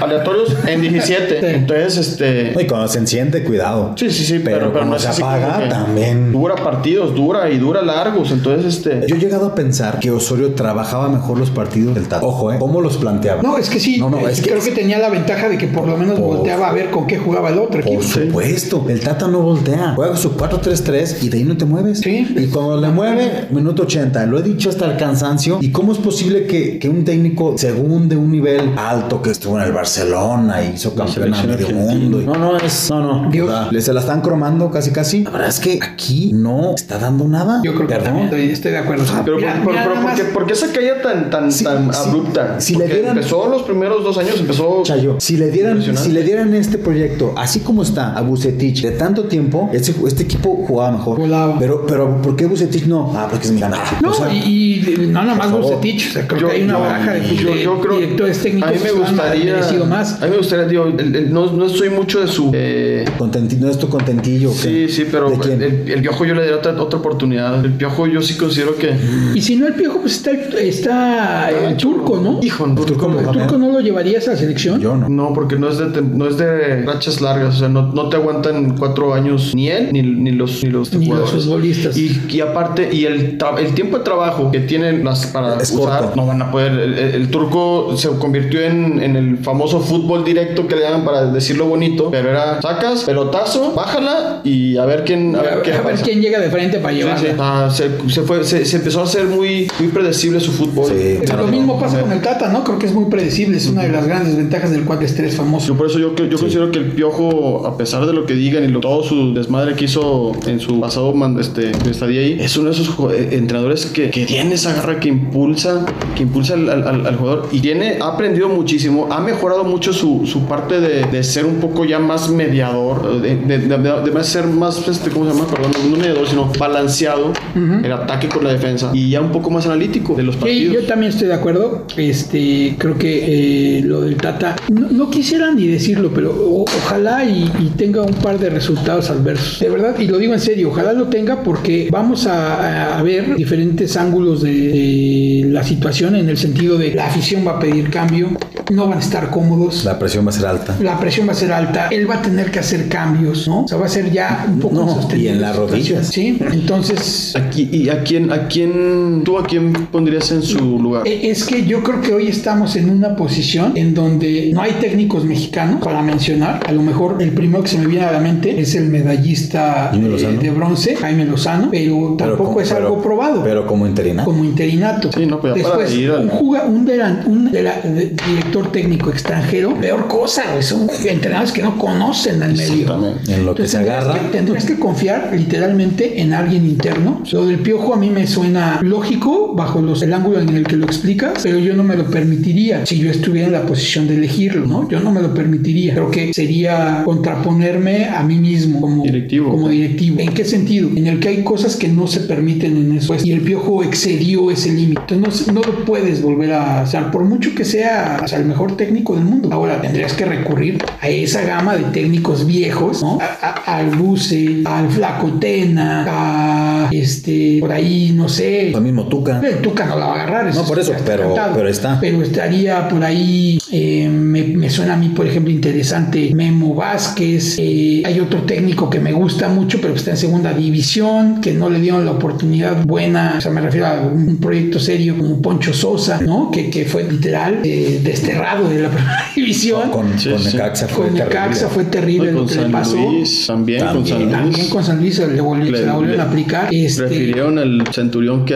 [0.00, 1.06] aleatorios en 17.
[1.26, 1.46] Sí.
[1.46, 3.92] Entonces, este Y cuando se enciende, cuidado.
[3.96, 6.32] Sí, sí, sí, pero, Pero, pero cuando no es se apaga, también.
[6.32, 8.30] Dura partidos, dura y dura largos.
[8.30, 9.06] Entonces, este.
[9.06, 12.24] Yo he llegado a pensar que Osorio trabajaba mejor los partidos del Tata.
[12.24, 12.56] Ojo, ¿eh?
[12.58, 13.42] ¿Cómo los planteaba?
[13.42, 13.98] No, es que sí.
[13.98, 16.36] No, no, es que- creo que tenía la ventaja de que por lo menos Por-
[16.38, 17.96] volteaba a ver con qué jugaba el otro equipo.
[17.96, 19.92] Por supuesto, el Tata no voltea.
[19.96, 22.00] Juega su 4-3-3 y de ahí no te mueves.
[22.00, 22.26] Sí.
[22.36, 24.26] Y cuando le mueve, minuto 80.
[24.26, 25.58] Lo he dicho hasta el cansancio.
[25.60, 28.45] ¿Y cómo es posible que, que un técnico, según de un nivel
[28.76, 32.20] alto, que estuvo en el Barcelona y hizo campeón a medio mundo?
[32.20, 32.90] y- No, no, es.
[32.90, 33.30] No, no.
[33.30, 33.48] Dios.
[33.50, 35.24] O sea, se la están cromando casi, casi.
[35.24, 37.60] La verdad es que aquí no está dando nada.
[37.64, 38.04] Yo creo que Perdón.
[38.06, 39.04] también estoy, estoy de acuerdo.
[39.24, 41.52] Pero, Mira, por, mira pero- nada ¿por, qué, más- por qué esa caída tan, tan,
[41.52, 42.00] Sí, tan sí.
[42.06, 42.60] abrupta?
[42.60, 44.82] Si le Porque dieran- empezó los primeros dos años, empezó.
[44.82, 48.92] Chayo, si le dieran, si le dieran este proyecto, así como está a Bucetich de
[48.92, 51.18] tanto tiempo, este, este equipo jugaba mejor.
[51.18, 51.58] Volaba.
[51.58, 53.12] Pero, pero, ¿por qué Bucetich no?
[53.16, 53.80] Ah, porque es mi canal.
[54.02, 55.50] No, O sea, y, y no nada más.
[55.50, 56.08] Bucetich.
[56.08, 58.68] O sea, creo Yo- que hay una baraja de, yo- de yo creo- directores técnicos
[58.70, 59.84] A mí me gustaría.
[59.84, 60.22] más.
[60.22, 62.50] A mí me gustaría, digo, el- el- no, no estoy mucho de su.
[62.54, 64.50] eh, Contenti- ¿No es tu contentillo?
[64.52, 67.64] sí, sí, pero el, el piojo yo le daría otra, otra oportunidad.
[67.64, 68.94] El piojo yo sí considero que.
[69.34, 72.40] Y si no el piojo, pues está, el- está el turco, ¿no?
[72.42, 73.42] Hijo, no, Turco ¿El Mohamed.
[73.42, 74.80] turco no lo llevarías a la selección?
[74.80, 75.08] Yo no.
[75.08, 78.16] No, porque no es de no es de rachas largas, o sea, no, no te
[78.16, 81.44] aguantan cuatro años ni él ni, ni los ni los, Ni los jugadores.
[81.44, 81.96] futbolistas.
[81.96, 85.70] Y, y aparte y el, tra- el tiempo de trabajo que tienen las para Es
[85.72, 86.16] usar corto.
[86.16, 86.72] no van a poder.
[86.72, 91.04] El, el- el turco se convirtió en, en el famoso fútbol directo que le llaman
[91.04, 95.54] para decirlo bonito, pero era sacas pelotazo, bájala y a ver quién a A ver
[95.54, 96.04] ver, qué a ver pasa.
[96.04, 97.18] quién llega de frente para llevarla.
[97.20, 97.36] sí.
[97.38, 100.86] Ah, se, se fue, se, se empezó a hacer muy, muy predecible su fútbol.
[100.92, 101.18] Sí.
[101.36, 102.64] Lo mismo pasa con el Tata, ¿no?
[102.64, 103.56] Creo que es muy predecible.
[103.58, 105.68] Es una de las grandes ventajas del 4-3 famoso.
[105.68, 108.64] Yo por eso yo, yo considero que el Piojo, a pesar de lo que digan
[108.64, 112.70] y lo, todo su desmadre que hizo en su pasado este, estadía ahí, es uno
[112.70, 115.84] de esos eh, entrenadores que, que tiene esa garra que impulsa,
[116.16, 119.92] que impulsa al, al- al- al jugador y tiene, ha aprendido muchísimo, ha mejorado mucho
[119.92, 124.46] su, su parte de, de ser un poco ya más mediador, de, de, de- ser
[124.46, 125.46] más, este, ¿cómo se llama?
[125.48, 129.66] Perdón, no mediador, sino balanceado el ataque con la defensa y ya un poco más
[129.66, 130.74] analítico de los Sí, partidos.
[130.74, 131.84] yo también estoy de acuerdo.
[131.96, 137.24] Este, creo que eh, lo del Tata, no, no quisiera ni decirlo, pero o- ojalá
[137.24, 139.60] y, y tenga un par de resultados adversos.
[139.60, 143.36] De verdad, y lo digo en serio, ojalá lo tenga porque vamos a, a ver
[143.36, 147.90] diferentes ángulos de, de la situación en el sentido de la afición va a pedir
[147.96, 148.28] cambio,
[148.70, 149.84] no van a estar cómodos.
[149.84, 150.76] La presión va a ser alta.
[150.80, 153.62] La presión va a ser alta, él va a tener que hacer cambios, ¿no?
[153.64, 156.06] O sea, va a ser ya un poco No, insostenible y en la las rodillas.
[156.08, 161.02] Sí, entonces Aquí, ¿Y a quién, a quién, tú a quién pondrías en su lugar?
[161.06, 164.72] Eh, Es que yo creo que hoy estamos en una posición en donde no hay
[164.80, 166.60] técnicos mexicanos para mencionar.
[166.66, 169.90] A lo mejor el primero que se me viene a la mente es el medallista
[169.94, 173.42] eh, de bronce, Jaime Lozano, pero tampoco como- es pero- algo probado.
[173.42, 174.30] Pero como interinato.
[174.30, 175.10] como interinato.
[175.12, 177.52] Sí, no, pues ya para Después, ir al- un, juga- un, delan- un
[177.94, 182.82] director técnico extranjero, peor cosa, güey, son entrenadores que no conocen al medio.
[182.82, 183.34] Exactamente.
[183.34, 184.20] En lo que se tendrías agarra.
[184.22, 187.22] que- tendrías que confiar literalmente en alguien interno.
[187.32, 190.76] Lo del piojo a mí me suena lógico bajo los, el ángulo en el que
[190.76, 194.14] lo explicas, pero yo no me lo permitiría si yo estuviera en la posición de
[194.16, 194.88] elegirlo, ¿no?
[194.88, 195.94] Yo no me lo permitiría.
[195.94, 199.50] Creo que sería contraponerme a mí mismo como Directivo.
[199.50, 200.20] Como directivo.
[200.20, 200.88] ¿En qué sentido?
[200.96, 203.14] En el que hay cosas que no se permiten en eso.
[203.22, 205.14] Y el piojo excedió ese límite.
[205.14, 208.44] Entonces no, no lo puedes volver a hacer, por mucho que sea o sea, el
[208.46, 209.48] mejor técnico del mundo.
[209.52, 213.18] Ahora tendrías que recurrir a esa gama de técnicos viejos, ¿no?
[213.20, 218.70] A- a- al Buce, al Flaco Tena, a este, por ahí, no sé.
[218.70, 219.40] Lo mismo Tuca.
[219.40, 220.54] El Tuca no la va a agarrar.
[220.54, 221.98] No, por eso, está pero- pero está.
[222.00, 227.56] Pero estaría por ahí, eh, me, me suena a mí, por ejemplo, interesante Memo Vázquez.
[227.58, 231.52] eh, hay otro técnico que me gusta mucho, pero que está en segunda división, que
[231.52, 233.34] no le dieron la oportunidad buena.
[233.38, 236.50] O sea, me refiero a un proyecto serio como Poncho Sosa, ¿no?
[236.50, 239.90] Que, que fue literal eh, desterrado de la primera división.
[239.90, 240.46] Con, Sí, con sí.
[240.56, 241.40] Necaxa fue Con terrible.
[241.40, 242.96] Necaxa fue terrible lo con que le San pasó.
[242.96, 244.32] Luis, también, con También, San Luis.
[244.32, 246.68] También con San Luis se, le se la volvieron a aplicar.
[246.74, 248.54] Este, Refirieron al centurión que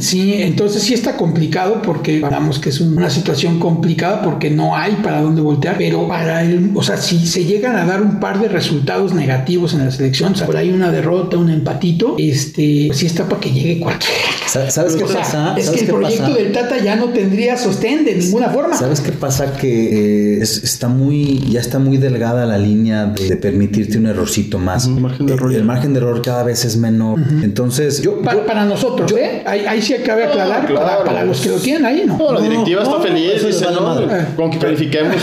[0.00, 4.76] Sí, entonces sí está complicado porque vamos que es un- una situación complicada porque no
[4.76, 8.18] hay para dónde voltear, pero para el, o sea, si se llegan a dar un
[8.20, 12.16] par de resultados negativos en la selección, o sea, por ahí una derrota, un empatito,
[12.18, 14.14] este, pues sí está para que llegue cualquiera.
[14.46, 15.54] Sa- ¿Sabes qué O sea, pasa?
[15.56, 16.36] es ¿Sabes que el proyecto pasa?
[16.36, 18.76] del Tata ya no tendría sostén de ninguna forma.
[18.76, 19.52] ¿Sabes qué pasa?
[19.52, 24.06] Que eh, es- está muy, ya está muy delgada la línea de, de permitirte un
[24.06, 24.86] errorcito más.
[24.86, 25.54] Ujú, margen de Eh, error.
[25.54, 27.18] El margen de error cada vez es menor.
[27.42, 29.42] Entonces, yo, Pa- yo- para nosotros, ¿eh?
[29.46, 30.86] Ahí, ahí sí cabe aclarar, claro.
[30.86, 32.16] para, para los que lo tienen ahí, ¿no?
[32.18, 34.06] No, la directiva no, está no, feliz, dice, no, madre.
[34.36, 35.16] con que califiquemos.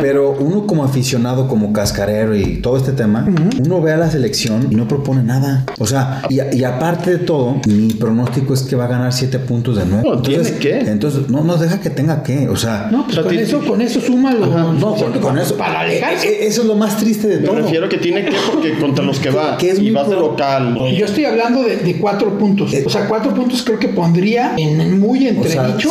[0.00, 3.26] pero uno como aficionado, como cascarero y todo este tema,
[3.64, 5.64] uno ve a la selección y no propone nada.
[5.78, 9.38] O sea, y, y aparte de todo, mi pronóstico es que va a ganar siete
[9.38, 10.14] puntos de nuevo.
[10.14, 10.78] No, ¿tiene qué?
[10.80, 12.37] Entonces, no nos deja que tenga que.
[12.46, 14.46] O sea, No, pues O sea, con eso, con eso súmalo.
[14.46, 15.56] no, con, con eso.
[15.56, 16.28] Para alejarse.
[16.28, 17.56] Eh, Eso es lo más triste de Me todo.
[17.56, 19.56] refiero que tiene que porque contra los que va.
[19.56, 20.76] Que es y vas de local.
[20.96, 22.72] Yo estoy hablando de, de cuatro puntos.
[22.72, 25.90] Eh, O sea, cuatro puntos creo que pondría en muy entredicho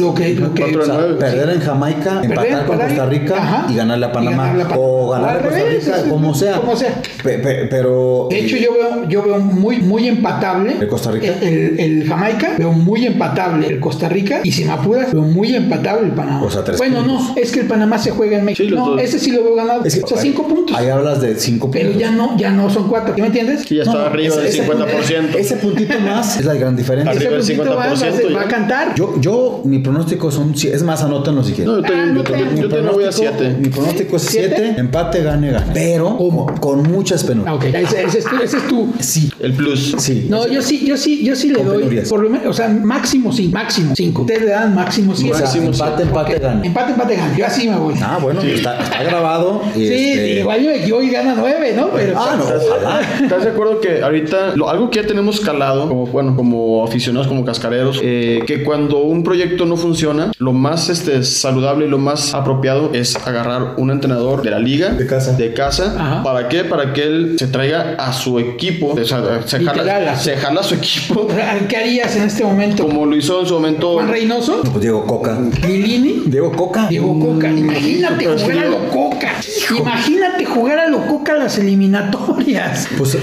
[0.00, 2.78] lo que, lo que O sea, perder en Jamaica, empatar con.
[2.80, 3.66] Costa Rica Ajá.
[3.70, 4.32] y ganarle a Panamá.
[4.32, 4.86] Y ganarle a Panamá.
[4.86, 6.56] O ganar O a Costa revés, Rica, es- como sea.
[6.60, 7.02] como sea.
[7.22, 8.26] Pe- pe- pero.
[8.30, 10.76] De hecho, yo veo, yo veo muy, muy empatable.
[10.80, 11.34] ¿El Costa Rica?
[11.40, 14.40] El, el Jamaica, veo muy empatable el Costa Rica.
[14.44, 16.42] Y si me apuras, veo muy empatable el Panamá.
[16.42, 17.28] O sea, tres bueno, puntos.
[17.28, 18.68] no, es que el Panamá se juega en México.
[18.68, 19.00] Sí, no, dos.
[19.02, 19.84] ese sí lo veo ganado.
[19.84, 20.76] Es que- o sea, cinco puntos.
[20.76, 22.00] Ahí hablas de cinco Pero puntos.
[22.00, 23.14] ya no, ya no son cuatro.
[23.14, 23.62] ¿Sí me entiendes?
[23.66, 25.38] Sí, ya está No, arriba del ese- 50%.
[25.38, 27.12] Ese puntito más es la gran diferencia.
[27.12, 28.94] Ese Arriba del puntito va, va a- 50% va a cantar.
[28.94, 30.54] Yo, yo, mi pronóstico son.
[30.54, 31.72] Es más, anótenlo si quieren.
[31.74, 33.56] No, yo Ah, también, no yo te- yo también voy a 7.
[33.60, 34.54] Mi pronóstico es ¿Siete?
[34.56, 35.70] 7, empate, gane, gane.
[35.74, 37.54] Pero con, con muchas Ah, penurias.
[37.56, 39.94] ok, ese, ese es tu, ese es tu, Sí, El plus.
[39.98, 40.26] sí.
[40.28, 42.08] No, yo sí, yo sí, yo sí le doy, penurias.
[42.08, 44.22] por lo menos, o sea, máximo cinco, máximo cinco.
[44.22, 45.39] Ustedes le dan máximo siete.
[45.46, 46.64] Sea, decimos empate, empate, gana.
[46.64, 47.36] Empate, empate, gana.
[47.36, 47.94] Yo así me voy.
[48.02, 49.62] Ah, bueno, está, está grabado.
[49.74, 51.88] y sí, este- igual yo me equivoco y gana nueve, ¿no?
[51.90, 53.00] Pero Ah, no, ojalá.
[53.22, 57.26] ¿Estás de acuerdo que ahorita lo- algo que ya tenemos calado, como bueno, como aficionados,
[57.28, 61.98] como cascareros, eh, que cuando un proyecto no funciona, lo más este, saludable y lo
[61.98, 65.32] más apropiado es agarrar un entrenador de la liga, De casa.
[65.32, 65.94] de casa.
[65.98, 66.22] Ajá.
[66.22, 66.64] ¿Para qué?
[66.64, 70.60] Para que él se traiga a su equipo, o sea, se jala, a- se jala
[70.60, 71.26] a su equipo,
[71.68, 72.84] ¿Qué harías en este momento?
[72.84, 73.94] como lo hizo en su momento.
[73.94, 75.29] Juan Reynoso, Pues Diego Coca.
[75.38, 76.86] Lilini, Diego Coca.
[76.88, 77.48] Diego Coca.
[77.48, 79.32] Imagínate es que jugar a lo Coca.
[79.76, 82.88] Imagínate jugar a lo Coca las eliminatorias.
[82.96, 83.18] Pues,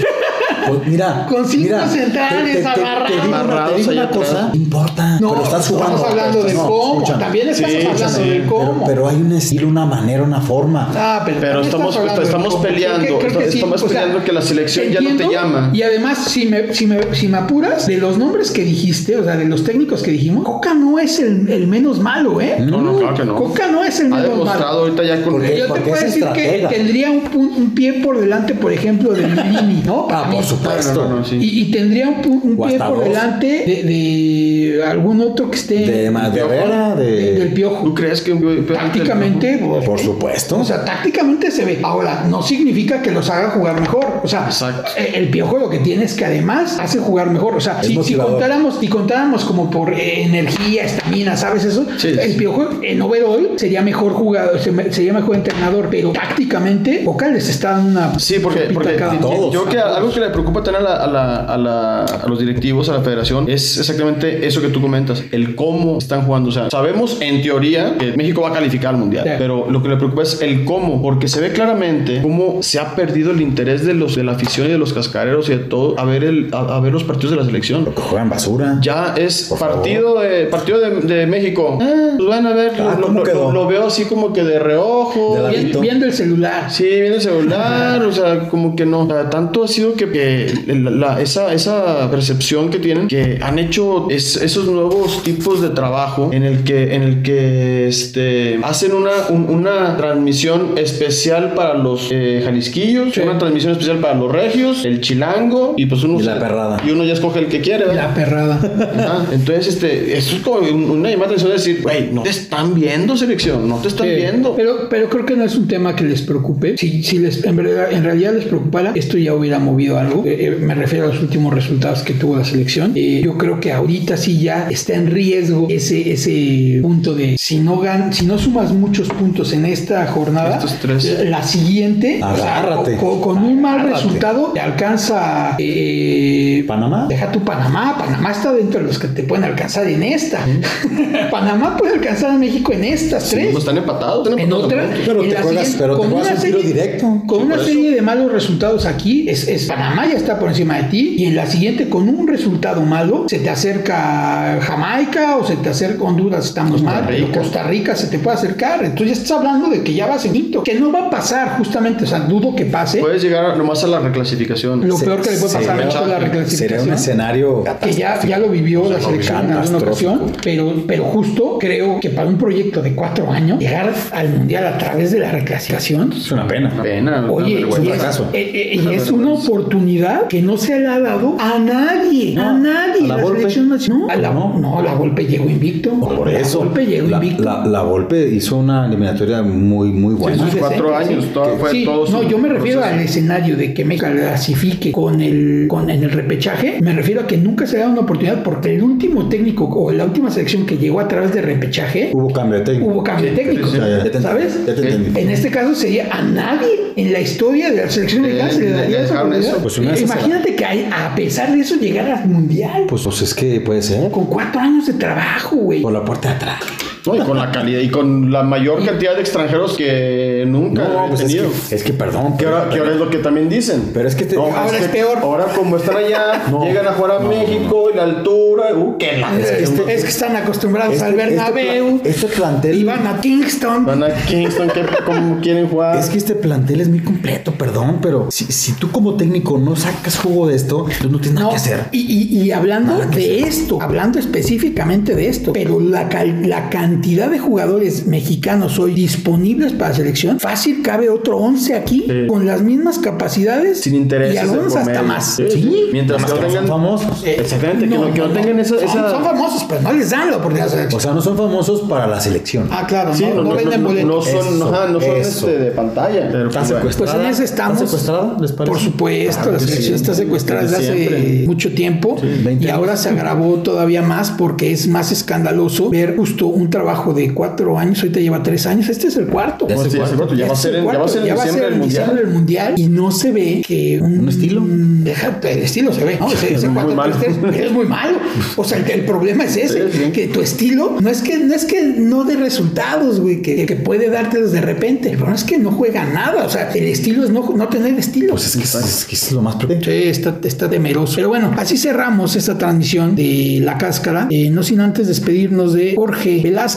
[0.68, 1.26] pues mira.
[1.28, 3.06] Con cinco mira, centrales amarrados.
[3.08, 3.38] te digo
[3.68, 4.48] te digo ahí una cosa.
[4.48, 5.20] No importa.
[5.20, 5.96] No, pero estás jugando.
[5.96, 6.92] estamos hablando de No, cómo.
[6.94, 7.24] escúchame.
[7.24, 8.42] También estás Sí, hablando sí, de sí.
[8.48, 8.72] cómo.
[8.72, 10.90] Pero, pero hay un estilo, una manera, una forma.
[10.94, 15.70] Ah, pero, estamos- estamos peleando, estamos peleando que la selección ya no te llama.
[15.72, 19.24] Y además, si me, si, me, si me apuras, de los nombres que dijiste, o
[19.24, 22.56] sea, de los técnicos que dijimos, Coca no es el, el menos malo, ¿eh?
[22.60, 23.34] No, no, claro que no.
[23.34, 24.78] Coca no es el Ha menos demostrado malo.
[24.80, 28.72] ahorita ya con Porque- Yo te puedo decir que tendría un, pie por delante, por
[28.72, 30.08] ejemplo, de Lilini, ¿no?
[30.10, 30.57] Ah, por supuesto.
[30.62, 31.36] No, no, no, sí.
[31.40, 33.04] Y, y tendría un, un pie por dos.
[33.04, 37.54] delante de, de algún otro que esté De Ma- de de- del de.
[37.54, 37.84] piojo.
[37.84, 40.58] ¿Tú crees que un- Tácticamente, pues, Por supuesto.
[40.58, 41.78] O sea, tácticamente se ve.
[41.82, 44.20] Ahora, no significa que los haga jugar mejor.
[44.22, 44.90] O sea, Exacto.
[44.96, 47.54] eh, el piojo lo que tiene es que además hace jugar mejor.
[47.56, 51.86] O sea, si, contáramos, si contáramos como por eh, energía, estamina, ¿sabes eso?
[51.96, 52.38] Sí, el sí.
[52.38, 54.58] piojo en overall sería mejor jugador,
[54.90, 58.18] sería mejor entrenador, pero tácticamente, Boca les está dando una.
[58.18, 59.52] Sí, porque, porque todos.
[59.52, 62.28] yo creo que algo que le preocupa tener a, la- a la- a la- a
[62.28, 66.48] los directivos, a la federación, es exactamente eso que tú comentas, el cómo están jugando.
[66.50, 69.32] O sea, sabemos en teoría que México va a calificar al Mundial, Sí.
[69.38, 72.94] pero lo que le preocupa es el cómo, porque se ve claramente cómo se ha
[72.94, 75.98] perdido el interés de los de la afición y de los cascareros y de todo
[75.98, 77.84] a ver, el, a, a ver los partidos de la selección.
[77.86, 78.78] Que juegan basura.
[78.82, 81.78] Ya es Por partido de partido de, de México.
[81.80, 83.52] Ah, pues van a ver, Ah, lo, ¿cómo lo- quedó?
[83.52, 85.42] lo veo así como que de reojo.
[85.42, 86.70] De Viendo, viendo el celular.
[86.70, 89.02] Sí, viene el celular, o sea, como que no.
[89.02, 93.38] O sea, tanto ha sido que, que la- la- esa, esa percepción que tienen, que
[93.42, 98.58] han hecho es- esos nuevos tipos de trabajo en el que, en el que este,
[98.62, 103.20] hacen una, un- una transmisión especial para los eh, jalisquillos, Sí.
[103.20, 106.80] una transmisión especial para los regios, el chilango, y pues uno, Y la perrada.
[106.86, 108.08] y uno ya escoge el que quiere, ¿verdad?
[108.08, 108.54] La perrada.
[108.58, 112.22] Ajá, Entonces, este, eso es como un- una llamada de atención de decir, güey, no
[112.22, 114.54] te están viendo selección, no te están Sí, viendo.
[114.56, 116.76] Pero, pero creo que no es un tema que les preocupe.
[116.76, 120.24] Si, si les, en, verdad, en realidad les preocupara, esto ya hubiera movido algo.
[120.24, 122.92] Eh, eh, me refiero a los últimos resultados que tuvo la selección.
[122.94, 127.58] Eh, yo creo que ahorita sí ya está en riesgo ese, ese punto de si
[127.58, 131.18] no gan, si no sumas muchos puntos en esta jornada, Estos tres.
[131.24, 132.96] la siguiente, o sea, Agárrate.
[132.96, 134.04] con, con un mal Agárrate.
[134.04, 137.06] resultado, te alcanza eh, ¿Panamá?
[137.08, 137.96] Deja tu Panamá.
[137.98, 140.44] Panamá está dentro de los que te pueden alcanzar en esta.
[141.30, 143.48] Panamá puede alcanzar a México en estas Sí, tres.
[143.52, 144.86] pues están empatados, están En otra.
[145.06, 147.22] Pero en te juegas- pero te con juegas un tiro serie- directo.
[147.26, 150.76] Con Sí, una serie de malos resultados aquí, es, es Panamá ya está por encima
[150.78, 151.14] de ti.
[151.18, 155.68] Y en la siguiente, con un resultado malo, se te acerca Jamaica o se te
[155.70, 157.38] acerca Honduras, estamos mal, pero Rica.
[157.40, 158.84] Costa Rica se te puede acercar.
[158.84, 160.62] Entonces ya estás hablando de que ya vas en quinto.
[160.62, 162.04] Que no va a pasar, justamente.
[162.04, 162.98] O sea, dudo que pase.
[163.00, 164.86] Puedes llegar nomás a la reclasificación.
[164.86, 168.38] Lo peor que le puede pasar a la Sería un reclasificación escenario que ya, ya
[168.38, 172.82] lo vivió la selección en alguna ocasión, pero, pero justo creo que para un proyecto
[172.82, 176.70] de cuatro años, llegar al mundial a través de la reclasificación, Es una pena.
[176.82, 178.28] Pena, oye, y es, fracaso.
[178.32, 182.52] eh, eh, y es una oportunidad que no se le ha dado a nadie, a
[182.52, 183.04] nadie.
[183.04, 183.38] ¿a la la Volpe?
[183.40, 184.00] selección nacional.
[184.06, 184.58] No, a la, No.
[184.58, 185.90] no, la Volpe llegó invicto.
[185.98, 186.58] Por la eso.
[186.60, 187.42] Volpe llegó la, invicto.
[187.42, 190.48] la, la Volpe hizo una eliminatoria muy, muy buena.
[190.50, 192.98] Sí, cuatro años, todo- fue Sí, todo no, yo me refiero proceso.
[193.00, 196.78] al escenario de que México clasifique con el, con, en el repechaje.
[196.80, 200.04] Me refiero a que nunca se da una oportunidad porque el último técnico o la
[200.04, 202.90] última selección que llegó a través de repechaje Hubo cambio de técnico.
[202.90, 203.68] hubo cambio de técnico.
[203.68, 204.10] sí, sí.
[204.10, 204.54] Te ¿Sabes?
[204.56, 205.20] entendí, Ya te entendí.
[205.20, 208.70] En este caso sería a nadie en la historia de la selección mexicana se le
[208.70, 209.58] daría esa eso.
[209.62, 213.60] Pues Imagínate que hay- a pesar de eso llegar al mundial Pues, pues es que
[213.60, 214.10] puede ser.
[214.10, 215.80] con cuatro años de trabajo, güey.
[215.82, 216.58] Por la puerta de atrás.
[217.06, 221.06] No, y con la calidad y con la mayor cantidad de extranjeros que nunca No,
[221.06, 221.50] he pues es tenido.
[221.68, 222.36] que, es que perdón.
[222.36, 223.90] Que ahora, que ahora es lo que también dicen.
[223.94, 225.18] Pero es que te- Ahora que es peor.
[225.18, 226.64] Ahora, como están allá, No.
[226.64, 228.74] llegan a jugar a No, México y la altura.
[228.74, 229.38] Uh, que la.
[229.38, 231.96] es, que este- es que están acostumbrados este- al Bernabéu.
[231.96, 232.76] Este, este plantel.
[232.78, 233.86] y van a Kingston.
[233.86, 235.96] Van a Kingston, que como quieren jugar.
[235.98, 239.76] Es que este plantel es muy completo, perdón, pero si, si tú como técnico no
[239.76, 241.84] sacas jugo de esto, pues no tienes nada No, que hacer.
[241.92, 246.08] y, y- y hablando Nada de esto, hablando específicamente de esto, pero la,
[246.42, 252.06] la cantidad de jugadores mexicanos hoy disponibles para la selección, fácil cabe otro 11 aquí
[252.28, 254.34] con las mismas capacidades Sin interés.
[254.34, 255.36] y algunos hasta más.
[255.36, 255.88] Sí.
[255.92, 256.66] Mientras que no tengan.
[256.66, 257.24] famosos.
[257.24, 258.74] Eh, Exactamente, que no, que no tengan esa.
[258.76, 261.00] son, esa- son famosos, pero no les dan la oportunidad de la O selección.
[261.00, 262.68] sea, no son famosos para la selección.
[262.70, 264.08] Ah, claro, Sí, no, no venden no, boletos.
[264.08, 266.28] no son, Eso, ajá, no son este, de pantalla.
[266.30, 266.90] Pero ¿Está pues, bueno.
[266.98, 267.82] Pues en ese estamos.
[267.82, 268.36] ¿Está secuestrada?
[268.40, 268.72] ¿Les parece?
[268.72, 270.02] Por supuesto, Claro la que selección sí.
[270.02, 274.86] está secuestrada desde hace mucho tiempo 20 y ahora se agravó todavía más porque es
[274.88, 279.16] más escandaloso ver justo un trabajo de cuatro años, ahorita lleva tres años, este es
[279.16, 279.66] el cuarto.
[279.68, 280.34] Ya No, se sí, cuarto.
[280.34, 282.30] ya va a Este ser es en, el ya va a ser cuarto, diciembre del
[282.32, 282.74] mundial.
[282.76, 284.62] y no se ve que un, ¿Un estilo?
[284.68, 286.28] Déjate, el estilo se ve, ¿no?
[286.32, 287.14] Ese, ese Muy 4-3-3 malo.
[287.52, 288.18] es muy malo.
[288.56, 290.12] O sea, el, el problema es ese, Sí, sí.
[290.12, 293.76] que tu estilo no es que no es que no dé resultados, güey, que, que
[293.76, 295.08] puede dártelos de repente.
[295.10, 296.44] El problema es que no juega nada.
[296.44, 298.30] O sea, el estilo es no, no tener estilo.
[298.34, 299.56] Pues es que, es, que es lo más.
[299.58, 301.14] Sí, está, está temeroso.
[301.16, 304.26] Pero bueno, así cerramos esta transmisión de La Cáscara.
[304.30, 306.67] Eh, no sin antes despedirnos de Jorge Velázquez.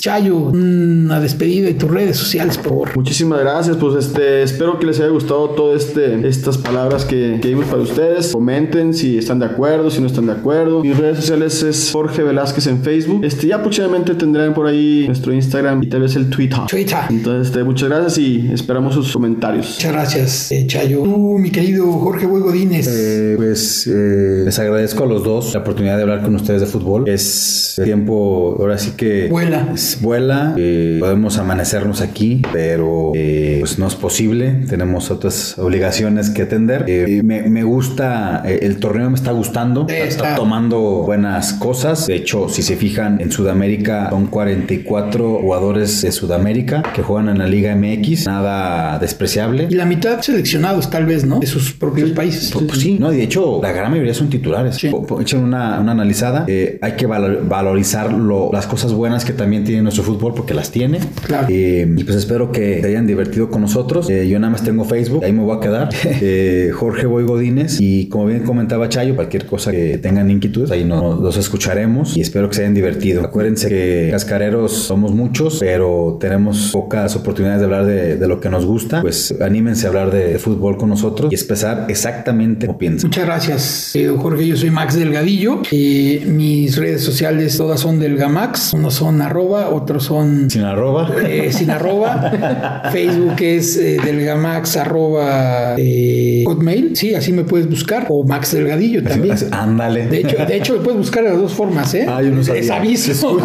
[0.00, 2.96] Chayo, una despedida de tus redes sociales, por favor.
[2.96, 7.48] Muchísimas gracias, pues este espero que les haya gustado todas este, estas palabras que, que
[7.48, 8.32] dimos para ustedes.
[8.32, 10.82] Comenten si están de acuerdo, si no están de acuerdo.
[10.82, 13.24] Mis redes sociales es Jorge Velázquez en Facebook.
[13.24, 16.58] Este ya próximamente tendrán por ahí nuestro Instagram y tal vez el Twitter.
[16.68, 16.98] Twitter.
[17.08, 19.74] Entonces, este, muchas gracias y esperamos sus comentarios.
[19.76, 21.02] Muchas gracias, eh, Chayo.
[21.02, 22.88] Tú, mi querido Jorge Buey Godínez.
[22.88, 26.66] Eh, pues eh, les agradezco a los dos la oportunidad de hablar con ustedes de
[26.66, 27.08] fútbol.
[27.08, 29.68] Es tiempo, ahora sí que Vuela.
[30.00, 30.54] vuela.
[30.58, 34.64] eh, podemos amanecernos aquí, pero eh, pues no es posible.
[34.68, 36.84] Tenemos otras obligaciones que atender.
[36.88, 39.82] Eh, me, me gusta, el torneo me está gustando.
[39.88, 40.34] Está, está.
[40.34, 42.08] tomando buenas cosas.
[42.08, 47.38] De hecho, si se fijan en Sudamérica, son 44 jugadores de Sudamérica que juegan en
[47.38, 48.26] la Liga MX.
[48.26, 49.68] Nada despreciable.
[49.70, 51.38] Y la mitad seleccionados, tal vez, ¿no?
[51.38, 52.50] De sus propios países.
[52.52, 54.74] Pues, pues sí, no, y de hecho, la gran mayoría son titulares.
[54.76, 54.90] Sí.
[55.20, 56.46] Echen una, una analizada.
[56.46, 60.70] Hay que valor- valorizar lo- las cosas buenas que también tiene nuestro fútbol, porque las
[60.70, 61.00] tiene.
[61.26, 61.46] Claro.
[61.50, 64.08] Eh, y pues espero que se hayan divertido con nosotros.
[64.10, 65.88] Eh, yo nada más tengo Facebook, ahí me voy a quedar.
[66.22, 67.78] Eh, Jorge Boy Godínez.
[67.80, 72.20] Y como bien comentaba Chayo, cualquier cosa que tengan inquietudes, ahí nos, los escucharemos y
[72.20, 73.22] espero que se hayan divertido.
[73.22, 78.50] Acuérdense que cascareros somos muchos, pero tenemos pocas oportunidades de hablar de, de lo que
[78.50, 79.00] nos gusta.
[79.00, 83.08] Pues anímense a hablar de, fútbol con nosotros y expresar exactamente como piensan.
[83.08, 84.46] Muchas gracias, querido Jorge.
[84.46, 85.62] Yo soy Max Delgadillo.
[85.70, 88.72] Eh, mis redes sociales todas son Delgamax.
[88.72, 91.08] Unos son arroba, otros son Sin arroba.
[91.26, 92.82] eh, sin arroba.
[92.92, 96.94] Facebook es eh, delgamax arroba eh, hotmail.
[96.96, 98.06] Sí, así me puedes buscar.
[98.10, 99.34] O Max Delgadillo también.
[99.34, 100.06] Así- Ándale.
[100.08, 102.06] De hecho, de hecho, lo puedes buscar de las dos formas, ¿eh?
[102.08, 102.60] Ah, yo no sabía.
[102.60, 103.38] Les aviso.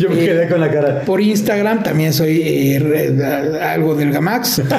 [0.00, 1.02] Yo me Eh, quedé con la cara.
[1.02, 4.62] Por Instagram también soy eh, algo del Gamax.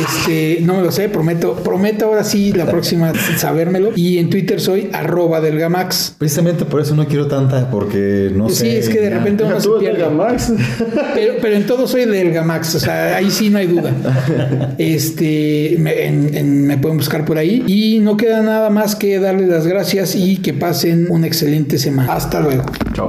[0.00, 3.92] Este, no me lo sé, prometo, prometo ahora sí la próxima sabérmelo.
[3.96, 6.14] Y en Twitter soy arroba del Gamax.
[6.18, 8.78] Precisamente por eso no quiero tanta, porque no Sí, sé.
[8.78, 9.16] es que de ya.
[9.18, 10.04] repente uno se pierde.
[11.14, 13.90] Pero, pero en todo soy del Gamax, o sea, ahí sí no hay duda.
[14.78, 17.64] Este, me, en- en- me pueden buscar por ahí.
[17.66, 22.12] Y no queda nada más que darles las gracias y que pasen una excelente semana.
[22.12, 22.64] Hasta luego.
[22.92, 23.08] Chao.